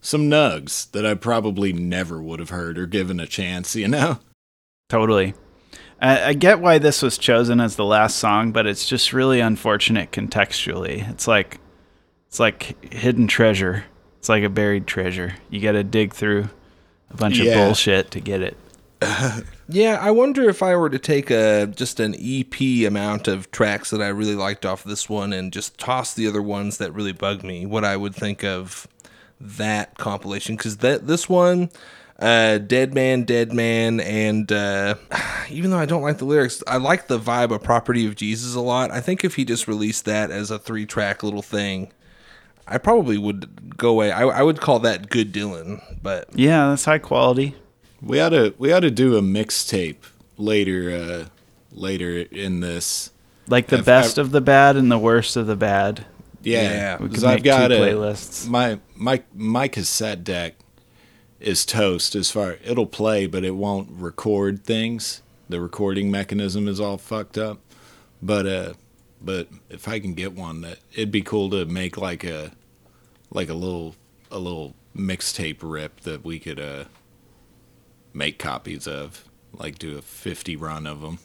some 0.00 0.30
nugs 0.30 0.88
that 0.92 1.04
I 1.04 1.14
probably 1.14 1.72
never 1.72 2.22
would 2.22 2.38
have 2.38 2.50
heard 2.50 2.78
or 2.78 2.86
given 2.86 3.18
a 3.18 3.26
chance. 3.26 3.74
You 3.74 3.88
know? 3.88 4.20
Totally. 4.88 5.34
I, 6.04 6.28
I 6.28 6.32
get 6.34 6.60
why 6.60 6.78
this 6.78 7.02
was 7.02 7.16
chosen 7.18 7.60
as 7.60 7.76
the 7.76 7.84
last 7.84 8.16
song, 8.18 8.52
but 8.52 8.66
it's 8.66 8.86
just 8.88 9.12
really 9.12 9.40
unfortunate 9.40 10.10
contextually. 10.12 11.08
It's 11.10 11.26
like 11.26 11.58
it's 12.28 12.38
like 12.38 12.92
hidden 12.92 13.26
treasure. 13.26 13.84
It's 14.18 14.28
like 14.28 14.42
a 14.44 14.48
buried 14.48 14.86
treasure. 14.86 15.34
You 15.50 15.60
got 15.60 15.72
to 15.72 15.84
dig 15.84 16.12
through 16.14 16.48
a 17.10 17.16
bunch 17.16 17.38
Yeah. 17.38 17.52
of 17.52 17.66
bullshit 17.66 18.10
to 18.12 18.20
get 18.20 18.42
it. 18.42 18.56
Yeah, 19.66 19.98
I 19.98 20.10
wonder 20.10 20.46
if 20.50 20.62
I 20.62 20.76
were 20.76 20.90
to 20.90 20.98
take 20.98 21.30
a 21.30 21.66
just 21.66 21.98
an 21.98 22.14
EP 22.20 22.86
amount 22.86 23.28
of 23.28 23.50
tracks 23.50 23.88
that 23.88 24.02
I 24.02 24.08
really 24.08 24.34
liked 24.34 24.66
off 24.66 24.84
this 24.84 25.08
one 25.08 25.32
and 25.32 25.50
just 25.54 25.78
toss 25.78 26.12
the 26.12 26.28
other 26.28 26.42
ones 26.42 26.76
that 26.76 26.92
really 26.92 27.12
bugged 27.12 27.42
me, 27.44 27.64
what 27.64 27.82
I 27.82 27.96
would 27.96 28.14
think 28.14 28.44
of 28.44 28.86
that 29.40 29.96
compilation 29.96 30.56
because 30.56 30.76
that 30.78 31.06
this 31.06 31.30
one, 31.30 31.70
uh, 32.18 32.58
Dead 32.58 32.94
Man, 32.94 33.24
Dead 33.24 33.52
Man, 33.52 34.00
and 34.00 34.50
uh, 34.52 34.94
even 35.50 35.70
though 35.70 35.78
I 35.78 35.86
don't 35.86 36.02
like 36.02 36.18
the 36.18 36.24
lyrics, 36.24 36.62
I 36.66 36.76
like 36.76 37.08
the 37.08 37.18
vibe 37.18 37.50
of 37.50 37.62
Property 37.62 38.06
of 38.06 38.14
Jesus 38.16 38.54
a 38.54 38.60
lot. 38.60 38.90
I 38.90 39.00
think 39.00 39.24
if 39.24 39.34
he 39.36 39.44
just 39.44 39.66
released 39.68 40.04
that 40.04 40.30
as 40.30 40.50
a 40.50 40.58
three 40.58 40.86
track 40.86 41.22
little 41.22 41.42
thing, 41.42 41.92
I 42.66 42.78
probably 42.78 43.18
would 43.18 43.76
go 43.76 43.90
away. 43.90 44.10
I, 44.12 44.22
I 44.22 44.42
would 44.42 44.60
call 44.60 44.78
that 44.80 45.10
good 45.10 45.32
Dylan, 45.32 45.82
but 46.02 46.28
Yeah, 46.34 46.68
that's 46.70 46.84
high 46.84 46.98
quality. 46.98 47.56
We 48.00 48.20
ought 48.20 48.30
to 48.30 48.54
we 48.58 48.72
ought 48.72 48.80
to 48.80 48.90
do 48.90 49.16
a 49.16 49.22
mixtape 49.22 49.96
later 50.36 50.90
uh, 50.90 51.28
later 51.72 52.18
in 52.30 52.60
this. 52.60 53.10
Like 53.48 53.66
the 53.68 53.76
I've- 53.78 53.84
best 53.84 54.18
I've- 54.18 54.26
of 54.26 54.30
the 54.30 54.40
bad 54.40 54.76
and 54.76 54.90
the 54.90 54.98
worst 54.98 55.36
of 55.36 55.46
the 55.46 55.56
bad. 55.56 56.06
Yeah, 56.42 56.98
we 56.98 57.08
because 57.08 57.22
could 57.22 57.30
I've 57.30 57.42
got 57.42 57.68
two 57.68 57.74
a 57.74 57.78
playlists. 57.78 58.46
My 58.46 58.78
my 58.94 59.22
my 59.34 59.68
cassette 59.68 60.22
deck 60.24 60.54
is 61.44 61.64
toast 61.66 62.14
as 62.14 62.30
far 62.30 62.58
it'll 62.64 62.86
play, 62.86 63.26
but 63.26 63.44
it 63.44 63.54
won't 63.56 63.88
record 63.90 64.64
things. 64.64 65.22
The 65.48 65.60
recording 65.60 66.10
mechanism 66.10 66.66
is 66.68 66.80
all 66.80 66.98
fucked 66.98 67.36
up. 67.38 67.58
But 68.22 68.46
uh, 68.46 68.72
but 69.20 69.48
if 69.68 69.86
I 69.88 70.00
can 70.00 70.14
get 70.14 70.32
one, 70.32 70.62
that 70.62 70.78
it'd 70.92 71.10
be 71.12 71.22
cool 71.22 71.50
to 71.50 71.64
make 71.66 71.96
like 71.96 72.24
a 72.24 72.52
like 73.30 73.48
a 73.48 73.54
little 73.54 73.94
a 74.30 74.38
little 74.38 74.74
mixtape 74.96 75.58
rip 75.62 76.00
that 76.00 76.24
we 76.24 76.38
could 76.38 76.58
uh 76.60 76.84
make 78.14 78.38
copies 78.38 78.86
of, 78.88 79.24
like 79.52 79.78
do 79.78 79.98
a 79.98 80.02
fifty 80.02 80.56
run 80.56 80.86
of 80.86 81.00
them. 81.02 81.18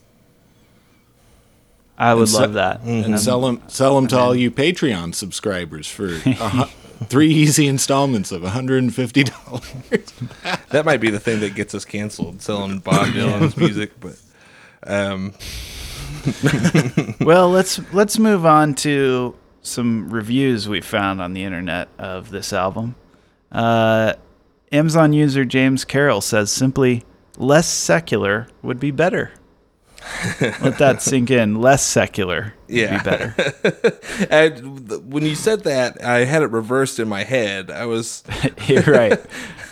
I 1.98 2.14
would 2.14 2.22
And 2.22 2.30
se- 2.30 2.40
love 2.40 2.54
that. 2.54 2.82
and 2.82 3.06
Um, 3.06 3.18
sell 3.18 3.42
them 3.42 3.62
sell 3.68 3.96
them 3.96 4.08
to 4.08 4.18
all 4.18 4.36
you 4.36 4.52
Patreon 4.52 5.14
subscribers 5.16 5.88
for 5.88 6.08
a 6.26 6.50
hu- 6.50 6.72
three 7.08 7.32
easy 7.32 7.68
installments 7.68 8.32
of 8.32 8.42
one 8.42 8.52
hundred 8.52 8.84
and 8.84 8.94
fifty 8.94 9.24
dollars. 9.24 9.64
that 10.70 10.86
might 10.86 11.02
be 11.02 11.10
the 11.10 11.20
thing 11.20 11.40
that 11.40 11.56
gets 11.56 11.74
us 11.74 11.86
canceled 11.86 12.42
selling 12.42 12.80
Bob 12.80 13.08
Dylan's 13.14 13.58
music, 13.58 14.00
but 14.00 14.20
um 14.84 15.34
well, 17.22 17.50
let's 17.50 17.80
let's 17.94 18.20
move 18.20 18.46
on 18.46 18.76
to 18.76 19.36
some 19.62 20.10
reviews 20.10 20.68
we 20.68 20.82
found 20.82 21.22
on 21.22 21.34
the 21.34 21.44
internet 21.44 21.90
of 21.98 22.30
this 22.32 22.54
album. 22.54 22.96
Uh, 23.52 24.14
Amazon 24.72 25.14
user 25.14 25.46
James 25.46 25.86
Carroll 25.86 26.22
says 26.22 26.52
simply, 26.52 27.04
"Less 27.38 27.68
secular 27.68 28.48
would 28.62 28.80
be 28.80 28.92
better." 28.92 29.32
Let 30.42 30.78
that 30.80 31.02
sink 31.02 31.32
in. 31.32 31.56
Less 31.62 31.86
secular 31.86 32.54
would 32.68 32.76
yeah, 32.76 32.98
be 32.98 33.04
better. 33.04 33.36
and 34.30 35.12
when 35.12 35.26
you 35.26 35.36
said 35.36 35.64
that, 35.64 36.04
I 36.04 36.26
had 36.26 36.42
it 36.42 36.52
reversed 36.52 37.00
in 37.00 37.08
my 37.08 37.24
head. 37.24 37.72
I 37.72 37.86
was 37.86 38.24
You're 38.68 38.84
right. 38.84 39.20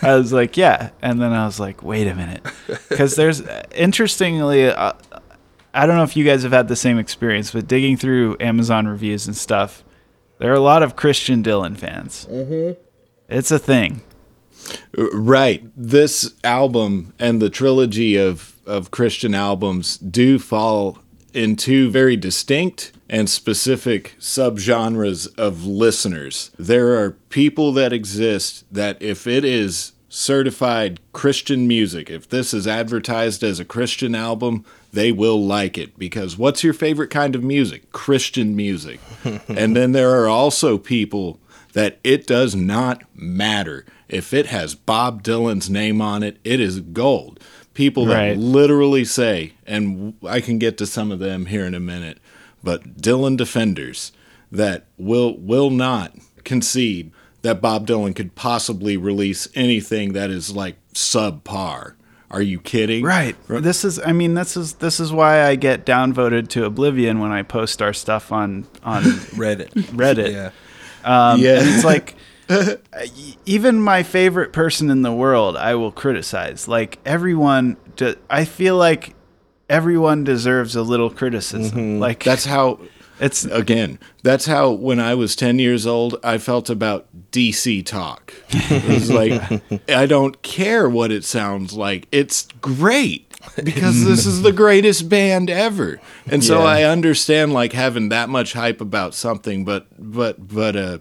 I 0.02 0.14
was 0.14 0.32
like, 0.32 0.56
yeah, 0.56 0.90
and 1.02 1.20
then 1.20 1.32
I 1.32 1.44
was 1.44 1.58
like, 1.58 1.82
wait 1.82 2.06
a 2.06 2.14
minute, 2.14 2.46
because 2.88 3.16
there's 3.16 3.42
interestingly, 3.74 4.66
uh, 4.66 4.92
I 5.74 5.86
don't 5.86 5.96
know 5.96 6.04
if 6.04 6.16
you 6.16 6.24
guys 6.24 6.44
have 6.44 6.52
had 6.52 6.68
the 6.68 6.76
same 6.76 6.98
experience, 6.98 7.50
but 7.50 7.66
digging 7.66 7.96
through 7.96 8.36
Amazon 8.38 8.86
reviews 8.86 9.26
and 9.26 9.36
stuff, 9.36 9.82
there 10.38 10.50
are 10.52 10.56
a 10.56 10.60
lot 10.60 10.82
of 10.82 10.94
Christian 10.94 11.42
Dylan 11.42 11.76
fans. 11.76 12.26
Mm-hmm. 12.30 12.80
It's 13.28 13.50
a 13.50 13.58
thing. 13.58 14.02
Right. 14.96 15.64
This 15.76 16.34
album 16.44 17.12
and 17.18 17.40
the 17.40 17.50
trilogy 17.50 18.16
of, 18.16 18.56
of 18.66 18.90
Christian 18.90 19.34
albums 19.34 19.98
do 19.98 20.38
fall 20.38 20.98
into 21.34 21.90
very 21.90 22.16
distinct 22.16 22.92
and 23.08 23.28
specific 23.28 24.14
subgenres 24.18 25.28
of 25.38 25.64
listeners. 25.64 26.50
There 26.58 26.98
are 27.02 27.12
people 27.30 27.72
that 27.72 27.92
exist 27.92 28.64
that 28.72 29.00
if 29.00 29.26
it 29.26 29.44
is 29.44 29.92
certified 30.08 31.00
Christian 31.12 31.68
music, 31.68 32.10
if 32.10 32.28
this 32.28 32.54
is 32.54 32.66
advertised 32.66 33.42
as 33.42 33.60
a 33.60 33.64
Christian 33.64 34.14
album, 34.14 34.64
they 34.92 35.12
will 35.12 35.44
like 35.44 35.76
it 35.76 35.98
because 35.98 36.38
what's 36.38 36.64
your 36.64 36.72
favorite 36.72 37.10
kind 37.10 37.34
of 37.34 37.42
music? 37.42 37.92
Christian 37.92 38.56
music. 38.56 39.00
and 39.48 39.76
then 39.76 39.92
there 39.92 40.10
are 40.20 40.28
also 40.28 40.78
people 40.78 41.38
that 41.74 41.98
it 42.02 42.26
does 42.26 42.56
not 42.56 43.02
matter. 43.14 43.84
If 44.08 44.32
it 44.32 44.46
has 44.46 44.74
Bob 44.74 45.22
Dylan's 45.22 45.68
name 45.68 46.00
on 46.00 46.22
it, 46.22 46.38
it 46.44 46.60
is 46.60 46.80
gold. 46.80 47.40
People 47.74 48.06
that 48.06 48.14
Right. 48.16 48.36
literally 48.38 49.04
say, 49.04 49.52
and 49.66 50.14
I 50.26 50.40
can 50.40 50.58
get 50.58 50.76
to 50.78 50.86
some 50.86 51.12
of 51.12 51.18
them 51.20 51.46
here 51.46 51.64
in 51.64 51.74
a 51.74 51.80
minute, 51.80 52.18
but 52.64 52.96
Dylan 53.00 53.36
defenders 53.36 54.10
that 54.50 54.86
will 54.96 55.36
will 55.38 55.70
not 55.70 56.12
concede 56.44 57.12
that 57.42 57.60
Bob 57.60 57.86
Dylan 57.86 58.16
could 58.16 58.34
possibly 58.34 58.96
release 58.96 59.46
anything 59.54 60.12
that 60.14 60.30
is 60.30 60.54
like 60.56 60.76
subpar. 60.94 61.92
Are 62.30 62.42
you 62.42 62.58
kidding? 62.60 63.04
Right. 63.04 63.36
This 63.48 63.84
is. 63.84 63.98
I 64.00 64.12
mean, 64.12 64.34
this 64.34 64.54
is 64.56 64.74
this 64.74 65.00
is 65.00 65.12
why 65.12 65.44
I 65.46 65.54
get 65.54 65.86
downvoted 65.86 66.48
to 66.48 66.64
oblivion 66.66 67.20
when 67.20 67.30
I 67.30 67.42
post 67.42 67.80
our 67.80 67.92
stuff 67.94 68.32
on 68.32 68.66
on 68.82 69.02
Reddit. 69.36 69.70
Reddit. 69.92 70.32
Yeah. 70.32 70.50
Um, 71.04 71.40
Yeah. 71.40 71.60
And 71.60 71.68
it's 71.70 71.84
like 71.84 72.16
even 73.46 73.80
my 73.82 74.02
favorite 74.02 74.52
person 74.52 74.90
in 74.90 75.02
the 75.02 75.12
world, 75.12 75.56
I 75.56 75.74
will 75.74 75.92
criticize. 75.92 76.68
Like 76.68 76.98
everyone, 77.04 77.76
I 78.30 78.44
feel 78.44 78.76
like 78.76 79.14
everyone 79.68 80.24
deserves 80.24 80.74
a 80.76 80.82
little 80.82 81.10
criticism. 81.10 82.00
Like 82.00 82.24
That's 82.24 82.44
how 82.46 82.80
it's 83.20 83.44
again. 83.44 83.98
That's 84.22 84.46
how 84.46 84.70
when 84.70 85.00
I 85.00 85.14
was 85.14 85.36
ten 85.36 85.58
years 85.58 85.86
old, 85.86 86.16
I 86.22 86.38
felt 86.38 86.70
about 86.70 87.06
DC 87.32 87.84
talk. 87.84 88.32
It 88.50 88.88
was 88.88 89.10
like 89.12 89.62
I 89.90 90.06
don't 90.06 90.40
care 90.42 90.88
what 90.88 91.12
it 91.12 91.24
sounds 91.24 91.74
like. 91.74 92.08
It's 92.12 92.48
great 92.60 93.24
because 93.62 94.04
this 94.04 94.26
is 94.26 94.42
the 94.42 94.52
greatest 94.52 95.08
band 95.08 95.48
ever. 95.50 96.00
And 96.26 96.42
so 96.42 96.60
Yeah. 96.60 96.64
I 96.64 96.82
understand 96.84 97.52
like 97.52 97.72
having 97.72 98.08
that 98.08 98.28
much 98.28 98.52
hype 98.54 98.80
about 98.80 99.14
something, 99.14 99.64
but 99.64 99.86
but 99.98 100.48
but 100.48 100.76
uh 100.76 100.98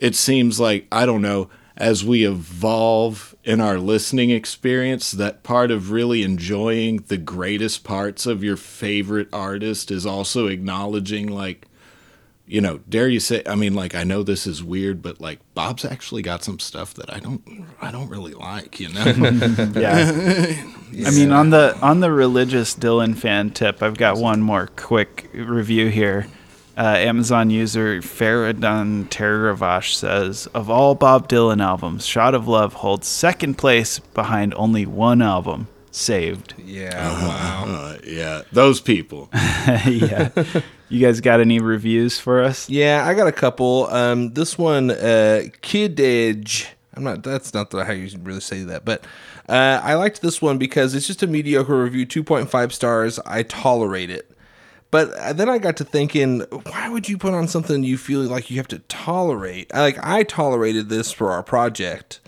it 0.00 0.16
seems 0.16 0.58
like 0.58 0.86
I 0.90 1.06
don't 1.06 1.22
know 1.22 1.48
as 1.76 2.04
we 2.04 2.26
evolve 2.26 3.34
in 3.44 3.60
our 3.60 3.78
listening 3.78 4.30
experience 4.30 5.12
that 5.12 5.42
part 5.42 5.70
of 5.70 5.90
really 5.90 6.22
enjoying 6.22 6.98
the 7.08 7.16
greatest 7.16 7.84
parts 7.84 8.26
of 8.26 8.42
your 8.42 8.56
favorite 8.56 9.28
artist 9.32 9.90
is 9.90 10.04
also 10.04 10.46
acknowledging 10.46 11.26
like 11.26 11.66
you 12.46 12.60
know 12.60 12.78
dare 12.88 13.08
you 13.08 13.20
say 13.20 13.42
i 13.46 13.54
mean 13.54 13.72
like 13.74 13.94
i 13.94 14.04
know 14.04 14.22
this 14.22 14.46
is 14.46 14.62
weird 14.62 15.00
but 15.00 15.20
like 15.20 15.38
bob's 15.54 15.84
actually 15.84 16.20
got 16.20 16.42
some 16.42 16.58
stuff 16.58 16.92
that 16.92 17.10
i 17.14 17.18
don't 17.18 17.42
i 17.80 17.90
don't 17.90 18.10
really 18.10 18.34
like 18.34 18.78
you 18.78 18.88
know 18.88 19.04
yeah. 19.80 20.72
I 21.06 21.10
mean, 21.12 21.30
on 21.30 21.50
the 21.50 21.78
on 21.80 22.00
the 22.00 22.10
religious 22.10 22.74
Dylan 22.74 23.16
fan 23.16 23.50
tip, 23.50 23.80
I've 23.82 23.96
got 23.96 24.16
one 24.16 24.42
more 24.42 24.66
quick 24.74 25.30
review 25.32 25.88
here. 25.88 26.26
Uh, 26.80 26.96
Amazon 26.96 27.50
user 27.50 28.00
Faradon 28.00 29.06
Terravash 29.10 29.92
says, 29.92 30.46
of 30.54 30.70
all 30.70 30.94
Bob 30.94 31.28
Dylan 31.28 31.62
albums, 31.62 32.06
"Shot 32.06 32.34
of 32.34 32.48
Love" 32.48 32.72
holds 32.72 33.06
second 33.06 33.58
place 33.58 33.98
behind 33.98 34.54
only 34.54 34.86
one 34.86 35.20
album, 35.20 35.68
"Saved." 35.90 36.54
Yeah, 36.56 36.96
wow. 37.26 37.64
Uh, 37.66 37.98
yeah 38.02 38.42
those 38.50 38.80
people 38.80 39.28
yeah. 39.84 40.30
You 40.88 41.06
guys 41.06 41.20
got 41.20 41.40
any 41.40 41.60
reviews 41.60 42.18
for 42.18 42.42
us? 42.42 42.70
Yeah, 42.70 43.04
I 43.06 43.12
got 43.12 43.28
a 43.28 43.32
couple. 43.32 43.86
Um, 43.88 44.32
this 44.32 44.56
one, 44.56 44.90
uh, 44.90 45.42
Kid 45.60 46.00
Edge. 46.00 46.66
I'm 46.94 47.04
not. 47.04 47.22
That's 47.22 47.52
not 47.52 47.70
the, 47.70 47.84
how 47.84 47.92
you 47.92 48.08
really 48.22 48.40
say 48.40 48.62
that, 48.62 48.86
but 48.86 49.04
uh, 49.50 49.80
I 49.82 49.94
liked 49.94 50.22
this 50.22 50.40
one 50.40 50.56
because 50.56 50.94
it's 50.94 51.06
just 51.06 51.22
a 51.22 51.26
mediocre 51.26 51.82
review, 51.82 52.06
2.5 52.06 52.72
stars. 52.72 53.18
I 53.26 53.42
tolerate 53.42 54.08
it. 54.08 54.29
But 54.90 55.12
uh, 55.14 55.32
then 55.32 55.48
I 55.48 55.58
got 55.58 55.76
to 55.78 55.84
thinking, 55.84 56.40
why 56.40 56.88
would 56.88 57.08
you 57.08 57.16
put 57.16 57.34
on 57.34 57.46
something 57.48 57.82
you 57.82 57.96
feel 57.96 58.20
like 58.22 58.50
you 58.50 58.56
have 58.56 58.68
to 58.68 58.80
tolerate? 58.80 59.72
Like 59.72 59.98
I 60.02 60.24
tolerated 60.24 60.88
this 60.88 61.12
for 61.12 61.30
our 61.30 61.42
project. 61.42 62.20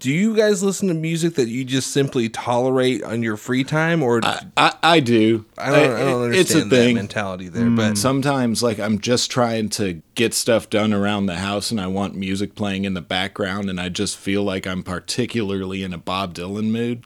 Do 0.00 0.12
you 0.12 0.36
guys 0.36 0.62
listen 0.62 0.86
to 0.88 0.94
music 0.94 1.34
that 1.34 1.48
you 1.48 1.64
just 1.64 1.90
simply 1.90 2.28
tolerate 2.28 3.02
on 3.02 3.20
your 3.24 3.36
free 3.36 3.64
time, 3.64 4.00
or 4.00 4.20
I, 4.22 4.42
I, 4.56 4.74
I 4.80 5.00
do. 5.00 5.44
I 5.56 5.70
don't, 5.72 5.90
I 5.90 5.98
don't 6.04 6.22
understand 6.22 6.38
it's 6.38 6.54
a 6.54 6.60
that 6.60 6.70
thing. 6.70 6.94
mentality 6.94 7.48
there? 7.48 7.68
But 7.68 7.98
sometimes, 7.98 8.62
like, 8.62 8.78
I'm 8.78 9.00
just 9.00 9.28
trying 9.28 9.70
to 9.70 10.00
get 10.14 10.34
stuff 10.34 10.70
done 10.70 10.92
around 10.92 11.26
the 11.26 11.38
house 11.38 11.72
and 11.72 11.80
I 11.80 11.88
want 11.88 12.14
music 12.14 12.54
playing 12.54 12.84
in 12.84 12.94
the 12.94 13.00
background, 13.00 13.68
and 13.68 13.80
I 13.80 13.88
just 13.88 14.16
feel 14.16 14.44
like 14.44 14.68
I'm 14.68 14.84
particularly 14.84 15.82
in 15.82 15.92
a 15.92 15.98
Bob 15.98 16.32
Dylan 16.32 16.70
mood, 16.70 17.04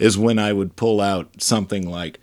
is 0.00 0.18
when 0.18 0.40
I 0.40 0.52
would 0.52 0.74
pull 0.74 1.00
out 1.00 1.40
something 1.40 1.88
like 1.88 2.18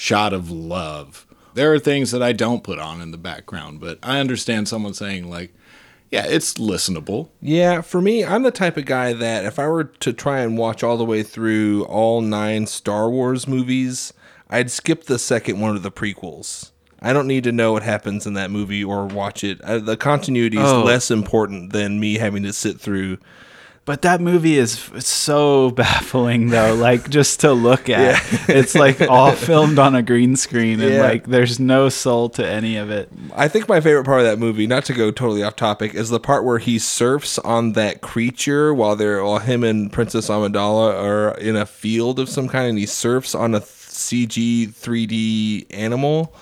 Shot 0.00 0.32
of 0.32 0.48
Love. 0.48 1.26
There 1.54 1.74
are 1.74 1.80
things 1.80 2.12
that 2.12 2.22
I 2.22 2.30
don't 2.32 2.62
put 2.62 2.78
on 2.78 3.00
in 3.02 3.10
the 3.10 3.18
background, 3.18 3.80
but 3.80 3.98
I 4.00 4.20
understand 4.20 4.68
someone 4.68 4.94
saying, 4.94 5.28
like, 5.28 5.52
yeah, 6.08 6.24
it's 6.24 6.54
listenable. 6.54 7.30
Yeah, 7.42 7.80
for 7.80 8.00
me, 8.00 8.24
I'm 8.24 8.44
the 8.44 8.52
type 8.52 8.76
of 8.76 8.84
guy 8.84 9.12
that 9.12 9.44
if 9.44 9.58
I 9.58 9.66
were 9.66 9.82
to 9.84 10.12
try 10.12 10.38
and 10.38 10.56
watch 10.56 10.84
all 10.84 10.96
the 10.96 11.04
way 11.04 11.24
through 11.24 11.84
all 11.86 12.20
nine 12.20 12.68
Star 12.68 13.10
Wars 13.10 13.48
movies, 13.48 14.12
I'd 14.48 14.70
skip 14.70 15.04
the 15.04 15.18
second 15.18 15.58
one 15.58 15.74
of 15.74 15.82
the 15.82 15.90
prequels. 15.90 16.70
I 17.02 17.12
don't 17.12 17.26
need 17.26 17.42
to 17.44 17.52
know 17.52 17.72
what 17.72 17.82
happens 17.82 18.24
in 18.24 18.34
that 18.34 18.52
movie 18.52 18.84
or 18.84 19.04
watch 19.06 19.42
it. 19.42 19.60
Uh, 19.62 19.78
the 19.80 19.96
continuity 19.96 20.58
is 20.58 20.70
Oh. 20.70 20.84
less 20.84 21.10
important 21.10 21.72
than 21.72 21.98
me 21.98 22.18
having 22.18 22.44
to 22.44 22.52
sit 22.52 22.80
through. 22.80 23.18
But 23.88 24.02
that 24.02 24.20
movie 24.20 24.58
is 24.58 24.78
so 24.98 25.70
baffling, 25.76 26.48
though. 26.50 26.74
Like 26.74 27.08
just 27.08 27.40
to 27.40 27.54
look 27.54 27.88
at, 27.88 28.22
it's 28.46 28.74
like 28.74 29.00
all 29.00 29.32
filmed 29.48 29.78
on 29.78 29.94
a 29.94 30.02
green 30.02 30.36
screen, 30.36 30.78
and 30.82 30.92
Yeah. 30.92 31.00
like 31.00 31.24
there's 31.26 31.58
no 31.58 31.88
soul 31.88 32.28
to 32.30 32.46
any 32.46 32.76
of 32.76 32.90
it. 32.90 33.08
I 33.34 33.48
think 33.48 33.66
my 33.66 33.80
favorite 33.80 34.04
part 34.04 34.20
of 34.20 34.26
that 34.26 34.38
movie, 34.38 34.66
not 34.66 34.84
to 34.84 34.92
go 34.92 35.10
totally 35.10 35.42
off 35.42 35.56
topic, 35.56 35.94
is 35.94 36.10
the 36.10 36.20
part 36.20 36.44
where 36.44 36.58
he 36.58 36.78
surfs 36.78 37.38
on 37.38 37.72
that 37.72 38.02
creature 38.02 38.74
while 38.74 38.94
they're 38.94 39.24
while 39.24 39.38
him 39.38 39.64
and 39.64 39.90
Princess 39.90 40.28
Amidala 40.28 40.92
are 41.02 41.30
in 41.38 41.56
a 41.56 41.64
field 41.64 42.18
of 42.20 42.28
some 42.28 42.46
kind, 42.46 42.68
and 42.68 42.78
he 42.78 42.84
surfs 42.84 43.34
on 43.34 43.54
a 43.54 43.60
CG 43.62 44.68
3D 44.68 45.64
animal. 45.70 46.34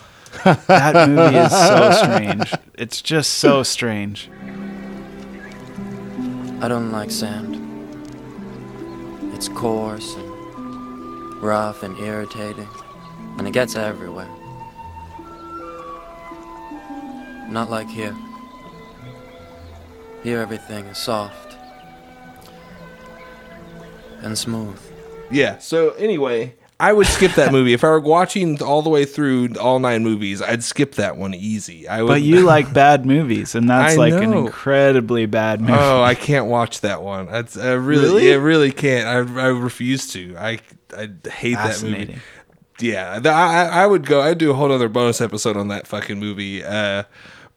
That 0.45 1.09
movie 1.09 1.37
is 1.37 1.53
so 1.53 1.91
strange. 2.03 2.53
It's 2.75 3.01
just 3.01 3.35
so 3.35 3.63
strange. 3.63 4.29
I 6.61 6.69
don't 6.69 6.91
like 6.91 7.11
sand. 7.11 7.55
It's 9.35 9.49
coarse 9.49 10.15
and 10.15 11.43
rough 11.43 11.83
and 11.83 11.99
irritating, 11.99 12.69
and 13.39 13.47
it 13.47 13.53
gets 13.53 13.77
everywhere. 13.77 14.29
Not 17.51 17.71
like 17.71 17.89
here. 17.89 18.17
Here 20.23 20.41
everything 20.41 20.87
is 20.87 20.99
soft 20.99 21.57
and 24.23 24.37
smooth. 24.37 24.81
Yeah. 25.31 25.59
So 25.59 25.91
anyway, 25.91 26.55
I 26.79 26.93
would 26.93 27.07
skip 27.07 27.33
that 27.33 27.53
movie 27.53 27.73
if 27.73 27.83
I 27.83 27.89
were 27.89 28.01
watching 28.01 28.63
all 28.63 28.83
the 28.83 28.91
way 28.91 29.07
through 29.07 29.55
all 29.59 29.79
nine 29.79 30.05
movies. 30.05 30.43
I'd 30.43 30.63
skip 30.63 30.97
that 30.97 31.17
one 31.17 31.33
easy. 31.33 31.89
I 31.89 32.03
would. 32.03 32.09
But 32.09 32.23
you 32.23 32.41
like 32.45 32.73
bad 32.73 33.07
movies, 33.07 33.55
and 33.55 33.71
that's 33.71 33.95
I 33.95 33.97
like 33.97 34.13
an 34.13 34.35
incredibly 34.35 35.25
bad 35.25 35.63
movie. 35.63 35.73
Oh, 35.73 36.03
I 36.03 36.15
can't 36.15 36.47
watch 36.47 36.83
that 36.83 37.03
one. 37.03 37.27
That's 37.27 37.57
I 37.57 37.73
really, 37.73 38.05
Really? 38.05 38.33
I 38.33 38.37
really 38.37 38.73
can't. 38.73 39.07
I, 39.07 39.43
I 39.43 39.47
refuse 39.47 40.13
to. 40.13 40.37
I 40.37 40.59
I 40.95 41.09
hate 41.31 41.55
that 41.55 41.83
movie. 41.83 42.15
Fascinating. 42.15 42.21
Yeah, 42.79 43.21
I 43.25 43.83
I 43.83 43.87
would 43.87 44.05
go. 44.05 44.21
I'd 44.21 44.37
do 44.37 44.51
a 44.51 44.55
whole 44.55 44.71
other 44.71 44.91
bonus 44.91 45.23
episode 45.23 45.57
on 45.57 45.69
that 45.69 45.87
fucking 45.87 46.19
movie. 46.19 46.63
Uh, 46.63 47.05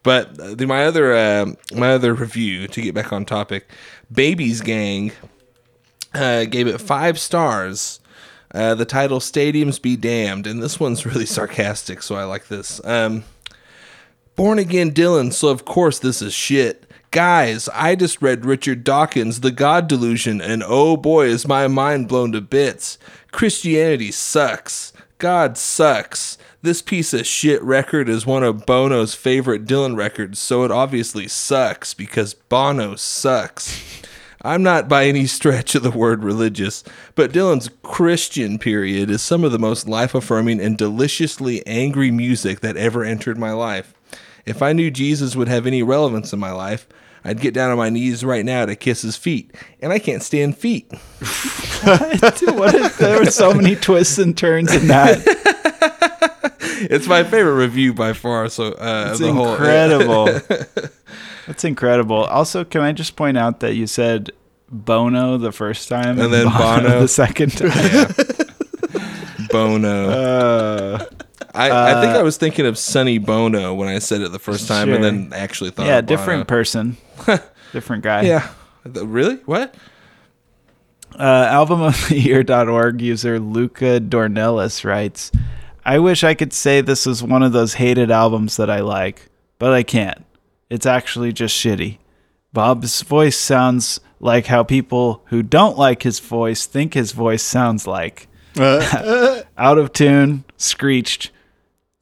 but 0.02 0.56
the, 0.56 0.66
my 0.66 0.86
other 0.86 1.12
uh, 1.12 1.46
my 1.74 1.92
other 1.92 2.14
review 2.14 2.66
to 2.68 2.80
get 2.80 2.94
back 2.94 3.12
on 3.12 3.26
topic, 3.26 3.68
Babies 4.10 4.62
Gang 4.62 5.12
uh, 6.14 6.44
gave 6.44 6.66
it 6.66 6.80
five 6.80 7.18
stars. 7.18 8.00
Uh, 8.52 8.74
the 8.74 8.84
title 8.84 9.20
"Stadiums 9.20 9.80
Be 9.80 9.96
Damned," 9.96 10.46
and 10.46 10.62
this 10.62 10.80
one's 10.80 11.06
really 11.06 11.26
sarcastic, 11.38 12.02
so 12.02 12.16
I 12.16 12.24
like 12.24 12.48
this. 12.48 12.80
Um, 12.84 13.24
Born 14.36 14.58
Again 14.58 14.92
Dylan, 14.92 15.32
so 15.32 15.48
of 15.48 15.64
course 15.64 15.98
this 15.98 16.22
is 16.22 16.32
shit. 16.32 16.90
Guys, 17.10 17.68
I 17.74 17.96
just 17.96 18.22
read 18.22 18.44
Richard 18.44 18.84
Dawkins' 18.84 19.40
The 19.40 19.50
God 19.50 19.88
Delusion, 19.88 20.40
and 20.40 20.62
oh 20.64 20.96
boy, 20.96 21.26
is 21.26 21.46
my 21.46 21.66
mind 21.68 22.08
blown 22.08 22.32
to 22.32 22.40
bits. 22.40 22.98
Christianity 23.32 24.12
sucks. 24.12 24.92
God 25.18 25.58
sucks. 25.58 26.38
This 26.62 26.82
piece 26.82 27.12
of 27.12 27.26
shit 27.26 27.62
record 27.62 28.08
is 28.08 28.26
one 28.26 28.42
of 28.42 28.64
Bono's 28.66 29.14
favorite 29.14 29.64
Dylan 29.64 29.96
records, 29.96 30.38
so 30.38 30.64
it 30.64 30.70
obviously 30.70 31.26
sucks 31.26 31.94
because 31.94 32.34
Bono 32.34 32.96
sucks. 32.96 34.02
I'm 34.42 34.62
not 34.62 34.88
by 34.88 35.04
any 35.04 35.26
stretch 35.26 35.74
of 35.74 35.82
the 35.82 35.90
word 35.90 36.24
religious, 36.24 36.82
but 37.14 37.32
Dylan's 37.32 37.68
Christian 37.82 38.58
period 38.58 39.10
is 39.10 39.20
some 39.20 39.44
of 39.44 39.52
the 39.52 39.58
most 39.58 39.86
life 39.88 40.14
affirming 40.14 40.60
and 40.60 40.78
deliciously 40.78 41.64
angry 41.66 42.10
music 42.10 42.60
that 42.60 42.76
ever 42.76 43.04
entered 43.04 43.36
my 43.38 43.52
life. 43.52 43.92
If 44.46 44.62
I 44.62 44.72
knew 44.72 44.90
Jesus 44.90 45.36
would 45.36 45.48
have 45.48 45.66
any 45.66 45.82
relevance 45.82 46.32
in 46.32 46.38
my 46.38 46.52
life, 46.52 46.86
I'd 47.22 47.40
get 47.40 47.52
down 47.52 47.70
on 47.70 47.76
my 47.76 47.90
knees 47.90 48.24
right 48.24 48.44
now 48.44 48.64
to 48.64 48.74
kiss 48.74 49.02
his 49.02 49.14
feet, 49.16 49.54
and 49.80 49.92
I 49.92 49.98
can't 49.98 50.22
stand 50.22 50.56
feet. 50.56 50.90
what? 50.90 52.40
what 52.54 52.74
is, 52.74 52.96
there 52.96 53.18
were 53.18 53.26
so 53.26 53.52
many 53.52 53.76
twists 53.76 54.16
and 54.16 54.36
turns 54.36 54.72
in 54.74 54.86
that. 54.88 55.18
It's 56.82 57.06
my 57.06 57.24
favorite 57.24 57.56
review 57.56 57.92
by 57.92 58.14
far. 58.14 58.48
So 58.48 58.72
uh, 58.72 59.08
It's 59.10 59.20
the 59.20 59.34
whole- 59.34 59.50
incredible. 59.52 60.28
That's 61.50 61.64
incredible. 61.64 62.24
Also, 62.26 62.62
can 62.62 62.80
I 62.80 62.92
just 62.92 63.16
point 63.16 63.36
out 63.36 63.58
that 63.58 63.74
you 63.74 63.88
said 63.88 64.30
Bono 64.70 65.36
the 65.36 65.50
first 65.50 65.88
time 65.88 66.20
And 66.20 66.32
then 66.32 66.46
Bono. 66.46 67.00
the 67.00 67.08
second 67.08 67.50
time? 67.58 68.06
Bono. 69.50 70.08
Uh, 70.10 71.04
I, 71.52 71.70
I 71.96 72.00
think 72.00 72.14
uh, 72.14 72.20
I 72.20 72.22
was 72.22 72.36
thinking 72.36 72.66
of 72.66 72.78
Sonny 72.78 73.18
Bono 73.18 73.74
when 73.74 73.88
I 73.88 73.98
said 73.98 74.20
it 74.20 74.30
the 74.30 74.38
first 74.38 74.68
time, 74.68 74.92
and 74.92 75.02
then 75.02 75.32
actually 75.34 75.70
thought, 75.70 75.86
yeah, 75.86 75.98
of 75.98 76.06
different 76.06 76.46
Bono. 76.46 76.56
person, 76.58 76.96
different 77.72 78.04
guy. 78.04 78.22
Yeah, 78.22 78.48
really? 78.84 79.34
What? 79.46 79.74
Uh, 81.16 81.46
albumoftheyear.org 81.48 83.02
user 83.02 83.40
Luca 83.40 83.98
Dornelis 83.98 84.84
writes, 84.84 85.32
I 85.84 85.98
wish 85.98 86.22
I 86.22 86.34
could 86.34 86.52
say 86.52 86.80
this 86.80 87.08
is 87.08 87.24
one 87.24 87.42
of 87.42 87.50
those 87.50 87.74
hated 87.74 88.12
albums 88.12 88.56
that 88.56 88.70
I 88.70 88.78
like, 88.82 89.28
but 89.58 89.72
I 89.72 89.82
can't. 89.82 90.24
It's 90.70 90.86
actually 90.86 91.32
just 91.32 91.54
shitty. 91.56 91.98
Bob's 92.52 93.02
voice 93.02 93.36
sounds 93.36 94.00
like 94.20 94.46
how 94.46 94.62
people 94.62 95.22
who 95.26 95.42
don't 95.42 95.76
like 95.76 96.04
his 96.04 96.20
voice 96.20 96.64
think 96.66 96.94
his 96.94 97.12
voice 97.12 97.42
sounds 97.42 97.86
like. 97.86 98.28
out 98.58 99.78
of 99.78 99.92
tune, 99.92 100.44
screeched. 100.56 101.30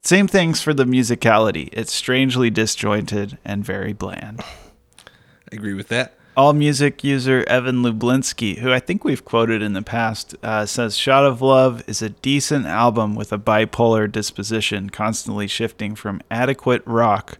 Same 0.03 0.29
things 0.29 0.63
for 0.63 0.73
the 0.73 0.85
musicality. 0.85 1.69
It's 1.73 1.93
strangely 1.93 2.51
disjointed 2.51 3.39
and 3.45 3.65
very 3.65 3.93
bland. 3.93 4.41
I 4.41 5.57
agree 5.57 5.75
with 5.75 5.89
that. 5.89 6.15
All 6.37 6.53
music 6.53 7.03
user 7.03 7.45
Evan 7.49 7.83
Lublinsky, 7.83 8.59
who 8.59 8.73
I 8.73 8.79
think 8.79 9.03
we've 9.03 9.25
quoted 9.25 9.61
in 9.61 9.73
the 9.73 9.83
past, 9.83 10.37
uh, 10.43 10.67
says 10.67 10.97
Shot 10.97 11.25
of 11.25 11.43
Love 11.43 11.83
is 11.89 12.01
a 12.01 12.11
decent 12.11 12.65
album 12.65 13.17
with 13.17 13.33
a 13.33 13.39
bipolar 13.39 14.11
disposition, 14.11 14.89
constantly 14.89 15.49
shifting 15.49 15.95
from 15.95 16.21
adequate 16.31 16.83
rock 16.87 17.39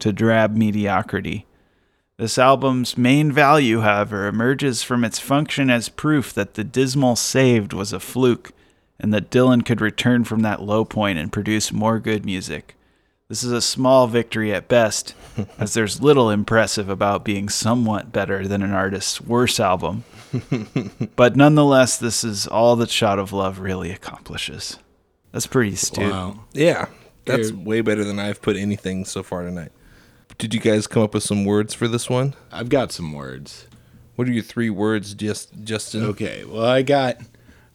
to 0.00 0.12
drab 0.12 0.56
mediocrity. 0.56 1.46
This 2.16 2.36
album's 2.36 2.98
main 2.98 3.32
value, 3.32 3.80
however, 3.80 4.26
emerges 4.26 4.82
from 4.82 5.04
its 5.04 5.18
function 5.18 5.70
as 5.70 5.88
proof 5.88 6.34
that 6.34 6.54
the 6.54 6.64
dismal 6.64 7.16
saved 7.16 7.72
was 7.72 7.94
a 7.94 8.00
fluke 8.00 8.52
and 8.98 9.14
that 9.14 9.30
Dylan 9.30 9.64
could 9.64 9.80
return 9.80 10.24
from 10.24 10.40
that 10.40 10.62
low 10.62 10.84
point 10.84 11.18
and 11.18 11.32
produce 11.32 11.72
more 11.72 11.98
good 11.98 12.26
music. 12.26 12.76
This 13.28 13.42
is 13.42 13.52
a 13.52 13.62
small 13.62 14.06
victory 14.06 14.52
at 14.52 14.68
best, 14.68 15.14
as 15.58 15.72
there's 15.72 16.02
little 16.02 16.30
impressive 16.30 16.88
about 16.88 17.24
being 17.24 17.48
somewhat 17.48 18.12
better 18.12 18.46
than 18.46 18.60
an 18.60 18.72
artist's 18.72 19.20
worst 19.20 19.60
album. 19.60 20.04
but 21.16 21.36
nonetheless, 21.36 21.96
this 21.96 22.24
is 22.24 22.46
all 22.46 22.76
that 22.76 22.90
Shot 22.90 23.18
of 23.18 23.32
Love 23.32 23.60
really 23.60 23.92
accomplishes. 23.92 24.78
That's 25.32 25.46
pretty 25.46 25.74
astute. 25.74 26.12
Yeah, 26.52 26.88
that's 27.24 27.50
Here- 27.50 27.58
way 27.58 27.80
better 27.80 28.04
than 28.04 28.18
I've 28.18 28.42
put 28.42 28.56
anything 28.56 29.04
so 29.04 29.22
far 29.22 29.44
tonight. 29.44 29.72
Did 30.40 30.54
you 30.54 30.60
guys 30.60 30.86
come 30.86 31.02
up 31.02 31.12
with 31.12 31.22
some 31.22 31.44
words 31.44 31.74
for 31.74 31.86
this 31.86 32.08
one? 32.08 32.32
I've 32.50 32.70
got 32.70 32.92
some 32.92 33.12
words. 33.12 33.66
What 34.16 34.26
are 34.26 34.32
your 34.32 34.42
three 34.42 34.70
words, 34.70 35.12
just 35.12 35.52
Justin? 35.62 36.02
Okay, 36.02 36.44
well 36.46 36.64
I 36.64 36.80
got 36.80 37.18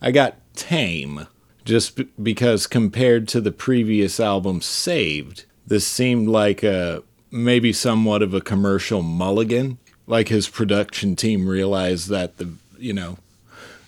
I 0.01 0.09
got 0.09 0.37
tame 0.55 1.27
just 1.63 1.95
b- 1.95 2.07
because 2.21 2.65
compared 2.65 3.27
to 3.27 3.39
the 3.39 3.51
previous 3.51 4.19
album 4.19 4.61
Saved, 4.61 5.45
this 5.67 5.85
seemed 5.85 6.27
like 6.27 6.63
a 6.63 7.03
maybe 7.29 7.71
somewhat 7.71 8.23
of 8.23 8.33
a 8.33 8.41
commercial 8.41 9.03
mulligan. 9.03 9.77
Like 10.07 10.29
his 10.29 10.49
production 10.49 11.15
team 11.15 11.47
realized 11.47 12.09
that 12.09 12.37
the 12.37 12.51
you 12.79 12.93
know 12.93 13.19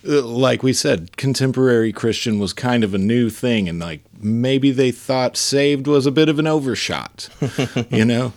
uh, 0.08 0.22
like 0.22 0.62
we 0.62 0.72
said, 0.72 1.18
contemporary 1.18 1.92
Christian 1.92 2.38
was 2.38 2.54
kind 2.54 2.84
of 2.84 2.94
a 2.94 3.00
new 3.00 3.32
thing, 3.32 3.68
and 3.68 3.80
like 3.80 4.02
maybe 4.22 4.70
they 4.70 4.92
thought 4.92 5.36
Saved 5.36 5.88
was 5.88 6.06
a 6.06 6.12
bit 6.12 6.30
of 6.30 6.38
an 6.38 6.46
overshot, 6.46 7.30
you 7.90 8.06
know? 8.06 8.34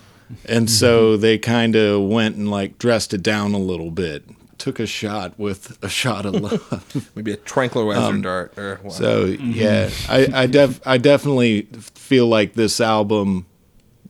And 0.47 0.71
so 0.71 1.17
they 1.17 1.39
kind 1.39 1.77
of 1.77 2.03
went 2.03 2.37
and 2.37 2.51
like 2.51 2.79
dressed 2.79 3.13
it 3.15 3.23
down 3.23 3.53
a 3.53 3.59
little 3.59 3.91
bit, 3.91 4.25
took 4.59 4.79
a 4.79 4.87
shot 4.87 5.39
with 5.39 5.79
a 5.83 5.89
shot 5.89 6.27
of 6.27 6.35
love. 6.35 7.11
Maybe 7.17 7.33
a 7.33 7.37
tranquilizer 7.37 8.01
Um, 8.01 8.23
dart 8.23 8.57
or 8.59 8.79
what? 8.83 8.93
So 8.93 9.25
yeah, 9.25 9.91
I 10.09 10.29
I 10.33 10.47
def 10.47 10.81
I 10.87 10.99
definitely 10.99 11.63
feel 11.73 12.27
like 12.27 12.55
this 12.55 12.81
album, 12.81 13.47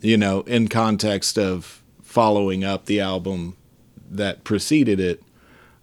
you 0.00 0.16
know, 0.16 0.40
in 0.42 0.68
context 0.68 1.38
of 1.38 1.82
following 2.02 2.64
up 2.64 2.86
the 2.86 3.00
album 3.00 3.56
that 4.10 4.42
preceded 4.44 4.98
it, 4.98 5.22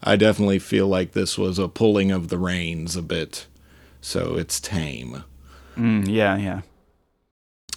I 0.04 0.16
definitely 0.18 0.60
feel 0.60 0.88
like 0.88 1.14
this 1.14 1.38
was 1.38 1.58
a 1.58 1.68
pulling 1.68 2.12
of 2.12 2.28
the 2.28 2.38
reins 2.38 2.96
a 2.96 3.02
bit. 3.02 3.48
So 4.02 4.36
it's 4.36 4.60
tame. 4.60 5.24
Mm, 5.78 6.08
yeah, 6.08 6.36
yeah. 6.38 6.62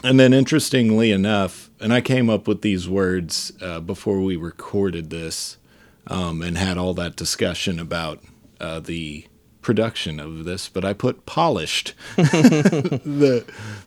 And 0.02 0.18
then, 0.18 0.32
interestingly 0.32 1.12
enough, 1.12 1.70
and 1.78 1.92
I 1.92 2.00
came 2.00 2.30
up 2.30 2.48
with 2.48 2.62
these 2.62 2.88
words 2.88 3.52
uh, 3.60 3.80
before 3.80 4.20
we 4.20 4.36
recorded 4.36 5.10
this 5.10 5.58
um, 6.06 6.40
and 6.40 6.56
had 6.56 6.78
all 6.78 6.94
that 6.94 7.16
discussion 7.16 7.78
about 7.78 8.22
uh, 8.60 8.80
the 8.80 9.26
production 9.60 10.18
of 10.18 10.44
this, 10.44 10.68
but 10.68 10.84
I 10.84 10.94
put 10.94 11.26
polished. 11.26 11.94
the 12.16 13.44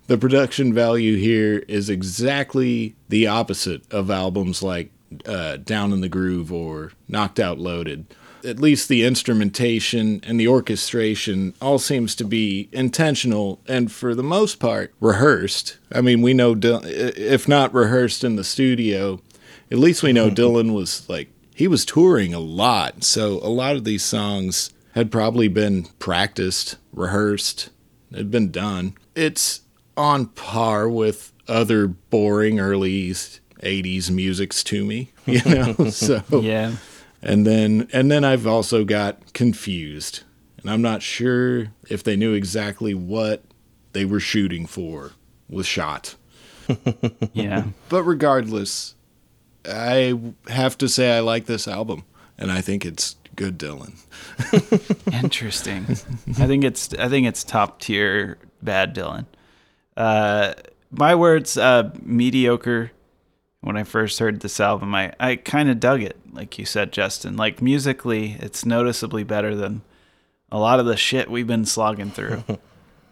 The 0.07 0.17
production 0.17 0.73
value 0.73 1.15
here 1.15 1.63
is 1.67 1.89
exactly 1.89 2.95
the 3.09 3.27
opposite 3.27 3.91
of 3.91 4.11
albums 4.11 4.61
like 4.61 4.91
uh, 5.25 5.57
Down 5.57 5.93
in 5.93 6.01
the 6.01 6.09
Groove 6.09 6.51
or 6.51 6.91
Knocked 7.07 7.39
Out 7.39 7.57
Loaded. 7.57 8.05
At 8.43 8.59
least 8.59 8.89
the 8.89 9.03
instrumentation 9.05 10.21
and 10.25 10.39
the 10.39 10.47
orchestration 10.47 11.53
all 11.61 11.79
seems 11.79 12.15
to 12.15 12.25
be 12.25 12.69
intentional 12.71 13.61
and 13.67 13.91
for 13.91 14.13
the 14.13 14.23
most 14.23 14.59
part 14.59 14.93
rehearsed. 14.99 15.77
I 15.91 16.01
mean, 16.01 16.21
we 16.21 16.33
know 16.33 16.55
Dil- 16.55 16.81
if 16.83 17.47
not 17.47 17.73
rehearsed 17.73 18.23
in 18.23 18.35
the 18.35 18.43
studio, 18.43 19.21
at 19.71 19.77
least 19.79 20.03
we 20.03 20.13
know 20.13 20.27
mm-hmm. 20.29 20.35
Dylan 20.35 20.73
was 20.73 21.07
like 21.09 21.29
he 21.55 21.67
was 21.67 21.85
touring 21.85 22.33
a 22.33 22.39
lot. 22.39 23.03
So 23.03 23.39
a 23.43 23.49
lot 23.49 23.75
of 23.75 23.83
these 23.83 24.03
songs 24.03 24.71
had 24.93 25.11
probably 25.11 25.47
been 25.47 25.85
practiced, 25.99 26.77
rehearsed, 26.91 27.69
had 28.13 28.29
been 28.29 28.51
done. 28.51 28.95
It's 29.15 29.61
on 29.97 30.27
par 30.27 30.89
with 30.89 31.31
other 31.47 31.87
boring 31.87 32.59
early 32.59 33.11
80s 33.11 34.11
musics 34.11 34.63
to 34.65 34.85
me, 34.85 35.11
you 35.25 35.41
know. 35.45 35.73
so 35.89 36.21
Yeah. 36.41 36.75
And 37.23 37.45
then 37.45 37.87
and 37.93 38.11
then 38.11 38.23
I've 38.23 38.47
also 38.47 38.83
got 38.83 39.33
confused. 39.33 40.23
And 40.61 40.71
I'm 40.71 40.81
not 40.81 41.01
sure 41.01 41.67
if 41.89 42.03
they 42.03 42.15
knew 42.15 42.33
exactly 42.33 42.93
what 42.93 43.43
they 43.91 44.05
were 44.05 44.21
shooting 44.21 44.65
for 44.65 45.11
with 45.49 45.65
shot. 45.65 46.15
Yeah. 47.33 47.65
But 47.89 48.03
regardless, 48.03 48.95
I 49.69 50.17
have 50.47 50.77
to 50.77 50.87
say 50.87 51.17
I 51.17 51.19
like 51.19 51.45
this 51.45 51.67
album 51.67 52.05
and 52.37 52.51
I 52.51 52.61
think 52.61 52.85
it's 52.85 53.17
good 53.35 53.57
Dylan. 53.57 53.95
Interesting. 55.23 55.83
I 56.39 56.47
think 56.47 56.63
it's 56.63 56.93
I 56.93 57.09
think 57.09 57.27
it's 57.27 57.43
top 57.43 57.79
tier 57.79 58.37
bad 58.61 58.95
Dylan. 58.95 59.25
Uh, 59.97 60.53
my 60.91 61.15
words, 61.15 61.57
uh, 61.57 61.91
mediocre. 62.01 62.91
When 63.63 63.77
I 63.77 63.83
first 63.83 64.19
heard 64.19 64.41
this 64.41 64.59
album, 64.59 64.93
I, 64.93 65.13
I 65.21 65.37
kind 65.37 65.69
of 65.69 65.79
dug 65.79 66.01
it, 66.01 66.17
like 66.33 66.59
you 66.59 66.65
said, 66.65 66.91
Justin. 66.91 67.37
Like 67.37 67.61
musically, 67.61 68.35
it's 68.41 68.65
noticeably 68.65 69.23
better 69.23 69.55
than 69.55 69.83
a 70.51 70.59
lot 70.59 70.81
of 70.81 70.85
the 70.85 70.97
shit 70.97 71.31
we've 71.31 71.47
been 71.47 71.65
slogging 71.65 72.11
through. 72.11 72.43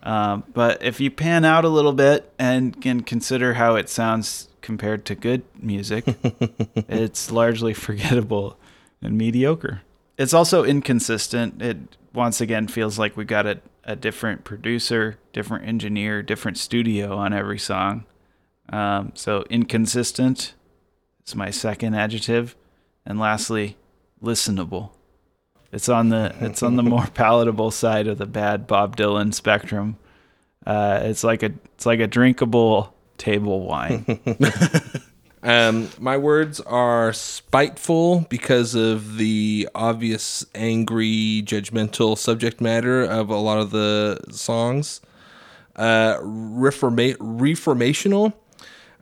um, 0.03 0.44
but 0.53 0.84
if 0.84 0.99
you 0.99 1.10
pan 1.10 1.45
out 1.45 1.64
a 1.64 1.69
little 1.69 1.94
bit 1.94 2.34
and 2.38 2.82
can 2.82 3.02
consider 3.02 3.53
how 3.53 3.76
it 3.76 3.88
sounds 3.88 4.49
compared 4.60 5.06
to 5.06 5.15
good 5.15 5.44
music, 5.57 6.03
it's 6.76 7.32
largely 7.32 7.73
forgettable 7.73 8.57
and 9.02 9.18
mediocre. 9.18 9.84
It's 10.18 10.34
also 10.34 10.65
inconsistent. 10.65 11.61
It 11.61 11.78
once 12.14 12.41
again 12.41 12.68
feels 12.68 12.99
like 12.99 13.15
we 13.15 13.23
got 13.23 13.48
a, 13.48 13.61
a 13.86 13.95
different 13.95 14.44
producer, 14.44 15.18
different 15.32 15.65
engineer, 15.65 16.22
different 16.22 16.57
studio 16.57 17.15
on 17.15 17.32
every 17.32 17.57
song. 17.57 18.03
Um, 18.72 19.11
so 19.15 19.43
inconsistent 19.49 20.53
is 21.27 21.35
my 21.35 21.52
second 21.52 21.93
adjective, 21.93 22.56
and 23.06 23.19
lastly, 23.19 23.77
listenable. 24.23 24.91
It's 25.72 25.89
on 25.89 26.10
the 26.10 26.35
it's 26.39 26.64
on 26.64 26.76
the 26.76 26.84
more 26.84 27.07
palatable 27.14 27.72
side 27.72 28.07
of 28.07 28.18
the 28.18 28.26
bad 28.26 28.68
Bob 28.68 28.95
Dylan 28.98 29.34
spectrum. 29.34 29.98
Uh, 30.65 31.02
it's 31.03 31.23
like 31.23 31.43
a 31.43 31.52
it's 31.76 31.85
like 31.85 31.99
a 31.99 32.07
drinkable 32.07 32.93
table 33.18 33.65
wine. 33.65 34.06
Um, 35.43 35.89
my 35.99 36.18
words 36.18 36.60
are 36.60 37.14
spiteful 37.14 38.27
because 38.30 38.76
of 38.76 39.18
the 39.18 39.68
obvious 39.73 40.45
angry, 40.53 41.41
judgmental 41.43 42.18
subject 42.18 42.61
matter 42.61 43.03
of 43.03 43.30
a 43.30 43.38
lot 43.38 43.57
of 43.57 43.72
the 43.72 44.19
songs. 44.30 45.02
Uh, 45.76 46.18
reforma- 46.18 47.18
reformational, 47.18 48.34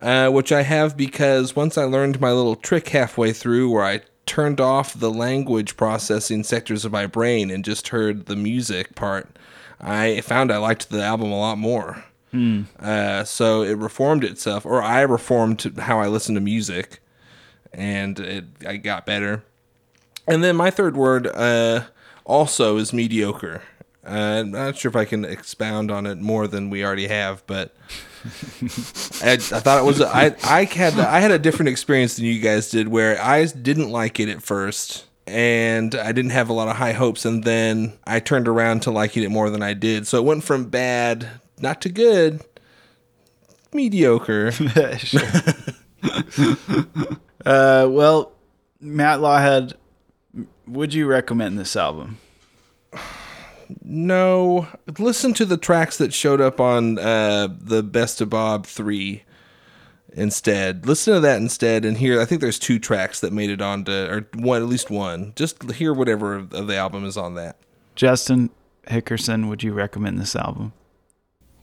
uh, 0.01 0.30
which 0.30 0.51
I 0.51 0.61
have 0.61 0.95
because 0.95 1.55
once 1.55 1.77
I 1.77 1.84
learned 1.84 2.21
my 2.21 2.31
little 2.31 2.55
trick 2.55 2.89
halfway 2.89 3.34
through 3.34 3.69
where 3.69 3.84
I 3.84 4.01
turned 4.26 4.61
off 4.61 4.93
the 4.93 5.11
language 5.11 5.76
processing 5.76 6.43
sectors 6.43 6.85
of 6.85 6.91
my 6.91 7.05
brain 7.05 7.49
and 7.49 7.65
just 7.65 7.89
heard 7.89 8.27
the 8.27 8.35
music 8.35 8.95
part, 8.95 9.38
I 9.80 10.21
found 10.21 10.51
I 10.51 10.57
liked 10.57 10.89
the 10.89 11.03
album 11.03 11.31
a 11.31 11.39
lot 11.39 11.57
more. 11.57 12.03
Hmm. 12.31 12.63
Uh, 12.80 13.23
so 13.23 13.63
it 13.63 13.77
reformed 13.77 14.23
itself, 14.23 14.65
or 14.65 14.84
I 14.84 15.01
reformed 15.01 15.80
how 15.80 15.99
I 15.99 16.07
listen 16.07 16.35
to 16.35 16.41
music, 16.41 17.01
and 17.73 18.19
it 18.19 18.45
I 18.67 18.77
got 18.77 19.05
better. 19.05 19.43
And 20.27 20.43
then 20.43 20.55
my 20.55 20.69
third 20.69 20.95
word 20.95 21.26
uh, 21.26 21.85
also 22.26 22.77
is 22.77 22.93
mediocre. 22.93 23.63
Uh, 24.05 24.11
I'm 24.11 24.51
not 24.51 24.77
sure 24.77 24.89
if 24.89 24.95
I 24.95 25.05
can 25.05 25.26
expound 25.26 25.89
on 25.89 26.05
it 26.05 26.19
more 26.19 26.47
than 26.47 26.69
we 26.69 26.85
already 26.85 27.07
have, 27.07 27.45
but 27.47 27.76
I, 29.23 29.33
I 29.33 29.37
thought 29.37 29.79
it 29.79 29.85
was 29.85 30.01
I 30.01 30.35
I 30.43 30.65
had 30.65 30.99
I 30.99 31.19
had 31.19 31.31
a 31.31 31.39
different 31.39 31.69
experience 31.69 32.15
than 32.15 32.25
you 32.25 32.39
guys 32.39 32.69
did, 32.69 32.87
where 32.87 33.21
I 33.21 33.45
didn't 33.45 33.89
like 33.89 34.19
it 34.19 34.29
at 34.29 34.41
first. 34.41 35.05
And 35.27 35.93
I 35.93 36.11
didn't 36.11 36.31
have 36.31 36.49
a 36.49 36.53
lot 36.53 36.69
of 36.69 36.77
high 36.77 36.93
hopes, 36.93 37.23
and 37.23 37.43
then 37.43 37.93
I 38.07 38.19
turned 38.19 38.47
around 38.47 38.79
to 38.83 38.91
liking 38.91 39.21
it 39.21 39.29
more 39.29 39.51
than 39.51 39.61
I 39.61 39.75
did. 39.75 40.07
So 40.07 40.17
it 40.17 40.25
went 40.25 40.43
from 40.43 40.69
bad, 40.69 41.29
not 41.59 41.81
to 41.81 41.89
good, 41.89 42.41
mediocre. 43.71 44.51
Uh, 47.45 47.87
well, 47.89 48.33
Matt 48.81 49.19
Lawhead, 49.19 49.73
would 50.67 50.93
you 50.93 51.07
recommend 51.07 51.57
this 51.57 51.75
album? 51.75 52.17
No, 53.81 54.67
listen 54.97 55.33
to 55.35 55.45
the 55.45 55.57
tracks 55.57 55.97
that 55.97 56.13
showed 56.13 56.41
up 56.41 56.59
on 56.59 56.97
uh, 56.97 57.47
the 57.59 57.83
Best 57.83 58.21
of 58.21 58.29
Bob 58.29 58.65
three 58.65 59.23
instead. 60.13 60.85
Listen 60.85 61.15
to 61.15 61.19
that 61.19 61.41
instead, 61.41 61.85
and 61.85 61.97
hear. 61.97 62.19
I 62.19 62.25
think 62.25 62.41
there's 62.41 62.59
two 62.59 62.79
tracks 62.79 63.19
that 63.19 63.33
made 63.33 63.49
it 63.49 63.61
onto, 63.61 63.91
or 63.91 64.27
one 64.35 64.61
at 64.61 64.67
least 64.67 64.89
one. 64.89 65.33
Just 65.35 65.71
hear 65.71 65.93
whatever 65.93 66.35
of 66.35 66.67
the 66.67 66.75
album 66.75 67.05
is 67.05 67.17
on 67.17 67.35
that. 67.35 67.57
Justin 67.95 68.49
Hickerson, 68.87 69.49
would 69.49 69.63
you 69.63 69.73
recommend 69.73 70.19
this 70.19 70.35
album? 70.35 70.73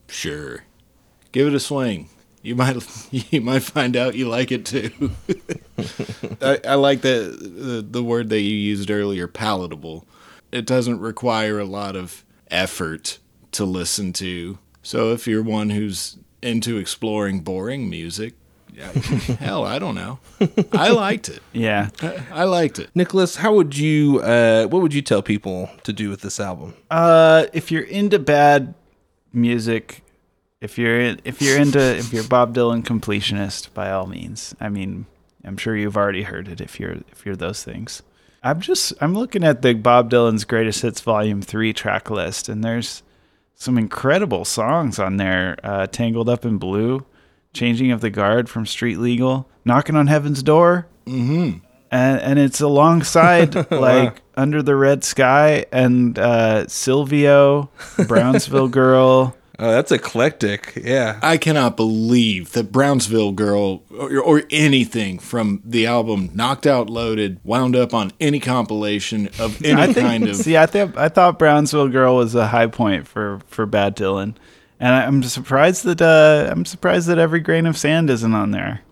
Sure. 0.08 0.64
Give 1.32 1.48
it 1.48 1.54
a 1.54 1.60
swing. 1.60 2.08
You 2.42 2.54
might 2.54 2.76
you 3.10 3.40
might 3.40 3.62
find 3.62 3.96
out 3.96 4.14
you 4.14 4.28
like 4.28 4.52
it 4.52 4.64
too. 4.64 5.10
I, 6.40 6.60
I 6.68 6.74
like 6.74 7.00
the, 7.00 7.36
the 7.40 7.86
the 7.88 8.02
word 8.02 8.28
that 8.30 8.40
you 8.40 8.54
used 8.54 8.90
earlier, 8.90 9.26
palatable. 9.26 10.06
It 10.52 10.66
doesn't 10.66 11.00
require 11.00 11.58
a 11.58 11.64
lot 11.64 11.96
of 11.96 12.24
effort 12.50 13.18
to 13.52 13.64
listen 13.64 14.12
to. 14.14 14.58
So 14.82 15.12
if 15.12 15.26
you're 15.26 15.42
one 15.42 15.70
who's 15.70 16.18
into 16.42 16.76
exploring 16.76 17.40
boring 17.40 17.90
music, 17.90 18.34
yeah, 18.72 18.92
hell, 19.40 19.64
I 19.64 19.78
don't 19.78 19.94
know. 19.94 20.18
I 20.72 20.90
liked 20.90 21.30
it. 21.30 21.42
Yeah. 21.52 21.88
I, 22.02 22.22
I 22.30 22.44
liked 22.44 22.78
it. 22.78 22.90
Nicholas, 22.94 23.36
how 23.36 23.54
would 23.54 23.76
you? 23.76 24.20
Uh, 24.20 24.66
what 24.66 24.82
would 24.82 24.92
you 24.92 25.00
tell 25.00 25.22
people 25.22 25.70
to 25.84 25.94
do 25.94 26.10
with 26.10 26.20
this 26.20 26.38
album? 26.38 26.74
Uh, 26.90 27.46
if 27.54 27.70
you're 27.70 27.84
into 27.84 28.18
bad 28.18 28.74
music, 29.32 30.02
if 30.60 30.76
you're 30.76 31.00
in, 31.00 31.20
if 31.24 31.40
you're 31.40 31.58
into 31.58 31.80
if 31.96 32.12
you're 32.12 32.24
Bob 32.24 32.54
Dylan 32.54 32.82
completionist, 32.82 33.72
by 33.72 33.90
all 33.90 34.06
means. 34.06 34.54
I 34.60 34.68
mean, 34.68 35.06
I'm 35.42 35.56
sure 35.56 35.74
you've 35.74 35.96
already 35.96 36.24
heard 36.24 36.46
it 36.46 36.60
if 36.60 36.78
you're 36.78 36.98
if 37.12 37.24
you're 37.24 37.36
those 37.36 37.64
things. 37.64 38.02
I'm 38.46 38.60
just 38.60 38.92
I'm 39.00 39.12
looking 39.12 39.42
at 39.42 39.62
the 39.62 39.74
Bob 39.74 40.08
Dylan's 40.08 40.44
Greatest 40.44 40.82
Hits 40.82 41.00
Volume 41.00 41.42
Three 41.42 41.72
track 41.72 42.10
list, 42.10 42.48
and 42.48 42.62
there's 42.62 43.02
some 43.56 43.76
incredible 43.76 44.44
songs 44.44 45.00
on 45.00 45.16
there. 45.16 45.56
Uh, 45.64 45.88
Tangled 45.88 46.28
Up 46.28 46.44
in 46.44 46.56
Blue, 46.56 47.04
Changing 47.52 47.90
of 47.90 48.00
the 48.00 48.08
Guard 48.08 48.48
from 48.48 48.64
Street 48.64 48.98
Legal, 48.98 49.48
Knocking 49.64 49.96
on 49.96 50.06
Heaven's 50.06 50.44
Door. 50.44 50.86
Mm-hmm. 51.06 51.58
And, 51.90 52.20
and 52.20 52.38
it's 52.38 52.60
alongside 52.60 53.68
like 53.72 54.22
Under 54.36 54.62
the 54.62 54.76
Red 54.76 55.02
Sky 55.02 55.66
and 55.72 56.16
uh, 56.16 56.68
Silvio, 56.68 57.68
Brownsville 58.06 58.68
Girl. 58.70 59.36
Oh, 59.58 59.70
that's 59.70 59.90
eclectic. 59.90 60.74
Yeah. 60.76 61.18
I 61.22 61.38
cannot 61.38 61.76
believe 61.76 62.52
that 62.52 62.70
Brownsville 62.70 63.32
Girl 63.32 63.82
or, 63.90 64.20
or 64.20 64.42
anything 64.50 65.18
from 65.18 65.62
the 65.64 65.86
album 65.86 66.30
Knocked 66.34 66.66
Out 66.66 66.90
Loaded 66.90 67.40
wound 67.42 67.74
up 67.74 67.94
on 67.94 68.12
any 68.20 68.38
compilation 68.38 69.28
of 69.38 69.64
any 69.64 69.80
I 69.80 69.86
think, 69.86 70.06
kind 70.06 70.28
of. 70.28 70.36
See, 70.46 70.58
I 70.58 70.66
think 70.66 70.96
I 70.98 71.08
thought 71.08 71.38
Brownsville 71.38 71.88
Girl 71.88 72.16
was 72.16 72.34
a 72.34 72.48
high 72.48 72.66
point 72.66 73.08
for 73.08 73.40
for 73.46 73.64
Bad 73.64 73.96
Dylan, 73.96 74.34
and 74.78 74.94
I'm 74.94 75.22
surprised 75.22 75.84
that 75.84 76.02
uh, 76.02 76.50
I'm 76.50 76.66
surprised 76.66 77.08
that 77.08 77.18
Every 77.18 77.40
Grain 77.40 77.64
of 77.64 77.78
Sand 77.78 78.10
isn't 78.10 78.34
on 78.34 78.50
there. 78.50 78.82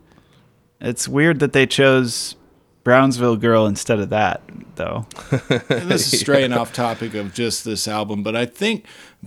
It's 0.81 1.07
weird 1.07 1.41
that 1.41 1.53
they 1.53 1.67
chose 1.67 2.37
Brownsville 2.85 3.37
Girl 3.37 3.67
instead 3.67 3.99
of 3.99 4.09
that, 4.11 4.43
though. 4.77 5.07
And 5.31 5.41
this 5.91 6.11
is 6.13 6.21
straying 6.21 6.55
off 6.55 6.73
topic 6.73 7.15
of 7.15 7.35
just 7.35 7.67
this 7.67 7.87
album, 7.87 8.23
but 8.23 8.35
I 8.35 8.47
think 8.47 8.87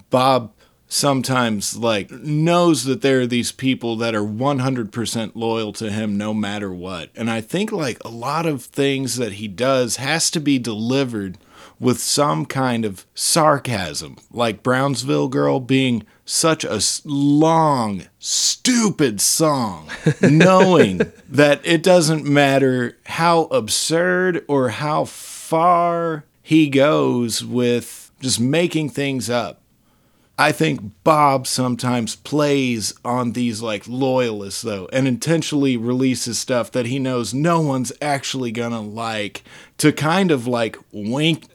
Bob 0.09 0.51
sometimes 0.87 1.75
like 1.77 2.09
knows 2.11 2.85
that 2.85 3.01
there 3.01 3.21
are 3.21 3.27
these 3.27 3.51
people 3.51 3.95
that 3.97 4.15
are 4.15 4.23
100% 4.23 5.31
loyal 5.35 5.73
to 5.73 5.91
him 5.91 6.17
no 6.17 6.33
matter 6.33 6.71
what. 6.71 7.09
And 7.15 7.29
I 7.29 7.41
think 7.41 7.71
like 7.71 7.97
a 8.03 8.09
lot 8.09 8.45
of 8.45 8.63
things 8.63 9.17
that 9.17 9.33
he 9.33 9.47
does 9.47 9.97
has 9.97 10.31
to 10.31 10.39
be 10.39 10.59
delivered 10.59 11.37
with 11.79 11.99
some 11.99 12.45
kind 12.45 12.85
of 12.85 13.05
sarcasm, 13.13 14.17
like 14.31 14.63
Brownsville 14.63 15.27
Girl 15.27 15.59
being 15.59 16.05
such 16.25 16.63
a 16.63 16.81
long, 17.05 18.03
stupid 18.19 19.21
song, 19.21 19.89
knowing 20.21 21.01
that 21.29 21.61
it 21.63 21.83
doesn't 21.83 22.25
matter 22.25 22.97
how 23.05 23.43
absurd 23.43 24.43
or 24.47 24.69
how 24.69 25.05
far 25.05 26.25
he 26.41 26.69
goes 26.69 27.43
with 27.43 28.11
just 28.21 28.39
making 28.39 28.89
things 28.89 29.29
up. 29.29 29.61
I 30.39 30.51
think 30.51 30.91
Bob 31.03 31.47
sometimes 31.47 32.15
plays 32.15 32.93
on 33.03 33.31
these 33.31 33.61
like 33.61 33.87
loyalists 33.87 34.61
though 34.61 34.87
and 34.93 35.07
intentionally 35.07 35.77
releases 35.77 36.37
stuff 36.37 36.71
that 36.73 36.85
he 36.85 36.99
knows 36.99 37.33
no 37.33 37.59
one's 37.59 37.91
actually 38.01 38.51
gonna 38.51 38.81
like 38.81 39.43
to 39.79 39.91
kind 39.91 40.29
of 40.29 40.45
like 40.45 40.77
wink 40.91 41.49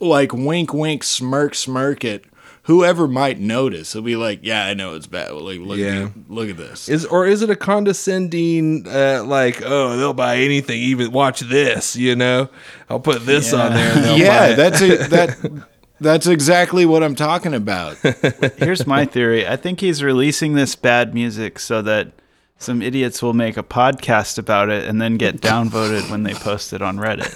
like 0.00 0.32
wink 0.34 0.74
wink 0.74 1.04
smirk 1.04 1.54
smirk 1.54 2.04
it. 2.04 2.26
Whoever 2.64 3.08
might 3.08 3.40
notice 3.40 3.94
he'll 3.94 4.02
be 4.02 4.16
like 4.16 4.40
yeah 4.42 4.66
I 4.66 4.74
know 4.74 4.94
it's 4.94 5.06
bad. 5.06 5.32
Like 5.32 5.60
look 5.60 5.78
Yeah. 5.78 6.08
at 6.08 6.30
look 6.30 6.50
at 6.50 6.58
this. 6.58 6.90
Is 6.90 7.06
or 7.06 7.26
is 7.26 7.40
it 7.40 7.48
a 7.48 7.56
condescending 7.56 8.86
uh, 8.86 9.24
like 9.24 9.62
oh 9.64 9.96
they'll 9.96 10.12
buy 10.12 10.36
anything. 10.36 10.78
Even 10.80 11.12
watch 11.12 11.40
this 11.40 11.96
you 11.96 12.14
know? 12.14 12.50
I'll 12.90 13.00
put 13.00 13.24
this 13.24 13.54
on 13.54 13.72
there 13.72 13.96
and 13.96 14.04
they'll 14.04 14.18
buy 14.18 14.22
yeah 14.22 14.52
that's 14.54 14.82
it 14.82 15.08
that 15.10 15.62
that's 16.00 16.26
exactly 16.26 16.86
what 16.86 17.02
I'm 17.02 17.14
talking 17.14 17.54
about 17.54 17.96
Here's 18.56 18.86
my 18.86 19.04
theory. 19.04 19.46
I 19.46 19.56
think 19.56 19.80
he's 19.80 20.02
releasing 20.02 20.54
this 20.54 20.74
bad 20.76 21.14
music 21.14 21.58
so 21.58 21.82
that 21.82 22.12
some 22.58 22.82
idiots 22.82 23.22
will 23.22 23.34
make 23.34 23.56
a 23.56 23.62
podcast 23.62 24.38
about 24.38 24.68
it 24.68 24.84
and 24.84 25.00
then 25.00 25.16
get 25.16 25.36
downvoted 25.40 26.10
when 26.10 26.24
they 26.24 26.34
post 26.34 26.72
it 26.72 26.82
on 26.82 26.98
Reddit. 26.98 27.28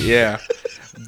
yeah 0.06 0.38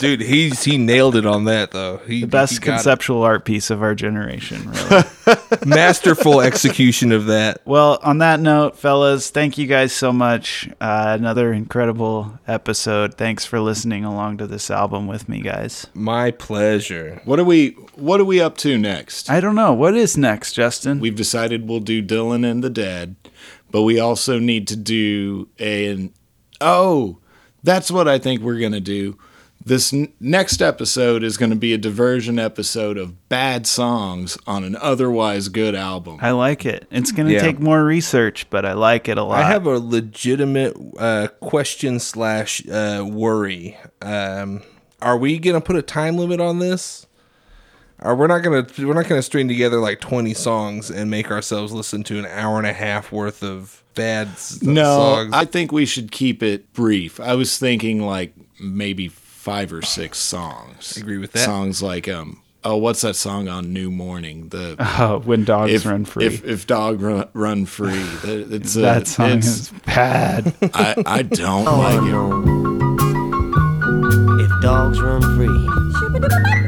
dude 0.03 0.21
he's 0.21 0.65
he 0.65 0.77
nailed 0.77 1.17
it 1.17 1.25
on 1.25 1.45
that 1.45 1.71
though 1.71 1.97
he 2.07 2.21
The 2.21 2.27
best 2.27 2.53
he 2.55 2.59
got 2.59 2.63
it. 2.63 2.75
conceptual 2.75 3.23
art 3.23 3.45
piece 3.45 3.71
of 3.71 3.83
our 3.83 3.95
generation, 3.95 4.69
really. 4.71 5.05
masterful 5.67 6.41
execution 6.41 7.13
of 7.13 7.27
that 7.27 7.61
Well, 7.65 7.99
on 8.03 8.19
that 8.19 8.41
note, 8.41 8.77
fellas, 8.77 9.31
thank 9.31 9.57
you 9.59 9.67
guys 9.67 9.93
so 9.93 10.13
much. 10.13 10.69
Uh, 10.81 11.17
another 11.19 11.53
incredible 11.53 12.39
episode. 12.47 13.15
Thanks 13.15 13.45
for 13.47 13.61
listening 13.61 14.05
along 14.05 14.39
to 14.39 14.47
this 14.47 14.71
album 14.71 15.07
with 15.07 15.29
me, 15.29 15.41
guys. 15.41 15.87
my 15.95 16.31
pleasure 16.31 17.21
what 17.25 17.39
are 17.39 17.45
we 17.45 17.71
what 17.95 18.21
are 18.21 18.25
we 18.25 18.41
up 18.41 18.57
to 18.59 18.77
next 18.79 19.31
I 19.31 19.41
don't 19.41 19.55
know. 19.55 19.73
What 19.73 19.97
is 19.97 20.17
next, 20.17 20.53
Justin? 20.53 21.01
We've 21.01 21.15
decided 21.15 21.69
we'll 21.69 21.81
do 21.81 22.03
Dylan 22.03 22.49
and 22.49 22.63
the 22.63 22.71
Dead, 22.71 23.17
but 23.71 23.83
we 23.83 23.99
also 24.01 24.39
need 24.39 24.67
to 24.69 24.77
do 24.77 25.49
an. 25.59 26.13
Oh, 26.61 27.19
that's 27.63 27.91
what 27.91 28.09
I 28.09 28.19
think 28.19 28.41
we're 28.43 28.59
going 28.59 28.73
to 28.73 28.81
do. 28.81 29.19
This 29.65 29.93
n- 29.93 30.13
next 30.19 30.61
episode 30.61 31.23
is 31.23 31.37
going 31.37 31.51
to 31.51 31.57
be 31.57 31.73
a 31.73 31.79
diversion 31.79 32.39
episode 32.39 32.99
of 32.99 33.29
bad 33.29 33.67
songs 33.67 34.37
on 34.47 34.65
an 34.65 34.77
otherwise 34.81 35.49
good 35.49 35.75
album. 35.77 36.19
I 36.21 36.33
like 36.33 36.67
it. 36.67 36.87
It's 36.91 37.13
going 37.13 37.29
to 37.29 37.35
Yeah. 37.35 37.43
take 37.43 37.61
more 37.61 37.85
research, 37.85 38.47
but 38.51 38.65
I 38.67 38.73
like 38.73 39.09
it 39.09 39.19
a 39.19 39.23
lot. 39.23 39.39
I 39.39 39.49
have 39.49 39.67
a 39.67 39.79
legitimate 39.79 40.77
uh, 40.99 41.29
question 41.41 42.01
slash 42.01 42.67
uh, 42.69 43.05
worry. 43.09 43.77
Um, 44.01 44.63
are 45.01 45.17
we 45.17 45.39
gonna 45.39 45.61
put 45.61 45.77
a 45.77 45.83
time 45.83 46.17
limit 46.17 46.41
on 46.41 46.59
this? 46.61 47.07
Are 48.01 48.15
we're 48.17 48.27
not 48.29 48.41
gonna 48.43 48.67
we're 48.79 48.95
not 48.95 49.09
gonna 49.09 49.23
string 49.23 49.49
together 49.49 49.79
like 49.81 50.01
twenty 50.01 50.33
songs 50.35 50.91
and 50.91 51.11
make 51.11 51.31
ourselves 51.31 51.73
listen 51.73 52.03
to 52.05 52.19
an 52.19 52.27
hour 52.27 52.59
and 52.59 52.67
a 52.67 52.73
half 52.73 53.11
worth 53.13 53.43
of 53.43 53.83
bad 53.95 54.29
s- 54.29 54.63
no, 54.63 54.83
songs. 54.85 55.31
I 55.33 55.45
think 55.45 55.71
we 55.73 55.87
should 55.87 56.11
keep 56.13 56.43
it 56.43 56.73
brief. 56.73 57.19
I 57.21 57.35
was 57.35 57.59
thinking 57.59 58.03
like 58.03 58.33
maybe 58.61 59.09
five 59.43 59.73
or 59.73 59.83
six 59.83 60.19
songs. 60.19 60.95
I 60.97 61.01
Agree 61.01 61.19
with 61.19 61.33
that. 61.33 61.41
Songs 61.45 61.83
like 61.83 62.09
um. 62.09 62.39
Oh, 62.65 62.77
what's 62.77 63.01
that 63.01 63.17
song 63.17 63.49
on 63.49 63.73
New 63.73 63.91
Morning? 63.91 64.49
The 64.51 64.77
Oh, 65.01 65.19
when 65.19 65.43
dogs 65.45 65.73
if, 65.73 65.85
run 65.85 66.05
free. 66.05 66.27
If, 66.27 66.45
if 66.45 66.65
dog 66.69 67.03
run, 67.03 67.29
run 67.33 67.67
free, 67.67 67.91
that- 67.91 68.53
it's 68.53 68.77
uh, 68.77 68.83
that 68.83 69.09
song 69.09 69.27
it's- 69.39 69.49
is 69.49 69.73
bad. 69.85 70.55
I, 70.73 70.95
I 71.05 71.23
don't 71.23 71.67
Oh, 71.67 71.79
like 71.79 72.01
it. 74.39 74.45
If 74.45 74.63
dogs 74.63 75.01
run 75.01 75.23
free. 75.37 76.62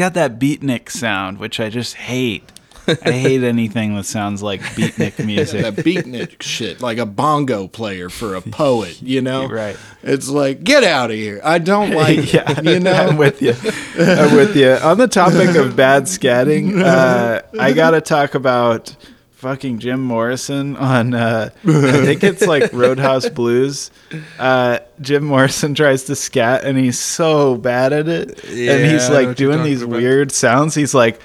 Got 0.00 0.14
that 0.14 0.38
beatnik 0.38 0.90
sound, 0.90 1.36
which 1.36 1.60
I 1.60 1.68
just 1.68 1.94
hate. 1.94 2.50
I 2.88 3.12
hate 3.12 3.44
anything 3.44 3.94
that 3.96 4.04
sounds 4.04 4.42
like 4.42 4.62
beatnik 4.62 5.24
music. 5.24 5.60
that 5.60 5.84
beatnik 5.84 6.40
shit, 6.40 6.80
like 6.80 6.96
a 6.96 7.04
bongo 7.04 7.68
player 7.68 8.08
for 8.08 8.34
a 8.34 8.40
poet, 8.40 9.00
you 9.02 9.20
know? 9.28 9.46
Right. 9.46 9.76
It's 10.02 10.30
like, 10.30 10.64
get 10.64 10.84
out 10.84 11.10
of 11.10 11.16
here. 11.16 11.42
I 11.44 11.58
don't 11.58 11.90
like 11.94 12.32
yeah, 12.32 12.50
it, 12.50 12.64
you 12.64 12.80
know? 12.80 12.92
I'm 12.92 13.16
with 13.18 13.42
you. 13.42 13.52
I'm 13.98 14.34
with 14.34 14.56
you. 14.56 14.72
On 14.72 14.96
the 14.96 15.06
topic 15.06 15.54
of 15.54 15.76
bad 15.76 16.04
scatting, 16.04 16.82
uh, 16.82 17.42
I 17.60 17.72
got 17.72 17.90
to 17.90 18.00
talk 18.00 18.34
about 18.34 18.96
fucking 19.40 19.78
Jim 19.78 20.00
Morrison 20.02 20.76
on 20.92 21.14
uh 21.14 21.50
I 21.64 21.72
think 22.04 22.22
it's 22.22 22.46
like 22.46 22.72
Roadhouse 22.72 23.28
Blues. 23.28 23.90
Uh 24.38 24.78
Jim 25.00 25.24
Morrison 25.24 25.74
tries 25.74 26.04
to 26.04 26.14
scat 26.16 26.64
and 26.64 26.76
he's 26.78 26.98
so 26.98 27.56
bad 27.56 27.92
at 27.92 28.06
it. 28.08 28.44
Yeah, 28.48 28.72
and 28.74 28.90
he's 28.90 29.08
like 29.08 29.36
doing 29.36 29.62
these 29.62 29.82
about. 29.82 29.96
weird 29.96 30.30
sounds. 30.32 30.74
He's 30.74 30.92
like 30.94 31.20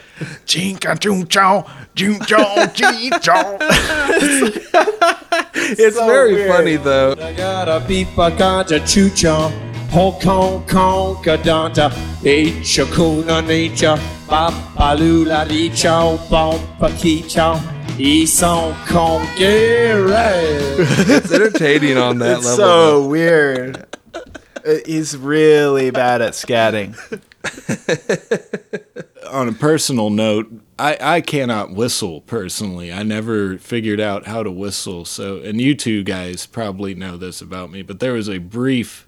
Jinka 0.45 0.97
choo 0.99 1.25
chow, 1.25 1.69
choo 1.95 2.17
chow, 2.19 2.65
chee 2.67 3.09
chow. 3.21 3.57
It's 5.57 5.95
So 5.97 6.05
very 6.05 6.33
weird. 6.35 6.49
funny 6.51 6.75
though. 6.77 7.13
I 7.19 7.33
got 7.33 7.67
a 7.67 7.85
beef, 7.85 8.17
I 8.17 8.29
got 8.37 8.71
a 8.71 8.79
chucha, 8.79 9.51
Hong 9.95 10.19
Kong, 10.19 10.67
Kong, 10.67 11.15
Kadanta, 11.23 11.89
Shakuna 12.19 13.47
nature, 13.47 13.95
Papalula 14.27 15.47
di 15.47 15.69
chow, 15.69 16.17
Bompa 16.27 16.89
ki 16.99 17.21
chow, 17.21 17.55
Isong 17.97 18.75
Kong 18.87 19.25
It's 19.39 21.31
entertaining 21.31 21.97
on 21.97 22.17
that 22.17 22.39
it's 22.39 22.45
level. 22.45 22.57
so 22.57 23.07
weird. 23.07 23.85
Uh, 24.13 24.79
He's 24.85 25.15
really 25.15 25.91
bad 25.91 26.21
at 26.21 26.33
scatting. 26.33 26.91
on 29.31 29.47
a 29.47 29.53
personal 29.53 30.09
note, 30.09 30.51
I, 30.77 30.97
I 30.99 31.21
cannot 31.21 31.71
whistle 31.71 32.19
personally. 32.19 32.91
I 32.91 33.03
never 33.03 33.57
figured 33.59 34.01
out 34.01 34.25
how 34.25 34.43
to 34.43 34.51
whistle. 34.51 35.05
So, 35.05 35.37
and 35.37 35.61
you 35.61 35.73
two 35.73 36.03
guys 36.03 36.45
probably 36.45 36.95
know 36.95 37.15
this 37.15 37.39
about 37.39 37.71
me, 37.71 37.81
but 37.81 38.01
there 38.01 38.11
was 38.11 38.27
a 38.27 38.39
brief, 38.39 39.04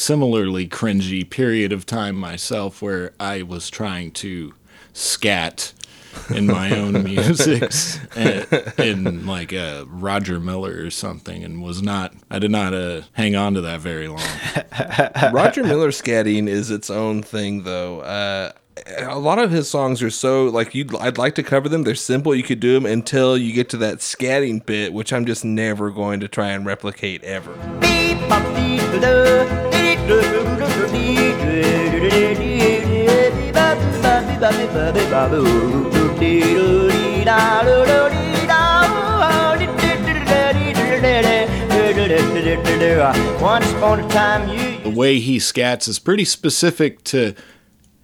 similarly 0.00 0.66
cringy 0.66 1.28
period 1.28 1.72
of 1.72 1.84
time 1.84 2.16
myself 2.16 2.80
where 2.80 3.12
I 3.20 3.42
was 3.42 3.68
trying 3.68 4.12
to 4.12 4.54
scat 4.94 5.74
in 6.34 6.46
my 6.46 6.74
own 6.74 7.04
music 7.04 7.70
in, 8.16 8.46
in 8.78 9.26
like 9.26 9.52
uh, 9.52 9.84
Roger 9.86 10.40
Miller 10.40 10.84
or 10.84 10.90
something 10.90 11.44
and 11.44 11.62
was 11.62 11.82
not, 11.82 12.14
I 12.30 12.38
did 12.38 12.50
not 12.50 12.72
uh, 12.72 13.02
hang 13.12 13.36
on 13.36 13.52
to 13.54 13.60
that 13.60 13.80
very 13.80 14.08
long. 14.08 14.22
Roger 15.34 15.62
Miller 15.62 15.90
scatting 15.90 16.48
is 16.48 16.70
its 16.70 16.88
own 16.88 17.22
thing, 17.22 17.64
though. 17.64 18.00
Uh, 18.00 18.52
a 18.96 19.18
lot 19.18 19.38
of 19.38 19.50
his 19.50 19.68
songs 19.68 20.02
are 20.02 20.08
so 20.08 20.46
like 20.46 20.74
you. 20.74 20.88
I'd 20.98 21.18
like 21.18 21.34
to 21.34 21.42
cover 21.42 21.68
them. 21.68 21.82
They're 21.82 21.94
simple. 21.94 22.34
You 22.34 22.42
could 22.42 22.60
do 22.60 22.72
them 22.72 22.86
until 22.86 23.36
you 23.36 23.52
get 23.52 23.68
to 23.70 23.76
that 23.78 23.98
scatting 23.98 24.64
bit, 24.64 24.94
which 24.94 25.12
I'm 25.12 25.26
just 25.26 25.44
never 25.44 25.90
going 25.90 26.20
to 26.20 26.28
try 26.28 26.52
and 26.52 26.64
replicate 26.64 27.22
ever. 27.22 27.52
Once 43.40 43.70
upon 43.72 44.00
a 44.00 44.08
time, 44.08 44.48
you. 44.48 44.78
the 44.82 44.90
way 44.90 45.18
he 45.18 45.38
scats 45.38 45.88
is 45.88 45.98
pretty 45.98 46.24
specific 46.24 47.02
to 47.04 47.34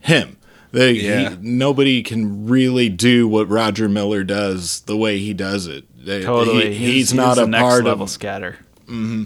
him. 0.01 0.37
They, 0.73 0.93
Yeah. 0.93 1.31
he, 1.31 1.37
nobody 1.41 2.03
can 2.03 2.47
really 2.47 2.89
do 2.89 3.29
what 3.29 3.49
Roger 3.49 3.89
Miller 3.89 4.25
does 4.25 4.81
the 4.83 4.97
way 4.97 5.19
he 5.19 5.33
does 5.35 5.67
it. 5.67 5.85
They- 6.05 6.23
Totally. 6.23 6.75
he- 6.75 6.93
he's, 6.93 7.15
not 7.15 7.39
a 7.39 7.45
a 7.45 7.47
next 7.47 7.63
part 7.63 7.85
level 7.85 8.05
of. 8.05 8.11
scatter. 8.11 8.57
hmm 8.87 9.25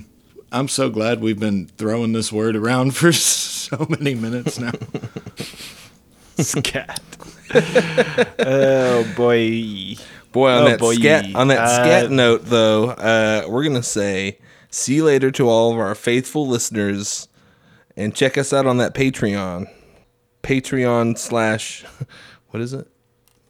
I'm 0.52 0.68
so 0.68 0.90
glad 0.90 1.20
we've 1.20 1.38
been 1.38 1.66
throwing 1.78 2.12
this 2.12 2.32
word 2.32 2.56
around 2.56 2.96
for 2.96 3.12
so 3.12 3.86
many 3.88 4.14
minutes 4.14 4.58
now. 4.58 4.72
Scat. 6.38 7.00
oh 8.38 9.12
boy. 9.16 9.94
Boy, 10.32 10.50
on 10.50 10.62
Oh, 10.62 10.68
that 10.68 10.78
boy. 10.78 10.94
scat 10.94 11.34
on 11.34 11.48
that 11.48 11.58
Uh, 11.58 11.74
scat 11.84 12.10
note, 12.10 12.42
though, 12.46 12.90
uh, 12.90 13.44
we're 13.48 13.64
gonna 13.64 13.82
say 13.82 14.38
see 14.70 14.94
you 14.96 15.04
later 15.04 15.30
to 15.32 15.48
all 15.48 15.72
of 15.72 15.78
our 15.78 15.94
faithful 15.96 16.46
listeners, 16.46 17.26
and 17.96 18.14
check 18.14 18.38
us 18.38 18.52
out 18.52 18.64
on 18.66 18.76
that 18.78 18.94
Patreon, 18.94 19.66
Patreon 20.44 21.18
slash, 21.18 21.84
what 22.50 22.60
is 22.62 22.72
it? 22.72 22.86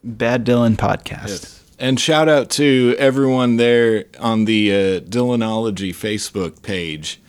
Bad 0.02 0.46
Dylan 0.46 0.76
podcast. 0.76 1.59
And 1.80 1.98
shout 1.98 2.28
out 2.28 2.50
to 2.50 2.94
everyone 2.98 3.56
there 3.56 4.04
on 4.18 4.44
the 4.44 4.70
uh, 4.70 5.00
Dylanology 5.00 5.94
Facebook 5.94 6.60
page. 6.60 7.22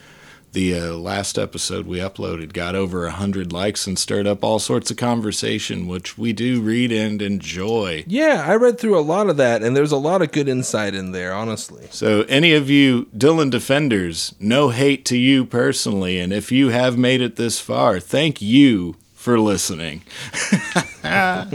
The 0.52 0.78
uh, 0.78 0.94
last 0.96 1.40
episode 1.40 1.88
we 1.88 2.00
uploaded 2.00 2.52
got 2.52 2.76
over 2.76 3.04
100 3.04 3.54
likes 3.54 3.88
and 3.88 3.98
stirred 3.98 4.28
up 4.28 4.44
all 4.44 4.60
sorts 4.60 4.92
of 4.92 4.98
conversation, 4.98 5.88
which 5.88 6.18
we 6.18 6.34
do 6.34 6.60
read 6.60 6.92
and 6.92 7.22
enjoy. 7.22 8.04
Yeah, 8.06 8.44
I 8.46 8.56
read 8.56 8.78
through 8.78 9.00
a 9.00 9.02
lot 9.02 9.30
of 9.30 9.38
that, 9.38 9.64
and 9.64 9.74
there's 9.74 9.94
a 9.94 9.98
lot 9.98 10.22
of 10.22 10.34
good 10.34 10.50
insight 10.50 10.96
in 10.96 11.14
there, 11.14 11.34
honestly. 11.34 11.88
So, 11.90 12.24
any 12.24 12.52
of 12.52 12.70
you 12.70 13.06
Dylan 13.18 13.52
defenders, 13.52 14.36
no 14.38 14.68
hate 14.68 15.06
to 15.06 15.18
you 15.18 15.46
personally. 15.46 16.20
And 16.20 16.34
if 16.34 16.52
you 16.52 16.68
have 16.68 16.98
made 16.98 17.22
it 17.22 17.38
this 17.38 17.62
far, 17.62 18.02
thank 18.02 18.42
you 18.42 18.98
for 19.22 19.40
listening. 19.40 20.02
I, 21.04 21.46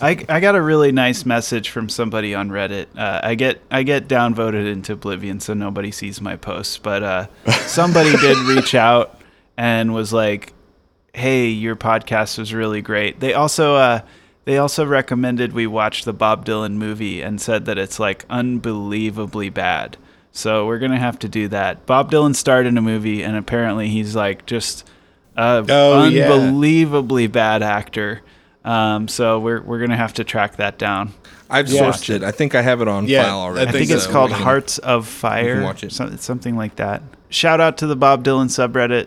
I 0.00 0.40
got 0.40 0.54
a 0.54 0.62
really 0.62 0.90
nice 0.90 1.26
message 1.26 1.68
from 1.68 1.90
somebody 1.90 2.34
on 2.34 2.48
Reddit. 2.48 2.86
Uh, 2.96 3.20
I 3.22 3.34
get 3.34 3.60
I 3.70 3.82
get 3.82 4.08
downvoted 4.08 4.66
into 4.66 4.94
oblivion, 4.94 5.38
so 5.38 5.52
nobody 5.52 5.90
sees 5.90 6.22
my 6.22 6.36
posts. 6.36 6.78
But 6.78 7.02
uh, 7.02 7.26
somebody 7.66 8.16
did 8.16 8.38
reach 8.56 8.74
out 8.74 9.20
and 9.58 9.92
was 9.92 10.14
like, 10.14 10.54
"Hey, 11.12 11.48
your 11.48 11.76
podcast 11.76 12.38
was 12.38 12.54
really 12.54 12.80
great." 12.80 13.20
They 13.20 13.34
also 13.34 13.74
uh, 13.74 14.00
they 14.46 14.56
also 14.56 14.86
recommended 14.86 15.52
we 15.52 15.66
watch 15.66 16.04
the 16.04 16.14
Bob 16.14 16.46
Dylan 16.46 16.76
movie 16.76 17.20
and 17.20 17.38
said 17.38 17.66
that 17.66 17.76
it's 17.76 18.00
like 18.00 18.24
unbelievably 18.30 19.50
bad. 19.50 19.98
So 20.32 20.66
we're 20.66 20.78
gonna 20.78 20.98
have 20.98 21.18
to 21.18 21.28
do 21.28 21.48
that. 21.48 21.84
Bob 21.84 22.10
Dylan 22.10 22.34
starred 22.34 22.64
in 22.64 22.78
a 22.78 22.82
movie, 22.82 23.22
and 23.22 23.36
apparently 23.36 23.88
he's 23.88 24.16
like 24.16 24.46
just 24.46 24.86
a 25.36 25.64
Oh, 25.68 26.04
yeah. 26.04 26.30
unbelievably 26.32 27.28
bad 27.28 27.62
actor. 27.62 28.20
Um, 28.64 29.08
so 29.08 29.38
we're 29.40 29.62
we're 29.62 29.80
gonna 29.80 29.96
have 29.96 30.14
to 30.14 30.24
track 30.24 30.56
that 30.56 30.78
down. 30.78 31.12
I've 31.48 31.68
Yeah. 31.68 31.82
sourced 31.82 32.14
it. 32.14 32.22
I 32.22 32.30
think 32.30 32.54
I 32.54 32.62
have 32.62 32.80
it 32.80 32.88
on 32.88 33.06
Yeah, 33.08 33.24
file 33.24 33.38
already. 33.40 33.68
I 33.68 33.72
think 33.72 33.90
it's 33.90 34.04
so 34.04 34.10
called 34.12 34.30
can- 34.30 34.42
Hearts 34.42 34.78
of 34.78 35.08
Fire. 35.08 35.62
watch 35.62 35.82
it. 35.82 35.92
some- 35.92 36.16
something 36.18 36.56
like 36.56 36.76
that. 36.76 37.02
Shout 37.30 37.60
out 37.60 37.78
to 37.78 37.86
the 37.86 37.96
Bob 37.96 38.22
Dylan 38.22 38.46
subreddit. 38.46 39.06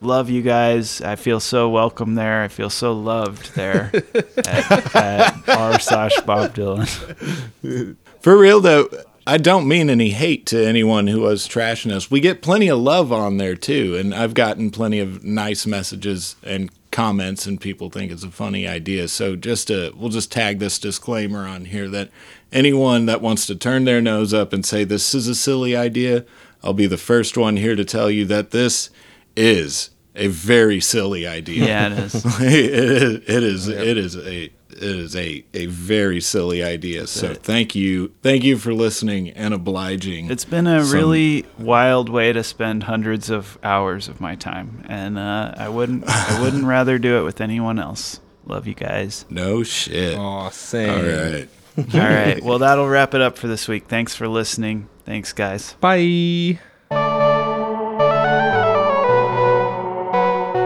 Love 0.00 0.28
you 0.28 0.42
guys. 0.42 1.00
I 1.00 1.14
feel 1.16 1.38
so 1.40 1.68
welcome 1.70 2.16
there. 2.16 2.42
I 2.42 2.48
feel 2.48 2.68
so 2.70 2.92
loved 2.92 3.54
there 3.54 3.90
at, 4.38 4.94
at 4.96 5.34
r 5.48 5.78
slash 5.78 6.12
Bob 6.26 6.54
Dylan. 6.54 7.96
For 8.20 8.36
real 8.36 8.60
though, 8.60 8.88
I 9.26 9.38
don't 9.38 9.68
mean 9.68 9.88
any 9.88 10.10
hate 10.10 10.46
to 10.46 10.66
anyone 10.66 11.06
who 11.06 11.20
was 11.20 11.46
trashing 11.46 11.92
us. 11.92 12.10
We 12.10 12.20
get 12.20 12.42
plenty 12.42 12.68
of 12.68 12.78
love 12.78 13.12
on 13.12 13.36
there 13.36 13.54
too, 13.54 13.96
and 13.96 14.14
I've 14.14 14.34
gotten 14.34 14.70
plenty 14.70 14.98
of 14.98 15.22
nice 15.22 15.66
messages 15.66 16.36
and 16.42 16.70
comments, 16.90 17.46
and 17.46 17.60
people 17.60 17.88
think 17.88 18.10
it's 18.10 18.24
a 18.24 18.30
funny 18.30 18.66
idea. 18.66 19.08
So 19.08 19.36
just 19.36 19.68
to, 19.68 19.92
we'll 19.96 20.10
just 20.10 20.32
tag 20.32 20.58
this 20.58 20.78
disclaimer 20.78 21.46
on 21.46 21.66
here 21.66 21.88
that 21.88 22.10
anyone 22.52 23.06
that 23.06 23.20
wants 23.20 23.46
to 23.46 23.54
turn 23.54 23.84
their 23.84 24.00
nose 24.00 24.34
up 24.34 24.52
and 24.52 24.66
say 24.66 24.84
this 24.84 25.14
is 25.14 25.28
a 25.28 25.34
silly 25.34 25.76
idea, 25.76 26.24
I'll 26.62 26.74
be 26.74 26.86
the 26.86 26.98
first 26.98 27.36
one 27.36 27.56
here 27.56 27.76
to 27.76 27.84
tell 27.84 28.10
you 28.10 28.24
that 28.26 28.50
this 28.50 28.90
is 29.36 29.90
a 30.14 30.28
very 30.28 30.80
silly 30.80 31.26
idea. 31.26 31.66
Yeah, 31.66 31.86
it 31.86 31.98
is. 31.98 32.14
it 32.40 32.44
is. 32.44 33.28
It 33.28 33.42
is. 33.42 33.68
It 33.68 33.98
is 33.98 34.16
a. 34.16 34.52
It 34.82 34.96
is 34.96 35.14
a, 35.16 35.44
a 35.54 35.66
very 35.66 36.20
silly 36.20 36.62
idea. 36.62 37.06
So 37.06 37.30
it. 37.30 37.42
thank 37.42 37.74
you, 37.74 38.12
thank 38.22 38.42
you 38.42 38.58
for 38.58 38.74
listening 38.74 39.30
and 39.30 39.54
obliging. 39.54 40.30
It's 40.30 40.44
been 40.44 40.66
a 40.66 40.84
some- 40.84 40.96
really 40.96 41.46
wild 41.58 42.08
way 42.08 42.32
to 42.32 42.42
spend 42.42 42.82
hundreds 42.84 43.30
of 43.30 43.58
hours 43.62 44.08
of 44.08 44.20
my 44.20 44.34
time, 44.34 44.84
and 44.88 45.18
uh, 45.18 45.54
I 45.56 45.68
wouldn't 45.68 46.04
I 46.08 46.40
wouldn't 46.42 46.64
rather 46.64 46.98
do 46.98 47.18
it 47.18 47.22
with 47.22 47.40
anyone 47.40 47.78
else. 47.78 48.20
Love 48.44 48.66
you 48.66 48.74
guys. 48.74 49.24
no 49.30 49.62
shit. 49.62 50.18
Aw, 50.18 50.48
same. 50.50 50.90
All 50.90 51.02
right. 51.04 51.48
All 51.94 52.00
right. 52.00 52.42
Well, 52.42 52.58
that'll 52.58 52.88
wrap 52.88 53.14
it 53.14 53.20
up 53.20 53.38
for 53.38 53.46
this 53.46 53.68
week. 53.68 53.86
Thanks 53.86 54.14
for 54.16 54.26
listening. 54.28 54.88
Thanks, 55.06 55.32
guys. 55.32 55.74
Bye. 55.74 56.58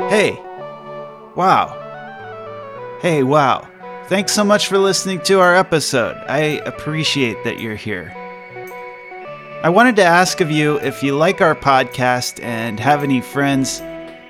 Hey. 0.09 0.41
Wow. 1.37 2.99
Hey, 3.03 3.23
wow. 3.23 3.69
Thanks 4.09 4.33
so 4.33 4.45
much 4.45 4.69
for 4.69 4.79
listening 4.79 5.21
to 5.23 5.41
our 5.41 5.57
episode. 5.57 6.17
I 6.29 6.63
appreciate 6.65 7.43
that 7.43 7.59
you're 7.59 7.75
here. 7.75 8.13
I 9.65 9.69
wanted 9.69 9.97
to 9.97 10.05
ask 10.05 10.41
of 10.41 10.49
you 10.49 10.77
if 10.77 11.03
you 11.03 11.17
like 11.17 11.41
our 11.41 11.57
podcast 11.57 12.41
and 12.41 12.79
have 12.79 13.03
any 13.03 13.21
friends 13.21 13.83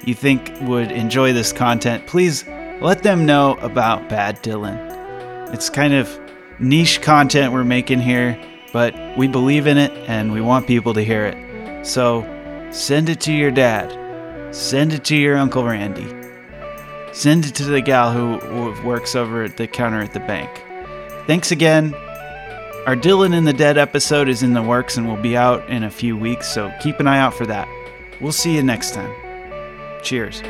you 0.03 0.15
think 0.15 0.51
would 0.63 0.91
enjoy 0.91 1.35
this 1.35 1.53
content, 1.53 2.07
please 2.07 2.47
let 2.81 3.03
them 3.03 3.27
know 3.27 3.57
about 3.57 4.09
Bad 4.09 4.43
Dylan. 4.43 5.53
It's 5.53 5.69
kind 5.69 5.93
of 5.93 6.09
niche 6.59 7.03
content 7.03 7.53
we're 7.53 7.63
making 7.63 8.01
here, 8.01 8.43
but 8.73 8.95
we 9.19 9.29
believe 9.29 9.67
in 9.67 9.77
it 9.77 9.93
and 10.09 10.33
we 10.33 10.41
want 10.41 10.67
people 10.67 10.95
to 10.95 11.03
hear 11.03 11.27
it. 11.27 11.85
So 11.87 12.23
send 12.71 13.11
it 13.11 13.21
to 13.21 13.33
your 13.33 13.51
dad. 13.51 14.55
Send 14.55 14.95
it 14.95 15.05
to 15.05 15.17
your 15.17 15.37
Uncle 15.37 15.65
Randy. 15.65 16.16
Send 17.17 17.47
it 17.47 17.55
to 17.55 17.65
the 17.65 17.81
gal 17.81 18.13
who 18.13 18.87
works 18.87 19.17
over 19.17 19.43
at 19.43 19.57
the 19.57 19.67
counter 19.67 20.03
at 20.03 20.13
the 20.13 20.21
bank. 20.21 20.51
Thanks 21.27 21.51
again. 21.51 21.95
Our 22.85 22.95
Dylan 22.95 23.35
in 23.35 23.45
the 23.45 23.55
Dead 23.55 23.79
episode 23.79 24.29
is 24.29 24.43
in 24.43 24.53
the 24.53 24.61
works 24.61 24.99
and 24.99 25.09
will 25.09 25.17
be 25.17 25.35
out 25.35 25.67
in 25.71 25.83
a 25.83 25.91
few 25.91 26.15
weeks, 26.15 26.47
so 26.47 26.71
keep 26.83 27.01
an 27.01 27.07
eye 27.07 27.19
out 27.19 27.33
for 27.33 27.47
that. 27.47 27.69
We'll 28.21 28.33
see 28.33 28.55
you 28.55 28.63
next 28.63 28.93
time. 28.93 29.15
Cheers. 30.03 30.43